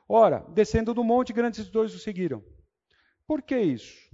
Ora, 0.08 0.38
descendo 0.54 0.94
do 0.94 1.02
monte, 1.02 1.32
grandes 1.32 1.68
dois 1.68 1.92
o 1.92 1.98
seguiram. 1.98 2.44
Por 3.26 3.42
que 3.42 3.58
isso? 3.58 4.08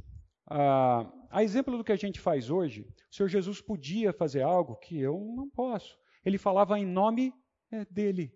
Ah, 0.46 1.12
a 1.30 1.44
exemplo 1.44 1.76
do 1.76 1.84
que 1.84 1.92
a 1.92 1.96
gente 1.96 2.18
faz 2.18 2.48
hoje, 2.48 2.88
o 3.10 3.14
Senhor 3.14 3.28
Jesus 3.28 3.60
podia 3.60 4.10
fazer 4.10 4.40
algo 4.40 4.76
que 4.76 4.98
eu 4.98 5.20
não 5.36 5.50
posso. 5.50 5.98
Ele 6.24 6.38
falava 6.38 6.78
em 6.78 6.86
nome 6.86 7.34
é, 7.70 7.84
dele. 7.84 8.34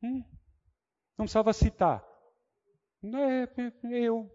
Hum, 0.00 0.22
não 1.18 1.24
precisava 1.24 1.52
citar. 1.52 2.06
É, 3.02 3.42
é, 3.60 3.72
eu. 4.04 4.30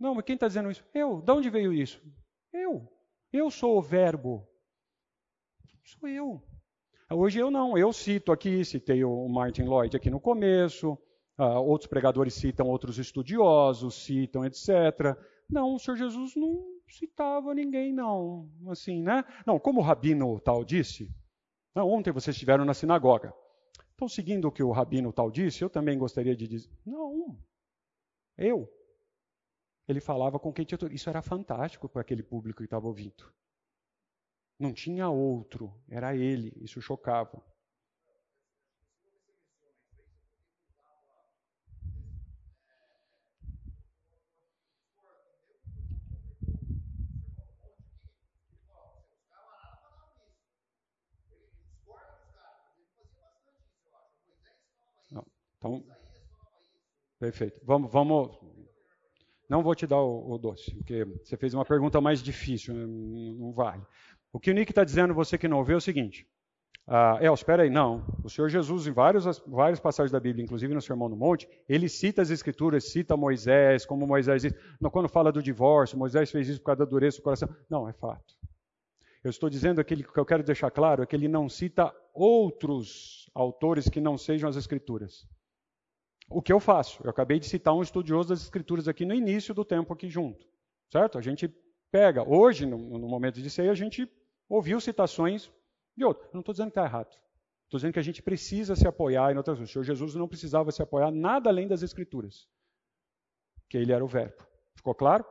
Não, 0.00 0.14
mas 0.14 0.24
quem 0.24 0.34
está 0.34 0.48
dizendo 0.48 0.70
isso? 0.70 0.82
Eu. 0.94 1.20
De 1.20 1.30
onde 1.30 1.50
veio 1.50 1.74
isso? 1.74 2.02
Eu. 2.50 2.90
Eu 3.30 3.50
sou 3.50 3.76
o 3.76 3.82
verbo. 3.82 4.48
Sou 5.84 6.08
eu. 6.08 6.42
Hoje 7.12 7.40
eu 7.40 7.50
não, 7.50 7.76
eu 7.76 7.92
cito 7.92 8.30
aqui, 8.30 8.64
citei 8.64 9.04
o 9.04 9.28
Martin 9.28 9.64
Lloyd 9.64 9.96
aqui 9.96 10.08
no 10.08 10.20
começo, 10.20 10.92
uh, 11.36 11.58
outros 11.58 11.88
pregadores 11.88 12.34
citam 12.34 12.68
outros 12.68 12.98
estudiosos, 12.98 14.04
citam, 14.04 14.44
etc. 14.44 15.16
Não, 15.50 15.74
o 15.74 15.78
Senhor 15.78 15.96
Jesus 15.96 16.36
não 16.36 16.64
citava 16.88 17.52
ninguém, 17.52 17.92
não. 17.92 18.48
Assim, 18.68 19.02
né? 19.02 19.24
Não, 19.44 19.58
como 19.58 19.80
o 19.80 19.82
rabino 19.82 20.38
tal 20.38 20.64
disse, 20.64 21.12
não, 21.74 21.88
ontem 21.88 22.12
vocês 22.12 22.36
estiveram 22.36 22.64
na 22.64 22.74
sinagoga. 22.74 23.34
Então, 23.94 24.08
seguindo 24.08 24.46
o 24.46 24.52
que 24.52 24.62
o 24.62 24.70
rabino 24.70 25.12
tal 25.12 25.32
disse, 25.32 25.62
eu 25.62 25.68
também 25.68 25.98
gostaria 25.98 26.36
de 26.36 26.46
dizer, 26.46 26.70
não, 26.86 27.36
eu. 28.38 28.68
Ele 29.90 30.00
falava 30.00 30.38
com 30.38 30.52
quem 30.52 30.64
tinha. 30.64 30.78
Isso 30.92 31.10
era 31.10 31.20
fantástico 31.20 31.88
para 31.88 32.02
aquele 32.02 32.22
público 32.22 32.58
que 32.58 32.64
estava 32.64 32.86
ouvindo. 32.86 33.34
Não 34.56 34.72
tinha 34.72 35.08
outro, 35.08 35.74
era 35.88 36.14
ele. 36.14 36.52
Isso 36.60 36.80
chocava. 36.80 37.42
Então, 55.58 55.84
perfeito. 57.18 57.60
Vamos, 57.64 57.90
vamos. 57.92 58.59
Não 59.50 59.64
vou 59.64 59.74
te 59.74 59.84
dar 59.84 60.00
o, 60.00 60.30
o 60.30 60.38
doce, 60.38 60.72
porque 60.76 61.04
você 61.04 61.36
fez 61.36 61.52
uma 61.54 61.64
pergunta 61.64 62.00
mais 62.00 62.22
difícil, 62.22 62.72
né? 62.72 62.86
não 62.86 63.52
vale. 63.52 63.82
O 64.32 64.38
que 64.38 64.48
o 64.48 64.54
Nick 64.54 64.70
está 64.70 64.84
dizendo, 64.84 65.12
você 65.12 65.36
que 65.36 65.48
não 65.48 65.58
ouviu, 65.58 65.74
é 65.74 65.78
o 65.78 65.80
seguinte. 65.80 66.24
Ah, 66.86 67.18
El, 67.20 67.34
espera 67.34 67.64
aí, 67.64 67.70
não. 67.70 68.04
O 68.22 68.30
Senhor 68.30 68.48
Jesus, 68.48 68.86
em 68.86 68.92
vários, 68.92 69.24
várias 69.44 69.80
passagens 69.80 70.12
da 70.12 70.20
Bíblia, 70.20 70.44
inclusive 70.44 70.72
no 70.72 70.80
Sermão 70.80 71.10
do 71.10 71.16
Monte, 71.16 71.48
ele 71.68 71.88
cita 71.88 72.22
as 72.22 72.30
Escrituras, 72.30 72.84
cita 72.84 73.16
Moisés, 73.16 73.84
como 73.84 74.06
Moisés 74.06 74.42
diz. 74.42 74.54
Quando 74.92 75.08
fala 75.08 75.32
do 75.32 75.42
divórcio, 75.42 75.98
Moisés 75.98 76.30
fez 76.30 76.48
isso 76.48 76.60
por 76.60 76.66
causa 76.66 76.84
da 76.84 76.84
dureza 76.84 77.16
do 77.16 77.22
coração. 77.24 77.48
Não, 77.68 77.88
é 77.88 77.92
fato. 77.92 78.36
Eu 79.24 79.30
estou 79.30 79.50
dizendo 79.50 79.80
aquilo 79.80 80.04
que 80.04 80.18
eu 80.18 80.24
quero 80.24 80.44
deixar 80.44 80.70
claro 80.70 81.02
é 81.02 81.06
que 81.06 81.16
ele 81.16 81.26
não 81.26 81.48
cita 81.48 81.92
outros 82.14 83.28
autores 83.34 83.88
que 83.88 84.00
não 84.00 84.16
sejam 84.16 84.48
as 84.48 84.54
Escrituras. 84.54 85.26
O 86.30 86.40
que 86.40 86.52
eu 86.52 86.60
faço? 86.60 87.02
Eu 87.02 87.10
acabei 87.10 87.40
de 87.40 87.46
citar 87.46 87.74
um 87.74 87.82
estudioso 87.82 88.28
das 88.28 88.40
Escrituras 88.40 88.86
aqui 88.86 89.04
no 89.04 89.12
início 89.12 89.52
do 89.52 89.64
tempo 89.64 89.92
aqui 89.92 90.08
junto. 90.08 90.46
Certo? 90.88 91.18
A 91.18 91.20
gente 91.20 91.48
pega. 91.90 92.22
Hoje, 92.22 92.64
no, 92.64 92.78
no 92.78 93.08
momento 93.08 93.42
de 93.42 93.50
ceia, 93.50 93.72
a 93.72 93.74
gente 93.74 94.08
ouviu 94.48 94.80
citações 94.80 95.50
de 95.96 96.04
outro. 96.04 96.24
Eu 96.26 96.34
não 96.34 96.40
estou 96.40 96.52
dizendo 96.52 96.70
que 96.70 96.78
está 96.78 96.84
errado. 96.84 97.10
Estou 97.64 97.78
dizendo 97.78 97.92
que 97.92 97.98
a 97.98 98.02
gente 98.02 98.22
precisa 98.22 98.76
se 98.76 98.86
apoiar 98.86 99.32
em 99.32 99.36
outras 99.36 99.58
coisas. 99.58 99.70
O 99.70 99.72
Senhor 99.72 99.84
Jesus 99.84 100.14
não 100.14 100.28
precisava 100.28 100.70
se 100.70 100.80
apoiar 100.80 101.10
nada 101.10 101.50
além 101.50 101.66
das 101.66 101.82
Escrituras. 101.82 102.48
Que 103.68 103.76
ele 103.76 103.92
era 103.92 104.04
o 104.04 104.08
verbo. 104.08 104.46
Ficou 104.76 104.94
claro? 104.94 105.24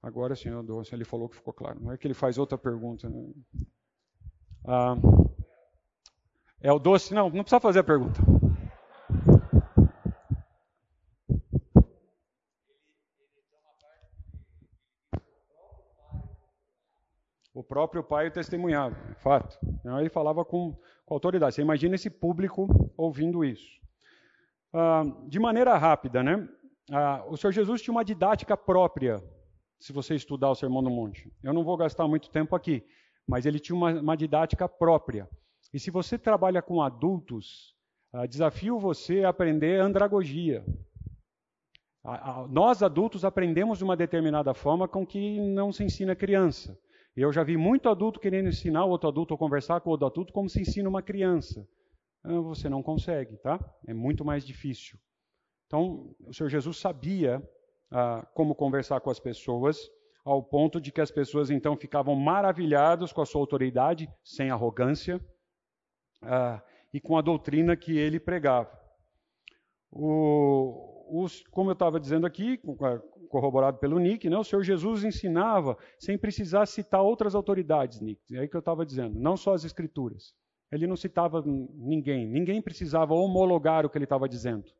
Agora, 0.00 0.36
senhor 0.36 0.62
Doce, 0.62 0.94
ele 0.94 1.04
falou 1.04 1.28
que 1.28 1.36
ficou 1.36 1.52
claro. 1.52 1.80
Não 1.80 1.90
é 1.90 1.96
que 1.96 2.06
ele 2.06 2.14
faz 2.14 2.38
outra 2.38 2.58
pergunta. 2.58 3.08
Né? 3.08 3.32
Ah, 4.66 4.96
é 6.60 6.72
o 6.72 6.78
doce? 6.78 7.12
Não, 7.12 7.30
não 7.30 7.42
precisa 7.42 7.60
fazer 7.60 7.80
a 7.80 7.84
pergunta. 7.84 8.20
O 17.54 17.62
próprio 17.62 18.02
pai 18.02 18.32
testemunhava, 18.32 18.96
é 19.12 19.14
fato. 19.14 19.56
Então, 19.62 20.00
ele 20.00 20.08
falava 20.08 20.44
com, 20.44 20.76
com, 21.06 21.14
autoridade. 21.14 21.54
Você 21.54 21.62
imagina 21.62 21.94
esse 21.94 22.10
público 22.10 22.66
ouvindo 22.96 23.44
isso. 23.44 23.80
Ah, 24.72 25.04
de 25.28 25.38
maneira 25.38 25.78
rápida, 25.78 26.20
né? 26.20 26.48
Ah, 26.90 27.24
o 27.28 27.36
Senhor 27.36 27.52
Jesus 27.52 27.80
tinha 27.80 27.92
uma 27.92 28.04
didática 28.04 28.56
própria 28.56 29.22
se 29.78 29.92
você 29.92 30.16
estudar 30.16 30.50
o 30.50 30.54
Sermão 30.56 30.82
do 30.82 30.90
Monte. 30.90 31.32
Eu 31.44 31.52
não 31.52 31.62
vou 31.62 31.76
gastar 31.76 32.08
muito 32.08 32.28
tempo 32.28 32.56
aqui, 32.56 32.84
mas 33.24 33.46
ele 33.46 33.60
tinha 33.60 33.76
uma, 33.76 33.92
uma 34.00 34.16
didática 34.16 34.68
própria. 34.68 35.28
E 35.72 35.78
se 35.78 35.92
você 35.92 36.18
trabalha 36.18 36.60
com 36.60 36.82
adultos, 36.82 37.72
uh, 38.12 38.26
desafio 38.26 38.80
você 38.80 39.22
a 39.22 39.28
aprender 39.28 39.80
andragogia. 39.80 40.64
nós 42.50 42.82
adultos 42.82 43.24
aprendemos 43.24 43.78
de 43.78 43.84
uma 43.84 43.96
determinada 43.96 44.52
forma 44.54 44.88
com 44.88 45.06
que 45.06 45.38
não 45.38 45.72
se 45.72 45.84
ensina 45.84 46.16
criança. 46.16 46.76
Eu 47.16 47.32
já 47.32 47.44
vi 47.44 47.56
muito 47.56 47.88
adulto 47.88 48.18
querendo 48.18 48.48
ensinar 48.48 48.84
outro 48.84 49.08
adulto 49.08 49.34
a 49.34 49.38
conversar 49.38 49.80
com 49.80 49.90
outro 49.90 50.06
adulto 50.06 50.32
como 50.32 50.48
se 50.48 50.60
ensina 50.60 50.88
uma 50.88 51.02
criança. 51.02 51.66
Ah, 52.24 52.40
você 52.40 52.68
não 52.68 52.82
consegue, 52.82 53.36
tá? 53.36 53.58
É 53.86 53.94
muito 53.94 54.24
mais 54.24 54.44
difícil. 54.44 54.98
Então, 55.66 56.14
o 56.26 56.32
Senhor 56.32 56.48
Jesus 56.48 56.78
sabia 56.78 57.42
ah, 57.90 58.26
como 58.34 58.54
conversar 58.54 59.00
com 59.00 59.10
as 59.10 59.20
pessoas, 59.20 59.78
ao 60.24 60.42
ponto 60.42 60.80
de 60.80 60.90
que 60.90 61.00
as 61.00 61.10
pessoas 61.10 61.50
então 61.50 61.76
ficavam 61.76 62.16
maravilhadas 62.16 63.12
com 63.12 63.20
a 63.20 63.26
sua 63.26 63.40
autoridade, 63.40 64.10
sem 64.24 64.50
arrogância, 64.50 65.20
ah, 66.22 66.62
e 66.92 67.00
com 67.00 67.16
a 67.16 67.22
doutrina 67.22 67.76
que 67.76 67.96
ele 67.96 68.18
pregava. 68.18 68.70
O, 69.92 71.22
os, 71.22 71.46
como 71.48 71.70
eu 71.70 71.74
estava 71.74 72.00
dizendo 72.00 72.26
aqui, 72.26 72.60
corroborado 73.34 73.78
pelo 73.78 73.98
Nick, 73.98 74.30
né, 74.30 74.38
o 74.38 74.44
Senhor 74.44 74.62
Jesus 74.62 75.02
ensinava 75.02 75.76
sem 75.98 76.16
precisar 76.16 76.66
citar 76.66 77.02
outras 77.02 77.34
autoridades, 77.34 78.00
Nick. 78.00 78.20
É 78.32 78.38
aí 78.38 78.48
que 78.48 78.54
eu 78.54 78.60
estava 78.60 78.86
dizendo, 78.86 79.18
não 79.18 79.36
só 79.36 79.54
as 79.54 79.64
Escrituras. 79.64 80.32
Ele 80.70 80.86
não 80.86 80.94
citava 80.94 81.42
ninguém, 81.44 82.28
ninguém 82.28 82.62
precisava 82.62 83.12
homologar 83.12 83.84
o 83.84 83.90
que 83.90 83.98
ele 83.98 84.04
estava 84.04 84.28
dizendo. 84.28 84.70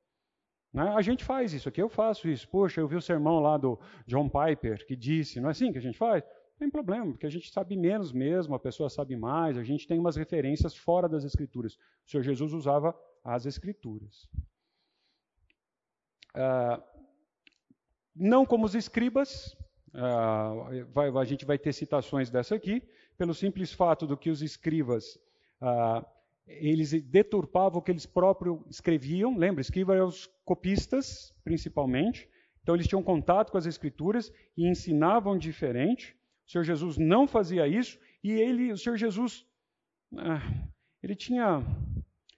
Né? 0.72 0.88
A 0.96 1.02
gente 1.02 1.24
faz 1.24 1.52
isso 1.52 1.68
aqui, 1.68 1.82
eu 1.82 1.88
faço 1.88 2.28
isso. 2.28 2.48
Poxa, 2.48 2.80
eu 2.80 2.86
vi 2.86 2.94
o 2.94 3.02
sermão 3.02 3.40
lá 3.40 3.56
do 3.56 3.76
John 4.06 4.28
Piper 4.28 4.86
que 4.86 4.94
disse, 4.94 5.40
não 5.40 5.48
é 5.48 5.50
assim 5.50 5.72
que 5.72 5.78
a 5.78 5.82
gente 5.82 5.98
faz? 5.98 6.22
Não 6.22 6.58
tem 6.60 6.70
problema, 6.70 7.06
porque 7.10 7.26
a 7.26 7.30
gente 7.30 7.50
sabe 7.50 7.76
menos 7.76 8.12
mesmo, 8.12 8.54
a 8.54 8.60
pessoa 8.60 8.88
sabe 8.88 9.16
mais, 9.16 9.58
a 9.58 9.64
gente 9.64 9.88
tem 9.88 9.98
umas 9.98 10.14
referências 10.14 10.76
fora 10.76 11.08
das 11.08 11.24
Escrituras. 11.24 11.74
O 11.74 12.10
Senhor 12.10 12.22
Jesus 12.22 12.52
usava 12.52 12.94
as 13.24 13.46
Escrituras. 13.46 14.28
Ah, 16.36 16.80
não 18.14 18.46
como 18.46 18.64
os 18.64 18.74
escribas, 18.74 19.56
ah, 19.92 20.52
vai, 20.92 21.08
a 21.10 21.24
gente 21.24 21.44
vai 21.44 21.58
ter 21.58 21.72
citações 21.72 22.30
dessa 22.30 22.54
aqui, 22.54 22.82
pelo 23.16 23.34
simples 23.34 23.72
fato 23.72 24.06
do 24.06 24.16
que 24.16 24.30
os 24.30 24.42
escribas 24.42 25.18
ah, 25.60 26.04
eles 26.46 26.92
deturpavam 27.04 27.78
o 27.78 27.82
que 27.82 27.90
eles 27.90 28.06
próprios 28.06 28.58
escreviam. 28.68 29.36
Lembra, 29.36 29.60
escriba 29.60 29.94
eram 29.94 30.08
os 30.08 30.26
copistas, 30.44 31.34
principalmente. 31.42 32.28
Então 32.62 32.74
eles 32.74 32.86
tinham 32.86 33.02
contato 33.02 33.50
com 33.50 33.58
as 33.58 33.66
escrituras 33.66 34.32
e 34.56 34.68
ensinavam 34.68 35.38
diferente. 35.38 36.16
O 36.46 36.50
Senhor 36.50 36.64
Jesus 36.64 36.98
não 36.98 37.26
fazia 37.26 37.66
isso 37.66 37.98
e 38.22 38.32
ele, 38.32 38.72
o 38.72 38.76
Senhor 38.76 38.96
Jesus, 38.96 39.46
ah, 40.18 40.40
ele 41.02 41.14
tinha, 41.14 41.62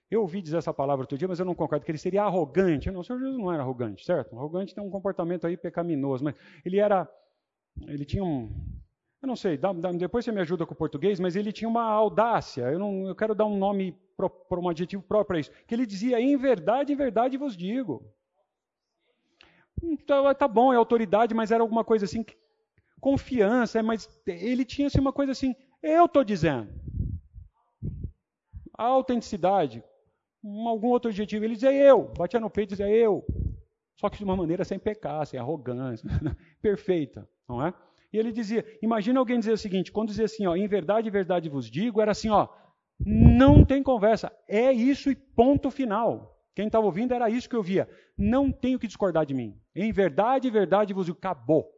eu 0.09 0.21
ouvi 0.21 0.41
dizer 0.41 0.57
essa 0.57 0.73
palavra 0.73 1.03
outro 1.03 1.17
dia, 1.17 1.27
mas 1.27 1.39
eu 1.39 1.45
não 1.45 1.55
concordo 1.55 1.83
que 1.85 1.91
ele 1.91 1.97
seria 1.97 2.23
arrogante. 2.23 2.89
Não, 2.89 3.01
o 3.01 3.03
Senhor 3.03 3.19
Jesus 3.19 3.37
não 3.37 3.51
era 3.51 3.63
arrogante, 3.63 4.05
certo? 4.05 4.35
Arrogante 4.35 4.73
tem 4.73 4.83
um 4.83 4.89
comportamento 4.89 5.45
aí 5.45 5.57
pecaminoso, 5.57 6.23
mas 6.23 6.35
ele 6.65 6.79
era, 6.79 7.09
ele 7.87 8.05
tinha 8.05 8.23
um, 8.23 8.49
eu 9.21 9.27
não 9.27 9.35
sei, 9.35 9.57
dá, 9.57 9.73
dá, 9.73 9.91
depois 9.91 10.23
você 10.23 10.31
me 10.31 10.41
ajuda 10.41 10.65
com 10.65 10.73
o 10.73 10.77
português, 10.77 11.19
mas 11.19 11.35
ele 11.35 11.51
tinha 11.51 11.67
uma 11.67 11.83
audácia. 11.83 12.63
Eu, 12.71 12.79
não, 12.79 13.07
eu 13.07 13.15
quero 13.15 13.33
dar 13.33 13.45
um 13.45 13.57
nome, 13.57 13.97
para 14.15 14.59
um 14.59 14.69
adjetivo 14.69 15.01
próprio 15.01 15.27
para 15.27 15.39
isso. 15.39 15.51
Que 15.65 15.73
ele 15.73 15.85
dizia: 15.85 16.19
em 16.21 16.37
verdade, 16.37 16.93
em 16.93 16.95
verdade 16.95 17.37
vos 17.37 17.57
digo. 17.57 18.03
Então, 19.81 20.33
tá 20.33 20.47
bom, 20.47 20.71
é 20.71 20.75
autoridade, 20.75 21.33
mas 21.33 21.51
era 21.51 21.63
alguma 21.63 21.83
coisa 21.83 22.05
assim, 22.05 22.25
confiança, 22.99 23.81
mas 23.83 24.09
ele 24.25 24.65
tinha 24.65 24.87
assim, 24.87 24.99
uma 24.99 25.13
coisa 25.13 25.31
assim, 25.31 25.55
eu 25.81 26.05
estou 26.05 26.23
dizendo. 26.23 26.69
A 28.73 28.85
autenticidade, 28.85 29.83
algum 30.67 30.87
outro 30.87 31.09
adjetivo, 31.09 31.45
ele 31.45 31.55
dizia 31.55 31.73
eu, 31.73 32.11
batia 32.17 32.39
no 32.39 32.49
peito 32.49 32.73
e 32.73 32.77
dizia 32.77 32.89
eu. 32.89 33.25
Só 33.99 34.09
que 34.09 34.17
de 34.17 34.23
uma 34.23 34.35
maneira 34.35 34.63
sem 34.63 34.77
pecar, 34.77 35.25
sem 35.25 35.39
arrogância, 35.39 36.07
perfeita, 36.61 37.27
não 37.47 37.65
é? 37.65 37.73
E 38.13 38.17
ele 38.17 38.31
dizia: 38.31 38.65
imagina 38.81 39.19
alguém 39.19 39.39
dizer 39.39 39.51
o 39.51 39.57
seguinte, 39.57 39.91
quando 39.91 40.09
dizia 40.09 40.25
assim, 40.25 40.45
ó, 40.45 40.55
em 40.55 40.67
verdade, 40.67 41.09
verdade 41.09 41.49
vos 41.49 41.69
digo, 41.69 42.01
era 42.01 42.11
assim, 42.11 42.29
ó, 42.29 42.47
não 42.99 43.65
tem 43.65 43.83
conversa, 43.83 44.31
é 44.47 44.71
isso 44.71 45.11
e 45.11 45.15
ponto 45.15 45.69
final. 45.69 46.35
Quem 46.55 46.67
estava 46.67 46.85
ouvindo 46.85 47.13
era 47.13 47.29
isso 47.29 47.47
que 47.47 47.55
eu 47.55 47.61
via. 47.61 47.87
Não 48.17 48.51
tenho 48.51 48.79
que 48.79 48.87
discordar 48.87 49.27
de 49.27 49.33
mim. 49.33 49.55
Em 49.75 49.91
verdade, 49.91 50.49
verdade 50.49 50.91
vos 50.91 51.05
digo, 51.05 51.17
acabou. 51.19 51.71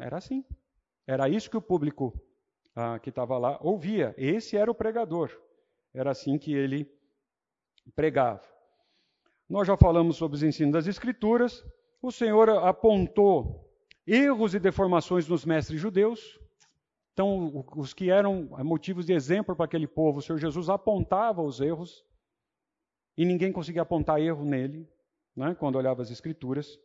Era 0.00 0.16
assim. 0.16 0.42
Era 1.06 1.28
isso 1.28 1.50
que 1.50 1.56
o 1.56 1.60
público 1.60 2.18
ah, 2.74 2.98
que 2.98 3.10
estava 3.10 3.36
lá 3.36 3.58
ouvia. 3.60 4.14
Esse 4.16 4.56
era 4.56 4.70
o 4.70 4.74
pregador. 4.74 5.30
Era 5.92 6.12
assim 6.12 6.38
que 6.38 6.54
ele 6.54 6.90
pregava. 7.94 8.42
Nós 9.48 9.66
já 9.66 9.76
falamos 9.76 10.16
sobre 10.16 10.36
os 10.36 10.42
ensinos 10.42 10.72
das 10.72 10.86
Escrituras. 10.86 11.64
O 12.02 12.10
Senhor 12.10 12.48
apontou 12.50 13.70
erros 14.06 14.54
e 14.54 14.58
deformações 14.58 15.28
nos 15.28 15.44
mestres 15.44 15.80
judeus. 15.80 16.40
Então, 17.12 17.64
os 17.76 17.94
que 17.94 18.10
eram 18.10 18.48
motivos 18.64 19.06
de 19.06 19.12
exemplo 19.12 19.56
para 19.56 19.64
aquele 19.64 19.86
povo, 19.86 20.18
o 20.18 20.22
Senhor 20.22 20.38
Jesus 20.38 20.68
apontava 20.68 21.42
os 21.42 21.60
erros 21.60 22.04
e 23.16 23.24
ninguém 23.24 23.52
conseguia 23.52 23.82
apontar 23.82 24.20
erro 24.20 24.44
nele, 24.44 24.86
né, 25.34 25.54
quando 25.58 25.76
olhava 25.76 26.02
as 26.02 26.10
Escrituras. 26.10 26.78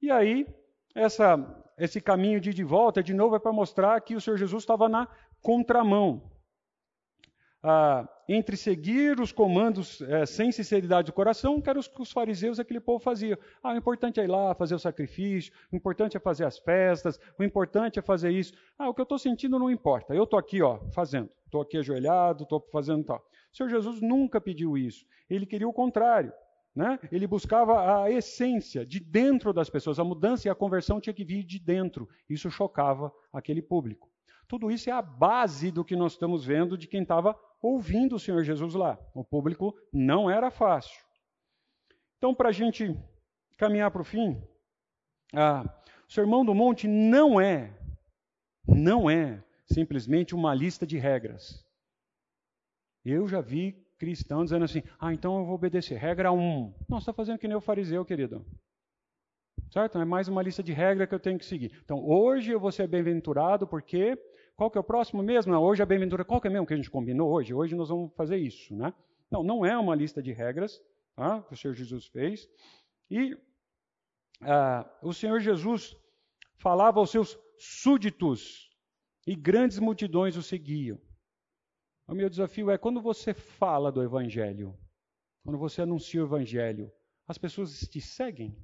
E 0.00 0.10
aí, 0.10 0.46
essa, 0.94 1.36
esse 1.76 2.00
caminho 2.00 2.40
de 2.40 2.50
ir 2.50 2.54
de 2.54 2.62
volta, 2.62 3.02
de 3.02 3.12
novo, 3.12 3.34
é 3.34 3.38
para 3.38 3.52
mostrar 3.52 4.00
que 4.00 4.14
o 4.14 4.20
Senhor 4.20 4.36
Jesus 4.36 4.62
estava 4.62 4.88
na 4.88 5.08
contramão 5.42 6.33
ah, 7.66 8.06
entre 8.28 8.58
seguir 8.58 9.18
os 9.18 9.32
comandos 9.32 10.02
é, 10.02 10.26
sem 10.26 10.52
sinceridade 10.52 11.06
do 11.06 11.14
coração, 11.14 11.62
que 11.62 11.70
era 11.70 11.78
os 11.78 11.88
que 11.88 12.02
os 12.02 12.12
fariseus, 12.12 12.60
aquele 12.60 12.78
povo 12.78 13.02
fazia. 13.02 13.38
Ah, 13.62 13.72
o 13.72 13.76
importante 13.76 14.20
é 14.20 14.24
ir 14.24 14.26
lá 14.26 14.54
fazer 14.54 14.74
o 14.74 14.78
sacrifício, 14.78 15.50
o 15.72 15.76
importante 15.76 16.14
é 16.14 16.20
fazer 16.20 16.44
as 16.44 16.58
festas, 16.58 17.18
o 17.38 17.42
importante 17.42 17.98
é 17.98 18.02
fazer 18.02 18.30
isso. 18.30 18.52
Ah, 18.78 18.90
o 18.90 18.94
que 18.94 19.00
eu 19.00 19.04
estou 19.04 19.18
sentindo 19.18 19.58
não 19.58 19.70
importa. 19.70 20.14
Eu 20.14 20.24
estou 20.24 20.38
aqui, 20.38 20.60
ó, 20.60 20.78
fazendo. 20.92 21.30
Estou 21.46 21.62
aqui 21.62 21.78
ajoelhado, 21.78 22.42
estou 22.42 22.60
fazendo 22.70 23.02
tal. 23.02 23.24
O 23.50 23.56
Senhor 23.56 23.70
Jesus 23.70 23.98
nunca 24.02 24.40
pediu 24.40 24.76
isso. 24.76 25.06
Ele 25.30 25.46
queria 25.46 25.68
o 25.68 25.72
contrário. 25.72 26.32
Né? 26.74 26.98
Ele 27.10 27.26
buscava 27.26 28.02
a 28.02 28.10
essência 28.10 28.84
de 28.84 29.00
dentro 29.00 29.52
das 29.54 29.70
pessoas. 29.70 29.98
A 29.98 30.04
mudança 30.04 30.48
e 30.48 30.50
a 30.50 30.54
conversão 30.54 31.00
tinha 31.00 31.14
que 31.14 31.24
vir 31.24 31.44
de 31.44 31.58
dentro. 31.58 32.08
Isso 32.28 32.50
chocava 32.50 33.12
aquele 33.32 33.62
público. 33.62 34.10
Tudo 34.46 34.70
isso 34.70 34.90
é 34.90 34.92
a 34.92 35.00
base 35.00 35.70
do 35.70 35.84
que 35.84 35.96
nós 35.96 36.12
estamos 36.12 36.44
vendo 36.44 36.76
de 36.76 36.86
quem 36.86 37.02
estava 37.02 37.38
ouvindo 37.64 38.16
o 38.16 38.18
Senhor 38.18 38.44
Jesus 38.44 38.74
lá. 38.74 38.98
O 39.14 39.24
público 39.24 39.74
não 39.90 40.30
era 40.30 40.50
fácil. 40.50 41.02
Então, 42.18 42.34
para 42.34 42.50
a 42.50 42.52
gente 42.52 42.94
caminhar 43.56 43.90
para 43.90 44.02
o 44.02 44.04
fim, 44.04 44.42
ah, 45.32 45.64
o 46.06 46.12
Sermão 46.12 46.44
do 46.44 46.54
Monte 46.54 46.86
não 46.86 47.40
é, 47.40 47.74
não 48.68 49.08
é 49.08 49.42
simplesmente 49.66 50.34
uma 50.34 50.54
lista 50.54 50.86
de 50.86 50.98
regras. 50.98 51.64
Eu 53.02 53.26
já 53.26 53.40
vi 53.40 53.72
cristãos 53.98 54.44
dizendo 54.44 54.66
assim: 54.66 54.82
ah, 54.98 55.14
então 55.14 55.38
eu 55.38 55.46
vou 55.46 55.54
obedecer. 55.54 55.96
Regra 55.98 56.30
1. 56.32 56.38
Um. 56.38 56.74
Não, 56.86 56.98
está 56.98 57.14
fazendo 57.14 57.38
que 57.38 57.48
nem 57.48 57.56
o 57.56 57.62
fariseu, 57.62 58.04
querido. 58.04 58.44
Certo? 59.70 59.98
É 59.98 60.04
mais 60.04 60.28
uma 60.28 60.42
lista 60.42 60.62
de 60.62 60.72
regras 60.72 61.08
que 61.08 61.14
eu 61.14 61.20
tenho 61.20 61.38
que 61.38 61.46
seguir. 61.46 61.80
Então, 61.82 62.06
hoje 62.06 62.50
eu 62.50 62.60
vou 62.60 62.70
ser 62.70 62.86
bem-aventurado 62.86 63.66
porque 63.66 64.18
qual 64.56 64.70
que 64.70 64.78
é 64.78 64.80
o 64.80 64.84
próximo 64.84 65.22
mesmo? 65.22 65.52
Não, 65.52 65.62
hoje 65.62 65.82
a 65.82 65.86
bem-aventura, 65.86 66.24
qual 66.24 66.40
que 66.40 66.46
é 66.46 66.50
mesmo 66.50 66.66
que 66.66 66.74
a 66.74 66.76
gente 66.76 66.90
combinou 66.90 67.30
hoje? 67.32 67.52
Hoje 67.52 67.74
nós 67.74 67.88
vamos 67.88 68.12
fazer 68.14 68.36
isso, 68.36 68.74
né? 68.74 68.94
Não, 69.30 69.42
não 69.42 69.66
é 69.66 69.76
uma 69.76 69.94
lista 69.94 70.22
de 70.22 70.32
regras 70.32 70.80
tá? 71.16 71.42
que 71.42 71.54
o 71.54 71.56
Senhor 71.56 71.74
Jesus 71.74 72.06
fez. 72.06 72.48
E 73.10 73.36
ah, 74.42 74.88
o 75.02 75.12
Senhor 75.12 75.40
Jesus 75.40 75.96
falava 76.56 77.00
aos 77.00 77.10
seus 77.10 77.38
súditos 77.58 78.70
e 79.26 79.34
grandes 79.34 79.78
multidões 79.78 80.36
o 80.36 80.42
seguiam. 80.42 81.00
O 82.06 82.14
meu 82.14 82.28
desafio 82.28 82.70
é 82.70 82.78
quando 82.78 83.00
você 83.00 83.32
fala 83.32 83.90
do 83.90 84.02
Evangelho, 84.02 84.78
quando 85.42 85.58
você 85.58 85.82
anuncia 85.82 86.22
o 86.22 86.26
Evangelho, 86.26 86.92
as 87.26 87.38
pessoas 87.38 87.80
te 87.80 88.00
seguem? 88.00 88.56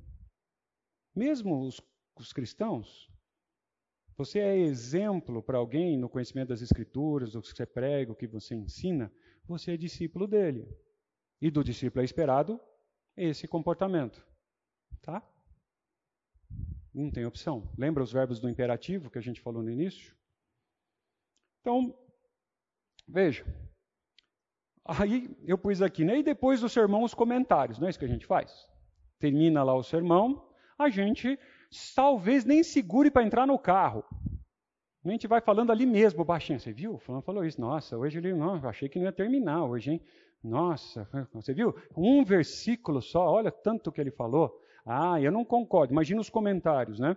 Mesmo 1.15 1.67
os, 1.67 1.81
os 2.17 2.33
cristãos? 2.33 3.11
Você 4.21 4.39
é 4.39 4.55
exemplo 4.55 5.43
para 5.43 5.57
alguém 5.57 5.97
no 5.97 6.07
conhecimento 6.07 6.49
das 6.49 6.61
Escrituras, 6.61 7.35
o 7.35 7.41
que 7.41 7.49
você 7.49 7.65
prega, 7.65 8.13
o 8.13 8.15
que 8.15 8.27
você 8.27 8.55
ensina, 8.55 9.11
você 9.47 9.73
é 9.73 9.77
discípulo 9.79 10.27
dele. 10.27 10.69
E 11.41 11.51
do 11.51 11.65
discípulo 11.65 12.03
é 12.03 12.05
esperado 12.05 12.61
esse 13.17 13.49
comportamento. 13.49 14.23
Tá? 15.01 15.27
Não 16.93 17.11
tem 17.11 17.25
opção. 17.25 17.73
Lembra 17.79 18.03
os 18.03 18.13
verbos 18.13 18.39
do 18.39 18.47
imperativo 18.47 19.11
que 19.11 19.17
a 19.17 19.23
gente 19.23 19.41
falou 19.41 19.63
no 19.63 19.71
início? 19.71 20.15
Então, 21.63 21.99
veja. 23.09 23.47
Aí 24.85 25.35
eu 25.47 25.57
pus 25.57 25.81
aqui, 25.81 26.05
né? 26.05 26.19
E 26.19 26.23
depois 26.23 26.61
do 26.61 26.69
sermão, 26.69 27.05
os 27.05 27.15
comentários. 27.15 27.79
Não 27.79 27.87
é 27.87 27.91
isso 27.91 27.99
que 27.99 28.05
a 28.05 28.09
gente 28.09 28.27
faz? 28.27 28.69
Termina 29.19 29.63
lá 29.63 29.75
o 29.75 29.83
sermão, 29.83 30.47
a 30.79 30.91
gente 30.91 31.39
talvez 31.95 32.45
nem 32.45 32.63
segure 32.63 33.11
para 33.11 33.23
entrar 33.23 33.47
no 33.47 33.59
carro. 33.59 34.05
A 35.05 35.09
gente 35.09 35.27
vai 35.27 35.41
falando 35.41 35.73
ali 35.73 35.87
mesmo, 35.87 36.25
baixinho. 36.25 36.61
Você 36.61 36.73
viu? 36.73 36.95
O 36.95 36.99
fulano 36.99 37.23
falou 37.23 37.45
isso. 37.45 37.61
Nossa, 37.61 37.97
hoje 37.97 38.19
ele. 38.19 38.35
Não, 38.35 38.57
achei 38.69 38.89
que 38.89 38.99
não 38.99 39.07
ia 39.07 39.13
terminar 39.13 39.65
hoje, 39.65 39.93
hein? 39.93 40.03
Nossa, 40.43 41.09
você 41.33 41.55
viu? 41.55 41.75
Um 41.97 42.25
versículo 42.25 43.01
só, 43.01 43.27
olha 43.27 43.51
tanto 43.51 43.91
que 43.91 44.01
ele 44.01 44.11
falou. 44.11 44.59
Ah, 44.85 45.21
eu 45.21 45.33
não 45.33 45.45
concordo. 45.45 45.93
Imagina 45.93 46.21
os 46.21 46.29
comentários, 46.29 46.99
né? 46.99 47.17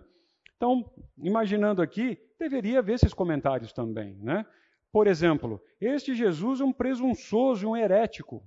Então, 0.56 0.90
imaginando 1.18 1.82
aqui, 1.82 2.18
deveria 2.38 2.78
haver 2.78 2.94
esses 2.94 3.12
comentários 3.12 3.72
também, 3.72 4.16
né? 4.16 4.46
Por 4.92 5.06
exemplo, 5.06 5.60
este 5.80 6.14
Jesus 6.14 6.60
é 6.60 6.64
um 6.64 6.72
presunçoso, 6.72 7.68
um 7.68 7.76
herético. 7.76 8.42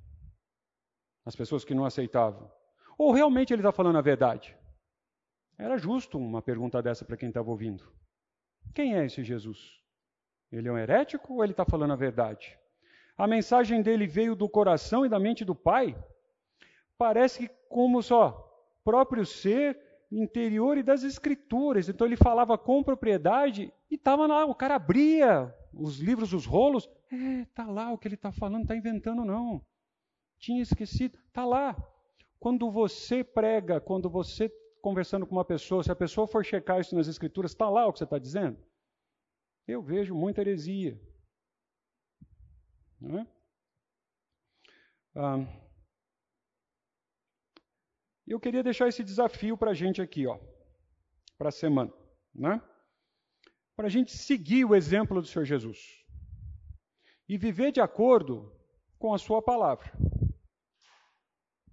As 1.25 1.35
pessoas 1.35 1.65
que 1.65 1.75
não 1.75 1.85
aceitavam. 1.85 2.49
Ou 2.97 3.11
realmente 3.11 3.53
ele 3.53 3.61
está 3.61 3.71
falando 3.71 3.97
a 3.97 4.01
verdade? 4.01 4.56
Era 5.57 5.77
justo 5.77 6.17
uma 6.17 6.41
pergunta 6.41 6.81
dessa 6.81 7.03
para 7.03 7.17
quem 7.17 7.29
estava 7.29 7.49
ouvindo. 7.49 7.83
Quem 8.73 8.95
é 8.95 9.05
esse 9.05 9.23
Jesus? 9.23 9.81
Ele 10.51 10.67
é 10.67 10.71
um 10.71 10.77
herético 10.77 11.33
ou 11.33 11.43
ele 11.43 11.53
está 11.53 11.65
falando 11.65 11.93
a 11.93 11.97
verdade? 11.97 12.57
A 13.17 13.25
mensagem 13.25 13.81
dele 13.81 14.05
veio 14.05 14.35
do 14.35 14.47
coração 14.47 15.05
e 15.05 15.09
da 15.09 15.19
mente 15.19 15.43
do 15.43 15.55
Pai? 15.55 15.97
Parece 16.97 17.39
que 17.39 17.55
como 17.67 18.01
só 18.03 18.43
próprio 18.83 19.25
ser 19.25 19.77
interior 20.11 20.77
e 20.77 20.83
das 20.83 21.03
escrituras. 21.03 21.89
Então 21.89 22.05
ele 22.05 22.15
falava 22.15 22.57
com 22.57 22.83
propriedade 22.83 23.73
e 23.89 23.95
estava 23.95 24.27
lá, 24.27 24.45
o 24.45 24.55
cara 24.55 24.75
abria 24.75 25.53
os 25.73 25.99
livros, 25.99 26.33
os 26.33 26.45
rolos, 26.45 26.89
é, 27.11 27.45
tá 27.53 27.65
lá 27.65 27.91
o 27.91 27.97
que 27.97 28.07
ele 28.07 28.15
está 28.15 28.31
falando, 28.31 28.63
está 28.63 28.75
inventando 28.75 29.25
não. 29.25 29.61
Tinha 30.39 30.61
esquecido, 30.61 31.17
tá 31.33 31.45
lá. 31.45 31.75
Quando 32.39 32.69
você 32.69 33.23
prega, 33.23 33.81
quando 33.81 34.09
você 34.09 34.51
conversando 34.87 35.27
com 35.27 35.35
uma 35.35 35.43
pessoa, 35.43 35.83
se 35.83 35.91
a 35.91 35.95
pessoa 35.95 36.25
for 36.25 36.45
checar 36.45 36.79
isso 36.79 36.95
nas 36.95 37.09
escrituras, 37.09 37.51
está 37.51 37.69
lá 37.69 37.85
o 37.85 37.91
que 37.91 37.99
você 37.99 38.05
está 38.05 38.17
dizendo? 38.17 38.57
Eu 39.67 39.81
vejo 39.83 40.15
muita 40.15 40.39
heresia. 40.39 40.97
Não 43.01 43.19
é? 43.19 43.27
Ah, 45.13 45.45
eu 48.25 48.39
queria 48.39 48.63
deixar 48.63 48.87
esse 48.87 49.03
desafio 49.03 49.57
para 49.57 49.71
a 49.71 49.73
gente 49.73 50.01
aqui, 50.01 50.25
ó, 50.25 50.39
para 51.37 51.49
a 51.49 51.51
semana, 51.51 51.91
né? 52.33 52.61
Para 53.75 53.87
a 53.87 53.89
gente 53.89 54.15
seguir 54.15 54.63
o 54.63 54.73
exemplo 54.73 55.19
do 55.21 55.27
Senhor 55.27 55.43
Jesus 55.43 55.77
e 57.27 57.37
viver 57.37 57.73
de 57.73 57.81
acordo 57.81 58.57
com 58.97 59.13
a 59.13 59.17
Sua 59.17 59.41
palavra. 59.41 59.91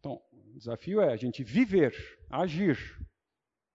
Então, 0.01 0.21
o 0.33 0.59
desafio 0.59 1.01
é 1.01 1.13
a 1.13 1.17
gente 1.17 1.45
viver, 1.45 1.95
agir 2.29 3.04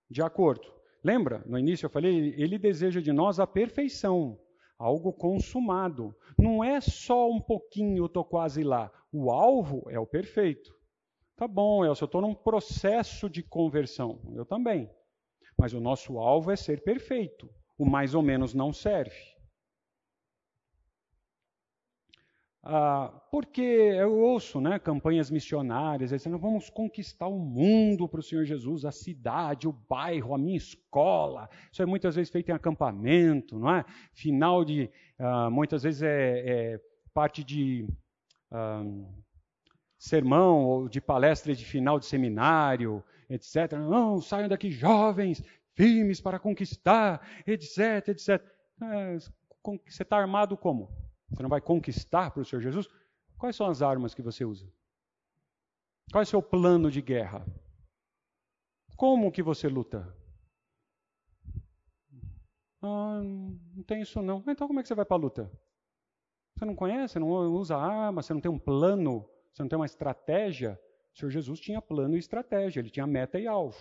de 0.09 0.21
acordo. 0.21 0.71
Lembra? 1.03 1.43
No 1.45 1.57
início 1.57 1.85
eu 1.85 1.89
falei, 1.89 2.33
ele 2.37 2.57
deseja 2.57 2.99
de 2.99 3.11
nós 3.11 3.39
a 3.39 3.47
perfeição, 3.47 4.37
algo 4.77 5.13
consumado. 5.13 6.15
Não 6.37 6.63
é 6.63 6.81
só 6.81 7.29
um 7.29 7.39
pouquinho, 7.39 8.05
estou 8.05 8.25
quase 8.25 8.63
lá. 8.63 8.91
O 9.11 9.31
alvo 9.31 9.83
é 9.89 9.99
o 9.99 10.05
perfeito. 10.05 10.77
Tá 11.35 11.47
bom, 11.47 11.85
Elcio, 11.85 12.03
eu 12.03 12.07
estou 12.07 12.21
num 12.21 12.35
processo 12.35 13.29
de 13.29 13.41
conversão. 13.41 14.19
Eu 14.35 14.45
também. 14.45 14.89
Mas 15.57 15.73
o 15.73 15.79
nosso 15.79 16.17
alvo 16.19 16.51
é 16.51 16.55
ser 16.55 16.83
perfeito. 16.83 17.49
O 17.77 17.85
mais 17.85 18.13
ou 18.13 18.21
menos 18.21 18.53
não 18.53 18.73
serve. 18.73 19.38
Ah, 22.61 23.09
porque 23.31 23.61
eu 23.61 24.19
ouço 24.19 24.59
né, 24.59 24.77
campanhas 24.77 25.31
missionárias 25.31 26.09
dizendo 26.09 26.37
vamos 26.37 26.69
conquistar 26.69 27.27
o 27.27 27.39
mundo 27.39 28.07
para 28.07 28.19
o 28.19 28.23
Senhor 28.23 28.43
Jesus, 28.43 28.83
a 28.83 28.91
cidade, 28.91 29.67
o 29.67 29.71
bairro, 29.71 30.33
a 30.33 30.37
minha 30.37 30.57
escola. 30.57 31.49
Isso 31.71 31.81
é 31.81 31.85
muitas 31.85 32.15
vezes 32.15 32.29
feito 32.29 32.49
em 32.49 32.53
acampamento, 32.53 33.57
não 33.57 33.73
é? 33.73 33.85
Final 34.13 34.65
de. 34.65 34.89
Ah, 35.17 35.49
muitas 35.49 35.83
vezes 35.83 36.01
é, 36.01 36.73
é 36.75 36.81
parte 37.13 37.43
de. 37.43 37.87
Ah, 38.51 38.83
sermão 39.97 40.65
ou 40.65 40.89
de 40.89 41.01
palestra 41.01 41.53
de 41.53 41.65
final 41.65 41.99
de 41.99 42.05
seminário, 42.05 43.03
etc. 43.29 43.73
Não, 43.73 44.21
saiam 44.21 44.47
daqui 44.47 44.71
jovens, 44.71 45.43
firmes 45.75 46.21
para 46.21 46.39
conquistar, 46.39 47.21
etc, 47.45 48.07
etc. 48.07 48.41
É, 48.81 49.17
você 49.17 50.03
está 50.03 50.17
armado 50.17 50.57
como? 50.57 50.89
Você 51.31 51.43
não 51.43 51.49
vai 51.49 51.61
conquistar 51.61 52.31
para 52.31 52.41
o 52.41 52.45
Senhor 52.45 52.61
Jesus? 52.61 52.87
Quais 53.37 53.55
são 53.55 53.67
as 53.67 53.81
armas 53.81 54.13
que 54.13 54.21
você 54.21 54.43
usa? 54.43 54.71
Qual 56.11 56.21
é 56.21 56.23
o 56.23 56.27
seu 56.27 56.41
plano 56.41 56.89
de 56.89 57.01
guerra? 57.01 57.45
Como 58.97 59.31
que 59.31 59.43
você 59.43 59.67
luta? 59.67 60.15
Ah, 62.81 63.21
não 63.21 63.83
tem 63.85 64.01
isso 64.01 64.21
não. 64.21 64.43
Então 64.47 64.67
como 64.67 64.79
é 64.79 64.83
que 64.83 64.87
você 64.87 64.95
vai 64.95 65.05
para 65.05 65.17
a 65.17 65.19
luta? 65.19 65.51
Você 66.55 66.65
não 66.65 66.75
conhece, 66.75 67.19
não 67.19 67.29
usa 67.29 67.77
arma, 67.77 68.21
você 68.21 68.33
não 68.33 68.41
tem 68.41 68.51
um 68.51 68.59
plano 68.59 69.29
você 69.59 69.63
não 69.63 69.69
tem 69.69 69.77
uma 69.77 69.85
estratégia? 69.85 70.79
O 71.13 71.17
Senhor 71.17 71.31
Jesus 71.31 71.59
tinha 71.59 71.81
plano 71.81 72.15
e 72.15 72.19
estratégia, 72.19 72.79
ele 72.79 72.89
tinha 72.89 73.05
meta 73.05 73.37
e 73.37 73.45
alvo. 73.47 73.77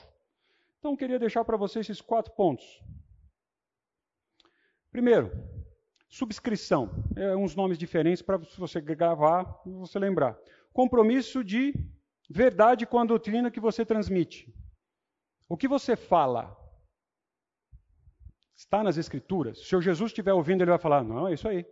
Então, 0.78 0.92
eu 0.92 0.96
queria 0.96 1.18
deixar 1.18 1.44
para 1.44 1.56
você 1.56 1.78
esses 1.78 2.00
quatro 2.00 2.32
pontos. 2.32 2.82
Primeiro, 4.90 5.30
subscrição. 6.08 6.90
É 7.16 7.36
uns 7.36 7.54
nomes 7.54 7.78
diferentes 7.78 8.22
para 8.22 8.38
você 8.56 8.80
gravar 8.80 9.60
você 9.64 9.98
lembrar. 9.98 10.38
Compromisso 10.72 11.44
de 11.44 11.74
verdade 12.30 12.86
com 12.86 12.98
a 12.98 13.04
doutrina 13.04 13.50
que 13.50 13.60
você 13.60 13.84
transmite. 13.84 14.52
O 15.48 15.56
que 15.56 15.68
você 15.68 15.96
fala 15.96 16.56
está 18.56 18.82
nas 18.82 18.96
escrituras. 18.96 19.66
Se 19.66 19.76
o 19.76 19.80
Jesus 19.80 20.10
estiver 20.10 20.32
ouvindo, 20.32 20.62
ele 20.62 20.70
vai 20.70 20.78
falar: 20.78 21.04
não, 21.04 21.28
é 21.28 21.34
isso 21.34 21.48
aí. 21.48 21.64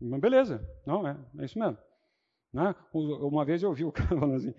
Beleza, 0.00 0.66
não, 0.86 1.06
é, 1.06 1.16
é 1.38 1.44
isso 1.44 1.58
mesmo. 1.58 1.78
Né? 2.52 2.74
Uma 2.92 3.44
vez 3.44 3.62
eu 3.62 3.68
ouvi 3.68 3.84
o 3.84 3.92
cara 3.92 4.08
falando 4.08 4.34
assim, 4.34 4.54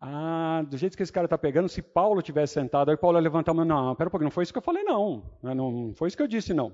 ah, 0.00 0.62
do 0.68 0.76
jeito 0.76 0.96
que 0.96 1.02
esse 1.02 1.12
cara 1.12 1.26
está 1.26 1.38
pegando, 1.38 1.68
se 1.68 1.80
Paulo 1.80 2.22
tivesse 2.22 2.54
sentado, 2.54 2.90
aí 2.90 2.96
Paulo 2.96 3.16
ia 3.16 3.22
levantar 3.22 3.52
a 3.52 3.54
mão, 3.54 3.64
não, 3.64 3.94
pera 3.94 4.08
um 4.08 4.10
pouquinho, 4.10 4.26
não 4.26 4.30
foi 4.30 4.44
isso 4.44 4.52
que 4.52 4.58
eu 4.58 4.62
falei, 4.62 4.82
não. 4.82 5.38
Né? 5.42 5.54
Não 5.54 5.94
foi 5.94 6.08
isso 6.08 6.16
que 6.16 6.22
eu 6.22 6.28
disse, 6.28 6.52
não. 6.52 6.72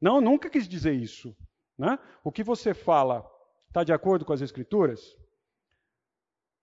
Não, 0.00 0.20
nunca 0.20 0.50
quis 0.50 0.68
dizer 0.68 0.94
isso. 0.94 1.36
Né? 1.78 1.98
O 2.24 2.32
que 2.32 2.42
você 2.42 2.72
fala 2.74 3.30
está 3.68 3.84
de 3.84 3.92
acordo 3.92 4.24
com 4.24 4.32
as 4.32 4.40
escrituras? 4.40 5.16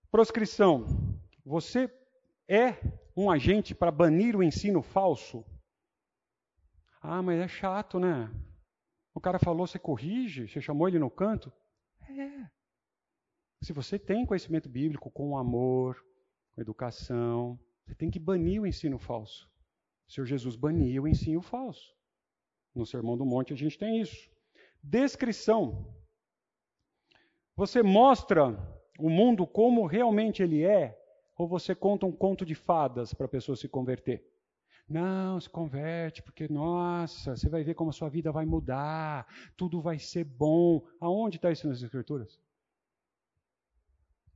Proscrição. 0.10 0.86
Você 1.46 1.92
é 2.48 2.78
um 3.16 3.30
agente 3.30 3.76
para 3.76 3.92
banir 3.92 4.36
o 4.36 4.44
ensino 4.44 4.82
falso? 4.82 5.46
Ah, 7.02 7.22
mas 7.22 7.40
é 7.40 7.48
chato, 7.48 8.00
né? 8.00 8.32
O 9.14 9.20
cara 9.20 9.38
falou, 9.38 9.68
você 9.68 9.78
corrige, 9.78 10.48
você 10.48 10.62
chamou 10.62 10.88
ele 10.88 10.98
no 10.98 11.12
canto? 11.12 11.52
É. 12.10 12.50
Se 13.62 13.72
você 13.72 14.00
tem 14.00 14.26
conhecimento 14.26 14.68
bíblico 14.68 15.12
com 15.12 15.38
amor, 15.38 16.04
com 16.54 16.62
educação, 16.62 17.60
você 17.86 17.96
tem 17.96 18.10
que 18.10 18.20
banir 18.20 18.62
o 18.62 18.68
ensino 18.68 18.98
falso. 18.98 19.50
O 20.08 20.12
Senhor 20.12 20.26
Jesus 20.26 20.56
baniu 20.56 21.04
o 21.04 21.08
ensino 21.08 21.42
falso. 21.42 21.94
No 22.74 22.86
Sermão 22.86 23.18
do 23.18 23.26
Monte 23.26 23.54
a 23.54 23.56
gente 23.56 23.78
tem 23.78 24.02
isso. 24.02 24.30
Descrição. 24.82 25.94
Você 27.56 27.84
mostra 27.84 28.58
o 29.00 29.10
mundo 29.10 29.46
como 29.46 29.86
realmente 29.86 30.42
ele 30.42 30.64
é, 30.64 31.00
ou 31.38 31.48
você 31.48 31.76
conta 31.76 32.06
um 32.06 32.12
conto 32.12 32.46
de 32.46 32.56
fadas 32.56 33.14
para 33.14 33.26
a 33.26 33.30
pessoa 33.30 33.56
se 33.56 33.68
converter? 33.68 34.28
Não, 34.90 35.40
se 35.40 35.50
converte, 35.50 36.22
porque, 36.22 36.48
nossa, 36.48 37.36
você 37.36 37.48
vai 37.48 37.64
ver 37.64 37.74
como 37.74 37.90
a 37.90 37.94
sua 37.94 38.10
vida 38.10 38.32
vai 38.32 38.46
mudar, 38.46 39.28
tudo 39.56 39.82
vai 39.82 39.98
ser 39.98 40.26
bom. 40.26 40.86
Aonde 41.00 41.38
está 41.38 41.52
isso 41.52 41.68
nas 41.68 41.82
Escrituras? 41.82 42.40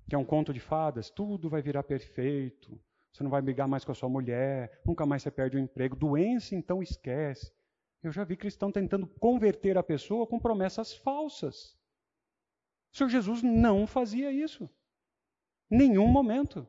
que 0.07 0.15
é 0.15 0.18
um 0.18 0.26
conto 0.26 0.53
de 0.53 0.59
fadas, 0.59 1.09
tudo 1.09 1.49
vai 1.49 1.61
virar 1.61 1.84
perfeito, 1.84 2.80
você 3.11 3.23
não 3.23 3.30
vai 3.30 3.41
brigar 3.41 3.68
mais 3.68 3.84
com 3.84 3.91
a 3.91 3.95
sua 3.95 4.07
mulher, 4.07 4.80
nunca 4.85 5.05
mais 5.05 5.22
você 5.22 5.30
perde 5.30 5.57
o 5.57 5.59
emprego, 5.59 5.95
doença 5.95 6.55
então 6.55 6.81
esquece. 6.81 7.51
Eu 8.03 8.11
já 8.11 8.24
vi 8.24 8.38
cristão 8.38 8.72
tentando 8.72 9.07
converter 9.07 9.78
a 9.78 9.84
pessoa 9.84 10.28
com 10.28 10.40
promessas 10.40 10.94
falsas. 10.94 11.76
O 12.94 12.98
Senhor 12.98 13.10
Jesus 13.10 13.41
não 13.41 13.86
fazia 13.86 14.32
isso. 14.32 14.69
Nenhum 15.69 16.07
momento. 16.07 16.68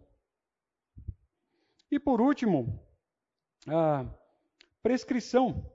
E 1.91 1.99
por 1.99 2.21
último, 2.21 2.83
a 3.67 4.05
prescrição. 4.83 5.71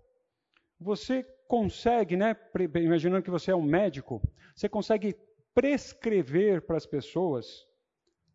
Você 0.80 1.24
consegue, 1.48 2.18
né, 2.18 2.36
imaginando 2.76 3.24
que 3.24 3.32
você 3.32 3.52
é 3.52 3.56
um 3.56 3.62
médico, 3.62 4.22
você 4.56 4.68
consegue 4.68 5.16
prescrever 5.54 6.66
para 6.66 6.78
as 6.78 6.86
pessoas 6.86 7.66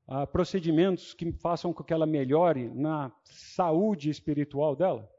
uh, 0.07 0.27
procedimentos 0.31 1.12
que 1.15 1.31
façam 1.32 1.73
com 1.73 1.85
que 1.85 1.93
ela 1.93 2.07
melhore 2.07 2.69
na 2.69 3.12
saúde 3.24 4.09
espiritual 4.09 4.74
dela? 4.74 5.11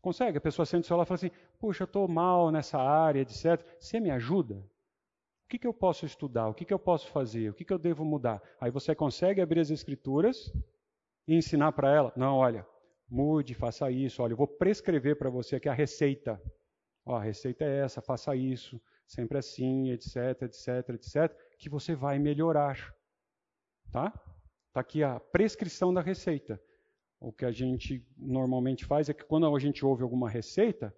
Consegue? 0.00 0.38
A 0.38 0.40
pessoa 0.40 0.64
sente 0.64 0.84
o 0.84 0.86
celular 0.86 1.04
e 1.04 1.06
fala 1.06 1.16
assim: 1.16 1.30
Puxa, 1.58 1.82
eu 1.82 1.86
estou 1.86 2.08
mal 2.08 2.50
nessa 2.50 2.78
área, 2.78 3.20
etc. 3.20 3.64
Você 3.78 4.00
me 4.00 4.10
ajuda? 4.10 4.54
O 4.54 5.48
que, 5.48 5.58
que 5.58 5.66
eu 5.66 5.74
posso 5.74 6.06
estudar? 6.06 6.48
O 6.48 6.54
que, 6.54 6.64
que 6.64 6.72
eu 6.72 6.78
posso 6.78 7.08
fazer? 7.08 7.50
O 7.50 7.54
que, 7.54 7.64
que 7.64 7.72
eu 7.72 7.78
devo 7.78 8.04
mudar? 8.04 8.40
Aí 8.60 8.70
você 8.70 8.94
consegue 8.94 9.40
abrir 9.40 9.60
as 9.60 9.70
escrituras 9.70 10.52
e 11.26 11.34
ensinar 11.34 11.72
para 11.72 11.92
ela. 11.92 12.12
Não, 12.16 12.36
olha, 12.36 12.66
mude, 13.08 13.54
faça 13.54 13.90
isso. 13.90 14.22
Olha, 14.22 14.32
eu 14.32 14.36
vou 14.36 14.46
prescrever 14.46 15.18
para 15.18 15.28
você 15.28 15.56
aqui 15.56 15.68
a 15.68 15.74
receita. 15.74 16.40
Ó, 17.04 17.16
a 17.16 17.22
receita 17.22 17.64
é 17.64 17.80
essa, 17.80 18.00
faça 18.00 18.34
isso, 18.36 18.80
sempre 19.06 19.38
assim, 19.38 19.90
etc, 19.90 20.42
etc, 20.42 20.90
etc, 20.90 21.36
que 21.58 21.68
você 21.68 21.94
vai 21.94 22.18
melhorar. 22.18 22.94
Tá? 23.90 24.12
Está 24.68 24.80
aqui 24.80 25.02
a 25.02 25.18
prescrição 25.18 25.92
da 25.92 26.00
receita. 26.00 26.62
O 27.20 27.32
que 27.32 27.44
a 27.44 27.52
gente 27.52 28.02
normalmente 28.16 28.84
faz 28.86 29.10
é 29.10 29.14
que 29.14 29.24
quando 29.24 29.54
a 29.54 29.58
gente 29.58 29.84
ouve 29.84 30.02
alguma 30.02 30.28
receita, 30.28 30.94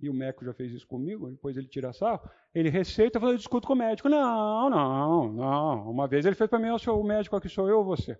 e 0.00 0.08
o 0.08 0.14
médico 0.14 0.44
já 0.44 0.54
fez 0.54 0.72
isso 0.72 0.86
comigo, 0.86 1.30
depois 1.30 1.56
ele 1.56 1.68
tira 1.68 1.92
sarro, 1.92 2.28
ele 2.54 2.70
receita 2.70 3.18
e 3.18 3.20
fala, 3.20 3.32
eu 3.34 3.36
discuto 3.36 3.66
com 3.66 3.74
o 3.74 3.76
médico. 3.76 4.08
Não, 4.08 4.70
não, 4.70 5.32
não. 5.32 5.90
Uma 5.90 6.08
vez 6.08 6.24
ele 6.24 6.34
fez 6.34 6.48
para 6.48 6.58
mim, 6.58 6.68
o 6.70 7.02
médico 7.02 7.36
aqui 7.36 7.48
sou 7.48 7.68
eu 7.68 7.78
ou 7.78 7.84
você? 7.84 8.18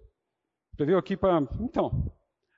Você 0.77 0.85
veio 0.85 0.99
aqui 0.99 1.17
para... 1.17 1.41
Então, 1.59 2.13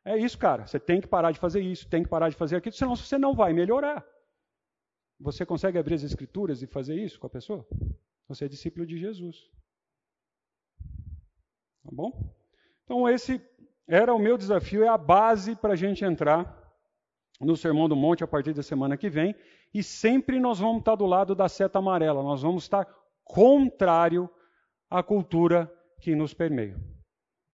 é 0.04 0.18
isso, 0.18 0.36
cara. 0.36 0.66
Você 0.66 0.80
tem 0.80 1.00
que 1.00 1.06
parar 1.06 1.30
de 1.30 1.38
fazer 1.38 1.60
isso, 1.60 1.88
tem 1.88 2.02
que 2.02 2.08
parar 2.08 2.28
de 2.28 2.36
fazer 2.36 2.56
aquilo, 2.56 2.74
senão 2.74 2.96
você 2.96 3.16
não 3.16 3.34
vai 3.34 3.52
melhorar. 3.52 4.04
Você 5.20 5.46
consegue 5.46 5.78
abrir 5.78 5.94
as 5.94 6.02
escrituras 6.02 6.60
e 6.60 6.66
fazer 6.66 6.96
isso 6.96 7.20
com 7.20 7.28
a 7.28 7.30
pessoa? 7.30 7.64
Você 8.26 8.46
é 8.46 8.48
discípulo 8.48 8.84
de 8.84 8.98
Jesus. 8.98 9.48
Tá 11.84 11.90
bom? 11.92 12.34
Então, 12.84 13.08
esse 13.08 13.38
era 13.88 14.14
o 14.14 14.18
meu 14.18 14.38
desafio, 14.38 14.84
é 14.84 14.88
a 14.88 14.98
base 14.98 15.56
para 15.56 15.72
a 15.72 15.76
gente 15.76 16.04
entrar 16.04 16.60
no 17.40 17.56
Sermão 17.56 17.88
do 17.88 17.96
Monte 17.96 18.22
a 18.22 18.26
partir 18.26 18.52
da 18.52 18.62
semana 18.62 18.96
que 18.96 19.10
vem. 19.10 19.34
E 19.74 19.82
sempre 19.82 20.38
nós 20.38 20.58
vamos 20.58 20.78
estar 20.78 20.94
do 20.94 21.06
lado 21.06 21.34
da 21.34 21.48
seta 21.48 21.78
amarela, 21.78 22.22
nós 22.22 22.42
vamos 22.42 22.64
estar 22.64 22.86
contrário 23.24 24.28
à 24.90 25.02
cultura 25.02 25.72
que 26.00 26.14
nos 26.14 26.34
permeia. 26.34 26.76